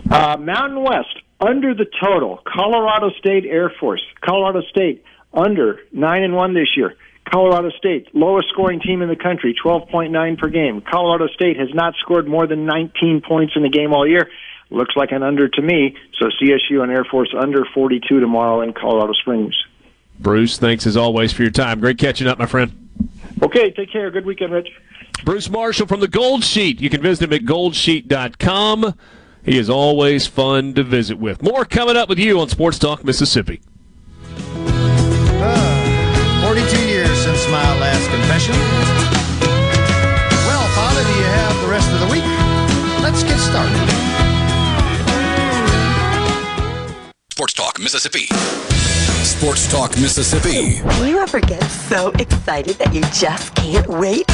Uh, 0.10 0.36
Mountain 0.38 0.84
West 0.84 1.16
under 1.40 1.74
the 1.74 1.86
total. 2.04 2.42
Colorado 2.46 3.10
State 3.18 3.46
Air 3.46 3.72
Force. 3.80 4.04
Colorado 4.20 4.62
State 4.70 5.04
under 5.34 5.80
nine 5.94 6.24
and 6.24 6.36
one 6.36 6.54
this 6.54 6.76
year. 6.76 6.96
Colorado 7.32 7.70
State 7.78 8.14
lowest 8.14 8.50
scoring 8.50 8.80
team 8.82 9.02
in 9.02 9.10
the 9.10 9.16
country, 9.16 9.56
twelve 9.62 9.88
point 9.90 10.12
nine 10.12 10.36
per 10.38 10.50
game. 10.50 10.82
Colorado 10.82 11.28
State 11.28 11.58
has 11.58 11.70
not 11.74 11.94
scored 12.00 12.28
more 12.28 12.46
than 12.46 12.66
nineteen 12.66 13.22
points 13.26 13.54
in 13.56 13.64
the 13.64 13.70
game 13.70 13.94
all 13.94 14.08
year. 14.08 14.30
Looks 14.70 14.96
like 14.96 15.12
an 15.12 15.24
under 15.24 15.48
to 15.48 15.62
me. 15.62 15.96
So 16.20 16.28
CSU 16.28 16.82
and 16.82 16.92
Air 16.92 17.06
Force 17.06 17.34
under 17.38 17.66
forty 17.74 18.00
two 18.08 18.20
tomorrow 18.20 18.62
in 18.62 18.74
Colorado 18.74 19.14
Springs. 19.14 19.56
Bruce, 20.20 20.58
thanks 20.58 20.86
as 20.86 20.98
always 20.98 21.32
for 21.34 21.42
your 21.42 21.52
time. 21.52 21.80
Great 21.80 21.98
catching 21.98 22.28
up, 22.28 22.38
my 22.38 22.46
friend. 22.46 22.90
Okay, 23.42 23.72
take 23.72 23.92
care. 23.92 24.12
Good 24.12 24.26
weekend, 24.26 24.54
Rich. 24.54 24.70
Bruce 25.24 25.50
Marshall 25.50 25.88
from 25.88 26.00
the 26.00 26.08
Gold 26.08 26.44
Sheet. 26.44 26.80
You 26.80 26.90
can 26.90 27.02
visit 27.02 27.26
him 27.26 27.34
at 27.34 27.42
goldsheet.com. 27.42 28.96
He 29.44 29.58
is 29.58 29.70
always 29.70 30.28
fun 30.28 30.74
to 30.76 30.84
visit 30.84 31.18
with. 31.18 31.42
More 31.42 31.66
coming 31.66 31.98
up 31.98 32.10
with 32.10 32.20
you 32.20 32.40
on 32.40 32.50
Sports 32.50 32.78
Talk 32.78 33.04
Mississippi. 33.04 33.62
My 37.52 37.80
last 37.82 38.10
confession. 38.10 38.56
Well, 40.48 40.66
Father, 40.74 41.04
do 41.04 41.10
you 41.20 41.26
have 41.26 41.62
the 41.62 41.68
rest 41.68 41.92
of 41.92 42.00
the 42.00 42.08
week? 42.08 42.24
Let's 43.04 43.24
get 43.24 43.38
started. 43.40 43.76
Sports 47.34 47.54
Talk 47.54 47.78
Mississippi. 47.80 48.28
Sports 49.26 49.70
Talk 49.70 49.92
Mississippi. 49.98 50.80
Do 51.00 51.08
you 51.10 51.20
ever 51.20 51.42
get 51.42 51.62
so 51.64 52.12
excited 52.20 52.76
that 52.78 52.94
you 52.94 53.02
just 53.12 53.54
can't 53.56 53.88
wait? 53.88 54.32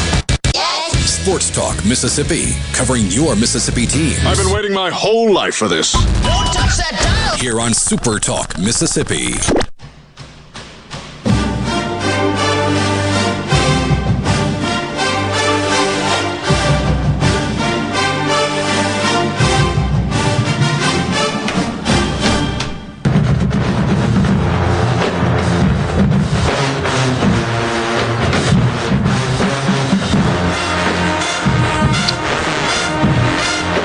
Sports 1.08 1.50
Talk 1.50 1.84
Mississippi. 1.86 2.54
Covering 2.74 3.08
your 3.08 3.36
Mississippi 3.36 3.88
teams. 3.88 4.24
I've 4.26 4.38
been 4.38 4.54
waiting 4.54 4.74
my 4.74 4.92
whole 4.92 5.34
life 5.34 5.56
for 5.56 5.68
this. 5.68 5.94
Don't 5.94 6.06
touch 6.54 6.78
that 6.78 7.32
dial! 7.32 7.40
Here 7.40 7.60
on 7.60 7.74
Super 7.74 8.20
Talk 8.20 8.60
Mississippi. 8.60 9.34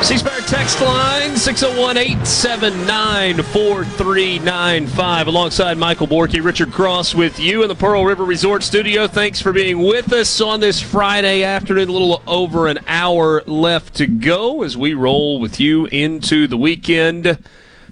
C 0.03 0.19
Spire 0.19 0.41
text 0.41 0.81
line 0.81 1.37
601 1.37 1.97
879 1.97 3.37
4395. 3.41 5.27
Alongside 5.29 5.79
Michael 5.79 6.09
Borky, 6.09 6.43
Richard 6.45 6.73
Cross 6.73 7.15
with 7.15 7.39
you 7.39 7.63
in 7.63 7.69
the 7.69 7.77
Pearl 7.77 8.05
River 8.05 8.25
Resort 8.25 8.65
Studio. 8.65 9.07
Thanks 9.07 9.41
for 9.41 9.53
being 9.53 9.79
with 9.79 10.13
us 10.13 10.41
on 10.41 10.59
this 10.59 10.83
Friday 10.83 11.45
afternoon. 11.45 11.89
A 11.89 11.93
little 11.93 12.21
over 12.27 12.67
an 12.67 12.81
hour 12.89 13.45
left 13.47 13.95
to 13.95 14.09
go 14.09 14.65
as 14.65 14.77
we 14.77 14.93
roll 14.93 15.39
with 15.39 15.61
you 15.61 15.87
into 15.87 16.49
the 16.49 16.57
weekend. 16.57 17.39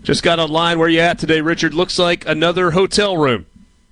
Just 0.03 0.25
got 0.25 0.41
online. 0.41 0.81
Where 0.81 0.89
you 0.89 0.99
at 0.99 1.21
today, 1.21 1.41
Richard? 1.41 1.75
Looks 1.75 1.97
like 1.97 2.27
another 2.27 2.73
hotel 2.73 3.17
room. 3.17 3.47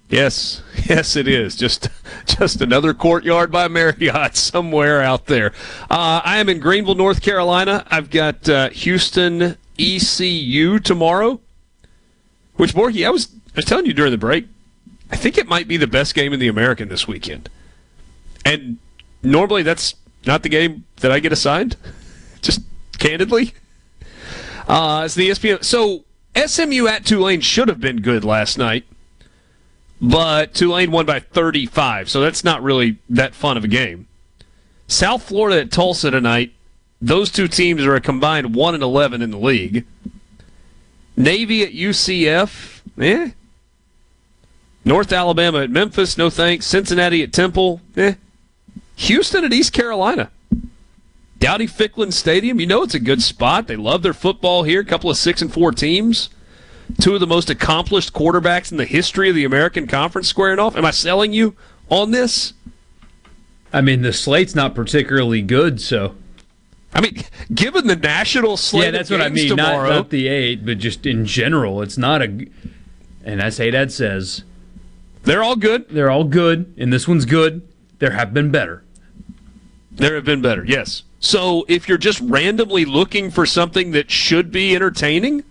Yes, 0.08 0.62
yes, 0.88 1.16
it 1.16 1.28
is. 1.28 1.54
Just, 1.56 1.88
just 2.26 2.60
another 2.60 2.94
courtyard 2.94 3.50
by 3.50 3.68
Marriott 3.68 4.36
somewhere 4.36 5.02
out 5.02 5.26
there. 5.26 5.52
Uh, 5.90 6.20
I 6.24 6.38
am 6.38 6.48
in 6.48 6.60
Greenville, 6.60 6.94
North 6.94 7.22
Carolina. 7.22 7.86
I've 7.90 8.10
got 8.10 8.48
uh, 8.48 8.70
Houston 8.70 9.56
ECU 9.78 10.78
tomorrow. 10.78 11.40
Which 12.56 12.74
Borky, 12.74 13.06
I 13.06 13.10
was, 13.10 13.28
I 13.48 13.56
was 13.56 13.64
telling 13.64 13.86
you 13.86 13.92
during 13.92 14.10
the 14.10 14.18
break. 14.18 14.46
I 15.10 15.16
think 15.16 15.38
it 15.38 15.46
might 15.46 15.68
be 15.68 15.76
the 15.76 15.86
best 15.86 16.14
game 16.14 16.32
in 16.32 16.40
the 16.40 16.48
American 16.48 16.88
this 16.88 17.06
weekend. 17.06 17.48
And 18.44 18.78
normally 19.22 19.62
that's 19.62 19.94
not 20.26 20.42
the 20.42 20.48
game 20.48 20.84
that 20.96 21.12
I 21.12 21.20
get 21.20 21.32
assigned. 21.32 21.76
Just 22.42 22.62
candidly. 22.98 23.54
Uh, 24.66 25.02
it's 25.04 25.14
the 25.14 25.30
ESPN. 25.30 25.64
So 25.64 26.04
SMU 26.34 26.86
at 26.88 27.04
Tulane 27.04 27.40
should 27.40 27.68
have 27.68 27.80
been 27.80 28.02
good 28.02 28.24
last 28.24 28.58
night 28.58 28.84
but 30.00 30.54
Tulane 30.54 30.90
won 30.90 31.06
by 31.06 31.20
35, 31.20 32.08
so 32.08 32.20
that's 32.20 32.44
not 32.44 32.62
really 32.62 32.98
that 33.08 33.34
fun 33.34 33.56
of 33.56 33.64
a 33.64 33.68
game. 33.68 34.06
South 34.86 35.22
Florida 35.22 35.60
at 35.60 35.72
Tulsa 35.72 36.10
tonight. 36.10 36.52
Those 37.00 37.30
two 37.30 37.48
teams 37.48 37.84
are 37.84 37.94
a 37.94 38.00
combined 38.00 38.54
1 38.54 38.74
and 38.74 38.82
11 38.82 39.22
in 39.22 39.30
the 39.30 39.38
league. 39.38 39.84
Navy 41.16 41.62
at 41.62 41.72
UCF, 41.72 42.80
eh. 43.00 43.30
North 44.84 45.12
Alabama 45.12 45.62
at 45.62 45.70
Memphis, 45.70 46.16
no 46.16 46.30
thanks. 46.30 46.64
Cincinnati 46.64 47.22
at 47.22 47.32
Temple, 47.32 47.80
eh. 47.96 48.14
Houston 48.96 49.44
at 49.44 49.52
East 49.52 49.72
Carolina. 49.72 50.30
Dowdy 51.38 51.68
Ficklen 51.68 52.12
Stadium, 52.12 52.58
you 52.58 52.66
know 52.66 52.82
it's 52.82 52.94
a 52.94 53.00
good 53.00 53.22
spot. 53.22 53.68
They 53.68 53.76
love 53.76 54.02
their 54.02 54.12
football 54.12 54.64
here. 54.64 54.80
A 54.80 54.84
couple 54.84 55.10
of 55.10 55.16
6 55.16 55.42
and 55.42 55.52
4 55.52 55.72
teams 55.72 56.30
two 57.00 57.14
of 57.14 57.20
the 57.20 57.26
most 57.26 57.50
accomplished 57.50 58.12
quarterbacks 58.12 58.70
in 58.70 58.78
the 58.78 58.84
history 58.84 59.28
of 59.28 59.34
the 59.34 59.44
American 59.44 59.86
Conference 59.86 60.28
squaring 60.28 60.58
off. 60.58 60.76
Am 60.76 60.84
I 60.84 60.90
selling 60.90 61.32
you 61.32 61.54
on 61.88 62.10
this? 62.10 62.52
I 63.72 63.80
mean, 63.80 64.02
the 64.02 64.12
slate's 64.12 64.54
not 64.54 64.74
particularly 64.74 65.42
good, 65.42 65.80
so. 65.80 66.14
I 66.94 67.00
mean, 67.02 67.22
given 67.54 67.86
the 67.86 67.96
national 67.96 68.56
slate, 68.56 68.86
yeah, 68.86 68.90
that's 68.92 69.10
what 69.10 69.20
I 69.20 69.28
mean. 69.28 69.54
Not, 69.54 69.56
Tomorrow, 69.56 69.90
not 69.90 70.10
the 70.10 70.26
eight, 70.28 70.64
but 70.64 70.78
just 70.78 71.04
in 71.04 71.26
general, 71.26 71.82
it's 71.82 71.98
not 71.98 72.22
a. 72.22 72.46
And 73.24 73.42
as 73.42 73.58
Haydad 73.58 73.90
says, 73.90 74.42
they're 75.24 75.42
all 75.42 75.56
good. 75.56 75.90
They're 75.90 76.10
all 76.10 76.24
good, 76.24 76.74
and 76.78 76.90
this 76.90 77.06
one's 77.06 77.26
good. 77.26 77.68
There 77.98 78.12
have 78.12 78.32
been 78.32 78.50
better. 78.50 78.84
There 79.92 80.14
have 80.14 80.24
been 80.24 80.40
better, 80.40 80.64
yes. 80.64 81.02
So 81.20 81.66
if 81.68 81.88
you're 81.88 81.98
just 81.98 82.20
randomly 82.20 82.84
looking 82.84 83.30
for 83.30 83.44
something 83.44 83.90
that 83.90 84.10
should 84.10 84.50
be 84.50 84.74
entertaining, 84.74 85.44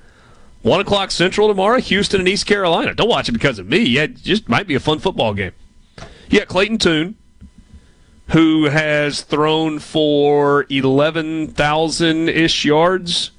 one 0.62 0.80
o'clock 0.80 1.12
Central 1.12 1.48
tomorrow, 1.48 1.80
Houston 1.80 2.22
and 2.22 2.28
East 2.28 2.46
Carolina. 2.46 2.94
Don't 2.94 3.10
watch 3.10 3.30
it 3.30 3.34
because 3.34 3.60
of 3.60 3.68
me. 3.68 3.80
Yeah, 3.80 4.04
it 4.04 4.18
just 4.18 4.50
might 4.50 4.68
be 4.68 4.76
a 4.76 4.80
fun 4.80 5.00
football 5.00 5.34
game. 5.34 5.54
Yeah, 6.30 6.46
Clayton 6.46 6.78
Tune, 6.78 7.16
who 8.30 8.66
has 8.66 9.22
thrown 9.22 9.80
for 9.80 10.66
eleven 10.70 11.48
thousand 11.48 12.30
ish 12.30 12.66
yards, 12.66 13.32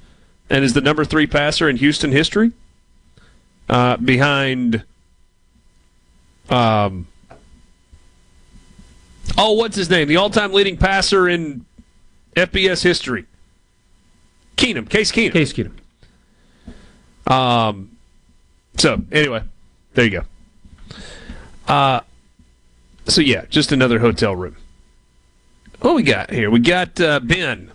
and 0.49 0.63
is 0.63 0.73
the 0.73 0.81
number 0.81 1.05
three 1.05 1.27
passer 1.27 1.69
in 1.69 1.77
Houston 1.77 2.11
history, 2.11 2.51
uh, 3.69 3.97
behind. 3.97 4.83
Um, 6.49 7.07
oh, 9.37 9.51
what's 9.51 9.75
his 9.75 9.89
name? 9.89 10.07
The 10.07 10.15
all-time 10.15 10.51
leading 10.51 10.77
passer 10.77 11.29
in 11.29 11.63
FBS 12.35 12.81
history. 12.81 13.25
Keenum, 14.57 14.89
Case 14.89 15.11
Keenum. 15.11 15.33
Case 15.33 15.53
Keenum. 15.53 15.73
Um. 17.29 17.97
So 18.77 19.01
anyway, 19.11 19.43
there 19.93 20.05
you 20.05 20.11
go. 20.11 20.23
Uh. 21.67 22.01
So 23.05 23.21
yeah, 23.21 23.45
just 23.49 23.71
another 23.71 23.99
hotel 23.99 24.35
room. 24.35 24.55
What 25.81 25.95
we 25.95 26.03
got 26.03 26.29
here? 26.29 26.49
We 26.51 26.59
got 26.59 26.99
uh, 26.99 27.21
Ben, 27.21 27.71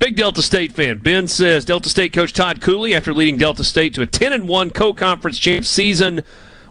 big 0.00 0.16
Delta 0.16 0.42
State 0.42 0.72
fan. 0.72 0.98
Ben 0.98 1.28
says 1.28 1.64
Delta 1.64 1.88
State 1.88 2.12
coach 2.12 2.32
Todd 2.32 2.60
Cooley, 2.60 2.92
after 2.92 3.14
leading 3.14 3.36
Delta 3.36 3.62
State 3.62 3.94
to 3.94 4.02
a 4.02 4.06
10 4.06 4.32
and 4.32 4.48
one 4.48 4.70
co-conference 4.70 5.38
champ 5.38 5.64
season, 5.64 6.24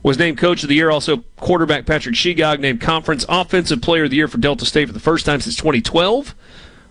was 0.03 0.19
named 0.19 0.38
coach 0.38 0.64
of 0.64 0.69
the 0.69 0.76
year. 0.76 0.91
Also, 0.91 1.23
quarterback 1.38 1.85
Patrick 1.85 2.15
Shegog 2.15 2.60
named 2.60 2.81
conference 2.81 3.26
offensive 3.30 3.81
player 3.81 4.03
of 4.03 4.10
the 4.10 4.18
year 4.18 4.27
for 4.27 4.38
Delta 4.38 4.65
State 4.65 4.88
for 4.88 4.93
the 4.93 4.99
first 4.99 5.26
time 5.26 5.39
since 5.39 5.56
2012. 5.56 6.35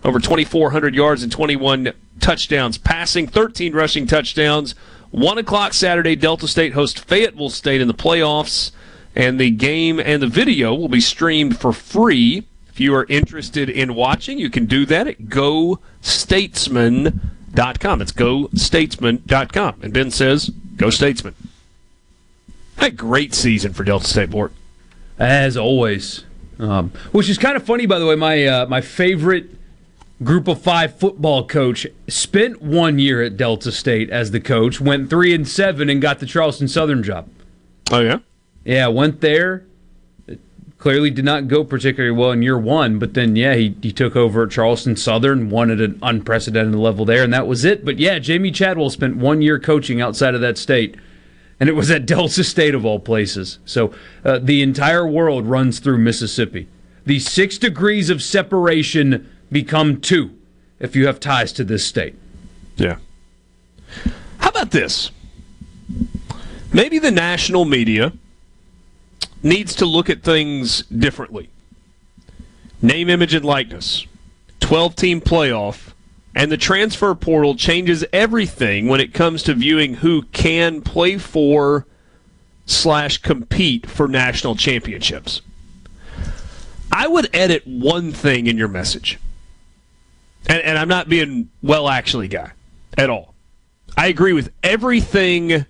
Over 0.03 0.19
2,400 0.19 0.95
yards 0.95 1.21
and 1.21 1.31
21 1.31 1.93
touchdowns 2.19 2.77
passing, 2.79 3.27
13 3.27 3.73
rushing 3.73 4.07
touchdowns 4.07 4.73
1 5.15 5.37
o'clock 5.37 5.73
Saturday, 5.73 6.15
Delta 6.17 6.45
State 6.45 6.73
hosts 6.73 6.99
Fayetteville 6.99 7.49
State 7.49 7.79
in 7.79 7.87
the 7.87 7.93
playoffs, 7.93 8.71
and 9.15 9.39
the 9.39 9.49
game 9.49 9.97
and 9.97 10.21
the 10.21 10.27
video 10.27 10.75
will 10.75 10.89
be 10.89 10.99
streamed 10.99 11.57
for 11.57 11.71
free. 11.71 12.45
If 12.67 12.81
you 12.81 12.93
are 12.93 13.05
interested 13.05 13.69
in 13.69 13.95
watching, 13.95 14.37
you 14.37 14.49
can 14.49 14.65
do 14.65 14.85
that 14.87 15.07
at 15.07 15.29
gostatesmen.com. 15.29 18.01
It's 18.01 18.11
gostatesmen.com. 18.11 19.79
And 19.81 19.93
Ben 19.93 20.11
says, 20.11 20.49
Go 20.75 20.89
Statesman. 20.89 21.33
A 22.79 22.91
great 22.91 23.33
season 23.33 23.71
for 23.71 23.85
Delta 23.85 24.05
State 24.05 24.31
Board. 24.31 24.51
As 25.17 25.55
always. 25.55 26.25
Um, 26.59 26.91
which 27.13 27.29
is 27.29 27.37
kind 27.37 27.55
of 27.55 27.63
funny, 27.63 27.85
by 27.85 27.99
the 27.99 28.05
way. 28.05 28.15
My 28.15 28.45
uh, 28.45 28.65
my 28.65 28.81
favorite 28.81 29.49
Group 30.23 30.47
of 30.47 30.61
Five 30.61 30.97
football 30.97 31.45
coach 31.45 31.85
spent 32.07 32.61
one 32.61 32.99
year 32.99 33.21
at 33.21 33.35
Delta 33.35 33.71
State 33.71 34.09
as 34.09 34.31
the 34.31 34.39
coach, 34.39 34.79
went 34.79 35.09
three 35.09 35.33
and 35.33 35.47
seven, 35.47 35.89
and 35.89 36.01
got 36.01 36.19
the 36.19 36.25
Charleston 36.25 36.69
Southern 36.69 37.03
job. 37.03 37.27
Oh 37.91 37.99
yeah, 37.99 38.19
yeah. 38.63 38.87
Went 38.87 39.19
there. 39.19 39.65
It 40.25 40.39
clearly 40.77 41.11
did 41.11 41.25
not 41.25 41.49
go 41.49 41.65
particularly 41.65 42.15
well 42.15 42.31
in 42.31 42.41
year 42.41 42.57
one, 42.57 42.97
but 42.97 43.13
then 43.13 43.35
yeah, 43.35 43.55
he 43.55 43.75
he 43.81 43.91
took 43.91 44.15
over 44.15 44.43
at 44.43 44.51
Charleston 44.51 44.95
Southern, 44.95 45.49
won 45.49 45.69
at 45.69 45.81
an 45.81 45.99
unprecedented 46.01 46.75
level 46.75 47.03
there, 47.03 47.23
and 47.23 47.33
that 47.33 47.45
was 47.45 47.65
it. 47.65 47.83
But 47.83 47.99
yeah, 47.99 48.17
Jamey 48.17 48.55
Chadwell 48.55 48.89
spent 48.89 49.17
one 49.17 49.41
year 49.41 49.59
coaching 49.59 49.99
outside 49.99 50.33
of 50.33 50.41
that 50.41 50.57
state 50.57 50.95
and 51.59 51.69
it 51.69 51.73
was 51.73 51.89
at 51.91 52.05
Delta 52.05 52.43
State 52.43 52.75
of 52.75 52.85
all 52.85 52.99
places. 52.99 53.59
So 53.65 53.93
uh, 54.23 54.39
the 54.39 54.61
entire 54.61 55.07
world 55.07 55.45
runs 55.45 55.79
through 55.79 55.99
Mississippi. 55.99 56.67
The 57.05 57.19
six 57.19 57.57
degrees 57.57 58.09
of 58.09 58.21
separation 58.21 59.29
become 59.55 60.01
two 60.01 60.37
if 60.79 60.97
you 60.97 61.07
have 61.07 61.17
ties 61.17 61.53
to 61.53 61.63
this 61.63 61.85
state. 61.85 62.13
Yeah. 62.75 62.97
How 64.39 64.49
about 64.49 64.71
this? 64.71 65.11
Maybe 66.73 66.99
the 66.99 67.09
national 67.09 67.63
media 67.63 68.11
needs 69.41 69.73
to 69.75 69.85
look 69.85 70.09
at 70.09 70.23
things 70.23 70.81
differently. 70.87 71.49
Name, 72.81 73.07
image, 73.09 73.33
and 73.33 73.45
likeness. 73.45 74.05
12 74.59 74.93
team 74.97 75.21
playoff 75.21 75.93
and 76.35 76.51
the 76.51 76.57
transfer 76.57 77.15
portal 77.15 77.55
changes 77.55 78.03
everything 78.11 78.89
when 78.89 78.99
it 78.99 79.13
comes 79.13 79.41
to 79.43 79.53
viewing 79.53 79.93
who 79.95 80.23
can 80.33 80.81
play 80.81 81.17
for 81.17 81.87
slash 82.65 83.19
compete 83.19 83.89
for 83.89 84.09
national 84.09 84.57
championships. 84.57 85.41
I 86.91 87.07
would 87.07 87.33
edit 87.33 87.65
one 87.65 88.11
thing 88.11 88.47
in 88.47 88.57
your 88.57 88.67
message. 88.67 89.17
And, 90.47 90.61
and 90.61 90.77
I'm 90.77 90.87
not 90.87 91.09
being 91.09 91.49
well 91.61 91.89
actually 91.89 92.27
guy 92.27 92.51
at 92.97 93.09
all. 93.09 93.33
I 93.97 94.07
agree 94.07 94.33
with 94.33 94.51
everything 94.63 95.65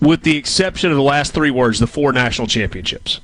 with 0.00 0.22
the 0.22 0.36
exception 0.36 0.90
of 0.90 0.96
the 0.96 1.02
last 1.02 1.32
three 1.32 1.50
words, 1.50 1.78
the 1.78 1.86
four 1.86 2.12
national 2.12 2.46
championships. 2.46 3.20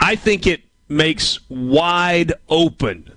I 0.00 0.16
think 0.16 0.46
it 0.46 0.62
makes 0.88 1.38
wide 1.48 2.32
open 2.48 3.12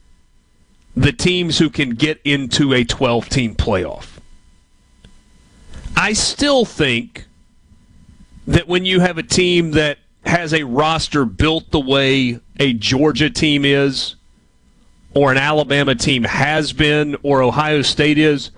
the 0.96 1.12
teams 1.12 1.60
who 1.60 1.70
can 1.70 1.92
get 1.92 2.20
into 2.24 2.74
a 2.74 2.84
12 2.84 3.30
team 3.30 3.56
playoff. 3.56 4.18
I 5.96 6.14
still 6.14 6.66
think 6.66 7.26
that 8.48 8.68
when 8.68 8.86
you 8.86 9.00
have 9.00 9.18
a 9.18 9.24
team 9.24 9.72
that 9.72 10.00
has 10.26 10.54
a 10.54 10.64
roster 10.64 11.26
built 11.26 11.72
the 11.72 11.80
way 11.80 12.40
a 12.60 12.74
Georgia 12.74 13.30
team 13.30 13.64
is, 13.64 14.16
or 15.14 15.32
an 15.32 15.38
Alabama 15.38 15.96
team 15.96 16.24
has 16.24 16.74
been, 16.74 17.16
or 17.24 17.42
Ohio 17.42 17.82
State 17.82 18.18
is, 18.18 18.52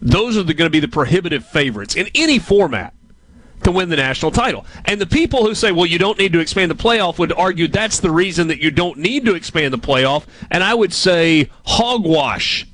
those 0.00 0.36
are 0.36 0.42
going 0.42 0.56
to 0.56 0.70
be 0.70 0.80
the 0.80 0.88
prohibitive 0.88 1.46
favorites 1.46 1.94
in 1.94 2.08
any 2.14 2.38
format 2.38 2.94
to 3.62 3.70
win 3.70 3.88
the 3.88 3.96
national 3.96 4.32
title. 4.32 4.66
And 4.84 5.00
the 5.00 5.06
people 5.06 5.44
who 5.44 5.54
say, 5.54 5.70
well, 5.70 5.86
you 5.86 5.98
don't 5.98 6.18
need 6.18 6.32
to 6.32 6.40
expand 6.40 6.70
the 6.70 6.74
playoff 6.76 7.18
would 7.18 7.32
argue 7.32 7.68
that's 7.68 8.00
the 8.00 8.10
reason 8.10 8.48
that 8.48 8.58
you 8.58 8.70
don't 8.70 8.98
need 8.98 9.24
to 9.26 9.34
expand 9.34 9.72
the 9.72 9.78
playoff. 9.78 10.24
And 10.50 10.64
I 10.64 10.74
would 10.74 10.92
say 10.92 11.50
hogwash. 11.64 12.66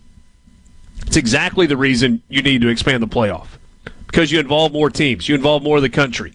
It's 1.07 1.17
exactly 1.17 1.67
the 1.67 1.77
reason 1.77 2.23
you 2.29 2.43
need 2.43 2.63
to 2.63 2.69
expand 2.69 3.03
the 3.03 3.09
playoff 3.09 3.49
because 4.07 4.33
you 4.33 4.41
involve 4.41 4.73
more 4.73 4.91
teams, 4.91 5.29
you 5.29 5.35
involve 5.35 5.63
more 5.63 5.77
of 5.77 5.83
the 5.83 5.91
country. 5.91 6.33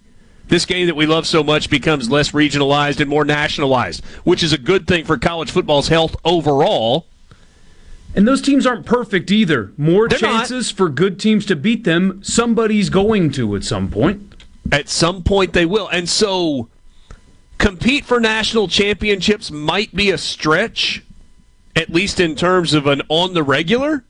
This 0.54 0.68
game 0.68 0.86
that 0.86 0.96
we 0.96 1.08
love 1.08 1.26
so 1.26 1.44
much 1.44 1.68
becomes 1.68 2.12
less 2.12 2.30
regionalized 2.30 3.00
and 3.00 3.10
more 3.10 3.26
nationalized, 3.26 4.06
which 4.24 4.44
is 4.44 4.54
a 4.54 4.58
good 4.60 4.86
thing 4.86 5.04
for 5.04 5.18
college 5.18 5.50
football's 5.50 5.88
health 5.88 6.16
overall. 6.24 7.08
And 8.14 8.28
those 8.28 8.40
teams 8.40 8.68
aren't 8.68 8.86
perfect 8.86 9.32
either. 9.32 9.72
More 9.78 10.08
They're 10.08 10.20
chances 10.20 10.70
not. 10.70 10.78
for 10.78 10.90
good 10.90 11.20
teams 11.20 11.48
to 11.48 11.56
beat 11.56 11.86
them. 11.86 12.24
Somebody's 12.24 12.92
going 12.92 13.32
to 13.32 13.56
at 13.56 13.64
some 13.64 13.90
point. 13.90 14.46
At 14.72 14.90
some 14.90 15.24
point, 15.24 15.54
they 15.54 15.66
will. 15.66 15.88
And 15.88 16.08
so, 16.08 16.70
compete 17.58 18.06
for 18.06 18.20
national 18.20 18.68
championships 18.68 19.50
might 19.50 19.96
be 19.96 20.12
a 20.12 20.20
stretch, 20.20 21.02
at 21.76 21.90
least 21.90 22.20
in 22.20 22.36
terms 22.36 22.76
of 22.76 22.86
an 22.86 23.02
on 23.10 23.34
the 23.34 23.42
regular. 23.42 24.04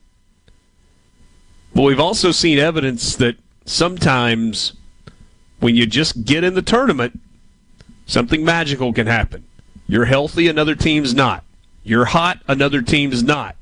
But 1.74 1.84
we've 1.84 1.98
also 1.98 2.32
seen 2.32 2.58
evidence 2.58 3.16
that 3.16 3.36
sometimes 3.64 4.74
when 5.64 5.74
you 5.74 5.86
just 5.86 6.26
get 6.26 6.44
in 6.44 6.52
the 6.52 6.60
tournament, 6.60 7.18
something 8.04 8.44
magical 8.44 8.92
can 8.92 9.06
happen. 9.06 9.42
You're 9.86 10.04
healthy, 10.04 10.46
another 10.46 10.74
team's 10.74 11.14
not. 11.14 11.42
You're 11.82 12.04
hot, 12.04 12.38
another 12.46 12.82
team's 12.82 13.22
not. 13.22 13.56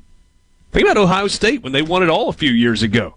Think 0.72 0.84
about 0.84 1.00
Ohio 1.00 1.28
State 1.28 1.62
when 1.62 1.70
they 1.70 1.80
won 1.80 2.02
it 2.02 2.08
all 2.08 2.28
a 2.28 2.32
few 2.32 2.50
years 2.50 2.82
ago. 2.82 3.14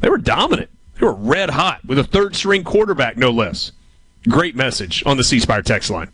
They 0.00 0.10
were 0.10 0.18
dominant. 0.18 0.68
They 1.00 1.06
were 1.06 1.14
red 1.14 1.48
hot 1.48 1.82
with 1.86 1.98
a 1.98 2.04
third 2.04 2.36
string 2.36 2.62
quarterback, 2.62 3.16
no 3.16 3.30
less. 3.30 3.72
Great 4.28 4.54
message 4.54 5.02
on 5.06 5.16
the 5.16 5.24
C 5.24 5.40
Spire 5.40 5.62
text 5.62 5.88
line. 5.88 6.10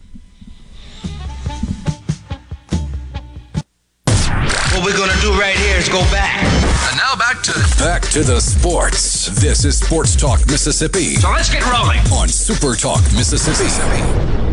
What 4.73 4.85
we're 4.87 4.97
gonna 4.97 5.21
do 5.21 5.31
right 5.39 5.55
here 5.55 5.77
is 5.77 5.89
go 5.91 6.01
back. 6.11 6.43
And 6.89 6.97
now 6.97 7.15
back 7.15 7.43
to 7.43 7.53
back 7.79 8.01
to 8.13 8.25
the 8.25 8.41
sports. 8.41 9.27
This 9.39 9.67
is 9.67 9.79
Sports 9.79 10.17
Talk 10.17 10.41
Mississippi. 10.47 11.17
So 11.17 11.31
let's 11.31 11.51
get 11.51 11.63
rolling 11.71 12.01
on 12.11 12.29
Super 12.29 12.75
Talk 12.75 13.03
Mississippi. 13.13 14.52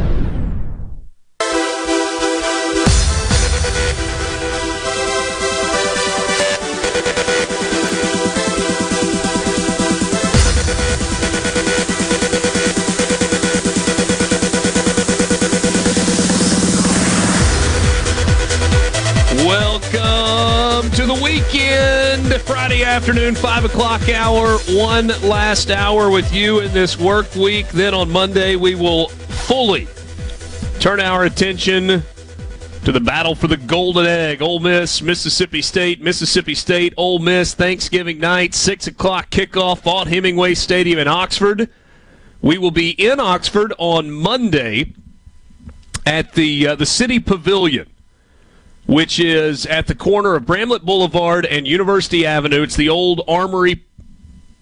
Weekend, 21.07 22.33
Friday 22.41 22.83
afternoon, 22.83 23.33
5 23.33 23.65
o'clock 23.65 24.09
hour, 24.09 24.57
one 24.69 25.07
last 25.21 25.71
hour 25.71 26.09
with 26.09 26.33
you 26.33 26.59
in 26.59 26.73
this 26.73 26.99
work 26.99 27.33
week. 27.35 27.69
Then 27.69 27.93
on 27.93 28.11
Monday, 28.11 28.57
we 28.57 28.75
will 28.75 29.07
fully 29.07 29.87
turn 30.81 30.99
our 30.99 31.23
attention 31.23 32.03
to 32.83 32.91
the 32.91 32.99
battle 32.99 33.33
for 33.33 33.47
the 33.47 33.55
Golden 33.55 34.07
Egg. 34.07 34.41
Ole 34.41 34.59
Miss, 34.59 35.01
Mississippi 35.01 35.61
State, 35.61 36.01
Mississippi 36.01 36.53
State, 36.53 36.93
Ole 36.97 37.19
Miss, 37.19 37.53
Thanksgiving 37.53 38.19
night, 38.19 38.53
6 38.53 38.87
o'clock 38.87 39.29
kickoff, 39.29 39.81
Vaught-Hemingway 39.81 40.53
Stadium 40.53 40.99
in 40.99 41.07
Oxford. 41.07 41.69
We 42.41 42.57
will 42.57 42.71
be 42.71 42.89
in 42.89 43.21
Oxford 43.21 43.73
on 43.77 44.11
Monday 44.11 44.93
at 46.05 46.33
the 46.33 46.67
uh, 46.67 46.75
the 46.75 46.85
City 46.85 47.19
Pavilion 47.19 47.87
which 48.89 49.19
is 49.19 49.67
at 49.67 49.85
the 49.85 49.93
corner 49.93 50.33
of 50.33 50.47
Bramlett 50.47 50.83
Boulevard 50.83 51.45
and 51.45 51.67
University 51.67 52.25
Avenue. 52.25 52.63
It's 52.63 52.75
the 52.75 52.89
old 52.89 53.21
Armory 53.27 53.85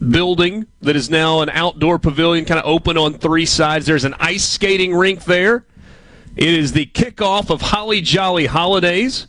building 0.05 0.67
that 0.81 0.97
is 0.97 1.09
now 1.09 1.39
an 1.39 1.49
outdoor 1.49 1.97
pavilion, 1.97 2.43
kind 2.43 2.59
of 2.59 2.65
open 2.65 2.97
on 2.97 3.13
three 3.13 3.45
sides. 3.45 3.85
There's 3.85 4.03
an 4.03 4.15
ice 4.19 4.45
skating 4.45 4.93
rink 4.93 5.23
there. 5.23 5.63
It 6.35 6.49
is 6.49 6.73
the 6.73 6.87
kickoff 6.87 7.49
of 7.49 7.61
Holly 7.61 8.01
Jolly 8.01 8.47
Holidays, 8.47 9.27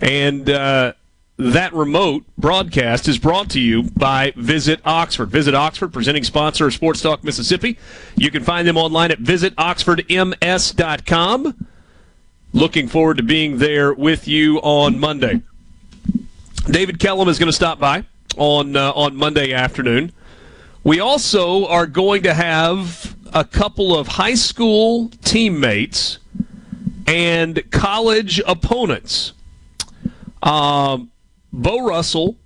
and 0.00 0.48
uh, 0.48 0.92
that 1.36 1.74
remote 1.74 2.22
broadcast 2.38 3.08
is 3.08 3.18
brought 3.18 3.50
to 3.50 3.58
you 3.60 3.90
by 3.96 4.32
Visit 4.36 4.80
Oxford. 4.84 5.30
Visit 5.30 5.56
Oxford, 5.56 5.92
presenting 5.92 6.22
sponsor 6.22 6.68
of 6.68 6.72
Sports 6.72 7.02
Talk 7.02 7.24
Mississippi. 7.24 7.78
You 8.14 8.30
can 8.30 8.44
find 8.44 8.68
them 8.68 8.76
online 8.76 9.10
at 9.10 9.18
visitoxfordms.com. 9.18 11.66
Looking 12.54 12.86
forward 12.86 13.16
to 13.16 13.24
being 13.24 13.58
there 13.58 13.92
with 13.92 14.28
you 14.28 14.58
on 14.58 15.00
Monday. 15.00 15.42
David 16.66 17.00
Kellum 17.00 17.28
is 17.28 17.36
going 17.36 17.48
to 17.48 17.52
stop 17.52 17.80
by 17.80 18.06
on 18.36 18.76
uh, 18.76 18.92
on 18.92 19.16
Monday 19.16 19.52
afternoon. 19.52 20.12
We 20.84 21.00
also 21.00 21.66
are 21.66 21.88
going 21.88 22.22
to 22.22 22.32
have 22.32 23.16
a 23.32 23.44
couple 23.44 23.98
of 23.98 24.06
high 24.06 24.36
school 24.36 25.08
teammates 25.24 26.18
and 27.08 27.60
college 27.72 28.40
opponents. 28.46 29.32
Um, 30.40 31.10
Bo 31.52 31.84
Russell 31.84 32.36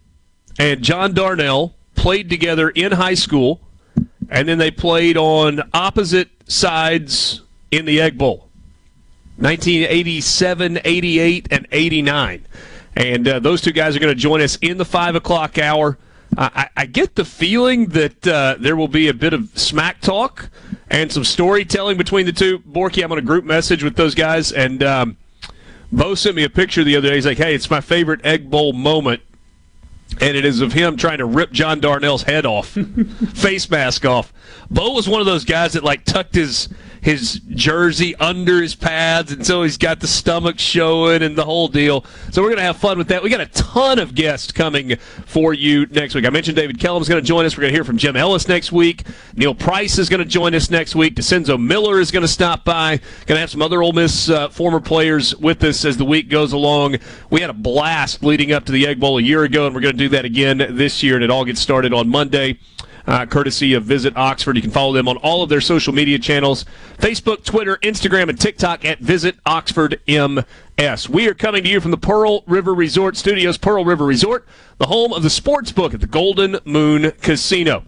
and 0.59 0.80
John 0.82 1.12
Darnell 1.12 1.74
played 1.97 2.30
together 2.30 2.70
in 2.70 2.93
high 2.93 3.12
school, 3.12 3.60
and 4.30 4.48
then 4.48 4.56
they 4.56 4.70
played 4.70 5.18
on 5.18 5.68
opposite 5.74 6.30
sides 6.51 7.43
in 7.70 7.85
the 7.85 8.01
Egg 8.01 8.16
Bowl. 8.16 8.48
1987, 9.39 10.81
88, 10.85 11.48
and 11.51 11.66
89. 11.70 12.44
And 12.97 13.28
uh, 13.28 13.39
those 13.39 13.60
two 13.60 13.73
guys 13.73 13.94
are 13.94 14.01
going 14.01 14.15
to 14.15 14.20
join 14.20 14.40
us 14.40 14.56
in 14.60 14.78
the 14.78 14.85
5 14.85 15.15
o'clock 15.15 15.59
hour. 15.59 15.97
I, 16.36 16.69
I 16.77 16.86
get 16.86 17.15
the 17.15 17.24
feeling 17.24 17.86
that 17.86 18.27
uh, 18.27 18.56
there 18.59 18.77
will 18.77 18.89
be 18.89 19.09
a 19.09 19.15
bit 19.15 19.32
of 19.32 19.48
smack 19.59 20.01
talk 20.01 20.51
and 20.90 21.10
some 21.10 21.24
storytelling 21.24 21.97
between 21.97 22.27
the 22.27 22.32
two. 22.32 22.59
Borky, 22.59 23.02
I'm 23.02 23.12
on 23.12 23.19
a 23.19 23.23
group 23.23 23.44
message 23.44 23.82
with 23.82 23.97
those 23.97 24.15
guys, 24.15 24.52
and 24.52 24.82
um, 24.82 25.16
Bo 25.90 26.15
sent 26.15 26.36
me 26.36 26.44
a 26.44 26.51
picture 26.51 26.85
the 26.85 26.97
other 26.97 27.09
day. 27.09 27.15
He's 27.15 27.27
like, 27.27 27.39
hey, 27.39 27.55
it's 27.55 27.70
my 27.70 27.81
favorite 27.81 28.24
Egg 28.24 28.51
Bowl 28.51 28.73
moment 28.73 29.23
and 30.20 30.36
it 30.36 30.44
is 30.44 30.60
of 30.60 30.72
him 30.72 30.97
trying 30.97 31.18
to 31.18 31.26
rip 31.26 31.52
John 31.52 31.80
Darnell's 31.80 32.22
head 32.22 32.47
off, 32.47 32.68
face 33.35 33.68
mask 33.70 34.05
off. 34.05 34.32
Bo 34.70 34.93
was 34.93 35.09
one 35.09 35.20
of 35.20 35.26
those 35.26 35.44
guys 35.44 35.74
that 35.74 35.85
like 35.85 36.05
tucked 36.05 36.35
his 36.35 36.68
his 37.01 37.40
jersey 37.51 38.16
under 38.16 38.60
his 38.60 38.74
pads, 38.74 39.30
and 39.30 39.47
so 39.47 39.62
he's 39.62 39.78
got 39.78 40.01
the 40.01 40.09
stomach 40.09 40.59
showing 40.59 41.22
and 41.22 41.36
the 41.36 41.44
whole 41.44 41.68
deal. 41.68 42.05
So 42.32 42.43
we're 42.43 42.51
gonna 42.51 42.62
have 42.62 42.76
fun 42.76 42.98
with 42.98 43.09
that. 43.09 43.22
We 43.22 43.30
got 43.30 43.40
a 43.40 43.47
ton 43.47 43.98
of 43.98 44.14
guests 44.14 44.51
coming 44.51 44.97
for 44.97 45.55
you 45.55 45.86
next 45.86 46.14
week. 46.14 46.26
I 46.26 46.30
mentioned 46.30 46.56
David 46.56 46.78
Kellum's 46.78 47.09
going 47.09 47.20
to 47.20 47.26
join 47.26 47.44
us. 47.44 47.56
We're 47.56 47.62
going 47.62 47.72
to 47.72 47.76
hear 47.76 47.85
from 47.85 47.98
Jim 47.98 48.16
Ellis 48.16 48.48
next 48.48 48.72
week. 48.72 49.05
Neil 49.36 49.55
Price 49.55 49.98
is 49.98 50.09
going 50.09 50.20
to 50.20 50.24
join 50.24 50.55
us 50.55 50.70
next 50.70 50.94
week. 50.94 51.14
DeCenzo 51.14 51.60
Miller 51.60 52.01
is 52.01 52.10
going 52.10 52.22
to 52.22 52.28
stop 52.28 52.64
by. 52.64 52.97
Going 53.26 53.36
to 53.36 53.40
have 53.40 53.51
some 53.51 53.62
other 53.62 53.82
Ole 53.82 53.93
Miss 53.93 54.28
uh, 54.28 54.48
former 54.48 54.80
players 54.80 55.36
with 55.36 55.62
us 55.64 55.85
as 55.85 55.97
the 55.97 56.05
week 56.05 56.28
goes 56.28 56.52
along. 56.52 56.97
We 57.30 57.40
had 57.40 57.51
a 57.51 57.55
blast 57.55 58.22
leading 58.24 58.52
up 58.52 58.64
to 58.66 58.72
the 58.72 58.86
Egg 58.86 59.01
Bowl 59.01 59.18
a 59.18 59.22
year 59.22 59.44
ago, 59.44 59.66
and 59.66 59.74
we're 59.74 59.80
going 59.80 59.97
to 59.97 59.98
do 59.99 60.09
that 60.11 60.25
again 60.25 60.59
this 60.70 61.03
year. 61.03 61.15
And 61.16 61.25
it 61.25 61.31
all 61.31 61.45
gets 61.45 61.61
started 61.61 61.93
on 61.93 62.09
Monday 62.09 62.59
uh, 63.09 63.25
courtesy 63.25 63.73
of 63.73 63.85
Visit 63.85 64.16
Oxford. 64.16 64.55
You 64.55 64.62
can 64.62 64.70
follow 64.70 64.93
them 64.93 65.09
on 65.09 65.16
all 65.16 65.43
of 65.43 65.49
their 65.49 65.62
social 65.62 65.95
media 65.95 66.19
channels 66.19 66.66
Facebook, 66.99 67.43
Twitter, 67.43 67.79
Instagram, 67.79 68.29
and 68.29 68.39
TikTok 68.39 68.85
at 68.85 69.01
Visit 69.01 69.37
Oxford 69.47 70.01
MS. 70.07 71.09
We 71.09 71.27
are 71.27 71.35
coming 71.35 71.65
to 71.65 71.70
you 71.70 71.81
from 71.81 71.91
the 71.91 71.99
Pearl 71.99 72.45
River 72.47 72.75
Resort 72.75 73.16
Studios. 73.16 73.57
Pearl 73.57 73.85
River 73.85 74.05
Resort, 74.05 74.47
the 74.77 74.87
home 74.87 75.12
of 75.15 75.23
the 75.23 75.31
sports 75.31 75.73
book 75.73 75.95
at 75.95 76.01
the 76.01 76.07
Golden 76.07 76.59
Moon 76.66 77.11
Casino. 77.23 77.83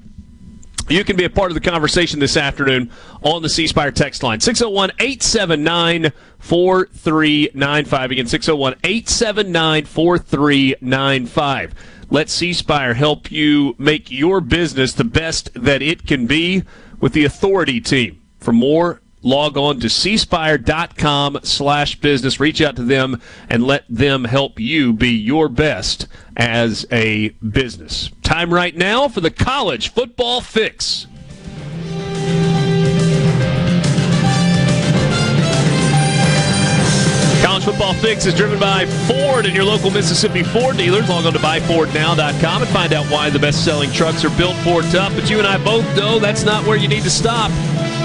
You 0.89 1.05
can 1.05 1.17
be 1.17 1.25
a 1.25 1.31
part 1.31 1.51
of 1.51 1.55
the 1.55 1.61
conversation 1.61 2.19
this 2.19 2.37
afternoon 2.37 2.91
on 3.23 3.43
the 3.43 3.49
C 3.49 3.67
Spire 3.67 3.93
text 3.93 4.23
line 4.23 4.41
601 4.41 4.91
879 4.99 6.13
4395. 6.39 8.11
Again, 8.11 8.27
601 8.27 8.73
879 8.83 9.85
4395. 9.85 11.75
Let 12.11 12.29
C 12.29 12.53
Spire 12.53 12.95
help 12.95 13.31
you 13.31 13.77
make 13.79 14.11
your 14.11 14.41
business 14.41 14.93
the 14.93 15.05
best 15.05 15.51
that 15.55 15.81
it 15.81 16.07
can 16.07 16.27
be 16.27 16.65
with 16.99 17.13
the 17.13 17.25
authority 17.25 17.81
team. 17.81 18.21
For 18.41 18.53
more, 18.53 19.01
log 19.23 19.57
on 19.57 19.79
to 19.81 19.87
cspire.com 19.87 21.41
slash 21.45 22.01
business. 22.01 22.41
Reach 22.41 22.61
out 22.61 22.75
to 22.77 22.83
them 22.83 23.21
and 23.49 23.63
let 23.65 23.85
them 23.89 24.25
help 24.25 24.59
you 24.59 24.93
be 24.93 25.11
your 25.11 25.49
best 25.49 26.09
as 26.37 26.85
a 26.91 27.29
business. 27.29 28.11
Time 28.23 28.53
right 28.53 28.77
now 28.77 29.07
for 29.07 29.21
the 29.21 29.31
college 29.31 29.93
football 29.93 30.41
fix. 30.41 31.07
College 37.61 37.77
Football 37.77 37.95
Fix 37.95 38.25
is 38.25 38.33
driven 38.33 38.59
by 38.59 38.87
Ford 38.87 39.45
and 39.45 39.55
your 39.55 39.65
local 39.65 39.91
Mississippi 39.91 40.43
Ford 40.43 40.79
dealers. 40.79 41.11
Log 41.11 41.27
on 41.27 41.35
to 41.35 41.39
buyfordnow.com 41.39 42.63
and 42.63 42.71
find 42.71 42.95
out 42.95 43.05
why 43.13 43.29
the 43.29 43.39
best 43.39 43.65
selling 43.67 43.91
trucks 43.93 44.25
are 44.25 44.35
built 44.39 44.57
Ford 44.59 44.85
tough. 44.87 45.15
But 45.15 45.29
you 45.29 45.39
and 45.39 45.47
I 45.47 45.63
both 45.63 45.85
know 45.95 46.19
that's 46.19 46.43
not 46.43 46.67
where 46.67 46.79
you 46.79 46.89
need 46.89 47.03
to 47.03 47.11
stop. 47.11 47.51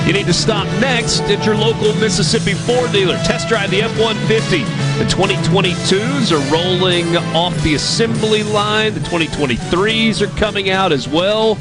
You 0.06 0.12
need 0.12 0.26
to 0.26 0.34
stop 0.34 0.66
next 0.82 1.22
at 1.22 1.46
your 1.46 1.56
local 1.56 1.94
Mississippi 1.96 2.54
Ford 2.54 2.92
dealer. 2.92 3.16
Test 3.24 3.48
drive 3.48 3.72
the 3.72 3.82
F 3.82 3.98
150. 3.98 4.64
The 5.00 5.06
2022s 5.06 6.34
are 6.34 6.54
rolling 6.54 7.16
off 7.34 7.56
the 7.64 7.76
assembly 7.76 8.44
line, 8.44 8.94
the 8.94 9.00
2023s 9.02 10.22
are 10.22 10.38
coming 10.38 10.70
out 10.70 10.92
as 10.92 11.08
well. 11.08 11.58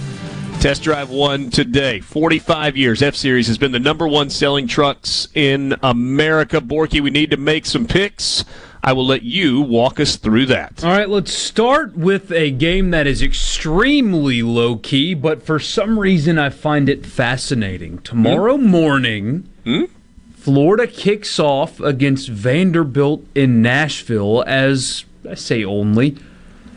Test 0.64 0.82
drive 0.82 1.10
one 1.10 1.50
today. 1.50 2.00
45 2.00 2.74
years. 2.74 3.02
F 3.02 3.14
Series 3.14 3.48
has 3.48 3.58
been 3.58 3.72
the 3.72 3.78
number 3.78 4.08
one 4.08 4.30
selling 4.30 4.66
trucks 4.66 5.28
in 5.34 5.76
America. 5.82 6.58
Borky, 6.58 7.02
we 7.02 7.10
need 7.10 7.32
to 7.32 7.36
make 7.36 7.66
some 7.66 7.86
picks. 7.86 8.46
I 8.82 8.94
will 8.94 9.04
let 9.04 9.24
you 9.24 9.60
walk 9.60 10.00
us 10.00 10.16
through 10.16 10.46
that. 10.46 10.82
All 10.82 10.90
right, 10.90 11.06
let's 11.06 11.34
start 11.34 11.98
with 11.98 12.32
a 12.32 12.50
game 12.50 12.92
that 12.92 13.06
is 13.06 13.20
extremely 13.22 14.40
low 14.40 14.76
key, 14.76 15.12
but 15.12 15.42
for 15.42 15.58
some 15.58 15.98
reason 15.98 16.38
I 16.38 16.48
find 16.48 16.88
it 16.88 17.04
fascinating. 17.04 17.98
Tomorrow 17.98 18.56
mm. 18.56 18.62
morning, 18.62 19.46
mm? 19.66 19.90
Florida 20.34 20.86
kicks 20.86 21.38
off 21.38 21.78
against 21.80 22.30
Vanderbilt 22.30 23.22
in 23.34 23.60
Nashville 23.60 24.42
as, 24.46 25.04
I 25.28 25.34
say 25.34 25.62
only, 25.62 26.16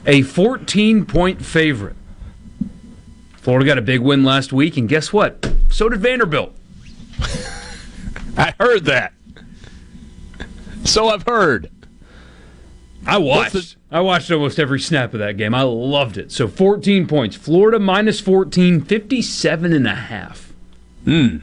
a 0.06 0.24
14 0.24 1.06
point 1.06 1.46
favorite. 1.46 1.96
Florida 3.48 3.66
got 3.66 3.78
a 3.78 3.82
big 3.82 4.02
win 4.02 4.26
last 4.26 4.52
week, 4.52 4.76
and 4.76 4.90
guess 4.90 5.14
what? 5.14 5.50
So 5.70 5.88
did 5.88 6.02
Vanderbilt. 6.02 6.54
I 8.38 8.54
heard 8.60 8.84
that. 8.84 9.14
So 10.84 11.08
I've 11.08 11.24
heard. 11.24 11.72
I 13.06 13.20
watched. 13.20 13.54
The- 13.54 13.76
I 13.90 14.02
watched 14.02 14.30
almost 14.32 14.60
every 14.60 14.82
snap 14.82 15.14
of 15.14 15.22
that 15.22 15.38
game. 15.38 15.56
I 15.56 15.62
loved 15.62 16.18
it. 16.18 16.30
So 16.30 16.50
14 16.50 17.08
points. 17.08 17.38
Florida 17.38 17.80
minus 17.80 18.20
14, 18.20 18.82
57 18.82 19.72
and 19.72 19.88
a 19.88 19.96
half. 19.96 20.52
Hmm. 21.06 21.38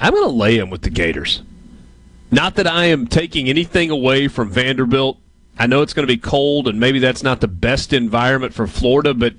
I'm 0.00 0.14
going 0.14 0.24
to 0.24 0.34
lay 0.34 0.58
him 0.58 0.68
with 0.68 0.82
the 0.82 0.90
Gators. 0.90 1.44
Not 2.32 2.56
that 2.56 2.66
I 2.66 2.86
am 2.86 3.06
taking 3.06 3.48
anything 3.48 3.90
away 3.90 4.26
from 4.26 4.50
Vanderbilt. 4.50 5.20
I 5.58 5.66
know 5.66 5.82
it's 5.82 5.92
going 5.92 6.06
to 6.06 6.12
be 6.12 6.20
cold, 6.20 6.68
and 6.68 6.80
maybe 6.80 6.98
that's 6.98 7.22
not 7.22 7.40
the 7.40 7.48
best 7.48 7.92
environment 7.92 8.54
for 8.54 8.66
Florida, 8.66 9.14
but 9.14 9.34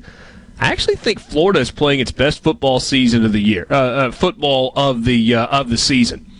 I 0.59 0.71
actually 0.71 0.95
think 0.95 1.19
Florida 1.19 1.59
is 1.59 1.71
playing 1.71 1.99
its 1.99 2.11
best 2.11 2.41
football 2.41 2.79
season 2.79 3.25
of 3.25 3.33
the 3.33 3.41
year, 3.41 3.67
uh, 3.69 3.75
uh, 3.75 4.11
football 4.11 4.71
of 4.75 5.03
the 5.03 5.35
uh, 5.35 5.47
of 5.47 5.69
the 5.69 5.77
season. 5.77 6.31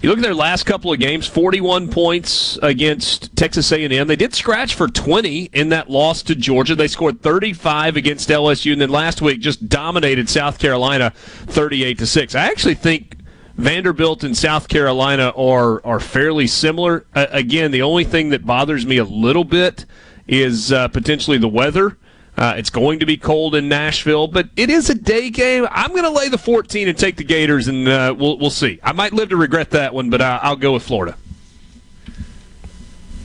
You 0.00 0.08
look 0.08 0.18
at 0.18 0.22
their 0.22 0.34
last 0.34 0.64
couple 0.64 0.92
of 0.92 1.00
games: 1.00 1.26
forty-one 1.26 1.90
points 1.90 2.56
against 2.62 3.34
Texas 3.36 3.70
A&M. 3.72 4.06
They 4.06 4.16
did 4.16 4.32
scratch 4.32 4.74
for 4.74 4.88
twenty 4.88 5.50
in 5.52 5.68
that 5.70 5.90
loss 5.90 6.22
to 6.24 6.34
Georgia. 6.34 6.74
They 6.74 6.88
scored 6.88 7.20
thirty-five 7.20 7.96
against 7.96 8.28
LSU, 8.30 8.72
and 8.72 8.80
then 8.80 8.90
last 8.90 9.20
week 9.20 9.40
just 9.40 9.68
dominated 9.68 10.30
South 10.30 10.58
Carolina, 10.58 11.10
thirty-eight 11.10 11.98
to 11.98 12.06
six. 12.06 12.34
I 12.34 12.46
actually 12.46 12.76
think 12.76 13.17
Vanderbilt 13.58 14.22
and 14.22 14.36
South 14.36 14.68
Carolina 14.68 15.32
are 15.36 15.84
are 15.84 15.98
fairly 15.98 16.46
similar. 16.46 17.04
Uh, 17.12 17.26
again, 17.30 17.72
the 17.72 17.82
only 17.82 18.04
thing 18.04 18.28
that 18.28 18.46
bothers 18.46 18.86
me 18.86 18.98
a 18.98 19.04
little 19.04 19.42
bit 19.42 19.84
is 20.28 20.72
uh, 20.72 20.86
potentially 20.86 21.38
the 21.38 21.48
weather. 21.48 21.98
Uh, 22.36 22.54
it's 22.56 22.70
going 22.70 23.00
to 23.00 23.06
be 23.06 23.16
cold 23.16 23.56
in 23.56 23.68
Nashville, 23.68 24.28
but 24.28 24.48
it 24.54 24.70
is 24.70 24.88
a 24.90 24.94
day 24.94 25.28
game. 25.28 25.66
I'm 25.72 25.90
going 25.90 26.04
to 26.04 26.10
lay 26.10 26.28
the 26.28 26.38
14 26.38 26.86
and 26.86 26.96
take 26.96 27.16
the 27.16 27.24
Gators, 27.24 27.66
and 27.66 27.88
uh, 27.88 28.14
we'll 28.16 28.38
we'll 28.38 28.50
see. 28.50 28.78
I 28.80 28.92
might 28.92 29.12
live 29.12 29.30
to 29.30 29.36
regret 29.36 29.70
that 29.70 29.92
one, 29.92 30.08
but 30.08 30.22
I'll 30.22 30.54
go 30.54 30.74
with 30.74 30.84
Florida. 30.84 31.18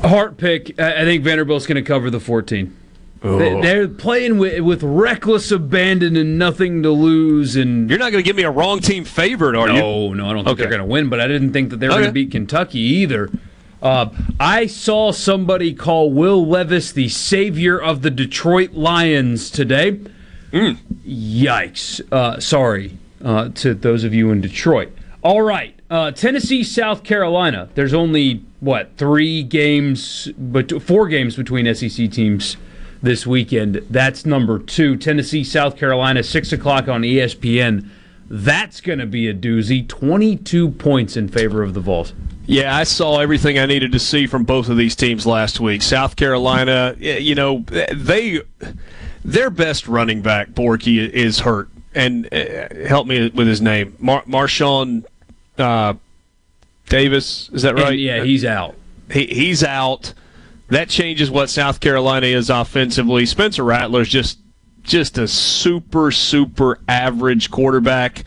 Heart 0.01 0.37
pick. 0.37 0.79
I 0.79 1.05
think 1.05 1.23
Vanderbilt's 1.23 1.67
going 1.67 1.75
to 1.75 1.87
cover 1.87 2.09
the 2.09 2.19
14. 2.19 2.75
Oh. 3.23 3.61
They're 3.61 3.87
playing 3.87 4.37
with, 4.37 4.59
with 4.61 4.83
reckless 4.83 5.49
abandon 5.49 6.17
and 6.17 6.37
nothing 6.37 6.83
to 6.83 6.91
lose. 6.91 7.55
And 7.55 7.89
you're 7.89 7.99
not 7.99 8.11
going 8.11 8.21
to 8.21 8.27
give 8.27 8.35
me 8.35 8.43
a 8.43 8.51
wrong 8.51 8.81
team 8.81 9.05
favorite, 9.05 9.55
are 9.55 9.67
no, 9.67 9.75
you? 9.75 9.81
No, 9.81 10.13
no, 10.13 10.29
I 10.29 10.33
don't 10.33 10.43
think 10.43 10.53
okay. 10.53 10.63
they're 10.63 10.69
going 10.69 10.87
to 10.87 10.91
win. 10.91 11.07
But 11.07 11.21
I 11.21 11.27
didn't 11.27 11.53
think 11.53 11.69
that 11.69 11.79
they 11.79 11.87
were 11.87 11.93
okay. 11.93 12.01
going 12.01 12.09
to 12.09 12.13
beat 12.13 12.31
Kentucky 12.31 12.79
either. 12.79 13.29
Uh, 13.81 14.09
I 14.39 14.65
saw 14.67 15.11
somebody 15.11 15.73
call 15.73 16.11
Will 16.11 16.45
Levis 16.45 16.91
the 16.91 17.09
savior 17.09 17.79
of 17.79 18.01
the 18.01 18.09
Detroit 18.09 18.73
Lions 18.73 19.49
today. 19.49 19.99
Mm. 20.51 20.77
Yikes! 21.05 22.01
Uh, 22.11 22.39
sorry 22.39 22.97
uh, 23.23 23.49
to 23.49 23.73
those 23.73 24.03
of 24.03 24.13
you 24.13 24.31
in 24.31 24.41
Detroit. 24.41 24.93
All 25.21 25.41
right, 25.41 25.77
uh, 25.89 26.11
Tennessee, 26.11 26.63
South 26.63 27.03
Carolina. 27.03 27.69
There's 27.75 27.93
only 27.93 28.43
what 28.59 28.91
three 28.97 29.43
games, 29.43 30.29
but 30.37 30.81
four 30.81 31.07
games 31.07 31.35
between 31.35 31.73
SEC 31.73 32.09
teams 32.11 32.55
this 33.03 33.27
weekend. 33.27 33.85
That's 33.89 34.25
number 34.25 34.57
two. 34.57 34.95
Tennessee, 34.97 35.43
South 35.43 35.77
Carolina, 35.77 36.23
6 36.23 36.51
o'clock 36.53 36.87
on 36.87 37.01
ESPN. 37.01 37.87
That's 38.29 38.81
going 38.81 38.99
to 38.99 39.05
be 39.05 39.27
a 39.27 39.33
doozy. 39.33 39.87
22 39.87 40.71
points 40.71 41.15
in 41.15 41.27
favor 41.27 41.61
of 41.61 41.75
the 41.75 41.81
Vols. 41.81 42.13
Yeah, 42.45 42.75
I 42.75 42.83
saw 42.83 43.19
everything 43.19 43.59
I 43.59 43.65
needed 43.65 43.91
to 43.91 43.99
see 43.99 44.25
from 44.25 44.43
both 44.43 44.69
of 44.69 44.77
these 44.77 44.95
teams 44.95 45.25
last 45.25 45.59
week. 45.59 45.81
South 45.81 46.15
Carolina, 46.15 46.95
you 46.97 47.35
know, 47.35 47.63
they 47.93 48.41
their 49.23 49.49
best 49.49 49.87
running 49.87 50.21
back, 50.21 50.49
Borky, 50.49 51.09
is 51.09 51.39
hurt. 51.39 51.69
And 51.95 52.33
uh, 52.33 52.87
help 52.87 53.05
me 53.05 53.29
with 53.29 53.47
his 53.47 53.61
name. 53.61 53.95
Mar- 53.99 54.23
Marshawn 54.23 55.05
uh, 55.57 55.93
Davis, 56.89 57.49
is 57.53 57.61
that 57.61 57.75
right? 57.75 57.93
And 57.93 57.99
yeah, 57.99 58.23
he's 58.23 58.43
out. 58.43 58.75
He, 59.11 59.27
he's 59.27 59.63
out. 59.63 60.13
That 60.69 60.89
changes 60.89 61.29
what 61.29 61.49
South 61.49 61.79
Carolina 61.79 62.27
is 62.27 62.49
offensively. 62.49 63.25
Spencer 63.25 63.63
Rattler's 63.63 64.09
just 64.09 64.39
just 64.81 65.17
a 65.17 65.27
super 65.27 66.11
super 66.11 66.79
average 66.87 67.51
quarterback. 67.51 68.23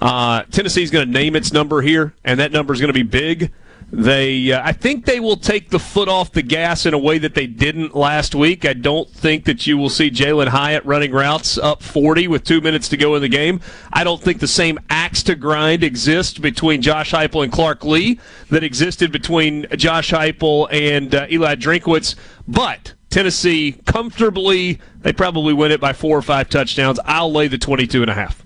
Uh, 0.00 0.42
Tennessee's 0.44 0.90
going 0.90 1.06
to 1.06 1.12
name 1.12 1.34
its 1.34 1.52
number 1.52 1.82
here, 1.82 2.14
and 2.24 2.38
that 2.40 2.52
number 2.52 2.72
is 2.72 2.80
going 2.80 2.92
to 2.92 2.94
be 2.94 3.02
big. 3.02 3.52
They, 3.90 4.52
uh, 4.52 4.60
I 4.62 4.72
think 4.72 5.06
they 5.06 5.18
will 5.18 5.38
take 5.38 5.70
the 5.70 5.78
foot 5.78 6.08
off 6.08 6.32
the 6.32 6.42
gas 6.42 6.84
in 6.84 6.92
a 6.92 6.98
way 6.98 7.16
that 7.18 7.34
they 7.34 7.46
didn't 7.46 7.96
last 7.96 8.34
week. 8.34 8.66
I 8.66 8.74
don't 8.74 9.08
think 9.08 9.44
that 9.46 9.66
you 9.66 9.78
will 9.78 9.88
see 9.88 10.10
Jalin 10.10 10.48
Hyatt 10.48 10.84
running 10.84 11.10
routes 11.10 11.56
up 11.56 11.82
40 11.82 12.28
with 12.28 12.44
two 12.44 12.60
minutes 12.60 12.90
to 12.90 12.98
go 12.98 13.14
in 13.14 13.22
the 13.22 13.28
game. 13.28 13.60
I 13.90 14.04
don't 14.04 14.20
think 14.20 14.40
the 14.40 14.46
same 14.46 14.78
axe 14.90 15.22
to 15.24 15.34
grind 15.34 15.82
exists 15.82 16.38
between 16.38 16.82
Josh 16.82 17.12
Heupel 17.12 17.44
and 17.44 17.52
Clark 17.52 17.82
Lea 17.82 18.20
that 18.50 18.62
existed 18.62 19.10
between 19.10 19.66
Josh 19.74 20.10
Heupel 20.10 20.70
and 20.70 21.14
uh, 21.14 21.26
Eli 21.30 21.54
Drinkwitz. 21.54 22.14
But 22.46 22.92
Tennessee 23.08 23.72
comfortably, 23.86 24.80
they 25.00 25.14
probably 25.14 25.54
win 25.54 25.72
it 25.72 25.80
by 25.80 25.94
four 25.94 26.18
or 26.18 26.22
five 26.22 26.50
touchdowns. 26.50 27.00
I'll 27.06 27.32
lay 27.32 27.48
the 27.48 27.56
22 27.56 28.02
and 28.02 28.10
a 28.10 28.14
half. 28.14 28.44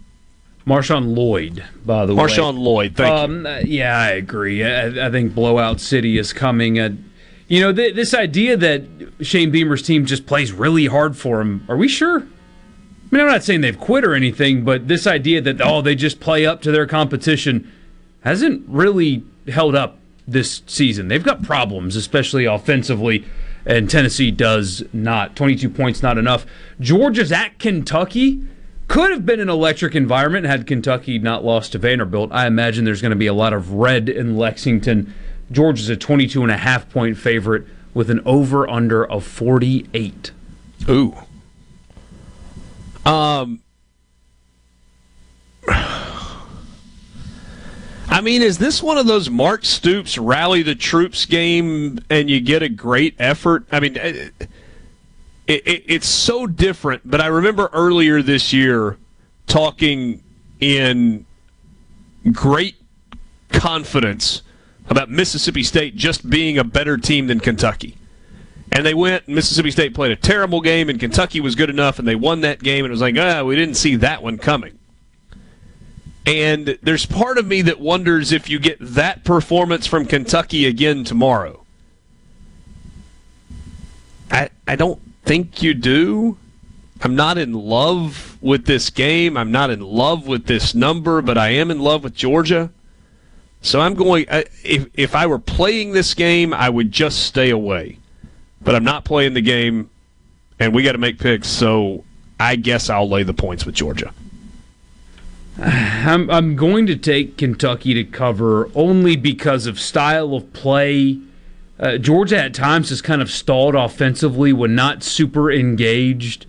Marshawn 0.66 1.14
Lloyd, 1.14 1.64
by 1.84 2.06
the 2.06 2.14
Marshawn 2.14 2.16
way. 2.16 2.28
Marshawn 2.28 2.58
Lloyd, 2.58 2.96
thank 2.96 3.14
um, 3.14 3.46
you. 3.46 3.78
yeah, 3.78 3.98
I 3.98 4.10
agree. 4.10 4.64
I, 4.64 5.06
I, 5.06 5.10
think 5.10 5.34
Blowout 5.34 5.80
City 5.80 6.18
is 6.18 6.32
coming. 6.32 6.78
Uh, 6.78 6.90
you 7.48 7.60
know, 7.60 7.72
th- 7.72 7.96
this 7.96 8.14
idea 8.14 8.56
that 8.56 8.82
Shane 9.20 9.50
Beamer's 9.50 9.82
team 9.82 10.06
just 10.06 10.26
plays 10.26 10.52
really 10.52 10.86
hard 10.86 11.16
for 11.16 11.40
him, 11.40 11.64
are 11.68 11.76
we 11.76 11.88
sure? 11.88 12.20
I 12.20 12.24
mean, 13.10 13.20
I'm 13.20 13.26
not 13.30 13.42
saying 13.42 13.60
they've 13.60 13.78
quit 13.78 14.04
or 14.04 14.14
anything, 14.14 14.64
but 14.64 14.88
this 14.88 15.06
idea 15.06 15.40
that, 15.42 15.60
oh, 15.60 15.82
they 15.82 15.94
just 15.94 16.20
play 16.20 16.46
up 16.46 16.62
to 16.62 16.70
their 16.70 16.86
competition 16.86 17.70
hasn't 18.20 18.64
really 18.68 19.24
held 19.48 19.74
up 19.74 19.98
this 20.26 20.62
season. 20.66 21.08
They've 21.08 21.22
got 21.22 21.42
problems, 21.42 21.96
especially 21.96 22.44
offensively, 22.44 23.24
and 23.66 23.90
Tennessee 23.90 24.30
does 24.30 24.82
not. 24.92 25.36
22 25.36 25.68
points, 25.68 26.02
not 26.02 26.18
enough. 26.18 26.46
Georgia's 26.80 27.32
at 27.32 27.58
Kentucky 27.58 28.46
could 28.88 29.10
have 29.10 29.24
been 29.24 29.40
an 29.40 29.48
electric 29.48 29.94
environment 29.94 30.46
had 30.46 30.66
Kentucky 30.66 31.18
not 31.18 31.44
lost 31.44 31.72
to 31.72 31.78
Vanderbilt. 31.78 32.30
I 32.32 32.46
imagine 32.46 32.84
there's 32.84 33.02
going 33.02 33.10
to 33.10 33.16
be 33.16 33.26
a 33.26 33.34
lot 33.34 33.52
of 33.52 33.72
red 33.72 34.08
in 34.08 34.36
Lexington. 34.36 35.14
Georgia's 35.50 35.88
a 35.88 35.96
22 35.96 36.42
and 36.42 36.50
a 36.50 36.56
half 36.56 36.88
point 36.90 37.16
favorite 37.16 37.64
with 37.94 38.10
an 38.10 38.20
over 38.24 38.68
under 38.68 39.04
of 39.04 39.24
48. 39.24 40.32
Ooh. 40.88 41.16
Um 43.04 43.62
I 48.08 48.20
mean, 48.20 48.42
is 48.42 48.58
this 48.58 48.82
one 48.82 48.98
of 48.98 49.06
those 49.06 49.30
Mark 49.30 49.64
Stoops 49.64 50.18
rally 50.18 50.62
the 50.62 50.74
troops 50.74 51.24
game 51.24 51.98
and 52.10 52.28
you 52.28 52.40
get 52.40 52.62
a 52.62 52.68
great 52.68 53.14
effort? 53.18 53.64
I 53.72 53.80
mean, 53.80 53.96
it, 55.46 55.66
it, 55.66 55.84
it's 55.86 56.08
so 56.08 56.46
different, 56.46 57.02
but 57.08 57.20
I 57.20 57.26
remember 57.26 57.68
earlier 57.72 58.22
this 58.22 58.52
year 58.52 58.98
talking 59.46 60.22
in 60.60 61.26
great 62.30 62.76
confidence 63.50 64.42
about 64.88 65.10
Mississippi 65.10 65.62
State 65.62 65.96
just 65.96 66.28
being 66.28 66.58
a 66.58 66.64
better 66.64 66.96
team 66.96 67.26
than 67.26 67.40
Kentucky. 67.40 67.96
And 68.70 68.86
they 68.86 68.94
went, 68.94 69.28
Mississippi 69.28 69.70
State 69.70 69.94
played 69.94 70.12
a 70.12 70.16
terrible 70.16 70.60
game, 70.60 70.88
and 70.88 70.98
Kentucky 70.98 71.40
was 71.40 71.54
good 71.54 71.68
enough, 71.68 71.98
and 71.98 72.08
they 72.08 72.14
won 72.14 72.40
that 72.40 72.62
game, 72.62 72.84
and 72.84 72.90
it 72.90 72.92
was 72.92 73.00
like, 73.02 73.16
ah, 73.18 73.42
we 73.42 73.54
didn't 73.54 73.74
see 73.74 73.96
that 73.96 74.22
one 74.22 74.38
coming. 74.38 74.78
And 76.24 76.78
there's 76.82 77.04
part 77.04 77.36
of 77.36 77.46
me 77.46 77.62
that 77.62 77.80
wonders 77.80 78.32
if 78.32 78.48
you 78.48 78.58
get 78.58 78.78
that 78.80 79.24
performance 79.24 79.86
from 79.86 80.06
Kentucky 80.06 80.66
again 80.66 81.04
tomorrow. 81.04 81.64
I 84.30 84.50
I 84.66 84.76
don't 84.76 85.00
think 85.24 85.62
you 85.62 85.74
do. 85.74 86.36
I'm 87.02 87.16
not 87.16 87.38
in 87.38 87.52
love 87.52 88.38
with 88.40 88.66
this 88.66 88.90
game. 88.90 89.36
I'm 89.36 89.50
not 89.50 89.70
in 89.70 89.80
love 89.80 90.26
with 90.26 90.46
this 90.46 90.74
number, 90.74 91.20
but 91.20 91.36
I 91.36 91.48
am 91.48 91.70
in 91.70 91.80
love 91.80 92.04
with 92.04 92.14
Georgia. 92.14 92.70
So 93.60 93.80
I'm 93.80 93.94
going. 93.94 94.26
If 94.28 94.88
if 94.94 95.14
I 95.14 95.26
were 95.26 95.38
playing 95.38 95.92
this 95.92 96.14
game, 96.14 96.52
I 96.52 96.68
would 96.68 96.92
just 96.92 97.24
stay 97.24 97.50
away. 97.50 97.98
But 98.60 98.74
I'm 98.74 98.84
not 98.84 99.04
playing 99.04 99.34
the 99.34 99.40
game, 99.40 99.90
and 100.60 100.74
we 100.74 100.82
got 100.82 100.92
to 100.92 100.98
make 100.98 101.18
picks. 101.18 101.48
So 101.48 102.04
I 102.38 102.56
guess 102.56 102.90
I'll 102.90 103.08
lay 103.08 103.22
the 103.22 103.34
points 103.34 103.66
with 103.66 103.74
Georgia. 103.74 104.12
I'm 105.58 106.30
I'm 106.30 106.56
going 106.56 106.86
to 106.86 106.96
take 106.96 107.36
Kentucky 107.36 107.94
to 107.94 108.04
cover 108.04 108.68
only 108.74 109.16
because 109.16 109.66
of 109.66 109.78
style 109.78 110.34
of 110.34 110.52
play. 110.52 111.18
Uh, 111.82 111.98
Georgia 111.98 112.38
at 112.44 112.54
times 112.54 112.90
has 112.90 113.02
kind 113.02 113.20
of 113.20 113.28
stalled 113.28 113.74
offensively 113.74 114.52
when 114.52 114.76
not 114.76 115.02
super 115.02 115.50
engaged. 115.50 116.46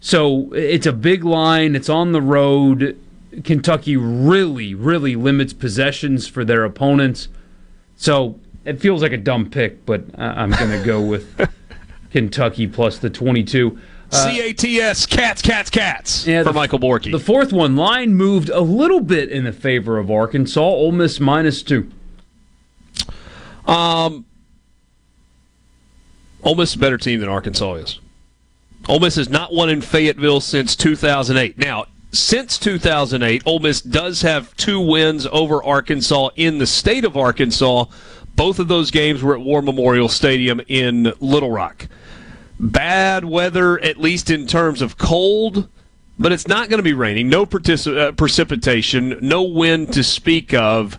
So 0.00 0.52
it's 0.52 0.86
a 0.86 0.92
big 0.92 1.22
line. 1.24 1.76
It's 1.76 1.88
on 1.88 2.10
the 2.10 2.20
road. 2.20 2.98
Kentucky 3.44 3.96
really, 3.96 4.74
really 4.74 5.14
limits 5.14 5.52
possessions 5.52 6.26
for 6.26 6.44
their 6.44 6.64
opponents. 6.64 7.28
So 7.96 8.40
it 8.64 8.80
feels 8.80 9.02
like 9.02 9.12
a 9.12 9.18
dumb 9.18 9.48
pick, 9.48 9.86
but 9.86 10.04
I'm 10.18 10.50
going 10.50 10.76
to 10.76 10.84
go 10.84 11.00
with 11.00 11.48
Kentucky 12.10 12.66
plus 12.66 12.98
the 12.98 13.08
22. 13.08 13.78
Uh, 14.10 14.30
C-A-T-S, 14.30 15.06
cats, 15.06 15.40
cats, 15.40 15.70
cats 15.70 16.26
yeah, 16.26 16.42
for 16.42 16.48
the, 16.48 16.54
Michael 16.54 16.80
Borky. 16.80 17.12
The 17.12 17.20
fourth 17.20 17.52
one, 17.52 17.76
line 17.76 18.14
moved 18.14 18.48
a 18.48 18.60
little 18.60 19.00
bit 19.00 19.30
in 19.30 19.44
the 19.44 19.52
favor 19.52 19.96
of 19.98 20.10
Arkansas. 20.10 20.60
Ole 20.60 20.90
Miss 20.90 21.20
minus 21.20 21.62
two. 21.62 21.88
Um, 23.66 24.26
Ole 26.42 26.54
Miss 26.54 26.70
is 26.70 26.76
a 26.76 26.78
better 26.78 26.98
team 26.98 27.20
than 27.20 27.28
Arkansas 27.28 27.74
is. 27.74 28.00
Ole 28.88 29.00
Miss 29.00 29.16
has 29.16 29.28
not 29.28 29.52
won 29.52 29.70
in 29.70 29.80
Fayetteville 29.80 30.40
since 30.40 30.74
2008. 30.74 31.56
Now, 31.56 31.86
since 32.10 32.58
2008, 32.58 33.42
Ole 33.46 33.60
Miss 33.60 33.80
does 33.80 34.22
have 34.22 34.54
two 34.56 34.80
wins 34.80 35.26
over 35.30 35.62
Arkansas 35.62 36.30
in 36.36 36.58
the 36.58 36.66
state 36.66 37.04
of 37.04 37.16
Arkansas. 37.16 37.86
Both 38.34 38.58
of 38.58 38.68
those 38.68 38.90
games 38.90 39.22
were 39.22 39.34
at 39.34 39.40
War 39.40 39.62
Memorial 39.62 40.08
Stadium 40.08 40.60
in 40.68 41.12
Little 41.20 41.50
Rock 41.50 41.88
bad 42.62 43.24
weather, 43.24 43.78
at 43.80 43.98
least 43.98 44.30
in 44.30 44.46
terms 44.46 44.80
of 44.80 44.96
cold, 44.96 45.68
but 46.18 46.32
it's 46.32 46.46
not 46.46 46.68
going 46.68 46.78
to 46.78 46.84
be 46.84 46.92
raining. 46.92 47.28
No 47.28 47.44
particip- 47.44 47.98
uh, 47.98 48.12
precipitation, 48.12 49.18
no 49.20 49.42
wind 49.42 49.92
to 49.94 50.04
speak 50.04 50.54
of. 50.54 50.98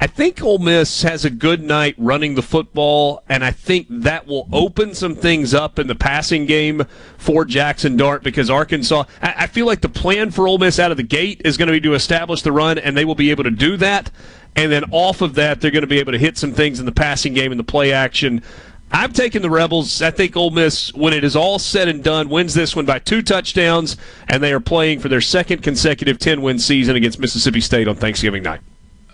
I 0.00 0.06
think 0.06 0.40
Ole 0.40 0.58
Miss 0.58 1.02
has 1.02 1.24
a 1.24 1.30
good 1.30 1.60
night 1.60 1.96
running 1.98 2.36
the 2.36 2.42
football, 2.42 3.24
and 3.28 3.44
I 3.44 3.50
think 3.50 3.88
that 3.90 4.28
will 4.28 4.48
open 4.52 4.94
some 4.94 5.16
things 5.16 5.54
up 5.54 5.76
in 5.76 5.88
the 5.88 5.96
passing 5.96 6.46
game 6.46 6.84
for 7.16 7.44
Jackson 7.44 7.96
Dart 7.96 8.22
because 8.22 8.48
Arkansas. 8.48 9.04
I, 9.20 9.48
feel 9.48 9.66
like 9.66 9.80
the 9.80 9.88
plan 9.88 10.30
for 10.30 10.46
Ole 10.46 10.58
Miss 10.58 10.78
out 10.78 10.92
of 10.92 10.98
the 10.98 11.02
gate 11.02 11.42
is 11.44 11.56
going 11.56 11.66
to 11.66 11.72
be 11.72 11.80
to 11.80 11.94
establish 11.94 12.42
the 12.42 12.52
run, 12.52 12.78
and 12.78 12.96
they 12.96 13.04
will 13.04 13.16
be 13.16 13.32
able 13.32 13.42
to 13.42 13.50
do 13.50 13.76
that. 13.78 14.12
And 14.54 14.70
then 14.70 14.84
off 14.92 15.20
of 15.20 15.34
that, 15.34 15.60
they're 15.60 15.72
going 15.72 15.82
to 15.82 15.88
be 15.88 15.98
able 15.98 16.12
to 16.12 16.18
hit 16.18 16.38
some 16.38 16.52
things 16.52 16.78
in 16.78 16.86
the 16.86 16.92
passing 16.92 17.34
game 17.34 17.50
and 17.50 17.58
the 17.58 17.64
play 17.64 17.92
action. 17.92 18.42
I'm 18.92 19.12
taking 19.12 19.42
the 19.42 19.50
Rebels. 19.50 20.00
I 20.00 20.12
think 20.12 20.36
Ole 20.36 20.50
Miss, 20.50 20.94
when 20.94 21.12
it 21.12 21.24
is 21.24 21.34
all 21.34 21.58
said 21.58 21.88
and 21.88 22.04
done, 22.04 22.28
wins 22.28 22.54
this 22.54 22.76
one 22.76 22.86
by 22.86 23.00
two 23.00 23.20
touchdowns, 23.20 23.96
and 24.28 24.44
they 24.44 24.52
are 24.52 24.60
playing 24.60 25.00
for 25.00 25.08
their 25.08 25.20
second 25.20 25.64
consecutive 25.64 26.20
10 26.20 26.40
win 26.40 26.60
season 26.60 26.94
against 26.94 27.18
Mississippi 27.18 27.60
State 27.60 27.88
on 27.88 27.96
Thanksgiving 27.96 28.44
night. 28.44 28.60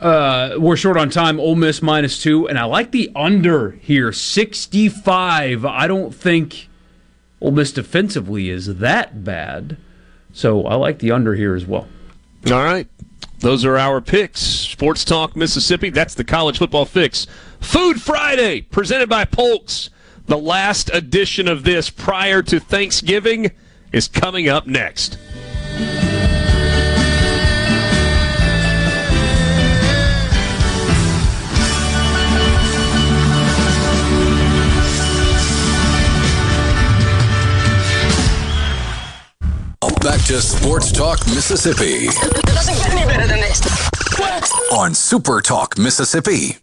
Uh, 0.01 0.57
we're 0.59 0.77
short 0.77 0.97
on 0.97 1.09
time. 1.11 1.41
Ole 1.41 1.55
Miss 1.55 1.81
minus 1.81 2.23
two, 2.23 2.49
and 2.49 2.59
I 2.59 2.65
like 2.65 2.91
the 2.91 3.11
under 3.15 3.73
here, 3.73 4.13
65. 4.13 5.65
I 5.65 5.87
don't 5.87 6.15
think 6.15 6.69
Ole 7.41 7.53
Miss 7.53 7.73
defensively 7.73 8.51
is 8.51 8.77
that 8.77 9.25
bad, 9.25 9.77
so 10.33 10.67
I 10.67 10.75
like 10.75 10.99
the 10.99 11.11
under 11.11 11.35
here 11.35 11.55
as 11.55 11.67
well. 11.67 11.89
All 12.51 12.65
right. 12.65 12.89
Those 13.41 13.65
are 13.65 13.77
our 13.77 14.01
picks. 14.01 14.41
Sports 14.41 15.05
Talk 15.05 15.37
Mississippi. 15.37 15.91
That's 15.91 16.15
the 16.15 16.25
college 16.25 16.59
football 16.59 16.85
fix 16.85 17.27
Food 17.61 18.01
Friday, 18.01 18.63
presented 18.63 19.09
by 19.09 19.25
Polks. 19.25 19.91
The 20.27 20.39
last 20.39 20.91
edition 20.95 21.49
of 21.49 21.65
this 21.65 21.91
prior 21.91 22.43
to 22.43 22.59
Thanksgiving 22.59 23.51
is 23.93 24.09
coming 24.09 24.49
up 24.49 24.67
next. 24.67 25.19
Back 40.05 40.23
to 40.27 40.43
Sports 40.43 40.93
Talk 40.93 41.19
Mississippi. 41.29 42.09
It 42.09 42.45
doesn't 42.45 42.75
get 42.75 42.91
any 42.91 43.07
better 43.07 43.27
than 43.27 43.41
this. 43.41 43.63
On 44.71 44.93
Super 44.93 45.41
Talk 45.41 45.79
Mississippi. 45.79 46.59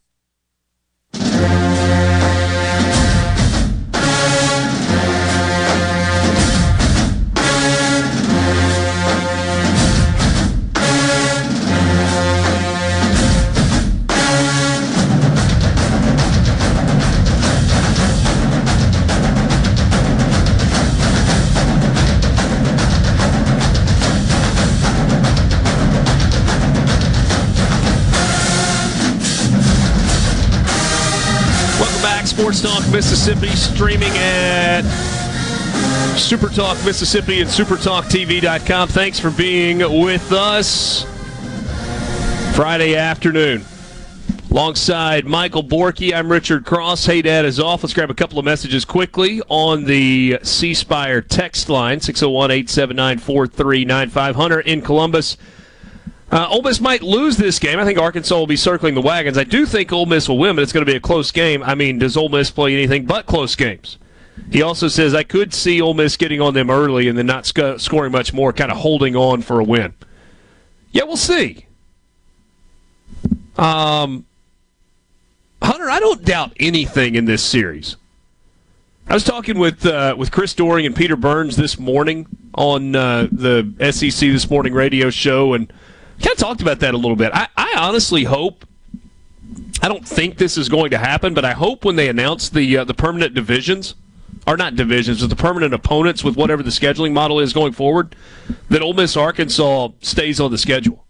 Sports 32.41 32.61
Talk 32.63 32.91
Mississippi, 32.91 33.49
streaming 33.49 34.11
at 34.15 34.81
Super 36.17 36.47
Talk 36.47 36.75
Mississippi 36.83 37.39
and 37.39 37.47
SuperTalkTV.com. 37.47 38.87
Thanks 38.87 39.19
for 39.19 39.29
being 39.29 39.77
with 40.01 40.31
us. 40.31 41.03
Friday 42.55 42.95
afternoon. 42.95 43.63
Alongside 44.49 45.27
Michael 45.27 45.63
Borky, 45.63 46.15
I'm 46.15 46.31
Richard 46.31 46.65
Cross. 46.65 47.05
Haydad 47.05 47.43
is 47.43 47.59
off. 47.59 47.83
Let's 47.83 47.93
grab 47.93 48.09
a 48.09 48.15
couple 48.15 48.39
of 48.39 48.45
messages 48.45 48.85
quickly 48.85 49.43
on 49.47 49.83
the 49.83 50.39
C 50.41 50.73
Spire 50.73 51.21
text 51.21 51.69
line 51.69 51.99
601 51.99 52.49
879 52.49 53.19
4395. 53.19 54.35
Hunter 54.35 54.61
in 54.61 54.81
Columbus. 54.81 55.37
Uh, 56.31 56.47
Ole 56.49 56.61
Miss 56.61 56.79
might 56.79 57.03
lose 57.03 57.35
this 57.35 57.59
game. 57.59 57.77
I 57.77 57.83
think 57.83 57.99
Arkansas 57.99 58.37
will 58.37 58.47
be 58.47 58.55
circling 58.55 58.95
the 58.95 59.01
wagons. 59.01 59.37
I 59.37 59.43
do 59.43 59.65
think 59.65 59.91
Ole 59.91 60.05
Miss 60.05 60.29
will 60.29 60.37
win, 60.37 60.55
but 60.55 60.61
it's 60.61 60.71
going 60.71 60.85
to 60.85 60.89
be 60.91 60.95
a 60.95 61.01
close 61.01 61.29
game. 61.29 61.61
I 61.61 61.75
mean, 61.75 61.99
does 61.99 62.15
Ole 62.15 62.29
Miss 62.29 62.49
play 62.49 62.73
anything 62.73 63.05
but 63.05 63.25
close 63.25 63.55
games? 63.55 63.97
He 64.49 64.61
also 64.61 64.87
says 64.87 65.13
I 65.13 65.23
could 65.23 65.53
see 65.53 65.81
Ole 65.81 65.93
Miss 65.93 66.15
getting 66.15 66.39
on 66.39 66.53
them 66.53 66.69
early 66.69 67.09
and 67.09 67.17
then 67.17 67.25
not 67.25 67.45
sc- 67.45 67.77
scoring 67.79 68.13
much 68.13 68.33
more, 68.33 68.53
kind 68.53 68.71
of 68.71 68.77
holding 68.77 69.15
on 69.15 69.41
for 69.41 69.59
a 69.59 69.63
win. 69.63 69.93
Yeah, 70.91 71.03
we'll 71.03 71.17
see. 71.17 71.65
Um, 73.57 74.25
Hunter, 75.61 75.89
I 75.89 75.99
don't 75.99 76.23
doubt 76.23 76.53
anything 76.59 77.15
in 77.15 77.25
this 77.25 77.43
series. 77.43 77.97
I 79.07 79.13
was 79.13 79.23
talking 79.25 79.59
with 79.59 79.85
uh, 79.85 80.15
with 80.17 80.31
Chris 80.31 80.53
Doering 80.53 80.85
and 80.85 80.95
Peter 80.95 81.17
Burns 81.17 81.57
this 81.57 81.77
morning 81.77 82.27
on 82.55 82.95
uh, 82.95 83.27
the 83.31 83.73
SEC 83.91 84.29
This 84.29 84.49
Morning 84.49 84.73
radio 84.73 85.09
show, 85.09 85.53
and 85.53 85.71
kind 86.21 86.33
of 86.33 86.37
talked 86.37 86.61
about 86.61 86.79
that 86.79 86.93
a 86.93 86.97
little 86.97 87.15
bit. 87.15 87.31
I, 87.33 87.47
I 87.55 87.73
honestly 87.77 88.23
hope. 88.23 88.65
I 89.81 89.87
don't 89.87 90.07
think 90.07 90.37
this 90.37 90.57
is 90.57 90.69
going 90.69 90.91
to 90.91 90.97
happen, 90.97 91.33
but 91.33 91.43
I 91.43 91.53
hope 91.53 91.83
when 91.85 91.95
they 91.95 92.07
announce 92.09 92.49
the 92.49 92.77
uh, 92.77 92.83
the 92.83 92.93
permanent 92.93 93.33
divisions, 93.33 93.95
or 94.47 94.55
not 94.57 94.75
divisions, 94.75 95.21
but 95.21 95.29
the 95.29 95.35
permanent 95.35 95.73
opponents 95.73 96.23
with 96.23 96.35
whatever 96.37 96.61
the 96.63 96.69
scheduling 96.69 97.13
model 97.13 97.39
is 97.39 97.51
going 97.53 97.73
forward, 97.73 98.15
that 98.69 98.81
Ole 98.81 98.93
Miss 98.93 99.17
Arkansas 99.17 99.89
stays 100.01 100.39
on 100.39 100.51
the 100.51 100.57
schedule. 100.57 101.03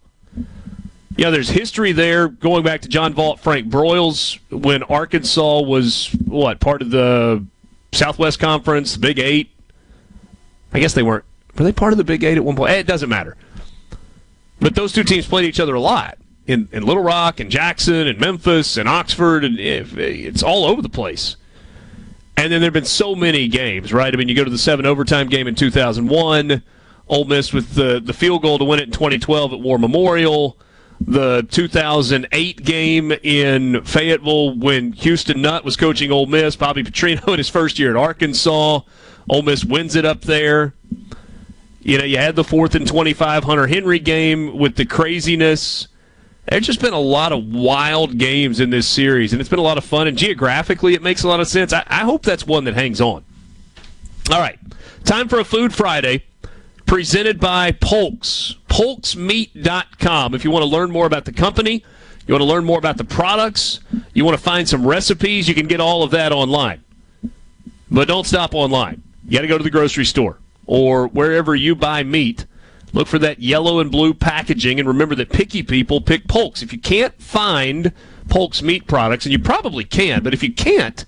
Yeah, 1.16 1.28
there's 1.28 1.50
history 1.50 1.92
there 1.92 2.28
going 2.28 2.64
back 2.64 2.80
to 2.82 2.88
John 2.88 3.12
Vaught, 3.12 3.38
Frank 3.40 3.68
Broyles 3.68 4.38
when 4.50 4.82
Arkansas 4.84 5.60
was 5.60 6.08
what 6.24 6.58
part 6.58 6.80
of 6.80 6.90
the 6.90 7.44
Southwest 7.92 8.40
Conference, 8.40 8.94
the 8.94 9.00
Big 9.00 9.18
Eight. 9.18 9.50
I 10.72 10.80
guess 10.80 10.94
they 10.94 11.02
weren't. 11.02 11.24
Were 11.58 11.64
they 11.64 11.72
part 11.72 11.92
of 11.92 11.98
the 11.98 12.04
Big 12.04 12.24
Eight 12.24 12.38
at 12.38 12.44
one 12.44 12.56
point? 12.56 12.70
Eh, 12.70 12.78
It 12.78 12.86
doesn't 12.86 13.10
matter. 13.10 13.36
But 14.62 14.76
those 14.76 14.92
two 14.92 15.02
teams 15.02 15.26
played 15.26 15.44
each 15.44 15.58
other 15.58 15.74
a 15.74 15.80
lot 15.80 16.18
in, 16.46 16.68
in 16.70 16.84
Little 16.84 17.02
Rock 17.02 17.40
and 17.40 17.50
Jackson 17.50 18.06
and 18.06 18.18
Memphis 18.20 18.76
and 18.76 18.88
Oxford, 18.88 19.44
and 19.44 19.58
if, 19.58 19.98
it's 19.98 20.42
all 20.42 20.64
over 20.64 20.80
the 20.80 20.88
place. 20.88 21.36
And 22.36 22.52
then 22.52 22.60
there 22.60 22.68
have 22.68 22.72
been 22.72 22.84
so 22.84 23.16
many 23.16 23.48
games, 23.48 23.92
right? 23.92 24.14
I 24.14 24.16
mean, 24.16 24.28
you 24.28 24.36
go 24.36 24.44
to 24.44 24.50
the 24.50 24.58
seven 24.58 24.86
overtime 24.86 25.28
game 25.28 25.48
in 25.48 25.56
2001, 25.56 26.62
Ole 27.08 27.24
Miss 27.24 27.52
with 27.52 27.74
the, 27.74 28.00
the 28.00 28.12
field 28.12 28.42
goal 28.42 28.58
to 28.58 28.64
win 28.64 28.78
it 28.78 28.84
in 28.84 28.92
2012 28.92 29.52
at 29.52 29.60
War 29.60 29.78
Memorial, 29.78 30.56
the 31.00 31.44
2008 31.50 32.64
game 32.64 33.10
in 33.10 33.82
Fayetteville 33.82 34.56
when 34.56 34.92
Houston 34.92 35.42
Nutt 35.42 35.64
was 35.64 35.76
coaching 35.76 36.12
Ole 36.12 36.26
Miss, 36.26 36.54
Bobby 36.54 36.84
Petrino 36.84 37.26
in 37.32 37.38
his 37.38 37.48
first 37.48 37.80
year 37.80 37.90
at 37.90 37.96
Arkansas. 37.96 38.80
Ole 39.28 39.42
Miss 39.42 39.64
wins 39.64 39.96
it 39.96 40.04
up 40.04 40.20
there. 40.20 40.74
You 41.84 41.98
know, 41.98 42.04
you 42.04 42.16
had 42.16 42.36
the 42.36 42.44
fourth 42.44 42.76
and 42.76 42.86
25 42.86 43.42
Hunter 43.42 43.66
Henry 43.66 43.98
game 43.98 44.56
with 44.56 44.76
the 44.76 44.84
craziness. 44.84 45.88
There's 46.48 46.64
just 46.64 46.80
been 46.80 46.92
a 46.92 47.00
lot 47.00 47.32
of 47.32 47.44
wild 47.52 48.18
games 48.18 48.60
in 48.60 48.70
this 48.70 48.86
series, 48.86 49.32
and 49.32 49.40
it's 49.40 49.48
been 49.48 49.58
a 49.58 49.62
lot 49.62 49.78
of 49.78 49.84
fun. 49.84 50.06
And 50.06 50.16
geographically, 50.16 50.94
it 50.94 51.02
makes 51.02 51.24
a 51.24 51.28
lot 51.28 51.40
of 51.40 51.48
sense. 51.48 51.72
I, 51.72 51.82
I 51.88 52.04
hope 52.04 52.22
that's 52.22 52.46
one 52.46 52.64
that 52.64 52.74
hangs 52.74 53.00
on. 53.00 53.24
All 54.30 54.38
right, 54.38 54.60
time 55.02 55.28
for 55.28 55.40
a 55.40 55.44
Food 55.44 55.74
Friday 55.74 56.24
presented 56.86 57.40
by 57.40 57.72
Polks. 57.72 58.54
Polksmeat.com. 58.68 60.34
If 60.34 60.44
you 60.44 60.52
want 60.52 60.62
to 60.62 60.68
learn 60.68 60.92
more 60.92 61.06
about 61.06 61.24
the 61.24 61.32
company, 61.32 61.84
you 62.28 62.34
want 62.34 62.42
to 62.42 62.48
learn 62.48 62.64
more 62.64 62.78
about 62.78 62.96
the 62.96 63.04
products, 63.04 63.80
you 64.14 64.24
want 64.24 64.36
to 64.36 64.42
find 64.42 64.68
some 64.68 64.86
recipes, 64.86 65.48
you 65.48 65.54
can 65.54 65.66
get 65.66 65.80
all 65.80 66.04
of 66.04 66.12
that 66.12 66.30
online. 66.30 66.84
But 67.90 68.06
don't 68.06 68.26
stop 68.26 68.54
online. 68.54 69.02
You 69.24 69.32
got 69.32 69.42
to 69.42 69.48
go 69.48 69.58
to 69.58 69.64
the 69.64 69.70
grocery 69.70 70.04
store 70.04 70.38
or 70.66 71.06
wherever 71.06 71.54
you 71.54 71.74
buy 71.74 72.02
meat. 72.02 72.46
Look 72.92 73.08
for 73.08 73.18
that 73.18 73.40
yellow 73.40 73.80
and 73.80 73.90
blue 73.90 74.12
packaging, 74.12 74.78
and 74.78 74.86
remember 74.86 75.14
that 75.14 75.32
picky 75.32 75.62
people 75.62 76.00
pick 76.00 76.28
Polks. 76.28 76.62
If 76.62 76.72
you 76.72 76.78
can't 76.78 77.20
find 77.20 77.92
Polks 78.28 78.62
meat 78.62 78.86
products, 78.86 79.24
and 79.24 79.32
you 79.32 79.38
probably 79.38 79.84
can, 79.84 80.22
but 80.22 80.34
if 80.34 80.42
you 80.42 80.52
can't, 80.52 81.04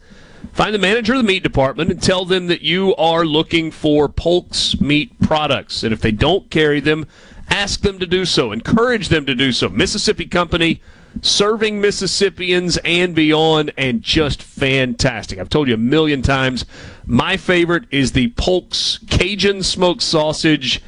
find 0.52 0.74
the 0.74 0.78
manager 0.78 1.12
of 1.14 1.18
the 1.18 1.24
meat 1.24 1.42
department 1.42 1.90
and 1.90 2.02
tell 2.02 2.24
them 2.24 2.46
that 2.46 2.62
you 2.62 2.94
are 2.96 3.26
looking 3.26 3.70
for 3.70 4.08
Polks 4.08 4.80
meat 4.80 5.18
products. 5.20 5.82
And 5.82 5.92
if 5.92 6.00
they 6.00 6.12
don't 6.12 6.50
carry 6.50 6.80
them, 6.80 7.06
ask 7.50 7.80
them 7.80 7.98
to 7.98 8.06
do 8.06 8.24
so. 8.24 8.52
Encourage 8.52 9.08
them 9.08 9.26
to 9.26 9.34
do 9.34 9.52
so. 9.52 9.68
Mississippi 9.68 10.26
Company 10.26 10.80
serving 11.22 11.80
Mississippians 11.80 12.76
and 12.78 13.14
beyond, 13.14 13.72
and 13.76 14.02
just 14.02 14.42
fantastic. 14.42 15.38
I've 15.38 15.48
told 15.48 15.68
you 15.68 15.74
a 15.74 15.78
million 15.78 16.22
times. 16.22 16.64
My 17.06 17.36
favorite 17.36 17.84
is 17.90 18.12
the 18.12 18.28
Polk's 18.32 18.98
Cajun 19.08 19.62
smoked 19.62 20.02
sausage. 20.02 20.82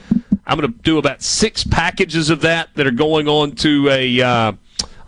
I'm 0.46 0.58
going 0.58 0.72
to 0.72 0.78
do 0.82 0.98
about 0.98 1.22
six 1.22 1.64
packages 1.64 2.30
of 2.30 2.40
that 2.42 2.68
that 2.74 2.86
are 2.86 2.92
going 2.92 3.28
on 3.28 3.52
to 3.56 3.88
a. 3.90 4.20
Uh, 4.20 4.52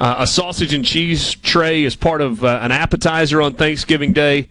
uh, 0.01 0.16
a 0.20 0.27
sausage 0.28 0.73
and 0.73 0.85
cheese 0.85 1.35
tray 1.35 1.85
as 1.85 1.97
part 1.97 2.20
of 2.20 2.45
uh, 2.45 2.61
an 2.62 2.70
appetizer 2.70 3.43
on 3.43 3.55
Thanksgiving 3.55 4.12
Day. 4.12 4.49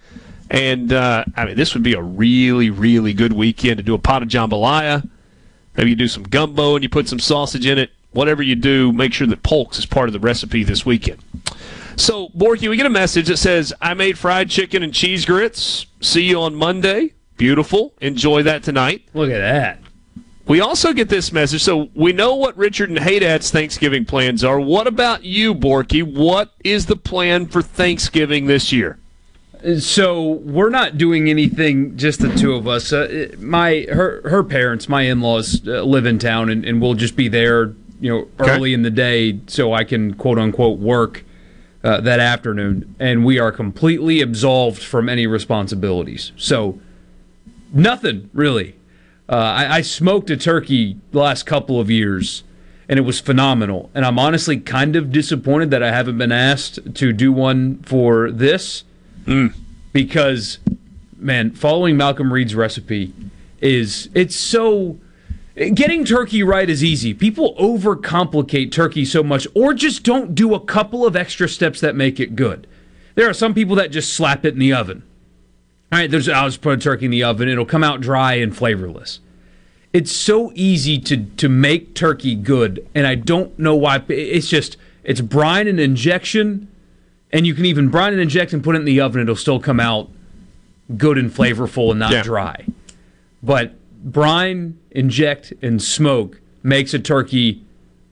And 0.49 0.91
uh, 0.91 1.25
I 1.35 1.45
mean, 1.45 1.55
this 1.55 1.73
would 1.73 1.83
be 1.83 1.93
a 1.93 2.01
really, 2.01 2.69
really 2.69 3.13
good 3.13 3.33
weekend 3.33 3.77
to 3.77 3.83
do 3.83 3.93
a 3.93 3.97
pot 3.97 4.23
of 4.23 4.29
jambalaya. 4.29 5.07
Maybe 5.75 5.91
you 5.91 5.95
do 5.95 6.07
some 6.07 6.23
gumbo 6.23 6.75
and 6.75 6.83
you 6.83 6.89
put 6.89 7.07
some 7.07 7.19
sausage 7.19 7.65
in 7.65 7.77
it. 7.77 7.91
Whatever 8.11 8.41
you 8.41 8.55
do, 8.55 8.91
make 8.91 9.13
sure 9.13 9.27
that 9.27 9.43
Polks 9.43 9.77
is 9.77 9.85
part 9.85 10.09
of 10.09 10.13
the 10.13 10.19
recipe 10.19 10.63
this 10.63 10.85
weekend. 10.85 11.19
So, 11.95 12.29
Borky, 12.29 12.69
we 12.69 12.77
get 12.77 12.85
a 12.85 12.91
message 12.91 13.27
that 13.27 13.37
says, 13.37 13.73
I 13.81 13.93
made 13.93 14.17
fried 14.17 14.49
chicken 14.49 14.83
and 14.83 14.93
cheese 14.93 15.25
grits. 15.25 15.87
See 15.99 16.23
you 16.23 16.41
on 16.41 16.55
Monday. 16.55 17.13
Beautiful. 17.37 17.93
Enjoy 18.01 18.43
that 18.43 18.63
tonight. 18.63 19.03
Look 19.13 19.31
at 19.31 19.39
that. 19.39 19.79
We 20.47 20.61
also 20.61 20.93
get 20.93 21.09
this 21.09 21.31
message. 21.33 21.61
So 21.61 21.89
we 21.93 22.13
know 22.13 22.35
what 22.35 22.55
Richard 22.55 22.89
and 22.89 22.99
Haydad's 22.99 23.51
Thanksgiving 23.51 24.05
plans 24.05 24.43
are. 24.43 24.59
What 24.59 24.87
about 24.87 25.23
you, 25.23 25.53
Borky? 25.53 26.01
What 26.01 26.53
is 26.63 26.85
the 26.85 26.95
plan 26.95 27.47
for 27.47 27.61
Thanksgiving 27.61 28.45
this 28.45 28.71
year? 28.71 28.97
So 29.79 30.23
we're 30.23 30.69
not 30.69 30.97
doing 30.97 31.29
anything, 31.29 31.97
just 31.97 32.21
the 32.21 32.33
two 32.33 32.53
of 32.53 32.67
us. 32.67 32.93
Uh, 32.93 33.29
my 33.39 33.87
her 33.89 34.21
her 34.29 34.43
parents, 34.43 34.87
my 34.87 35.01
in 35.01 35.19
laws, 35.19 35.67
uh, 35.67 35.81
live 35.81 36.05
in 36.05 36.19
town, 36.19 36.49
and, 36.49 36.63
and 36.63 36.79
we'll 36.79 36.93
just 36.93 37.15
be 37.15 37.27
there, 37.27 37.73
you 37.99 38.09
know, 38.11 38.27
early 38.39 38.73
in 38.73 38.83
the 38.83 38.91
day, 38.91 39.39
so 39.47 39.73
I 39.73 39.83
can 39.83 40.13
quote 40.13 40.37
unquote 40.37 40.77
work 40.77 41.23
uh, 41.83 41.99
that 42.01 42.19
afternoon. 42.19 42.95
And 42.99 43.25
we 43.25 43.39
are 43.39 43.51
completely 43.51 44.21
absolved 44.21 44.83
from 44.83 45.09
any 45.09 45.25
responsibilities. 45.25 46.31
So 46.37 46.79
nothing 47.73 48.29
really. 48.33 48.75
Uh, 49.27 49.35
I, 49.35 49.77
I 49.77 49.81
smoked 49.81 50.29
a 50.29 50.37
turkey 50.37 50.97
the 51.11 51.19
last 51.19 51.45
couple 51.47 51.79
of 51.79 51.89
years, 51.89 52.43
and 52.87 52.99
it 52.99 53.01
was 53.01 53.19
phenomenal. 53.19 53.89
And 53.95 54.05
I'm 54.05 54.19
honestly 54.19 54.59
kind 54.59 54.95
of 54.95 55.11
disappointed 55.11 55.71
that 55.71 55.81
I 55.81 55.91
haven't 55.91 56.17
been 56.17 56.31
asked 56.31 56.95
to 56.95 57.11
do 57.11 57.33
one 57.33 57.81
for 57.83 58.31
this, 58.31 58.83
because, 59.91 60.59
man, 61.17 61.51
following 61.51 61.97
Malcolm 61.97 62.31
Reed's 62.31 62.53
recipe 62.53 63.13
is 63.59 64.09
it's 64.13 64.35
so. 64.35 64.97
Getting 65.57 66.05
turkey 66.05 66.43
right 66.43 66.69
is 66.69 66.83
easy. 66.83 67.15
People 67.15 67.55
overcomplicate 67.55 68.71
turkey 68.71 69.03
so 69.05 69.23
much, 69.23 69.47
or 69.55 69.73
just 69.73 70.03
don't 70.03 70.35
do 70.35 70.53
a 70.53 70.59
couple 70.59 71.03
of 71.03 71.15
extra 71.15 71.49
steps 71.49 71.81
that 71.81 71.95
make 71.95 72.19
it 72.19 72.35
good. 72.35 72.67
There 73.15 73.27
are 73.27 73.33
some 73.33 73.55
people 73.55 73.75
that 73.77 73.89
just 73.91 74.13
slap 74.13 74.45
it 74.45 74.53
in 74.53 74.59
the 74.59 74.73
oven. 74.73 75.01
All 75.91 75.97
right, 75.97 76.11
there's 76.11 76.29
I'll 76.29 76.47
just 76.49 76.61
put 76.61 76.73
a 76.73 76.77
turkey 76.77 77.05
in 77.05 77.11
the 77.11 77.23
oven. 77.23 77.49
It'll 77.49 77.65
come 77.65 77.83
out 77.83 78.01
dry 78.01 78.33
and 78.35 78.55
flavorless. 78.55 79.19
It's 79.93 80.11
so 80.11 80.51
easy 80.53 80.99
to 80.99 81.17
to 81.25 81.49
make 81.49 81.95
turkey 81.95 82.35
good, 82.35 82.87
and 82.93 83.07
I 83.07 83.15
don't 83.15 83.57
know 83.57 83.75
why. 83.75 84.03
It's 84.09 84.49
just 84.49 84.77
it's 85.03 85.21
brine 85.21 85.67
and 85.67 85.79
injection, 85.79 86.67
and 87.33 87.47
you 87.47 87.55
can 87.55 87.65
even 87.65 87.87
brine 87.87 88.11
and 88.13 88.21
inject 88.21 88.53
and 88.53 88.63
put 88.63 88.75
it 88.75 88.79
in 88.79 88.85
the 88.85 89.01
oven. 89.01 89.21
It'll 89.21 89.35
still 89.35 89.59
come 89.59 89.79
out 89.79 90.11
good 90.97 91.17
and 91.17 91.31
flavorful 91.31 91.89
and 91.89 91.99
not 91.99 92.11
Yeah. 92.11 92.21
dry. 92.21 92.65
But 93.41 93.73
brine, 94.11 94.79
inject, 94.91 95.53
and 95.61 95.81
smoke 95.81 96.39
makes 96.63 96.93
a 96.93 96.99
turkey 96.99 97.63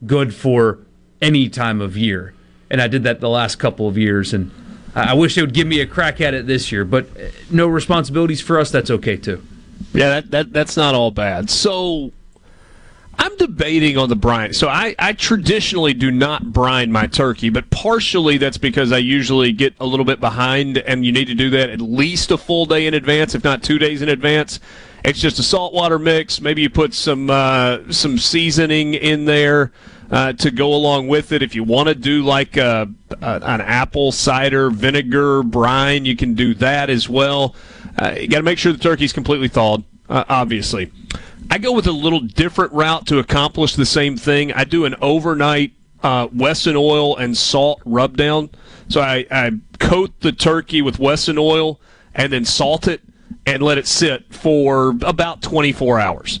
good 0.04 0.34
for 0.34 0.78
any 1.20 1.48
time 1.48 1.80
of 1.80 1.96
year. 1.96 2.34
And 2.70 2.82
I 2.82 2.88
did 2.88 3.02
that 3.04 3.20
the 3.20 3.28
last 3.28 3.56
couple 3.56 3.88
of 3.88 3.96
years, 3.96 4.34
and 4.34 4.50
I 4.94 5.14
wish 5.14 5.34
they 5.34 5.40
would 5.40 5.54
give 5.54 5.66
me 5.66 5.80
a 5.80 5.86
crack 5.86 6.20
at 6.20 6.34
it 6.34 6.46
this 6.46 6.70
year. 6.70 6.84
But 6.84 7.06
uh, 7.16 7.28
no 7.50 7.66
responsibilities 7.66 8.40
for 8.40 8.58
us. 8.58 8.70
That's 8.70 8.90
okay 8.90 9.16
too. 9.16 9.42
Yeah, 9.92 10.08
that, 10.08 10.30
that 10.30 10.52
that's 10.52 10.76
not 10.76 10.94
all 10.94 11.10
bad. 11.10 11.48
So 11.48 12.12
I'm 13.18 13.36
debating 13.36 13.96
on 13.96 14.08
the 14.08 14.16
brine. 14.16 14.52
So 14.52 14.68
I, 14.68 14.94
I 14.98 15.12
traditionally 15.12 15.94
do 15.94 16.10
not 16.10 16.52
brine 16.52 16.92
my 16.92 17.06
turkey, 17.06 17.50
but 17.50 17.70
partially 17.70 18.36
that's 18.36 18.58
because 18.58 18.92
I 18.92 18.98
usually 18.98 19.52
get 19.52 19.74
a 19.80 19.86
little 19.86 20.04
bit 20.04 20.20
behind, 20.20 20.78
and 20.78 21.06
you 21.06 21.12
need 21.12 21.26
to 21.26 21.34
do 21.34 21.50
that 21.50 21.70
at 21.70 21.80
least 21.80 22.30
a 22.30 22.36
full 22.36 22.66
day 22.66 22.86
in 22.86 22.94
advance, 22.94 23.34
if 23.34 23.44
not 23.44 23.62
two 23.62 23.78
days 23.78 24.02
in 24.02 24.08
advance. 24.08 24.60
It's 25.04 25.20
just 25.20 25.38
a 25.38 25.42
saltwater 25.42 25.98
mix. 25.98 26.40
Maybe 26.40 26.62
you 26.62 26.70
put 26.70 26.94
some 26.94 27.30
uh, 27.30 27.90
some 27.90 28.18
seasoning 28.18 28.94
in 28.94 29.24
there 29.24 29.72
uh, 30.10 30.32
to 30.34 30.50
go 30.50 30.74
along 30.74 31.08
with 31.08 31.32
it. 31.32 31.42
If 31.42 31.54
you 31.54 31.64
want 31.64 31.88
to 31.88 31.94
do 31.94 32.24
like 32.24 32.56
a, 32.56 32.88
a, 33.22 33.40
an 33.42 33.60
apple 33.60 34.12
cider 34.12 34.70
vinegar 34.70 35.42
brine, 35.42 36.04
you 36.04 36.16
can 36.16 36.34
do 36.34 36.54
that 36.54 36.90
as 36.90 37.08
well. 37.08 37.54
Uh, 37.98 38.14
you 38.18 38.28
got 38.28 38.38
to 38.38 38.42
make 38.42 38.58
sure 38.58 38.72
the 38.72 38.78
turkey's 38.78 39.12
completely 39.12 39.48
thawed, 39.48 39.84
uh, 40.08 40.24
obviously. 40.28 40.92
I 41.50 41.58
go 41.58 41.72
with 41.72 41.86
a 41.86 41.92
little 41.92 42.20
different 42.20 42.72
route 42.72 43.06
to 43.06 43.18
accomplish 43.18 43.74
the 43.74 43.86
same 43.86 44.16
thing. 44.16 44.52
I 44.52 44.64
do 44.64 44.84
an 44.84 44.96
overnight 45.00 45.72
uh, 46.02 46.28
Wesson 46.32 46.76
oil 46.76 47.16
and 47.16 47.36
salt 47.36 47.80
rub 47.84 48.16
down. 48.16 48.50
So 48.88 49.00
I, 49.00 49.26
I 49.30 49.52
coat 49.78 50.20
the 50.20 50.32
turkey 50.32 50.82
with 50.82 50.98
Wesson 50.98 51.38
oil 51.38 51.80
and 52.14 52.32
then 52.32 52.44
salt 52.44 52.88
it 52.88 53.00
and 53.46 53.62
let 53.62 53.78
it 53.78 53.86
sit 53.86 54.34
for 54.34 54.90
about 55.02 55.40
24 55.40 56.00
hours. 56.00 56.40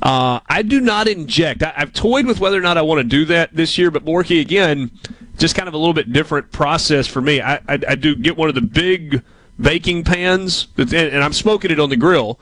Uh, 0.00 0.40
I 0.46 0.62
do 0.62 0.80
not 0.80 1.08
inject. 1.08 1.62
I, 1.62 1.72
have 1.76 1.92
toyed 1.92 2.26
with 2.26 2.38
whether 2.38 2.56
or 2.56 2.62
not 2.62 2.78
I 2.78 2.82
want 2.82 2.98
to 2.98 3.04
do 3.04 3.24
that 3.26 3.54
this 3.54 3.76
year, 3.76 3.90
but 3.90 4.04
Borky, 4.04 4.40
again, 4.40 4.90
just 5.38 5.56
kind 5.56 5.66
of 5.66 5.74
a 5.74 5.78
little 5.78 5.94
bit 5.94 6.12
different 6.12 6.52
process 6.52 7.06
for 7.06 7.20
me. 7.20 7.40
I, 7.40 7.54
I, 7.68 7.78
I 7.88 7.94
do 7.94 8.14
get 8.14 8.36
one 8.36 8.48
of 8.48 8.54
the 8.54 8.60
big 8.60 9.22
baking 9.60 10.04
pans, 10.04 10.68
and 10.76 10.94
I'm 10.94 11.32
smoking 11.32 11.70
it 11.70 11.80
on 11.80 11.88
the 11.88 11.96
grill, 11.96 12.38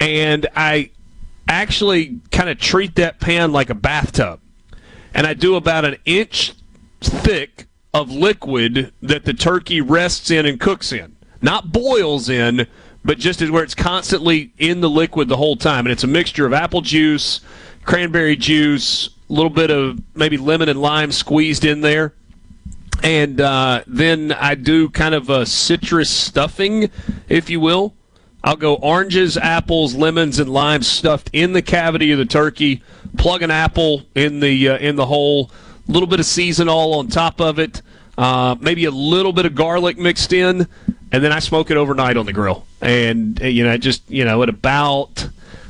and 0.00 0.46
I 0.56 0.90
actually 1.48 2.20
kind 2.30 2.50
of 2.50 2.58
treat 2.58 2.96
that 2.96 3.20
pan 3.20 3.52
like 3.52 3.70
a 3.70 3.74
bathtub. 3.74 4.40
And 5.14 5.26
I 5.26 5.34
do 5.34 5.54
about 5.54 5.84
an 5.84 5.96
inch 6.04 6.52
thick 7.00 7.66
of 7.94 8.10
liquid 8.10 8.92
that 9.02 9.24
the 9.24 9.34
turkey 9.34 9.80
rests 9.80 10.30
in 10.30 10.46
and 10.46 10.58
cooks 10.58 10.92
in. 10.92 11.16
Not 11.40 11.72
boils 11.72 12.28
in, 12.28 12.66
but 13.04 13.18
just 13.18 13.42
as 13.42 13.50
where 13.50 13.64
it's 13.64 13.74
constantly 13.74 14.52
in 14.58 14.80
the 14.80 14.90
liquid 14.90 15.28
the 15.28 15.36
whole 15.36 15.56
time. 15.56 15.86
And 15.86 15.92
it's 15.92 16.04
a 16.04 16.08
mixture 16.08 16.46
of 16.46 16.52
apple 16.52 16.80
juice, 16.80 17.40
cranberry 17.84 18.36
juice, 18.36 19.08
a 19.28 19.32
little 19.32 19.50
bit 19.50 19.70
of 19.70 20.00
maybe 20.14 20.36
lemon 20.36 20.68
and 20.68 20.80
lime 20.80 21.12
squeezed 21.12 21.64
in 21.64 21.80
there. 21.80 22.14
And 23.02 23.40
uh, 23.40 23.82
then 23.86 24.32
I 24.32 24.54
do 24.54 24.88
kind 24.88 25.14
of 25.14 25.28
a 25.28 25.44
citrus 25.44 26.10
stuffing, 26.10 26.90
if 27.28 27.50
you 27.50 27.58
will. 27.58 27.94
I'll 28.44 28.56
go 28.56 28.74
oranges, 28.74 29.36
apples, 29.36 29.94
lemons, 29.94 30.38
and 30.38 30.50
limes 30.50 30.86
stuffed 30.86 31.30
in 31.32 31.52
the 31.52 31.62
cavity 31.62 32.12
of 32.12 32.18
the 32.18 32.24
turkey. 32.24 32.82
Plug 33.16 33.42
an 33.42 33.50
apple 33.50 34.02
in 34.14 34.40
the 34.40 34.70
uh, 34.70 34.78
in 34.78 34.96
the 34.96 35.06
hole. 35.06 35.50
A 35.88 35.92
little 35.92 36.08
bit 36.08 36.20
of 36.20 36.26
seasonal 36.26 36.94
on 36.94 37.08
top 37.08 37.40
of 37.40 37.58
it. 37.58 37.82
Uh, 38.18 38.56
maybe 38.60 38.84
a 38.84 38.90
little 38.90 39.32
bit 39.32 39.46
of 39.46 39.54
garlic 39.54 39.96
mixed 39.96 40.32
in, 40.32 40.66
and 41.12 41.24
then 41.24 41.32
I 41.32 41.38
smoke 41.38 41.70
it 41.70 41.76
overnight 41.76 42.16
on 42.16 42.26
the 42.26 42.32
grill. 42.32 42.66
And 42.82 43.40
you 43.40 43.64
know, 43.64 43.78
just 43.78 44.02
you 44.10 44.24
know, 44.24 44.42
at 44.42 44.50
about 44.50 45.28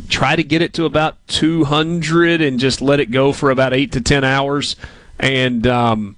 try 0.08 0.34
to 0.34 0.42
get 0.42 0.60
it 0.60 0.74
to 0.74 0.84
about 0.84 1.16
200 1.28 2.40
and 2.40 2.58
just 2.58 2.82
let 2.82 3.00
it 3.00 3.10
go 3.10 3.32
for 3.32 3.50
about 3.50 3.72
eight 3.72 3.92
to 3.92 4.00
ten 4.00 4.24
hours. 4.24 4.74
And 5.20 5.66
um, 5.66 6.16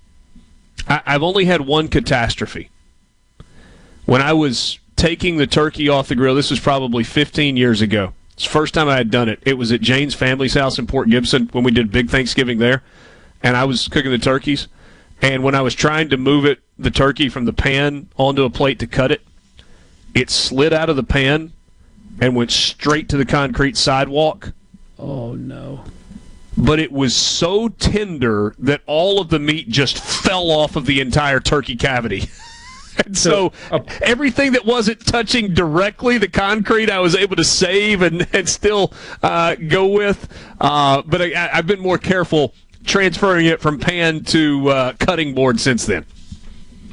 I, 0.88 1.02
I've 1.04 1.22
only 1.22 1.44
had 1.44 1.60
one 1.60 1.88
catastrophe. 1.88 2.70
When 4.06 4.22
I 4.22 4.32
was 4.32 4.78
taking 4.96 5.36
the 5.36 5.46
turkey 5.46 5.88
off 5.88 6.08
the 6.08 6.14
grill. 6.14 6.34
This 6.34 6.50
was 6.50 6.60
probably 6.60 7.04
15 7.04 7.56
years 7.56 7.80
ago. 7.80 8.12
It's 8.34 8.44
the 8.44 8.50
first 8.50 8.74
time 8.74 8.88
I 8.88 8.96
had 8.96 9.10
done 9.10 9.28
it. 9.28 9.40
It 9.44 9.54
was 9.54 9.70
at 9.72 9.80
Jane's 9.80 10.14
family's 10.14 10.54
house 10.54 10.78
in 10.78 10.86
Port 10.86 11.08
Gibson 11.08 11.48
when 11.52 11.64
we 11.64 11.70
did 11.70 11.92
big 11.92 12.10
Thanksgiving 12.10 12.58
there, 12.58 12.82
and 13.42 13.56
I 13.56 13.64
was 13.64 13.88
cooking 13.88 14.10
the 14.10 14.18
turkeys. 14.18 14.66
And 15.22 15.42
when 15.42 15.54
I 15.54 15.62
was 15.62 15.74
trying 15.74 16.08
to 16.10 16.16
move 16.16 16.44
it, 16.44 16.60
the 16.78 16.90
turkey 16.90 17.28
from 17.28 17.44
the 17.44 17.52
pan 17.52 18.08
onto 18.16 18.44
a 18.44 18.50
plate 18.50 18.78
to 18.80 18.86
cut 18.86 19.12
it, 19.12 19.22
it 20.14 20.30
slid 20.30 20.72
out 20.72 20.88
of 20.88 20.96
the 20.96 21.02
pan 21.02 21.52
and 22.20 22.36
went 22.36 22.50
straight 22.50 23.08
to 23.08 23.16
the 23.16 23.26
concrete 23.26 23.76
sidewalk. 23.76 24.52
Oh 24.98 25.34
no. 25.34 25.84
But 26.56 26.78
it 26.78 26.92
was 26.92 27.16
so 27.16 27.68
tender 27.68 28.54
that 28.60 28.82
all 28.86 29.20
of 29.20 29.28
the 29.28 29.40
meat 29.40 29.68
just 29.68 29.98
fell 29.98 30.50
off 30.50 30.76
of 30.76 30.86
the 30.86 31.00
entire 31.00 31.40
turkey 31.40 31.76
cavity. 31.76 32.28
And 33.04 33.18
so, 33.18 33.52
uh, 33.72 33.80
everything 34.02 34.52
that 34.52 34.64
wasn't 34.64 35.04
touching 35.04 35.52
directly 35.52 36.18
the 36.18 36.28
concrete, 36.28 36.90
I 36.90 37.00
was 37.00 37.16
able 37.16 37.34
to 37.36 37.44
save 37.44 38.02
and, 38.02 38.26
and 38.32 38.48
still 38.48 38.92
uh, 39.22 39.56
go 39.56 39.86
with. 39.86 40.28
Uh, 40.60 41.02
but 41.02 41.20
I, 41.20 41.48
have 41.48 41.66
been 41.66 41.80
more 41.80 41.98
careful 41.98 42.54
transferring 42.84 43.46
it 43.46 43.60
from 43.60 43.78
pan 43.80 44.22
to 44.24 44.68
uh, 44.68 44.92
cutting 44.98 45.34
board 45.34 45.58
since 45.58 45.86
then. 45.86 46.06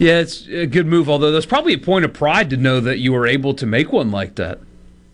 Yeah, 0.02 0.18
it's 0.18 0.48
a 0.48 0.66
good 0.66 0.88
move. 0.88 1.08
Although 1.08 1.32
there's 1.32 1.46
probably 1.46 1.74
a 1.74 1.78
point 1.78 2.06
of 2.06 2.12
pride 2.12 2.50
to 2.50 2.58
know 2.58 2.80
that 2.80 2.98
you 2.98 3.14
were 3.14 3.28
able 3.28 3.54
to 3.54 3.68
make 3.68 3.92
one 3.92 4.10
like 4.10 4.34
that. 4.36 4.58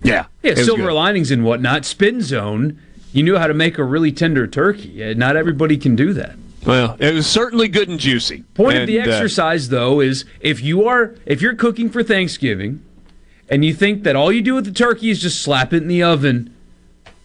Yeah, 0.01 0.27
yeah. 0.41 0.55
Silver 0.55 0.84
good. 0.84 0.93
linings 0.93 1.30
and 1.30 1.43
whatnot. 1.43 1.84
Spin 1.84 2.22
zone. 2.22 2.80
You 3.11 3.23
knew 3.23 3.38
how 3.38 3.47
to 3.47 3.53
make 3.53 3.77
a 3.77 3.84
really 3.84 4.14
tender 4.14 4.47
turkey. 4.47 5.14
Not 5.15 5.35
everybody 5.35 5.76
can 5.76 5.97
do 5.97 6.14
that. 6.14 6.38
Well, 6.65 6.95
it 6.99 7.14
was 7.14 7.27
certainly 7.27 7.68
good 7.68 7.89
and 7.89 7.99
juicy. 7.99 8.43
Point 8.53 8.76
and, 8.76 8.81
of 8.84 8.88
the 8.88 9.01
uh, 9.01 9.03
exercise, 9.03 9.68
uh, 9.68 9.72
though, 9.72 9.99
is 9.99 10.23
if 10.39 10.61
you 10.61 10.88
are 10.88 11.15
if 11.26 11.41
you're 11.41 11.55
cooking 11.55 11.89
for 11.89 12.01
Thanksgiving, 12.01 12.81
and 13.49 13.65
you 13.65 13.73
think 13.73 14.03
that 14.03 14.15
all 14.15 14.31
you 14.31 14.41
do 14.41 14.55
with 14.55 14.64
the 14.64 14.72
turkey 14.72 15.09
is 15.09 15.19
just 15.22 15.41
slap 15.41 15.73
it 15.73 15.81
in 15.81 15.89
the 15.89 16.01
oven, 16.01 16.55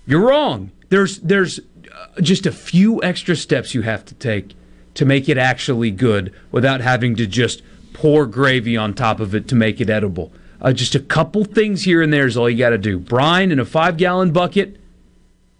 you're 0.04 0.26
wrong. 0.26 0.72
There's 0.88 1.20
there's 1.20 1.60
uh, 1.60 2.20
just 2.20 2.44
a 2.44 2.52
few 2.52 3.00
extra 3.04 3.36
steps 3.36 3.72
you 3.72 3.82
have 3.82 4.04
to 4.06 4.14
take 4.14 4.56
to 4.94 5.04
make 5.04 5.28
it 5.28 5.38
actually 5.38 5.90
good 5.90 6.34
without 6.50 6.80
having 6.80 7.16
to 7.16 7.26
just 7.26 7.62
pour 7.92 8.26
gravy 8.26 8.76
on 8.76 8.94
top 8.94 9.20
of 9.20 9.34
it 9.34 9.48
to 9.48 9.54
make 9.54 9.80
it 9.80 9.88
edible. 9.90 10.32
Uh, 10.60 10.72
just 10.72 10.94
a 10.94 11.00
couple 11.00 11.44
things 11.44 11.84
here 11.84 12.02
and 12.02 12.12
there 12.12 12.26
is 12.26 12.36
all 12.36 12.48
you 12.48 12.58
got 12.58 12.70
to 12.70 12.78
do. 12.78 12.98
Brine 12.98 13.50
in 13.50 13.58
a 13.58 13.64
five 13.64 13.96
gallon 13.96 14.32
bucket, 14.32 14.78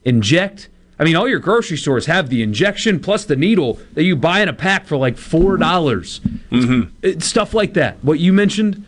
inject 0.05 0.69
I 1.03 1.05
mean, 1.05 1.17
all 1.17 1.27
your 1.27 1.41
grocery 1.41 1.77
stores 1.79 2.07
have 2.07 2.29
the 2.29 2.45
injection 2.45 3.01
plus 3.01 3.25
the 3.25 3.35
needle 3.35 3.81
that 3.95 4.05
you 4.05 4.15
buy 4.15 4.41
in 4.41 4.49
a 4.49 4.53
pack 4.53 4.87
for 4.87 4.97
like 4.97 5.19
four 5.19 5.57
dollars. 5.57 6.21
Mm-hmm. 6.51 7.19
Stuff 7.19 7.55
like 7.55 7.75
that. 7.75 7.97
What 8.03 8.21
you 8.21 8.33
mentioned. 8.33 8.87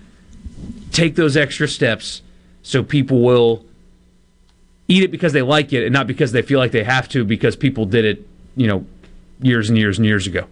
Take 0.92 1.16
those 1.16 1.36
extra 1.36 1.66
steps 1.66 2.22
so 2.62 2.84
people 2.84 3.20
will 3.20 3.64
eat 4.86 5.02
it 5.02 5.10
because 5.10 5.32
they 5.32 5.42
like 5.42 5.72
it 5.72 5.82
and 5.82 5.92
not 5.92 6.06
because 6.06 6.30
they 6.30 6.40
feel 6.40 6.60
like 6.60 6.70
they 6.70 6.84
have 6.84 7.08
to 7.08 7.24
because 7.24 7.56
people 7.56 7.84
did 7.84 8.04
it, 8.04 8.24
you 8.54 8.68
know, 8.68 8.86
years 9.40 9.68
and 9.68 9.78
years 9.78 9.98
and 9.98 10.06
years 10.06 10.26
ago. 10.26 10.46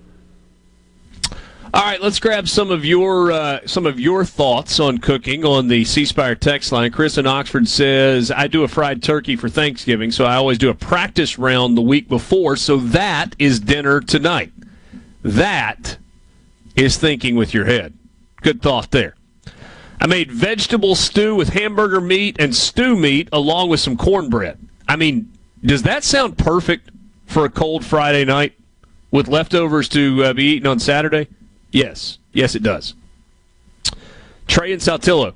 All 1.75 1.83
right, 1.83 2.03
let's 2.03 2.21
grab 2.21 2.49
some 2.49 2.71
of 2.71 2.85
your 2.85 3.33
uh, 3.33 3.61
some 3.67 3.87
of 3.87 3.99
your 3.99 4.27
thoughts 4.27 4.79
on 4.79 4.99
cooking 4.99 5.43
on 5.43 5.69
the 5.69 5.87
C 5.87 6.05
Spire 6.05 6.35
text 6.35 6.71
line. 6.71 6.93
Chris 6.93 7.17
in 7.17 7.27
Oxford 7.27 7.67
says, 7.67 8.31
"I 8.31 8.47
do 8.47 8.63
a 8.63 8.69
fried 8.69 9.03
turkey 9.03 9.37
for 9.37 9.49
Thanksgiving, 9.49 10.11
so 10.11 10.27
I 10.27 10.35
always 10.35 10.59
do 10.59 10.69
a 10.69 10.75
practice 10.75 11.39
round 11.39 11.75
the 11.77 11.83
week 11.83 12.11
before. 12.11 12.57
So 12.57 12.77
that 12.77 13.35
is 13.39 13.59
dinner 13.59 14.03
tonight. 14.03 14.53
That 15.23 15.97
is 16.77 16.99
thinking 16.99 17.37
with 17.37 17.55
your 17.55 17.65
head. 17.65 17.95
Good 18.43 18.61
thought 18.61 18.91
there." 18.91 19.15
I 19.99 20.07
made 20.07 20.31
vegetable 20.31 20.95
stew 20.95 21.37
with 21.37 21.51
hamburger 21.51 22.01
meat 22.01 22.37
and 22.39 22.55
stew 22.55 22.97
meat 22.97 23.29
along 23.33 23.71
with 23.71 23.81
some 23.81 23.97
cornbread. 23.97 24.59
I 24.89 24.97
mean, 24.97 25.33
does 25.65 25.85
that 25.85 26.05
sound 26.05 26.37
perfect 26.37 26.91
for 27.25 27.45
a 27.45 27.49
cold 27.49 27.85
Friday 27.85 28.25
night 28.25 28.53
with 29.13 29.29
leftovers 29.29 29.89
to 29.91 30.25
uh, 30.25 30.33
be 30.33 30.45
eaten 30.45 30.67
on 30.67 30.81
Saturday? 30.81 31.29
Yes. 31.71 32.19
Yes, 32.33 32.57
it 32.57 32.65
does. 32.65 32.95
Trey 34.49 34.73
and 34.73 34.83
Saltillo. 34.83 35.35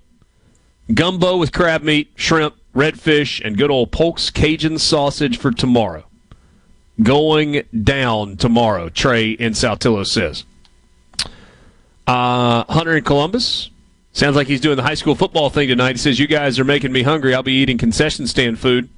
Gumbo 0.92 1.36
with 1.36 1.52
crab 1.52 1.82
meat, 1.82 2.10
shrimp, 2.16 2.56
redfish, 2.74 3.44
and 3.44 3.56
good 3.56 3.70
old 3.70 3.92
Polk's 3.92 4.30
Cajun 4.30 4.78
sausage 4.78 5.38
for 5.38 5.50
tomorrow. 5.50 6.04
Going 7.02 7.62
down 7.84 8.36
tomorrow, 8.36 8.88
Trey 8.88 9.30
in 9.30 9.52
Saltillo 9.52 10.06
says. 10.06 10.44
Uh, 12.06 12.64
Hunter 12.68 12.96
in 12.96 13.04
Columbus. 13.04 13.70
Sounds 14.12 14.36
like 14.36 14.46
he's 14.46 14.60
doing 14.62 14.76
the 14.76 14.82
high 14.82 14.94
school 14.94 15.14
football 15.14 15.50
thing 15.50 15.68
tonight. 15.68 15.92
He 15.92 15.98
says, 15.98 16.18
You 16.18 16.26
guys 16.26 16.58
are 16.58 16.64
making 16.64 16.92
me 16.92 17.02
hungry. 17.02 17.34
I'll 17.34 17.42
be 17.42 17.52
eating 17.52 17.76
concession 17.76 18.26
stand 18.26 18.58
food. 18.58 18.88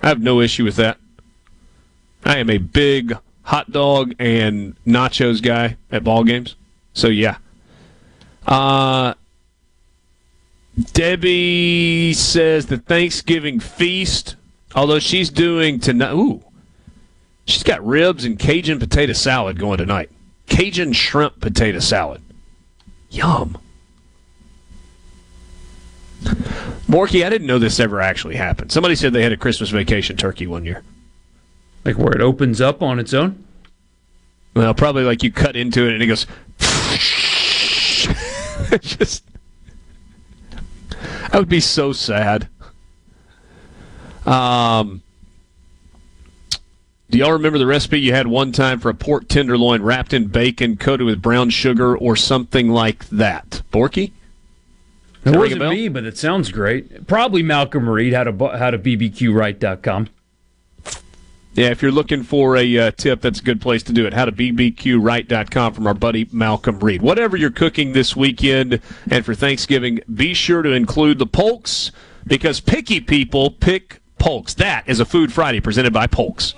I 0.00 0.08
have 0.08 0.20
no 0.20 0.40
issue 0.40 0.62
with 0.62 0.76
that. 0.76 0.98
I 2.24 2.38
am 2.38 2.50
a 2.50 2.58
big 2.58 3.16
hot 3.48 3.72
dog 3.72 4.14
and 4.18 4.76
nachos 4.86 5.42
guy 5.42 5.74
at 5.90 6.04
ball 6.04 6.22
games. 6.22 6.54
So 6.92 7.08
yeah. 7.08 7.38
Uh, 8.46 9.14
Debbie 10.92 12.12
says 12.12 12.66
the 12.66 12.76
Thanksgiving 12.76 13.58
feast, 13.58 14.36
although 14.74 14.98
she's 14.98 15.30
doing 15.30 15.80
tonight. 15.80 16.12
Ooh, 16.12 16.44
she's 17.46 17.62
got 17.62 17.84
ribs 17.86 18.26
and 18.26 18.38
Cajun 18.38 18.78
potato 18.78 19.14
salad 19.14 19.58
going 19.58 19.78
tonight. 19.78 20.10
Cajun 20.48 20.92
shrimp 20.92 21.40
potato 21.40 21.78
salad. 21.78 22.20
Yum. 23.08 23.56
Borky, 26.86 27.24
I 27.24 27.30
didn't 27.30 27.46
know 27.46 27.58
this 27.58 27.80
ever 27.80 28.02
actually 28.02 28.36
happened. 28.36 28.72
Somebody 28.72 28.94
said 28.94 29.14
they 29.14 29.22
had 29.22 29.32
a 29.32 29.38
Christmas 29.38 29.70
vacation 29.70 30.18
turkey 30.18 30.46
one 30.46 30.66
year. 30.66 30.82
Like 31.84 31.98
where 31.98 32.12
it 32.12 32.20
opens 32.20 32.60
up 32.60 32.82
on 32.82 32.98
its 32.98 33.14
own? 33.14 33.44
Well, 34.54 34.74
probably 34.74 35.04
like 35.04 35.22
you 35.22 35.30
cut 35.30 35.56
into 35.56 35.86
it 35.86 35.94
and 35.94 36.02
it 36.02 36.06
goes. 36.06 36.26
just. 38.80 39.24
That 41.30 41.38
would 41.38 41.48
be 41.48 41.60
so 41.60 41.92
sad. 41.92 42.48
Um, 44.26 45.02
do 47.10 47.18
y'all 47.18 47.32
remember 47.32 47.58
the 47.58 47.66
recipe 47.66 48.00
you 48.00 48.12
had 48.12 48.26
one 48.26 48.52
time 48.52 48.80
for 48.80 48.90
a 48.90 48.94
pork 48.94 49.28
tenderloin 49.28 49.82
wrapped 49.82 50.12
in 50.12 50.26
bacon, 50.26 50.76
coated 50.76 51.06
with 51.06 51.22
brown 51.22 51.50
sugar, 51.50 51.96
or 51.96 52.16
something 52.16 52.68
like 52.68 53.08
that? 53.08 53.62
Borky? 53.72 54.12
It 55.24 55.36
wasn't 55.36 55.70
me, 55.70 55.88
but 55.88 56.04
it 56.04 56.18
sounds 56.18 56.50
great. 56.50 57.06
Probably 57.06 57.42
Malcolm 57.42 57.88
Reed 57.88 58.12
had 58.12 58.28
a 58.28 58.58
had 58.58 58.74
a 58.74 58.78
bbqright.com. 58.78 60.08
Yeah, 61.58 61.70
if 61.70 61.82
you're 61.82 61.90
looking 61.90 62.22
for 62.22 62.56
a 62.56 62.78
uh, 62.78 62.90
tip, 62.92 63.20
that's 63.20 63.40
a 63.40 63.42
good 63.42 63.60
place 63.60 63.82
to 63.82 63.92
do 63.92 64.06
it. 64.06 64.14
How 64.14 64.26
to 64.26 64.30
bbqright.com 64.30 65.74
from 65.74 65.88
our 65.88 65.94
buddy 65.94 66.28
Malcolm 66.30 66.78
Reed. 66.78 67.02
Whatever 67.02 67.36
you're 67.36 67.50
cooking 67.50 67.94
this 67.94 68.14
weekend 68.14 68.80
and 69.10 69.24
for 69.24 69.34
Thanksgiving, 69.34 69.98
be 70.14 70.34
sure 70.34 70.62
to 70.62 70.70
include 70.70 71.18
the 71.18 71.26
polks 71.26 71.90
because 72.28 72.60
picky 72.60 73.00
people 73.00 73.50
pick 73.50 74.00
polks. 74.20 74.54
That 74.54 74.84
is 74.88 75.00
a 75.00 75.04
Food 75.04 75.32
Friday 75.32 75.58
presented 75.58 75.92
by 75.92 76.06
Polks. 76.06 76.54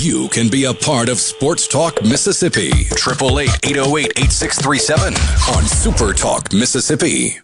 You 0.00 0.28
can 0.30 0.48
be 0.48 0.64
a 0.64 0.72
part 0.72 1.10
of 1.10 1.18
Sports 1.18 1.68
Talk 1.68 2.02
Mississippi. 2.02 2.68
888 2.68 3.50
808 3.62 4.06
8637 4.16 5.14
on 5.54 5.64
Super 5.64 6.14
Talk 6.14 6.54
Mississippi. 6.54 7.40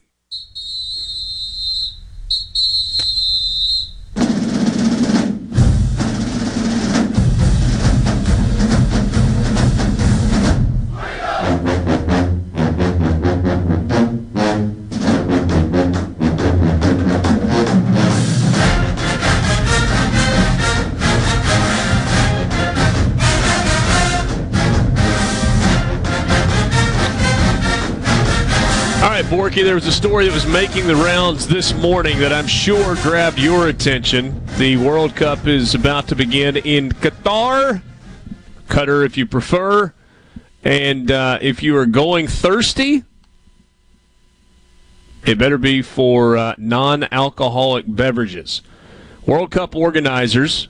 Right, 29.52 29.64
there 29.64 29.74
was 29.74 29.86
a 29.86 29.92
story 29.92 30.24
that 30.24 30.32
was 30.32 30.46
making 30.46 30.86
the 30.86 30.96
rounds 30.96 31.46
this 31.46 31.74
morning 31.74 32.18
that 32.20 32.32
I'm 32.32 32.46
sure 32.46 32.94
grabbed 33.02 33.38
your 33.38 33.68
attention. 33.68 34.40
The 34.56 34.78
World 34.78 35.14
Cup 35.14 35.46
is 35.46 35.74
about 35.74 36.08
to 36.08 36.16
begin 36.16 36.56
in 36.56 36.88
Qatar, 36.88 37.82
Qatar 38.68 39.04
if 39.04 39.18
you 39.18 39.26
prefer. 39.26 39.92
And 40.64 41.10
uh, 41.10 41.38
if 41.42 41.62
you 41.62 41.76
are 41.76 41.84
going 41.84 42.28
thirsty, 42.28 43.04
it 45.26 45.36
better 45.36 45.58
be 45.58 45.82
for 45.82 46.38
uh, 46.38 46.54
non 46.56 47.06
alcoholic 47.12 47.84
beverages. 47.86 48.62
World 49.26 49.50
Cup 49.50 49.76
organizers 49.76 50.68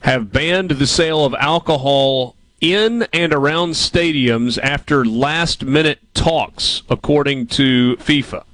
have 0.00 0.32
banned 0.32 0.70
the 0.70 0.86
sale 0.86 1.26
of 1.26 1.34
alcohol 1.34 2.37
in 2.60 3.06
and 3.12 3.32
around 3.32 3.70
stadiums 3.72 4.58
after 4.58 5.04
last 5.04 5.64
minute 5.64 6.00
talks, 6.14 6.82
according 6.88 7.46
to 7.46 7.96
FIFA. 7.96 8.44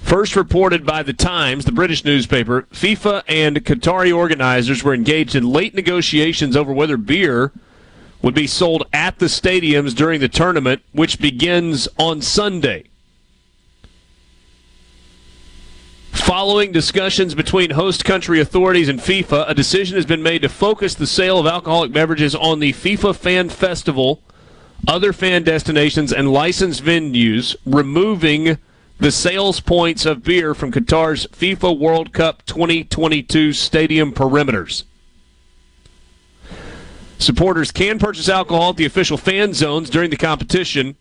First 0.00 0.36
reported 0.36 0.84
by 0.84 1.02
The 1.02 1.12
Times, 1.12 1.64
the 1.64 1.72
British 1.72 2.04
newspaper, 2.04 2.62
FIFA 2.72 3.22
and 3.28 3.64
Qatari 3.64 4.14
organizers 4.14 4.82
were 4.82 4.94
engaged 4.94 5.34
in 5.34 5.46
late 5.52 5.74
negotiations 5.74 6.56
over 6.56 6.72
whether 6.72 6.96
beer 6.96 7.52
would 8.20 8.34
be 8.34 8.46
sold 8.46 8.84
at 8.92 9.18
the 9.18 9.26
stadiums 9.26 9.94
during 9.94 10.20
the 10.20 10.28
tournament, 10.28 10.82
which 10.92 11.18
begins 11.18 11.88
on 11.98 12.20
Sunday. 12.20 12.84
Following 16.12 16.72
discussions 16.72 17.34
between 17.34 17.70
host 17.70 18.04
country 18.04 18.38
authorities 18.38 18.90
and 18.90 19.00
FIFA, 19.00 19.48
a 19.48 19.54
decision 19.54 19.96
has 19.96 20.04
been 20.04 20.22
made 20.22 20.42
to 20.42 20.48
focus 20.50 20.94
the 20.94 21.06
sale 21.06 21.38
of 21.38 21.46
alcoholic 21.46 21.90
beverages 21.90 22.34
on 22.34 22.60
the 22.60 22.74
FIFA 22.74 23.16
Fan 23.16 23.48
Festival, 23.48 24.22
other 24.86 25.14
fan 25.14 25.42
destinations, 25.42 26.12
and 26.12 26.30
licensed 26.30 26.84
venues, 26.84 27.56
removing 27.64 28.58
the 29.00 29.10
sales 29.10 29.60
points 29.60 30.04
of 30.04 30.22
beer 30.22 30.54
from 30.54 30.70
Qatar's 30.70 31.26
FIFA 31.28 31.78
World 31.78 32.12
Cup 32.12 32.44
2022 32.44 33.54
stadium 33.54 34.12
perimeters. 34.12 34.84
Supporters 37.18 37.70
can 37.70 37.98
purchase 37.98 38.28
alcohol 38.28 38.70
at 38.70 38.76
the 38.76 38.84
official 38.84 39.16
fan 39.16 39.54
zones 39.54 39.88
during 39.88 40.10
the 40.10 40.16
competition, 40.18 40.94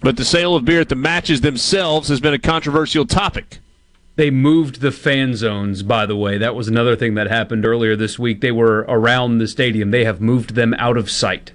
but 0.00 0.16
the 0.16 0.24
sale 0.24 0.54
of 0.54 0.64
beer 0.64 0.82
at 0.82 0.88
the 0.88 0.94
matches 0.94 1.40
themselves 1.40 2.08
has 2.08 2.20
been 2.20 2.34
a 2.34 2.38
controversial 2.38 3.04
topic. 3.04 3.58
They 4.16 4.30
moved 4.30 4.80
the 4.80 4.92
fan 4.92 5.34
zones, 5.34 5.82
by 5.82 6.06
the 6.06 6.16
way. 6.16 6.38
That 6.38 6.54
was 6.54 6.68
another 6.68 6.94
thing 6.94 7.14
that 7.14 7.28
happened 7.28 7.66
earlier 7.66 7.96
this 7.96 8.18
week. 8.18 8.40
They 8.40 8.52
were 8.52 8.84
around 8.88 9.38
the 9.38 9.48
stadium. 9.48 9.90
They 9.90 10.04
have 10.04 10.20
moved 10.20 10.54
them 10.54 10.72
out 10.74 10.96
of 10.96 11.10
sight. 11.10 11.52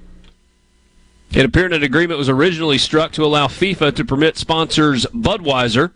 It 1.31 1.45
appeared 1.45 1.73
an 1.73 1.83
agreement 1.83 2.17
was 2.17 2.27
originally 2.27 2.77
struck 2.77 3.11
to 3.13 3.23
allow 3.23 3.47
FIFA 3.47 3.95
to 3.95 4.05
permit 4.05 4.35
sponsors 4.35 5.05
Budweiser 5.07 5.91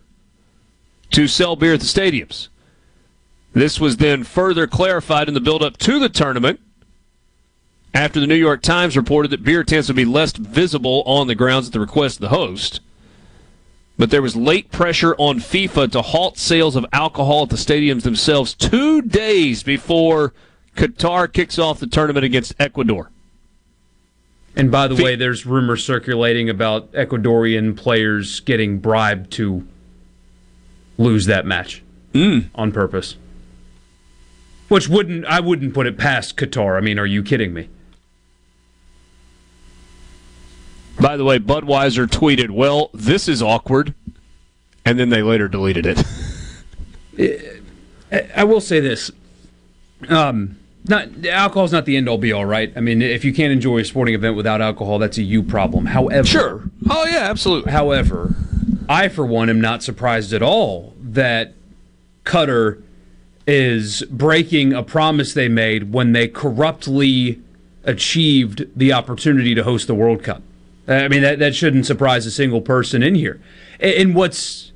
to 1.11 1.27
sell 1.27 1.56
beer 1.56 1.73
at 1.73 1.80
the 1.80 1.85
stadiums. 1.85 2.48
This 3.53 3.80
was 3.80 3.98
then 3.98 4.23
further 4.23 4.68
clarified 4.68 5.27
in 5.27 5.34
the 5.34 5.41
build 5.41 5.64
up 5.64 5.77
to 5.77 5.99
the 5.99 6.10
tournament 6.10 6.60
after 7.94 8.19
the 8.19 8.27
New 8.27 8.35
York 8.35 8.61
Times 8.61 8.98
reported 8.98 9.31
that 9.31 9.44
beer 9.44 9.64
tents 9.64 9.90
would 9.90 9.95
be 9.95 10.06
less 10.06 10.31
visible 10.31 11.03
on 11.06 11.27
the 11.27 11.35
grounds 11.35 11.68
at 11.68 11.73
the 11.73 11.80
request 11.80 12.18
of 12.18 12.22
the 12.22 12.30
host. 12.30 12.80
But 13.98 14.10
there 14.10 14.22
was 14.22 14.36
late 14.36 14.72
pressure 14.72 15.15
on 15.18 15.40
FIFA 15.40 15.91
to 15.91 16.02
halt 16.02 16.38
sales 16.38 16.76
of 16.76 16.86
alcohol 16.91 17.44
at 17.44 17.49
the 17.49 17.56
stadiums 17.56 18.03
themselves 18.03 18.53
two 18.53 19.02
days 19.02 19.61
before 19.61 20.34
Qatar 20.76 21.32
kicks 21.32 21.60
off 21.60 21.80
the 21.80 21.88
tournament 21.88 22.26
against 22.26 22.53
Ecuador. 22.60 23.11
And 24.56 24.72
by 24.72 24.88
the 24.88 25.02
way, 25.02 25.15
there's 25.15 25.45
rumors 25.45 25.84
circulating 25.84 26.49
about 26.49 26.91
Ecuadorian 26.94 27.76
players 27.76 28.40
getting 28.41 28.80
bribed 28.80 29.32
to 29.34 29.68
lose 30.98 31.26
that 31.26 31.45
match 31.45 31.84
mm. 32.14 32.49
on 32.53 32.72
purpose. 32.72 33.18
Which 34.68 34.88
wouldn't 34.88 35.26
I 35.26 35.40
wouldn't 35.40 35.74
put 35.74 35.88
it 35.88 35.98
past 35.98 36.38
Qatar. 36.38 36.78
I 36.78 36.82
mean, 36.82 36.99
are 36.99 37.06
you 37.06 37.24
kidding 37.24 37.53
me? 37.53 37.70
By 40.99 41.18
the 41.18 41.24
way, 41.24 41.40
Budweiser 41.40 42.07
tweeted, 42.07 42.52
"Well, 42.52 42.90
this 42.94 43.28
is 43.28 43.41
awkward," 43.41 43.94
and 44.86 44.99
then 44.99 45.10
they 45.10 45.22
later 45.22 45.48
deleted 45.48 45.86
it. 45.86 47.61
I 48.36 48.44
will 48.44 48.61
say 48.61 48.80
this: 48.80 49.11
um, 50.10 50.57
not 50.88 51.26
alcohol's 51.26 51.72
not 51.72 51.86
the 51.86 51.98
end 51.98 52.10
all 52.10 52.18
be 52.18 52.32
all, 52.32 52.45
right? 52.45 52.72
I 52.76 52.80
mean, 52.80 53.02
if 53.02 53.24
you 53.24 53.34
can't 53.34 53.52
enjoy 53.52 53.80
a 53.80 53.86
sporting 53.86 54.15
event 54.15 54.36
without 54.36 54.61
alcohol, 54.61 54.99
that's 54.99 55.18
a 55.18 55.24
you 55.24 55.44
problem. 55.44 55.88
However, 55.88 56.28
sure. 56.28 56.64
Oh 56.90 57.06
yeah, 57.06 57.30
absolutely. 57.30 57.72
However, 57.72 58.36
I 58.90 59.07
for 59.07 59.26
one 59.26 59.49
am 59.49 59.61
not 59.61 59.84
surprised 59.84 60.34
at 60.34 60.41
all 60.41 60.94
that 61.02 61.53
Qatar 62.26 62.82
is 63.45 64.03
breaking 64.10 64.74
a 64.74 64.84
promise 64.84 65.34
they 65.34 65.48
made 65.48 65.91
when 65.91 66.14
they 66.14 66.28
corruptly 66.28 67.41
achieved 67.84 68.65
the 68.76 68.94
opportunity 68.94 69.53
to 69.56 69.64
host 69.64 69.88
the 69.88 69.95
World 69.95 70.24
Cup. 70.24 70.41
I 70.88 71.07
mean, 71.07 71.22
that, 71.22 71.39
that 71.39 71.55
shouldn't 71.55 71.85
surprise 71.85 72.26
a 72.26 72.31
single 72.31 72.61
person 72.61 73.03
in 73.03 73.15
here. 73.15 73.41
And 73.80 74.15
what's 74.15 74.72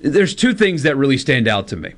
there's 0.00 0.34
two 0.34 0.54
things 0.54 0.82
that 0.82 0.96
really 0.96 1.18
stand 1.18 1.46
out 1.46 1.68
to 1.68 1.76
me. 1.76 1.94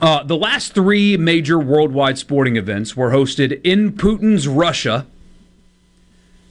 Uh, 0.00 0.22
the 0.24 0.36
last 0.36 0.74
three 0.74 1.16
major 1.16 1.58
worldwide 1.58 2.18
sporting 2.18 2.56
events 2.56 2.96
were 2.96 3.10
hosted 3.10 3.60
in 3.62 3.92
Putin's 3.92 4.48
Russia, 4.48 5.06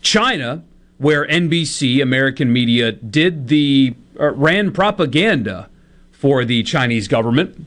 China, 0.01 0.63
where 0.97 1.27
NBC, 1.27 2.01
American 2.01 2.51
media, 2.51 2.91
did 2.91 3.49
the 3.49 3.93
uh, 4.19 4.31
ran 4.31 4.71
propaganda 4.71 5.69
for 6.11 6.45
the 6.45 6.63
Chinese 6.63 7.07
government, 7.07 7.65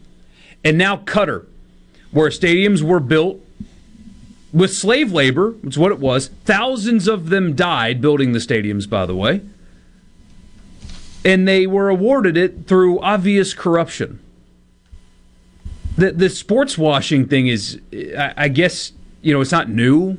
and 0.65 0.79
now 0.79 0.97
Qatar, 0.97 1.47
where 2.13 2.31
stadiums 2.31 2.81
were 2.81 3.01
built 3.01 3.44
with 4.55 4.73
slave 4.73 5.11
labor, 5.13 5.57
it's 5.65 5.77
what 5.77 5.91
it 5.91 5.99
was. 5.99 6.29
Thousands 6.45 7.09
of 7.09 7.29
them 7.29 7.57
died 7.57 8.01
building 8.01 8.33
the 8.33 8.39
stadiums, 8.39 8.89
by 8.89 9.05
the 9.05 9.17
way. 9.17 9.41
And 11.25 11.49
they 11.49 11.67
were 11.67 11.89
awarded 11.89 12.37
it 12.37 12.69
through 12.69 13.01
obvious 13.01 13.53
corruption. 13.53 14.21
The, 15.97 16.13
the 16.13 16.31
sports 16.31 16.79
washing 16.79 17.27
thing 17.27 17.49
is, 17.49 17.81
I, 17.93 18.35
I 18.37 18.49
guess, 18.49 18.93
you 19.23 19.35
know, 19.35 19.41
it's 19.41 19.51
not 19.51 19.69
new. 19.69 20.19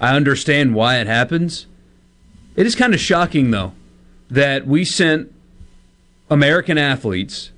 I 0.00 0.16
understand 0.16 0.74
why 0.74 0.98
it 0.98 1.06
happens. 1.06 1.66
It 2.56 2.66
is 2.66 2.74
kind 2.74 2.94
of 2.94 3.00
shocking, 3.00 3.50
though, 3.50 3.72
that 4.30 4.66
we 4.66 4.84
sent 4.84 5.30
American 6.30 6.78
athletes 6.78 7.50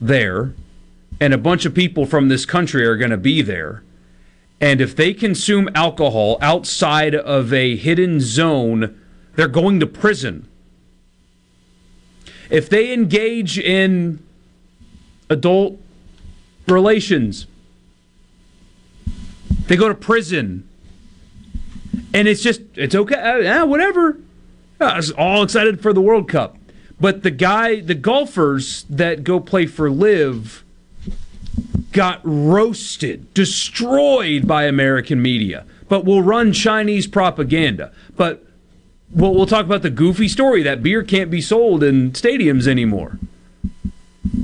there, 0.00 0.54
and 1.20 1.34
a 1.34 1.38
bunch 1.38 1.64
of 1.64 1.74
people 1.74 2.06
from 2.06 2.28
this 2.28 2.46
country 2.46 2.86
are 2.86 2.96
going 2.96 3.10
to 3.10 3.16
be 3.16 3.42
there. 3.42 3.82
And 4.60 4.80
if 4.80 4.94
they 4.94 5.14
consume 5.14 5.70
alcohol 5.74 6.36
outside 6.42 7.14
of 7.14 7.52
a 7.52 7.76
hidden 7.76 8.20
zone, 8.20 9.00
they're 9.34 9.48
going 9.48 9.80
to 9.80 9.86
prison. 9.86 10.46
If 12.50 12.68
they 12.68 12.92
engage 12.92 13.58
in 13.58 14.22
adult 15.30 15.78
relations, 16.66 17.46
they 19.68 19.76
go 19.76 19.88
to 19.88 19.94
prison. 19.94 20.68
And 22.12 22.28
it's 22.28 22.42
just, 22.42 22.60
it's 22.74 22.94
okay. 22.94 23.14
Uh, 23.14 23.36
yeah, 23.36 23.62
whatever. 23.62 24.18
I 24.80 24.96
was 24.96 25.12
all 25.12 25.42
excited 25.42 25.80
for 25.80 25.92
the 25.92 26.00
World 26.00 26.28
Cup. 26.28 26.56
But 27.00 27.22
the 27.22 27.30
guy, 27.30 27.80
the 27.80 27.94
golfers 27.94 28.84
that 28.90 29.24
go 29.24 29.40
play 29.40 29.66
for 29.66 29.90
LIV 29.90 30.64
got 31.92 32.20
roasted, 32.22 33.32
destroyed 33.34 34.46
by 34.46 34.64
American 34.64 35.20
media, 35.20 35.64
but 35.88 36.04
will 36.04 36.22
run 36.22 36.52
Chinese 36.52 37.06
propaganda. 37.06 37.92
But 38.16 38.44
we'll, 39.12 39.34
we'll 39.34 39.46
talk 39.46 39.66
about 39.66 39.82
the 39.82 39.90
goofy 39.90 40.28
story 40.28 40.62
that 40.62 40.82
beer 40.82 41.02
can't 41.02 41.30
be 41.30 41.40
sold 41.40 41.82
in 41.82 42.12
stadiums 42.12 42.66
anymore. 42.66 43.18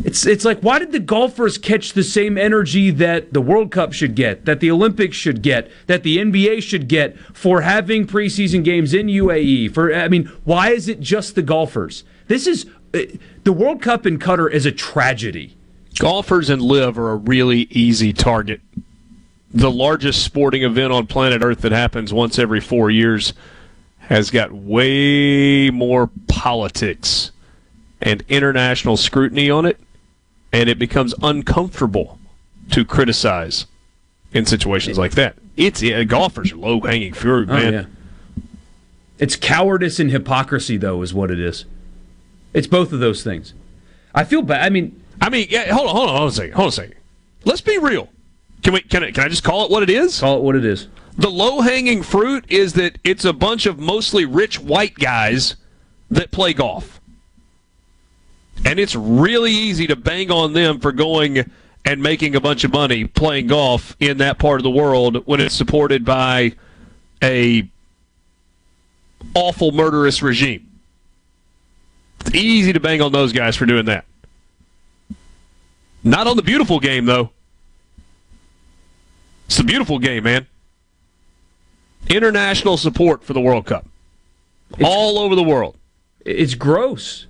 It's 0.04 0.26
it's 0.26 0.44
like 0.44 0.60
why 0.60 0.78
did 0.78 0.92
the 0.92 1.00
golfers 1.00 1.58
catch 1.58 1.92
the 1.92 2.02
same 2.02 2.38
energy 2.38 2.90
that 2.90 3.32
the 3.32 3.40
World 3.40 3.70
Cup 3.70 3.92
should 3.92 4.14
get, 4.14 4.44
that 4.44 4.60
the 4.60 4.70
Olympics 4.70 5.16
should 5.16 5.42
get, 5.42 5.70
that 5.86 6.02
the 6.02 6.16
NBA 6.18 6.62
should 6.62 6.88
get 6.88 7.18
for 7.34 7.60
having 7.60 8.06
preseason 8.06 8.64
games 8.64 8.94
in 8.94 9.06
UAE? 9.06 9.74
For 9.74 9.94
I 9.94 10.08
mean, 10.08 10.26
why 10.44 10.70
is 10.70 10.88
it 10.88 11.00
just 11.00 11.34
the 11.34 11.42
golfers? 11.42 12.04
This 12.26 12.46
is 12.46 12.66
uh, 12.94 13.00
the 13.44 13.52
World 13.52 13.82
Cup 13.82 14.06
in 14.06 14.18
Qatar 14.18 14.50
is 14.50 14.64
a 14.64 14.72
tragedy. 14.72 15.56
Golfers 15.98 16.50
and 16.50 16.62
LIV 16.62 16.98
are 16.98 17.10
a 17.12 17.16
really 17.16 17.68
easy 17.70 18.12
target. 18.12 18.60
The 19.52 19.70
largest 19.70 20.22
sporting 20.22 20.62
event 20.62 20.92
on 20.92 21.06
planet 21.06 21.42
Earth 21.42 21.62
that 21.62 21.72
happens 21.72 22.12
once 22.12 22.38
every 22.38 22.60
4 22.60 22.90
years 22.90 23.32
has 23.98 24.30
got 24.30 24.52
way 24.52 25.70
more 25.70 26.10
politics 26.28 27.30
and 28.00 28.22
international 28.28 28.96
scrutiny 28.96 29.48
on 29.50 29.64
it, 29.64 29.80
and 30.52 30.68
it 30.68 30.78
becomes 30.78 31.14
uncomfortable 31.22 32.18
to 32.70 32.84
criticize 32.84 33.66
in 34.32 34.44
situations 34.44 34.98
like 34.98 35.12
that. 35.12 35.36
It's 35.56 35.82
yeah, 35.82 36.04
golfers 36.04 36.52
are 36.52 36.56
low 36.56 36.80
hanging 36.80 37.14
fruit, 37.14 37.48
oh, 37.48 37.54
man. 37.54 37.74
Oh, 37.74 37.78
yeah. 37.78 37.84
It's 39.18 39.34
cowardice 39.34 39.98
and 39.98 40.10
hypocrisy, 40.10 40.76
though, 40.76 41.00
is 41.00 41.14
what 41.14 41.30
it 41.30 41.40
is. 41.40 41.64
It's 42.52 42.66
both 42.66 42.92
of 42.92 43.00
those 43.00 43.24
things. 43.24 43.54
I 44.14 44.24
feel 44.24 44.42
bad. 44.42 44.62
I 44.64 44.68
mean, 44.68 45.02
I 45.26 45.28
mean, 45.28 45.48
yeah, 45.50 45.74
hold 45.74 45.88
on, 45.88 45.96
hold 45.96 46.08
on, 46.08 46.16
hold 46.16 46.22
on 46.22 46.28
a 46.28 46.32
second, 46.32 46.54
hold 46.54 46.66
on 46.66 46.68
a 46.68 46.72
second. 46.72 46.94
Let's 47.44 47.60
be 47.60 47.78
real. 47.78 48.08
Can 48.62 48.74
we? 48.74 48.80
Can 48.82 49.02
I, 49.02 49.10
can 49.10 49.24
I 49.24 49.28
just 49.28 49.42
call 49.42 49.64
it 49.64 49.72
what 49.72 49.82
it 49.82 49.90
is? 49.90 50.20
Call 50.20 50.36
it 50.36 50.42
what 50.44 50.54
it 50.54 50.64
is. 50.64 50.86
The 51.18 51.28
low 51.28 51.62
hanging 51.62 52.04
fruit 52.04 52.44
is 52.48 52.74
that 52.74 52.98
it's 53.02 53.24
a 53.24 53.32
bunch 53.32 53.66
of 53.66 53.80
mostly 53.80 54.24
rich 54.24 54.60
white 54.60 54.94
guys 54.94 55.56
that 56.12 56.30
play 56.30 56.52
golf. 56.52 57.00
And 58.64 58.78
it's 58.78 58.94
really 58.94 59.50
easy 59.50 59.88
to 59.88 59.96
bang 59.96 60.30
on 60.30 60.52
them 60.52 60.78
for 60.78 60.92
going 60.92 61.50
and 61.84 62.00
making 62.00 62.36
a 62.36 62.40
bunch 62.40 62.62
of 62.62 62.72
money 62.72 63.04
playing 63.04 63.48
golf 63.48 63.96
in 63.98 64.18
that 64.18 64.38
part 64.38 64.60
of 64.60 64.62
the 64.62 64.70
world 64.70 65.26
when 65.26 65.40
it's 65.40 65.56
supported 65.56 66.04
by 66.04 66.52
a 67.20 67.68
awful 69.34 69.72
murderous 69.72 70.22
regime. 70.22 70.70
It's 72.20 72.34
easy 72.34 72.72
to 72.72 72.80
bang 72.80 73.02
on 73.02 73.10
those 73.10 73.32
guys 73.32 73.56
for 73.56 73.66
doing 73.66 73.86
that. 73.86 74.04
Not 76.06 76.28
on 76.28 76.36
the 76.36 76.42
beautiful 76.42 76.78
game 76.78 77.04
though. 77.04 77.30
It's 79.46 79.58
a 79.58 79.64
beautiful 79.64 79.98
game, 79.98 80.22
man. 80.22 80.46
International 82.08 82.76
support 82.76 83.24
for 83.24 83.32
the 83.32 83.40
World 83.40 83.66
Cup. 83.66 83.86
It's, 84.70 84.82
all 84.84 85.18
over 85.18 85.34
the 85.34 85.42
world. 85.42 85.76
It's 86.24 86.54
gross 86.54 87.26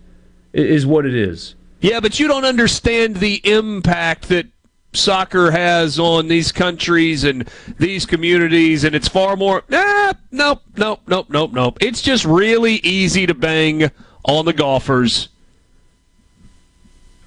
is 0.53 0.85
what 0.85 1.07
it 1.07 1.15
is. 1.15 1.55
Yeah, 1.81 2.01
but 2.01 2.20
you 2.20 2.28
don't 2.28 2.44
understand 2.44 3.16
the 3.16 3.40
impact 3.44 4.28
that 4.28 4.47
soccer 4.93 5.51
has 5.51 5.98
on 5.98 6.28
these 6.28 6.53
countries 6.53 7.24
and 7.24 7.48
these 7.78 8.05
communities, 8.05 8.85
and 8.85 8.94
it's 8.94 9.09
far 9.09 9.36
more. 9.36 9.62
Ah, 9.73 10.15
nope, 10.31 10.62
nope, 10.77 11.01
nope, 11.07 11.27
nope, 11.31 11.53
nope. 11.53 11.78
It's 11.81 12.03
just 12.03 12.27
really 12.27 12.74
easy 12.77 13.27
to 13.27 13.35
bang 13.35 13.90
on 14.24 14.44
the 14.44 14.53
golfers. 14.53 15.28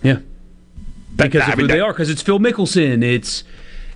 Yeah, 0.04 0.20
because 1.26 1.48
of 1.48 1.60
who 1.60 1.68
they 1.68 1.80
are. 1.80 1.94
Because 1.94 2.10
it's 2.10 2.22
Phil 2.22 2.40
Mickelson. 2.40 3.04
It's 3.04 3.44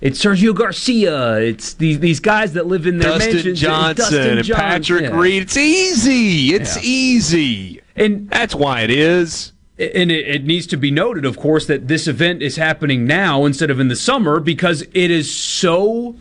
it's 0.00 0.22
Sergio 0.22 0.54
Garcia. 0.54 1.36
It's 1.38 1.74
these 1.74 2.00
these 2.00 2.20
guys 2.20 2.52
that 2.52 2.66
live 2.66 2.86
in 2.86 2.98
their 2.98 3.10
Dustin 3.10 3.34
mansions. 3.34 3.60
Johnson 3.60 3.96
Dustin 3.96 4.38
and 4.38 4.44
Johnson. 4.46 4.64
Patrick 4.66 5.02
yeah. 5.02 5.18
Reed. 5.18 5.42
It's 5.42 5.56
easy. 5.56 6.54
It's 6.54 6.76
Yeah. 6.76 6.82
easy, 6.84 7.80
and 7.96 8.28
that's 8.28 8.54
why 8.54 8.82
it 8.82 8.90
is. 8.90 9.52
And 9.76 10.12
it, 10.12 10.28
it 10.28 10.44
needs 10.44 10.68
to 10.68 10.76
be 10.76 10.92
noted, 10.92 11.24
of 11.24 11.36
course, 11.36 11.66
that 11.66 11.88
this 11.88 12.06
event 12.06 12.42
is 12.42 12.54
happening 12.56 13.06
now 13.06 13.44
instead 13.44 13.70
of 13.70 13.80
in 13.80 13.88
the 13.88 13.96
summer 13.96 14.38
because 14.38 14.82
it 14.94 15.10
is 15.10 15.34
so 15.34 16.14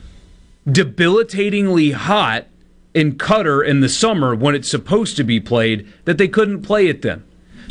debilitatingly 0.67 1.91
hot 1.91 2.47
in 2.95 3.13
Qatar 3.13 3.65
in 3.65 3.81
the 3.81 3.89
summer 3.89 4.33
when 4.35 4.55
it's 4.55 4.69
supposed 4.69 5.15
to 5.17 5.23
be 5.23 5.39
played 5.39 5.87
that 6.05 6.17
they 6.17 6.27
couldn't 6.27 6.61
play 6.61 6.87
it 6.87 7.01
then. 7.03 7.23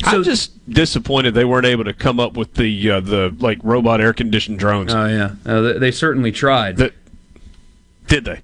I'm 0.04 0.24
just 0.24 0.68
disappointed 0.70 1.34
they 1.34 1.44
weren't 1.44 1.66
able 1.66 1.84
to 1.84 1.92
come 1.92 2.18
up 2.20 2.36
with 2.36 2.54
the 2.54 2.90
uh, 2.90 3.00
the 3.00 3.34
like 3.38 3.58
robot 3.62 4.00
air 4.00 4.12
conditioned 4.12 4.58
drones. 4.58 4.94
Oh 4.94 5.06
yeah, 5.06 5.34
uh, 5.46 5.78
they, 5.78 5.90
certainly 5.90 6.32
tried. 6.32 6.76
That, 6.76 6.92
did 8.08 8.24
they? 8.24 8.40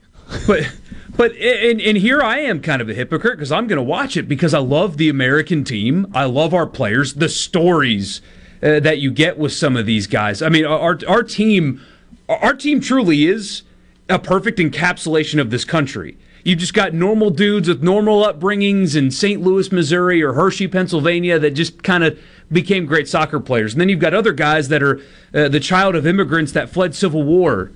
But 0.47 0.72
but 1.16 1.32
and, 1.32 1.80
and 1.80 1.97
here 1.98 2.22
I 2.22 2.39
am 2.40 2.60
kind 2.60 2.82
of 2.82 2.89
a 2.89 2.94
hypocrite 2.94 3.36
because 3.36 3.52
I'm 3.52 3.66
going 3.66 3.78
to 3.78 3.82
watch 3.82 4.16
it 4.16 4.28
because 4.28 4.55
I 4.55 4.59
love 4.59 4.97
the 4.97 5.09
American 5.09 5.64
team. 5.64 6.06
I 6.14 6.24
love 6.24 6.55
our 6.55 6.66
players, 6.66 7.14
the 7.14 7.28
stories 7.28 8.20
uh, 8.62 8.80
that 8.80 8.98
you 8.98 9.10
get 9.10 9.39
with 9.39 9.52
some 9.52 9.76
of 9.76 9.86
these 9.86 10.06
guys. 10.06 10.43
I 10.43 10.48
mean, 10.48 10.64
our 10.64 10.98
our 11.09 11.22
team 11.22 11.80
our 12.28 12.55
team 12.55 12.80
truly 12.80 13.24
is 13.24 13.62
a 14.09 14.18
perfect 14.18 14.59
encapsulation 14.59 15.40
of 15.40 15.51
this 15.51 15.64
country. 15.64 16.16
You've 16.49 16.61
just 16.61 16.73
got 16.73 16.95
normal 16.95 17.29
dudes 17.29 17.69
with 17.69 17.83
normal 17.83 18.25
upbringings 18.25 18.97
in 18.97 19.11
St. 19.11 19.43
Louis, 19.43 19.70
Missouri, 19.70 20.23
or 20.23 20.33
Hershey, 20.33 20.66
Pennsylvania, 20.66 21.39
that 21.39 21.51
just 21.51 21.83
kind 21.83 22.03
of 22.03 22.19
became 22.51 22.87
great 22.87 23.07
soccer 23.07 23.39
players. 23.39 23.75
And 23.75 23.81
then 23.83 23.91
you've 23.91 24.01
got 24.01 24.15
other 24.15 24.33
guys 24.33 24.69
that 24.69 24.83
are 24.83 24.99
uh, 25.35 25.49
the 25.49 25.61
child 25.61 25.95
of 25.95 26.07
immigrants 26.07 26.53
that 26.53 26.70
fled 26.70 26.95
civil 26.95 27.23
war. 27.23 27.70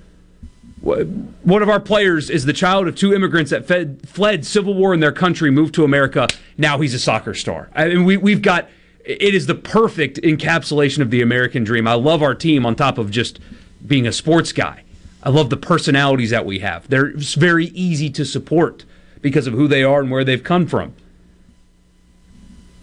One 0.81 1.61
of 1.61 1.69
our 1.69 1.79
players 1.79 2.31
is 2.31 2.45
the 2.45 2.51
child 2.51 2.87
of 2.87 2.95
two 2.95 3.13
immigrants 3.13 3.51
that 3.51 3.67
fed, 3.67 4.09
fled 4.09 4.43
civil 4.43 4.73
war 4.73 4.91
in 4.91 5.01
their 5.01 5.11
country, 5.11 5.51
moved 5.51 5.75
to 5.75 5.83
America. 5.83 6.27
Now 6.57 6.79
he's 6.79 6.95
a 6.95 6.99
soccer 6.99 7.35
star. 7.35 7.69
I 7.75 7.89
mean, 7.89 8.05
we, 8.05 8.17
we've 8.17 8.41
got 8.41 8.69
it 9.05 9.35
is 9.35 9.45
the 9.45 9.53
perfect 9.53 10.19
encapsulation 10.23 11.03
of 11.03 11.11
the 11.11 11.21
American 11.21 11.63
dream. 11.63 11.87
I 11.87 11.93
love 11.93 12.23
our 12.23 12.33
team 12.33 12.65
on 12.65 12.75
top 12.75 12.97
of 12.97 13.11
just 13.11 13.39
being 13.85 14.07
a 14.07 14.11
sports 14.11 14.51
guy. 14.51 14.83
I 15.23 15.29
love 15.29 15.49
the 15.49 15.57
personalities 15.57 16.29
that 16.31 16.45
we 16.45 16.59
have. 16.59 16.87
They're 16.89 17.13
very 17.15 17.67
easy 17.67 18.09
to 18.11 18.25
support 18.25 18.85
because 19.21 19.47
of 19.47 19.53
who 19.53 19.67
they 19.67 19.83
are 19.83 20.01
and 20.01 20.11
where 20.11 20.23
they've 20.23 20.43
come 20.43 20.67
from. 20.67 20.93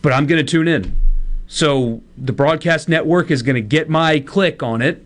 But 0.02 0.12
I'm 0.12 0.26
going 0.26 0.44
to 0.44 0.50
tune 0.50 0.66
in. 0.66 0.98
So 1.46 2.02
the 2.16 2.32
broadcast 2.32 2.88
network 2.88 3.30
is 3.30 3.42
going 3.42 3.56
to 3.56 3.60
get 3.60 3.88
my 3.88 4.20
click 4.20 4.62
on 4.62 4.80
it 4.80 5.04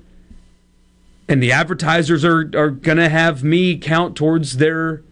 and 1.29 1.43
the 1.43 1.53
advertisers 1.53 2.25
are, 2.25 2.51
are 2.55 2.71
going 2.71 2.99
to 2.99 3.09
have 3.09 3.43
me 3.43 3.79
count 3.79 4.17
towards 4.17 4.59
their 4.59 5.03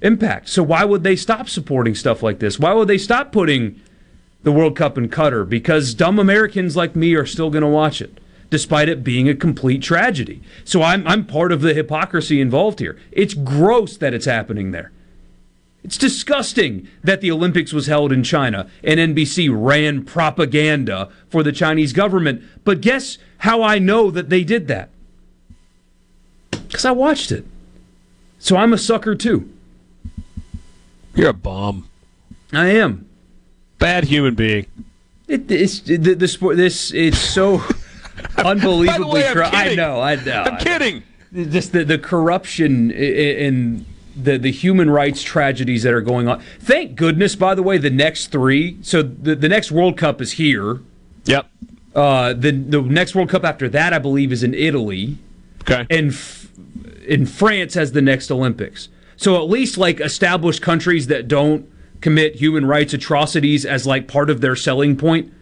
impact. 0.00 0.48
So 0.48 0.62
why 0.62 0.84
would 0.84 1.02
they 1.02 1.16
stop 1.16 1.48
supporting 1.48 1.94
stuff 1.94 2.22
like 2.22 2.38
this? 2.38 2.58
Why 2.58 2.72
would 2.72 2.88
they 2.88 2.98
stop 2.98 3.32
putting 3.32 3.80
the 4.42 4.52
World 4.52 4.76
Cup 4.76 4.96
in 4.96 5.08
Qatar? 5.08 5.48
Because 5.48 5.94
dumb 5.94 6.18
Americans 6.18 6.76
like 6.76 6.96
me 6.96 7.14
are 7.14 7.26
still 7.26 7.50
going 7.50 7.62
to 7.62 7.68
watch 7.68 8.00
it, 8.00 8.18
despite 8.50 8.88
it 8.88 9.04
being 9.04 9.28
a 9.28 9.34
complete 9.34 9.82
tragedy. 9.82 10.42
So 10.64 10.82
I'm, 10.82 11.06
I'm 11.06 11.26
part 11.26 11.52
of 11.52 11.60
the 11.60 11.74
hypocrisy 11.74 12.40
involved 12.40 12.78
here. 12.78 12.98
It's 13.12 13.34
gross 13.34 13.96
that 13.98 14.14
it's 14.14 14.26
happening 14.26 14.70
there. 14.70 14.92
It's 15.84 15.96
disgusting 15.96 16.88
that 17.02 17.20
the 17.20 17.30
Olympics 17.30 17.72
was 17.72 17.86
held 17.86 18.12
in 18.12 18.22
China 18.22 18.68
and 18.82 18.98
NBC 18.98 19.48
ran 19.50 20.04
propaganda 20.04 21.08
for 21.28 21.42
the 21.42 21.52
Chinese 21.52 21.92
government. 21.92 22.42
But 22.64 22.80
guess 22.80 23.18
how 23.38 23.62
I 23.62 23.78
know 23.78 24.10
that 24.10 24.28
they 24.28 24.44
did 24.44 24.68
that? 24.68 24.90
Because 26.50 26.84
I 26.84 26.90
watched 26.90 27.32
it. 27.32 27.46
So 28.38 28.56
I'm 28.56 28.72
a 28.72 28.78
sucker 28.78 29.14
too. 29.14 29.50
You're 31.14 31.30
a 31.30 31.32
bum. 31.32 31.88
I 32.52 32.68
am. 32.68 33.08
Bad 33.78 34.04
human 34.04 34.34
being. 34.34 34.66
It, 35.26 35.50
it's 35.50 35.80
the, 35.80 35.96
the 35.96 36.28
sport. 36.28 36.56
This 36.56 36.92
it's 36.92 37.18
so 37.18 37.62
unbelievably. 38.38 39.24
I 39.24 39.74
know. 39.74 40.00
I 40.00 40.16
know. 40.16 40.42
I'm 40.42 40.58
kidding. 40.58 41.02
Just 41.32 41.72
the, 41.72 41.84
the 41.84 41.98
corruption 41.98 42.90
i- 42.90 42.94
i- 42.94 43.44
and 43.46 43.84
the 44.16 44.38
the 44.38 44.50
human 44.50 44.90
rights 44.90 45.22
tragedies 45.22 45.82
that 45.82 45.92
are 45.92 46.00
going 46.00 46.26
on. 46.28 46.40
Thank 46.60 46.96
goodness, 46.96 47.36
by 47.36 47.54
the 47.54 47.62
way, 47.62 47.78
the 47.78 47.90
next 47.90 48.28
three. 48.28 48.78
So 48.82 49.02
the 49.02 49.34
the 49.36 49.48
next 49.48 49.70
World 49.70 49.96
Cup 49.96 50.20
is 50.20 50.32
here. 50.32 50.80
Yep. 51.26 51.46
Uh, 51.94 52.32
the 52.32 52.50
the 52.52 52.80
next 52.82 53.14
World 53.14 53.28
Cup 53.28 53.44
after 53.44 53.68
that, 53.68 53.92
I 53.92 53.98
believe, 53.98 54.32
is 54.32 54.42
in 54.42 54.54
Italy. 54.54 55.18
Okay. 55.62 55.86
And 55.90 56.10
f- 56.12 56.48
in 57.06 57.26
France 57.26 57.74
has 57.74 57.92
the 57.92 58.02
next 58.02 58.30
Olympics. 58.30 58.88
So 59.16 59.36
at 59.36 59.48
least 59.50 59.76
like 59.78 60.00
established 60.00 60.62
countries 60.62 61.08
that 61.08 61.28
don't 61.28 61.68
commit 62.00 62.36
human 62.36 62.64
rights 62.66 62.94
atrocities 62.94 63.66
as 63.66 63.86
like 63.86 64.06
part 64.08 64.30
of 64.30 64.40
their 64.40 64.54
selling 64.56 64.96
point 64.96 65.32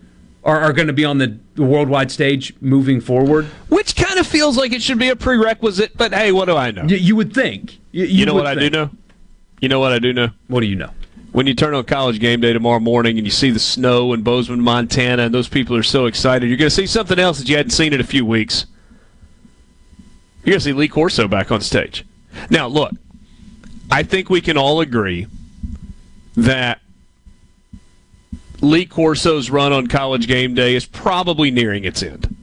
are, 0.47 0.61
are 0.61 0.73
going 0.73 0.87
to 0.87 0.93
be 0.95 1.05
on 1.05 1.19
the, 1.19 1.37
the 1.57 1.63
worldwide 1.65 2.11
stage 2.11 2.55
moving 2.61 3.01
forward. 3.01 3.47
Which 3.69 3.97
kind 3.97 4.19
of 4.19 4.27
feels 4.27 4.57
like 4.57 4.73
it 4.73 4.81
should 4.81 4.99
be 4.99 5.09
a 5.11 5.17
prerequisite, 5.17 5.97
but 5.99 6.15
hey, 6.15 6.33
what 6.33 6.47
do 6.47 6.57
I 6.57 6.71
know? 6.71 6.83
Y- 6.83 6.95
you 6.95 7.17
would 7.17 7.35
think. 7.35 7.73
Y- 7.93 8.05
You, 8.05 8.25
know 8.27 8.35
would 8.35 8.45
what 8.45 8.59
I 8.59 8.61
do 8.61 8.71
know? 8.71 8.91
You 9.61 9.69
know 9.69 9.81
what 9.81 9.93
I 9.93 9.99
do 9.99 10.13
know? 10.13 10.31
What 10.49 10.61
do 10.61 10.67
you 10.67 10.77
know? 10.77 10.91
When 11.33 11.47
you 11.47 11.55
turn 11.55 11.75
on 11.75 11.85
college 11.85 12.19
game 12.21 12.41
day 12.41 12.53
tomorrow 12.55 12.81
morning 12.81 13.19
and 13.19 13.27
you 13.27 13.31
see 13.31 13.51
the 13.51 13.59
snow 13.59 14.13
in 14.15 14.23
Bozeman, 14.23 14.61
Montana, 14.63 15.25
and 15.25 15.35
those 15.35 15.49
people 15.49 15.77
are 15.77 15.83
so 15.83 16.07
excited, 16.07 16.49
you're 16.49 16.57
going 16.57 16.71
to 16.71 16.75
see 16.75 16.87
something 16.87 17.19
else 17.19 17.39
that 17.39 17.49
you 17.49 17.57
hadn't 17.57 17.71
seen 17.73 17.93
in 17.93 18.01
a 18.01 18.05
few 18.05 18.25
weeks. 18.25 18.65
You're 20.45 20.53
going 20.53 20.61
to 20.61 20.65
see 20.65 20.73
Lee 20.73 20.89
Corso 20.89 21.27
back 21.29 21.51
on 21.51 21.61
stage. 21.61 22.05
Now, 22.51 22.69
look, 22.69 22.93
I 23.91 24.03
think 24.03 24.31
we 24.31 24.41
can 24.41 24.57
all 24.57 24.81
agree 24.81 25.27
that 26.37 26.81
Lee 28.61 28.87
Corso's 28.87 29.51
run 29.51 29.73
on 29.73 29.87
college 29.87 30.27
game 30.27 30.55
day 30.55 30.75
is 30.75 30.87
probably 30.87 31.51
nearing 31.51 31.85
its 31.85 32.03
end. 32.03 32.35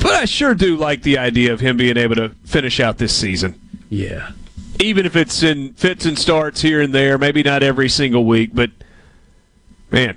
But 0.00 0.12
I 0.14 0.24
sure 0.26 0.54
do 0.54 0.76
like 0.76 1.02
the 1.02 1.18
idea 1.18 1.52
of 1.52 1.60
him 1.60 1.76
being 1.76 1.96
able 1.96 2.16
to 2.16 2.30
finish 2.44 2.78
out 2.78 2.98
this 2.98 3.16
season. 3.16 3.60
Yeah. 3.88 4.32
Even 4.80 5.06
if 5.06 5.16
it's 5.16 5.42
in 5.42 5.72
fits 5.74 6.04
and 6.04 6.18
starts 6.18 6.60
here 6.60 6.80
and 6.80 6.94
there, 6.94 7.16
maybe 7.16 7.42
not 7.42 7.62
every 7.62 7.88
single 7.88 8.24
week, 8.24 8.50
but 8.52 8.70
man, 9.90 10.16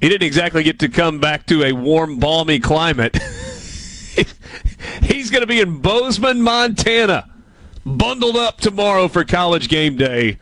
he 0.00 0.08
didn't 0.08 0.26
exactly 0.26 0.62
get 0.62 0.78
to 0.80 0.88
come 0.88 1.18
back 1.20 1.46
to 1.46 1.64
a 1.64 1.72
warm, 1.72 2.18
balmy 2.18 2.60
climate. 2.60 3.16
He's 5.02 5.30
going 5.30 5.40
to 5.40 5.46
be 5.46 5.60
in 5.60 5.80
Bozeman, 5.80 6.42
Montana, 6.42 7.28
bundled 7.84 8.36
up 8.36 8.58
tomorrow 8.58 9.08
for 9.08 9.24
college 9.24 9.68
game 9.68 9.96
day. 9.96 10.38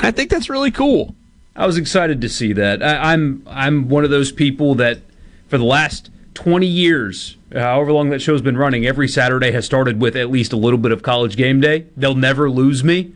I 0.00 0.10
think 0.10 0.30
that's 0.30 0.48
really 0.48 0.70
cool. 0.70 1.14
I 1.56 1.66
was 1.66 1.76
excited 1.76 2.20
to 2.20 2.28
see 2.28 2.52
that. 2.54 2.82
I, 2.82 3.12
I'm 3.12 3.42
I'm 3.46 3.88
one 3.88 4.04
of 4.04 4.10
those 4.10 4.32
people 4.32 4.74
that 4.76 5.00
for 5.48 5.58
the 5.58 5.64
last 5.64 6.10
20 6.34 6.66
years, 6.66 7.36
however 7.52 7.92
long 7.92 8.10
that 8.10 8.22
show's 8.22 8.40
been 8.40 8.56
running, 8.56 8.86
every 8.86 9.08
Saturday 9.08 9.50
has 9.52 9.66
started 9.66 10.00
with 10.00 10.16
at 10.16 10.30
least 10.30 10.52
a 10.52 10.56
little 10.56 10.78
bit 10.78 10.92
of 10.92 11.02
college 11.02 11.36
game 11.36 11.60
day. 11.60 11.86
They'll 11.96 12.14
never 12.14 12.48
lose 12.48 12.82
me. 12.84 13.14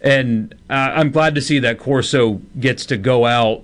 And 0.00 0.54
uh, 0.68 0.74
I'm 0.94 1.10
glad 1.10 1.36
to 1.36 1.40
see 1.40 1.60
that 1.60 1.78
Corso 1.78 2.40
gets 2.58 2.84
to 2.86 2.96
go 2.96 3.24
out 3.24 3.62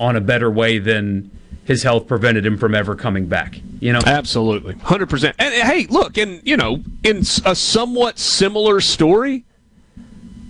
on 0.00 0.16
a 0.16 0.20
better 0.20 0.50
way 0.50 0.78
than 0.78 1.30
his 1.64 1.82
health 1.82 2.06
prevented 2.06 2.44
him 2.44 2.56
from 2.56 2.74
ever 2.74 2.96
coming 2.96 3.26
back. 3.26 3.60
You 3.80 3.92
know? 3.92 4.00
Absolutely. 4.04 4.74
100%. 4.74 5.34
And 5.38 5.54
uh, 5.54 5.66
hey, 5.66 5.86
look, 5.88 6.16
and 6.16 6.40
you 6.44 6.56
know, 6.56 6.82
in 7.02 7.18
a 7.44 7.54
somewhat 7.54 8.18
similar 8.18 8.80
story, 8.80 9.44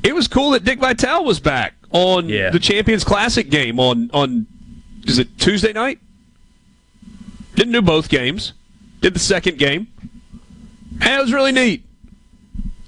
it 0.04 0.14
was 0.14 0.28
cool 0.28 0.50
that 0.50 0.64
Dick 0.64 0.78
Vitale 0.78 1.24
was 1.24 1.40
back 1.40 1.74
on 1.90 2.28
the 2.50 2.58
Champions 2.60 3.02
Classic 3.02 3.48
game 3.50 3.80
on 3.80 4.10
on 4.12 4.46
is 5.06 5.18
it 5.18 5.36
Tuesday 5.38 5.72
night? 5.72 5.98
Didn't 7.56 7.72
do 7.72 7.82
both 7.82 8.08
games. 8.08 8.52
Did 9.00 9.14
the 9.14 9.20
second 9.20 9.58
game. 9.58 9.88
And 11.00 11.14
it 11.14 11.20
was 11.20 11.32
really 11.32 11.52
neat. 11.52 11.84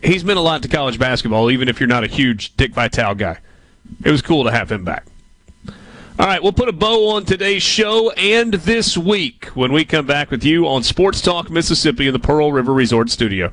He's 0.03 0.25
meant 0.25 0.39
a 0.39 0.43
lot 0.43 0.63
to 0.63 0.69
college 0.69 0.99
basketball, 0.99 1.51
even 1.51 1.69
if 1.69 1.81
you're 1.81 1.89
not 1.89 2.05
a 2.05 2.07
huge 2.07 2.57
Dick 2.57 2.75
Vitale 2.75 3.15
guy. 3.15 3.39
It 4.05 4.11
was 4.11 4.23
cool 4.23 4.45
to 4.45 4.51
have 4.51 4.71
him 4.71 4.85
back. 4.85 5.07
All 6.19 6.27
right, 6.27 6.43
we'll 6.43 6.53
put 6.53 6.69
a 6.69 6.73
bow 6.73 7.11
on 7.11 7.25
today's 7.25 7.63
show 7.63 8.11
and 8.13 8.55
this 8.55 8.97
week 8.97 9.47
when 9.49 9.73
we 9.73 9.85
come 9.85 10.07
back 10.07 10.31
with 10.31 10.45
you 10.45 10.67
on 10.67 10.83
Sports 10.83 11.21
Talk 11.21 11.51
Mississippi 11.51 12.07
in 12.07 12.13
the 12.13 12.19
Pearl 12.19 12.53
River 12.53 12.73
Resort 12.73 13.11
Studio. 13.11 13.53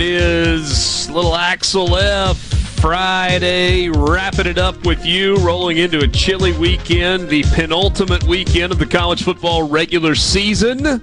It 0.00 0.12
is, 0.12 1.10
little 1.10 1.34
Axel 1.34 1.96
F. 1.96 2.36
Friday, 2.80 3.88
wrapping 3.88 4.46
it 4.46 4.56
up 4.56 4.86
with 4.86 5.04
you, 5.04 5.34
rolling 5.38 5.78
into 5.78 5.98
a 5.98 6.06
chilly 6.06 6.52
weekend, 6.52 7.28
the 7.28 7.42
penultimate 7.54 8.22
weekend 8.22 8.70
of 8.70 8.78
the 8.78 8.86
college 8.86 9.24
football 9.24 9.68
regular 9.68 10.14
season. 10.14 11.02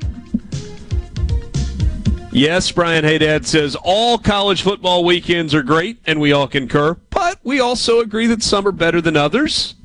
Yes, 2.31 2.71
Brian 2.71 3.03
Haydad 3.03 3.45
says 3.45 3.75
all 3.83 4.17
college 4.17 4.61
football 4.61 5.03
weekends 5.03 5.53
are 5.53 5.63
great, 5.63 5.99
and 6.05 6.21
we 6.21 6.31
all 6.31 6.47
concur, 6.47 6.93
but 7.09 7.39
we 7.43 7.59
also 7.59 7.99
agree 7.99 8.27
that 8.27 8.43
some 8.43 8.65
are 8.65 8.71
better 8.71 9.01
than 9.01 9.17
others. 9.17 9.75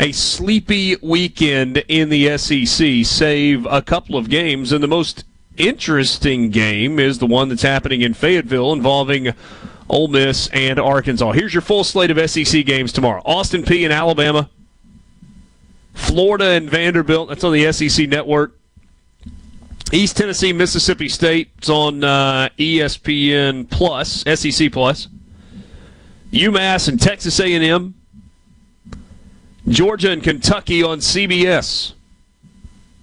A 0.00 0.10
sleepy 0.10 0.96
weekend 1.00 1.84
in 1.86 2.08
the 2.08 2.36
SEC, 2.36 3.04
save 3.04 3.66
a 3.66 3.82
couple 3.82 4.16
of 4.16 4.28
games, 4.28 4.72
and 4.72 4.82
the 4.82 4.88
most 4.88 5.24
interesting 5.66 6.50
game 6.50 6.98
is 6.98 7.18
the 7.18 7.26
one 7.26 7.48
that's 7.48 7.62
happening 7.62 8.02
in 8.02 8.14
Fayetteville 8.14 8.72
involving 8.72 9.34
Ole 9.88 10.08
Miss 10.08 10.48
and 10.48 10.78
Arkansas. 10.78 11.32
Here's 11.32 11.52
your 11.52 11.60
full 11.62 11.84
slate 11.84 12.10
of 12.10 12.30
SEC 12.30 12.64
games 12.64 12.92
tomorrow 12.92 13.22
Austin 13.24 13.62
P 13.62 13.84
and 13.84 13.92
Alabama, 13.92 14.48
Florida 15.94 16.50
and 16.50 16.70
Vanderbilt. 16.70 17.28
That's 17.28 17.44
on 17.44 17.52
the 17.52 17.72
SEC 17.72 18.08
network. 18.08 18.56
East 19.92 20.16
Tennessee, 20.16 20.52
Mississippi 20.52 21.08
State. 21.08 21.50
It's 21.58 21.68
on 21.68 22.04
uh, 22.04 22.48
ESPN 22.58 23.68
Plus, 23.68 24.22
SEC 24.22 24.70
Plus. 24.70 25.08
UMass 26.32 26.88
and 26.88 27.00
Texas 27.00 27.40
A&M. 27.40 27.94
Georgia 29.68 30.10
and 30.12 30.22
Kentucky 30.22 30.82
on 30.82 30.98
CBS. 30.98 31.94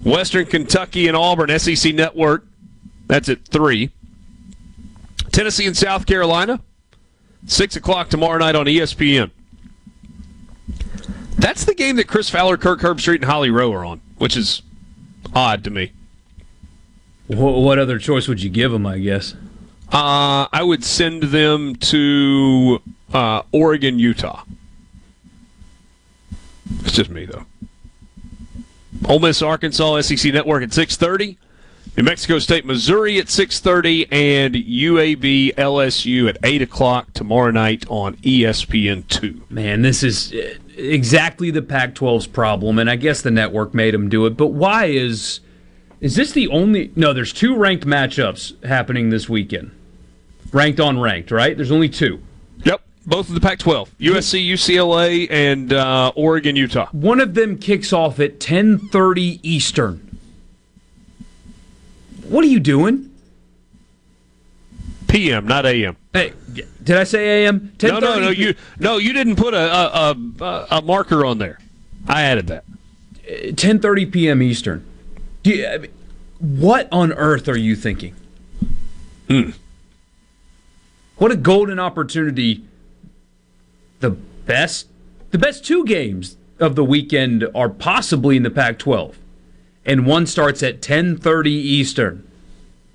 Western 0.04 0.46
Kentucky 0.46 1.08
and 1.08 1.18
Auburn, 1.18 1.58
SEC 1.60 1.94
Network. 1.94 2.46
That's 3.08 3.30
at 3.30 3.46
3. 3.46 3.90
Tennessee 5.32 5.68
and 5.68 5.78
South 5.78 6.06
Carolina, 6.06 6.62
6 7.46 7.76
o'clock 7.76 8.10
tomorrow 8.10 8.38
night 8.38 8.56
on 8.56 8.66
ESPN. 8.66 9.32
That's 11.38 11.66
the 11.66 11.76
game 11.76 11.96
that 11.98 12.08
Chris 12.08 12.30
Fowler, 12.30 12.58
Kirk 12.58 12.80
Herbstreit, 12.80 13.16
and 13.16 13.26
Holly 13.26 13.52
Rowe 13.52 13.72
are 13.72 13.86
on, 13.86 14.02
which 14.18 14.36
is 14.36 14.64
odd 15.36 15.64
to 15.66 15.70
me. 15.70 15.92
What, 17.28 17.60
what 17.60 17.80
other 17.80 18.00
choice 18.00 18.28
would 18.28 18.42
you 18.42 18.50
give 18.50 18.72
them, 18.72 18.86
I 18.86 19.00
guess? 19.00 19.36
Uh, 19.92 20.48
I 20.52 20.64
would 20.64 20.84
send 20.84 21.24
them 21.24 21.76
to 21.76 22.82
uh, 23.14 23.44
Oregon, 23.52 24.00
Utah. 24.00 24.44
It's 26.82 26.94
just 26.94 27.10
me, 27.10 27.26
though. 27.26 27.46
Ole 29.06 29.20
Miss, 29.20 29.42
Arkansas, 29.42 30.02
SEC 30.02 30.34
Network 30.34 30.64
at 30.64 30.70
6.30. 30.70 31.38
New 31.96 32.04
Mexico 32.04 32.38
State, 32.40 32.66
Missouri 32.66 33.18
at 33.18 33.28
6.30. 33.28 34.08
And 34.12 34.56
UAB, 34.56 35.56
LSU 35.56 36.30
at 36.30 36.38
8 36.44 36.62
o'clock 36.62 37.14
tomorrow 37.14 37.52
night 37.52 37.86
on 37.90 38.18
E 38.24 38.42
ESPN2. 38.42 39.50
Man, 39.50 39.82
this 39.82 40.04
is 40.04 40.34
uh, 40.34 40.56
exactly 40.76 41.52
the 41.52 41.62
Pac 41.62 41.96
12's 41.96 42.28
problem, 42.28 42.80
and 42.80 42.90
I 42.90 42.96
guess 42.96 43.22
the 43.22 43.32
network 43.32 43.74
made 43.74 43.94
them 43.94 44.10
do 44.10 44.26
it. 44.26 44.32
But 44.32 44.48
why 44.48 44.86
is. 44.86 45.40
Is 46.00 46.16
this 46.16 46.32
the 46.32 46.48
only. 46.50 46.92
No, 46.96 47.12
there's 47.14 47.34
two 47.34 47.56
ranked 47.56 47.88
matchups 47.88 48.64
happening 48.64 49.10
this 49.10 49.28
weekend. 49.28 49.72
Ranked 50.52 50.80
on 50.80 51.00
ranked, 51.00 51.32
right? 51.32 51.58
There's 51.58 51.72
only 51.72 51.90
two. 51.90 52.22
Both 53.08 53.30
of 53.30 53.36
the 53.36 53.42
Pac 53.42 53.60
12. 53.60 53.98
USC, 54.00 54.46
UCLA, 54.46 55.32
and 55.32 55.72
uh, 55.72 56.12
Oregon, 56.14 56.58
Utah. 56.58 56.90
One 56.92 57.22
of 57.22 57.36
them 57.36 57.58
kicks 57.58 57.94
off 57.94 58.20
at 58.20 58.40
10:30 58.40 59.40
Eastern. 59.44 60.20
What 62.28 62.44
are 62.44 62.50
you 62.50 62.60
doing? 62.60 63.10
PM, 65.08 65.48
not 65.48 65.66
AM. 65.66 65.96
Hey, 66.12 66.34
did 66.84 66.98
I 66.98 67.06
say 67.06 67.46
AM? 67.46 67.72
No, 67.82 68.00
no, 68.00 68.20
no. 68.20 68.30
You 68.30 68.56
no, 68.78 68.98
you 68.98 69.14
didn't 69.14 69.38
put 69.38 69.54
a 69.54 69.58
a, 69.58 70.18
a, 70.42 70.68
a 70.72 70.82
marker 70.82 71.24
on 71.26 71.38
there. 71.38 71.60
I 72.10 72.24
added 72.24 72.48
that. 72.48 72.66
10:30 73.26 74.12
p.m. 74.12 74.42
Eastern. 74.42 74.86
You, 75.46 75.66
I 75.66 75.78
mean, 75.78 75.92
what 76.40 76.90
on 76.92 77.14
earth 77.14 77.48
are 77.48 77.58
you 77.58 77.78
thinking? 77.78 78.16
Hmm. 79.30 79.52
What 81.16 81.32
a 81.32 81.38
golden 81.38 81.80
opportunity. 81.80 82.67
The 84.00 84.12
best 84.12 84.88
the 85.32 85.38
best 85.38 85.66
two 85.66 85.84
games 85.86 86.38
of 86.60 86.76
the 86.76 86.84
weekend 86.84 87.48
are 87.54 87.70
possibly 87.70 88.38
in 88.38 88.44
the 88.44 88.50
Pac-12. 88.50 89.16
And 89.86 90.06
one 90.06 90.26
starts 90.26 90.64
at 90.64 90.82
10:30 90.82 91.50
Eastern. 91.50 92.24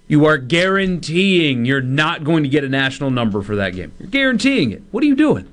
You 0.08 0.26
are 0.26 0.36
guaranteeing 0.36 1.64
you're 1.64 1.80
not 1.80 2.24
going 2.24 2.42
to 2.42 2.48
get 2.48 2.64
a 2.64 2.68
national 2.68 3.10
number 3.10 3.40
for 3.40 3.56
that 3.56 3.74
game. 3.74 3.92
You're 3.98 4.10
guaranteeing 4.10 4.72
it. 4.72 4.82
What 4.90 5.02
are 5.02 5.06
you 5.06 5.16
doing? 5.16 5.48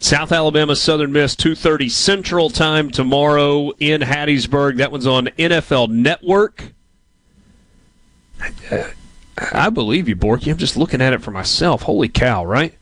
South 0.00 0.32
Alabama 0.32 0.74
Southern 0.76 1.12
Miss 1.12 1.36
2:30 1.36 1.88
Central 1.90 2.50
Time 2.50 2.90
tomorrow 2.90 3.70
in 3.78 4.02
Hattiesburg. 4.02 4.78
That 4.78 4.92
one's 4.92 5.06
on 5.06 5.28
NFL 5.38 5.88
Network. 5.88 6.72
Uh, 8.70 8.84
I 9.52 9.70
believe 9.70 10.08
you, 10.08 10.16
Borky. 10.16 10.50
I'm 10.50 10.58
just 10.58 10.76
looking 10.76 11.00
at 11.00 11.12
it 11.12 11.22
for 11.22 11.30
myself. 11.30 11.82
Holy 11.82 12.08
cow, 12.08 12.44
right? 12.44 12.74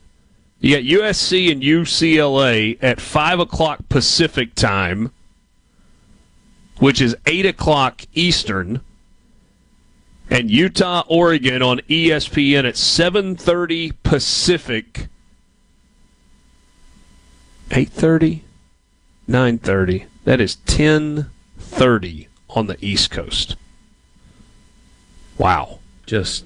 You 0.60 0.76
got 0.76 0.84
USC 0.84 1.50
and 1.50 1.62
UCLA 1.62 2.78
at 2.82 3.00
5 3.00 3.40
o'clock 3.40 3.88
Pacific 3.88 4.54
time, 4.54 5.10
which 6.78 7.00
is 7.00 7.16
8 7.24 7.46
o'clock 7.46 8.02
Eastern, 8.12 8.82
and 10.28 10.50
Utah, 10.50 11.02
Oregon 11.08 11.62
on 11.62 11.78
ESPN 11.88 12.68
at 12.68 12.74
7.30 12.74 13.94
Pacific. 14.02 15.08
8.30? 17.70 18.42
9.30. 19.28 20.06
That 20.24 20.40
is 20.40 20.56
10.30 20.66 22.26
on 22.50 22.66
the 22.66 22.76
East 22.84 23.10
Coast. 23.10 23.56
Wow. 25.38 25.78
Just 26.04 26.44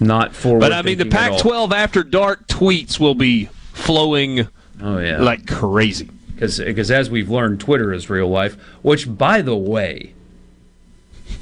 not 0.00 0.34
forward. 0.34 0.60
But 0.60 0.72
I 0.72 0.82
mean, 0.82 0.98
the 0.98 1.04
thinking 1.04 1.20
at 1.20 1.30
all. 1.32 1.38
Pac-12 1.38 1.72
after 1.72 2.02
dark 2.02 2.46
tweets 2.48 2.98
will 2.98 3.14
be 3.14 3.46
flowing 3.72 4.48
Oh 4.82 4.98
yeah, 4.98 5.20
like 5.20 5.46
crazy. 5.46 6.08
Because 6.34 6.90
as 6.90 7.10
we've 7.10 7.28
learned, 7.28 7.60
Twitter 7.60 7.92
is 7.92 8.08
real 8.08 8.28
life. 8.28 8.54
Which, 8.82 9.14
by 9.18 9.42
the 9.42 9.56
way, 9.56 10.14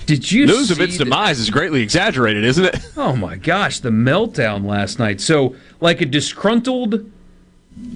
did 0.07 0.33
you 0.33 0.47
News 0.47 0.73
of 0.73 0.81
its 0.81 0.99
the- 0.99 1.05
demise 1.05 1.39
is 1.39 1.51
greatly 1.51 1.83
exaggerated, 1.83 2.45
isn't 2.45 2.65
it? 2.65 2.77
Oh 2.97 3.15
my 3.15 3.37
gosh, 3.37 3.79
the 3.79 3.91
meltdown 3.91 4.65
last 4.67 4.99
night. 4.99 5.21
So, 5.21 5.55
like 5.81 6.01
a 6.01 6.07
disgruntled 6.07 7.11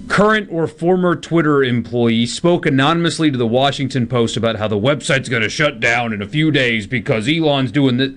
current 0.07 0.47
or 0.49 0.65
former 0.65 1.13
Twitter 1.17 1.61
employee 1.61 2.25
spoke 2.25 2.65
anonymously 2.65 3.29
to 3.31 3.37
the 3.37 3.45
Washington 3.45 4.07
Post 4.07 4.37
about 4.37 4.55
how 4.55 4.69
the 4.69 4.77
website's 4.79 5.27
going 5.27 5.43
to 5.43 5.49
shut 5.49 5.81
down 5.81 6.13
in 6.13 6.21
a 6.21 6.27
few 6.27 6.51
days 6.51 6.87
because 6.87 7.27
Elon's 7.27 7.71
doing 7.71 7.97
this. 7.97 8.11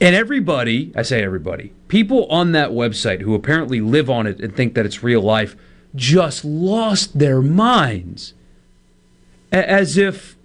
And 0.00 0.14
everybody, 0.14 0.92
I 0.96 1.02
say 1.02 1.22
everybody, 1.22 1.72
people 1.88 2.26
on 2.26 2.52
that 2.52 2.70
website 2.70 3.20
who 3.20 3.34
apparently 3.34 3.80
live 3.80 4.10
on 4.10 4.26
it 4.26 4.40
and 4.40 4.54
think 4.54 4.74
that 4.74 4.84
it's 4.84 5.02
real 5.02 5.22
life 5.22 5.56
just 5.94 6.44
lost 6.44 7.18
their 7.18 7.40
minds. 7.40 8.34
As 9.52 9.96
if, 9.96 10.36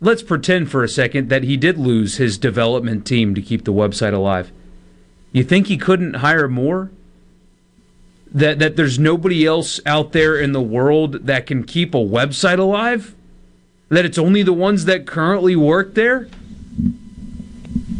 let's 0.00 0.22
pretend 0.22 0.70
for 0.70 0.84
a 0.84 0.88
second 0.88 1.28
that 1.30 1.42
he 1.42 1.56
did 1.56 1.78
lose 1.78 2.18
his 2.18 2.38
development 2.38 3.04
team 3.04 3.34
to 3.34 3.42
keep 3.42 3.64
the 3.64 3.72
website 3.72 4.14
alive. 4.14 4.52
You 5.32 5.42
think 5.42 5.66
he 5.66 5.76
couldn't 5.76 6.14
hire 6.14 6.48
more? 6.48 6.90
That, 8.32 8.58
that 8.60 8.76
there's 8.76 8.98
nobody 8.98 9.46
else 9.46 9.80
out 9.84 10.12
there 10.12 10.38
in 10.38 10.52
the 10.52 10.62
world 10.62 11.26
that 11.26 11.46
can 11.46 11.64
keep 11.64 11.94
a 11.94 11.98
website 11.98 12.58
alive? 12.58 13.14
That 13.88 14.04
it's 14.04 14.18
only 14.18 14.42
the 14.42 14.52
ones 14.52 14.84
that 14.84 15.06
currently 15.06 15.56
work 15.56 15.94
there? 15.94 16.28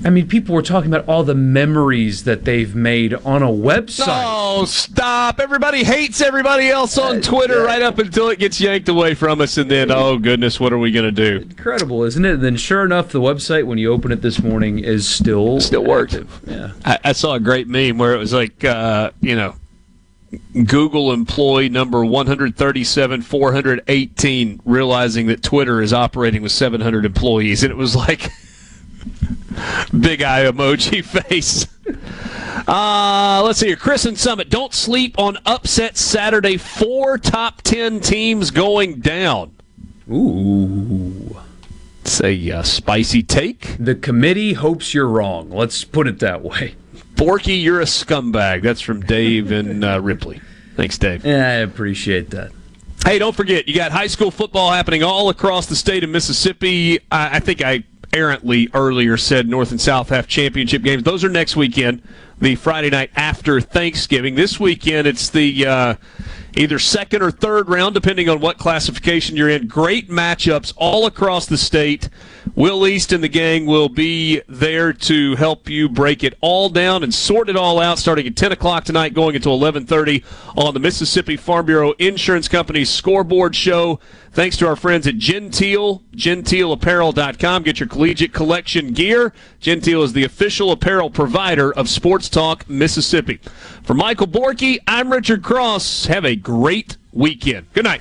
I 0.07 0.11
mean, 0.11 0.29
people 0.29 0.55
were 0.55 0.63
talking 0.63 0.89
about 0.89 1.09
all 1.09 1.25
the 1.25 1.35
memories 1.35 2.23
that 2.25 2.45
they've 2.45 2.77
made 2.77 3.13
on 3.13 3.43
a 3.43 3.49
website. 3.49 4.05
Oh, 4.07 4.65
stop. 4.65 5.41
Everybody 5.41 5.83
hates 5.83 6.21
everybody 6.21 6.69
else 6.69 6.97
on 6.97 7.21
Twitter 7.21 7.65
right 7.65 7.83
up 7.83 7.99
until 7.99 8.29
it 8.29 8.39
gets 8.39 8.61
yanked 8.61 8.89
away 8.89 9.15
from 9.15 9.41
us, 9.41 9.59
and 9.59 9.69
then, 9.69 9.91
oh, 9.91 10.17
goodness, 10.17 10.61
what 10.61 10.73
are 10.73 10.79
we 10.79 10.93
going 10.93 11.13
to 11.13 11.41
do? 11.41 11.45
Incredible, 11.51 12.05
isn't 12.05 12.25
it? 12.25 12.35
And 12.35 12.43
Then, 12.45 12.57
sure 12.57 12.85
enough, 12.85 13.09
the 13.09 13.21
website, 13.21 13.67
when 13.67 13.79
you 13.79 13.93
open 13.93 14.13
it 14.13 14.23
this 14.23 14.41
morning, 14.41 14.79
is 14.79 15.09
still 15.09 15.59
Still 15.59 15.93
active. 15.93 16.41
Yeah. 16.47 16.71
I, 16.85 16.99
I 17.07 17.13
saw 17.13 17.35
a 17.35 17.41
great 17.41 17.67
meme 17.67 17.99
where 17.99 18.15
it 18.15 18.19
was 18.19 18.33
like, 18.33 18.65
uh, 18.65 19.11
you 19.21 19.35
know, 19.35 19.57
Google 20.67 21.13
employee 21.13 21.69
number 21.69 22.05
137, 22.05 23.23
418, 23.23 24.61
realizing 24.65 25.27
that 25.27 25.43
Twitter 25.43 25.83
is 25.83 25.93
operating 25.93 26.43
with 26.43 26.53
700 26.53 27.05
employees. 27.05 27.65
And 27.65 27.73
it 27.73 27.77
was 27.77 27.97
like, 27.97 28.31
big 29.99 30.23
eye 30.23 30.45
emoji 30.45 31.05
face. 31.29 31.67
Uh, 32.67 33.43
let's 33.45 33.61
see 33.61 33.69
here. 33.69 33.77
Chris 33.77 34.05
and 34.05 34.19
Summit, 34.19 34.51
don't 34.51 34.75
sleep 34.75 35.19
on 35.19 35.39
upset 35.47 35.97
Saturday. 35.97 36.57
Four 36.57 37.19
top 37.19 37.63
10 37.63 38.01
teams 38.01 38.51
going 38.51 39.01
down. 39.01 39.55
Ooh. 40.11 41.37
It's 42.01 42.23
a 42.23 42.51
uh, 42.51 42.63
spicy 42.63 43.23
take. 43.23 43.77
The 43.79 43.95
committee 43.95 44.53
hopes 44.53 44.95
you're 44.95 45.09
wrong. 45.09 45.51
Let's 45.51 45.85
put 45.85 46.07
it 46.07 46.21
that 46.21 46.43
way. 46.43 46.77
Forky, 47.17 47.55
you're 47.55 47.81
a 47.81 47.85
scumbag. 47.85 48.63
That's 48.63 48.81
from 48.81 49.01
Dave 49.01 49.51
and 49.51 49.85
uh, 49.85 50.01
Ripley. 50.01 50.41
Thanks, 50.77 50.99
Dave. 50.99 51.25
Yeah, 51.25 51.49
I 51.49 51.53
appreciate 51.55 52.31
that. 52.31 52.53
Hey, 53.05 53.19
don't 53.19 53.35
forget, 53.35 53.69
you 53.69 53.75
got 53.75 53.93
high 53.93 54.09
school 54.09 54.31
football 54.31 54.73
happening 54.73 55.03
all 55.03 55.29
across 55.29 55.67
the 55.67 55.77
state 55.77 56.03
of 56.05 56.11
Mississippi. 56.11 56.99
I, 57.11 57.37
I 57.37 57.41
think 57.41 57.63
I 57.63 57.85
errantly 58.13 58.69
earlier 58.75 59.17
said 59.17 59.49
North 59.49 59.71
and 59.71 59.81
South 59.81 60.09
have 60.09 60.27
championship 60.27 60.83
games. 60.83 61.03
Those 61.03 61.25
are 61.25 61.29
next 61.29 61.57
weekend, 61.57 62.03
the 62.39 62.55
Friday 62.55 62.91
night 62.91 63.11
after 63.17 63.61
Thanksgiving. 63.61 64.35
This 64.35 64.61
weekend, 64.61 65.07
it's 65.07 65.31
the 65.31 65.67
uh, 65.67 65.95
either 66.57 66.79
second 66.79 67.23
or 67.23 67.31
third 67.31 67.69
round, 67.69 67.95
depending 67.95 68.29
on 68.29 68.41
what 68.41 68.59
classification 68.59 69.37
you're 69.37 69.49
in. 69.49 69.67
Great 69.67 70.09
matchups 70.09 70.73
all 70.77 71.07
across 71.07 71.47
the 71.47 71.59
state. 71.59 72.09
Will 72.57 72.87
East 72.87 73.13
and 73.13 73.23
the 73.23 73.29
gang 73.29 73.67
will 73.67 73.91
be 73.91 74.41
there 74.49 74.91
to 74.91 75.37
help 75.37 75.69
you 75.69 75.91
break 75.91 76.25
it 76.25 76.33
all 76.41 76.71
down 76.71 77.03
and 77.03 77.13
sort 77.13 77.51
it 77.51 77.57
all 77.57 77.79
out 77.79 77.99
starting 77.99 78.27
at 78.27 78.35
10 78.35 78.51
o'clock 78.51 78.85
tonight, 78.85 79.13
going 79.13 79.37
until 79.37 79.61
11.30 79.61 80.25
on 80.57 80.73
the 80.73 80.81
Mississippi 80.81 81.37
Farm 81.37 81.67
Bureau 81.67 81.93
Insurance 81.99 82.49
Company's 82.49 82.89
scoreboard 82.89 83.55
show. 83.55 84.01
Thanks 84.33 84.57
to 84.57 84.67
our 84.67 84.75
friends 84.75 85.07
at 85.07 85.19
Genteel, 85.19 86.01
genteelapparel.com. 86.15 87.63
Get 87.63 87.79
your 87.79 87.91
collegiate 87.91 88.33
collection 88.33 88.95
gear. 88.95 89.35
Genteel 89.61 90.03
is 90.03 90.15
the 90.15 90.25
official 90.25 90.73
apparel 90.73 91.11
provider 91.11 91.75
of 91.75 91.91
Sports 91.91 92.31
Talk 92.31 92.67
Mississippi. 92.71 93.37
For 93.83 93.93
Michael 93.93 94.29
Borky, 94.29 94.79
I'm 94.87 95.13
Richard 95.13 95.43
Cross. 95.43 96.07
Have 96.07 96.25
a 96.25 96.35
great 96.35 96.97
weekend. 97.13 97.71
Good 97.75 97.85
night. 97.85 98.01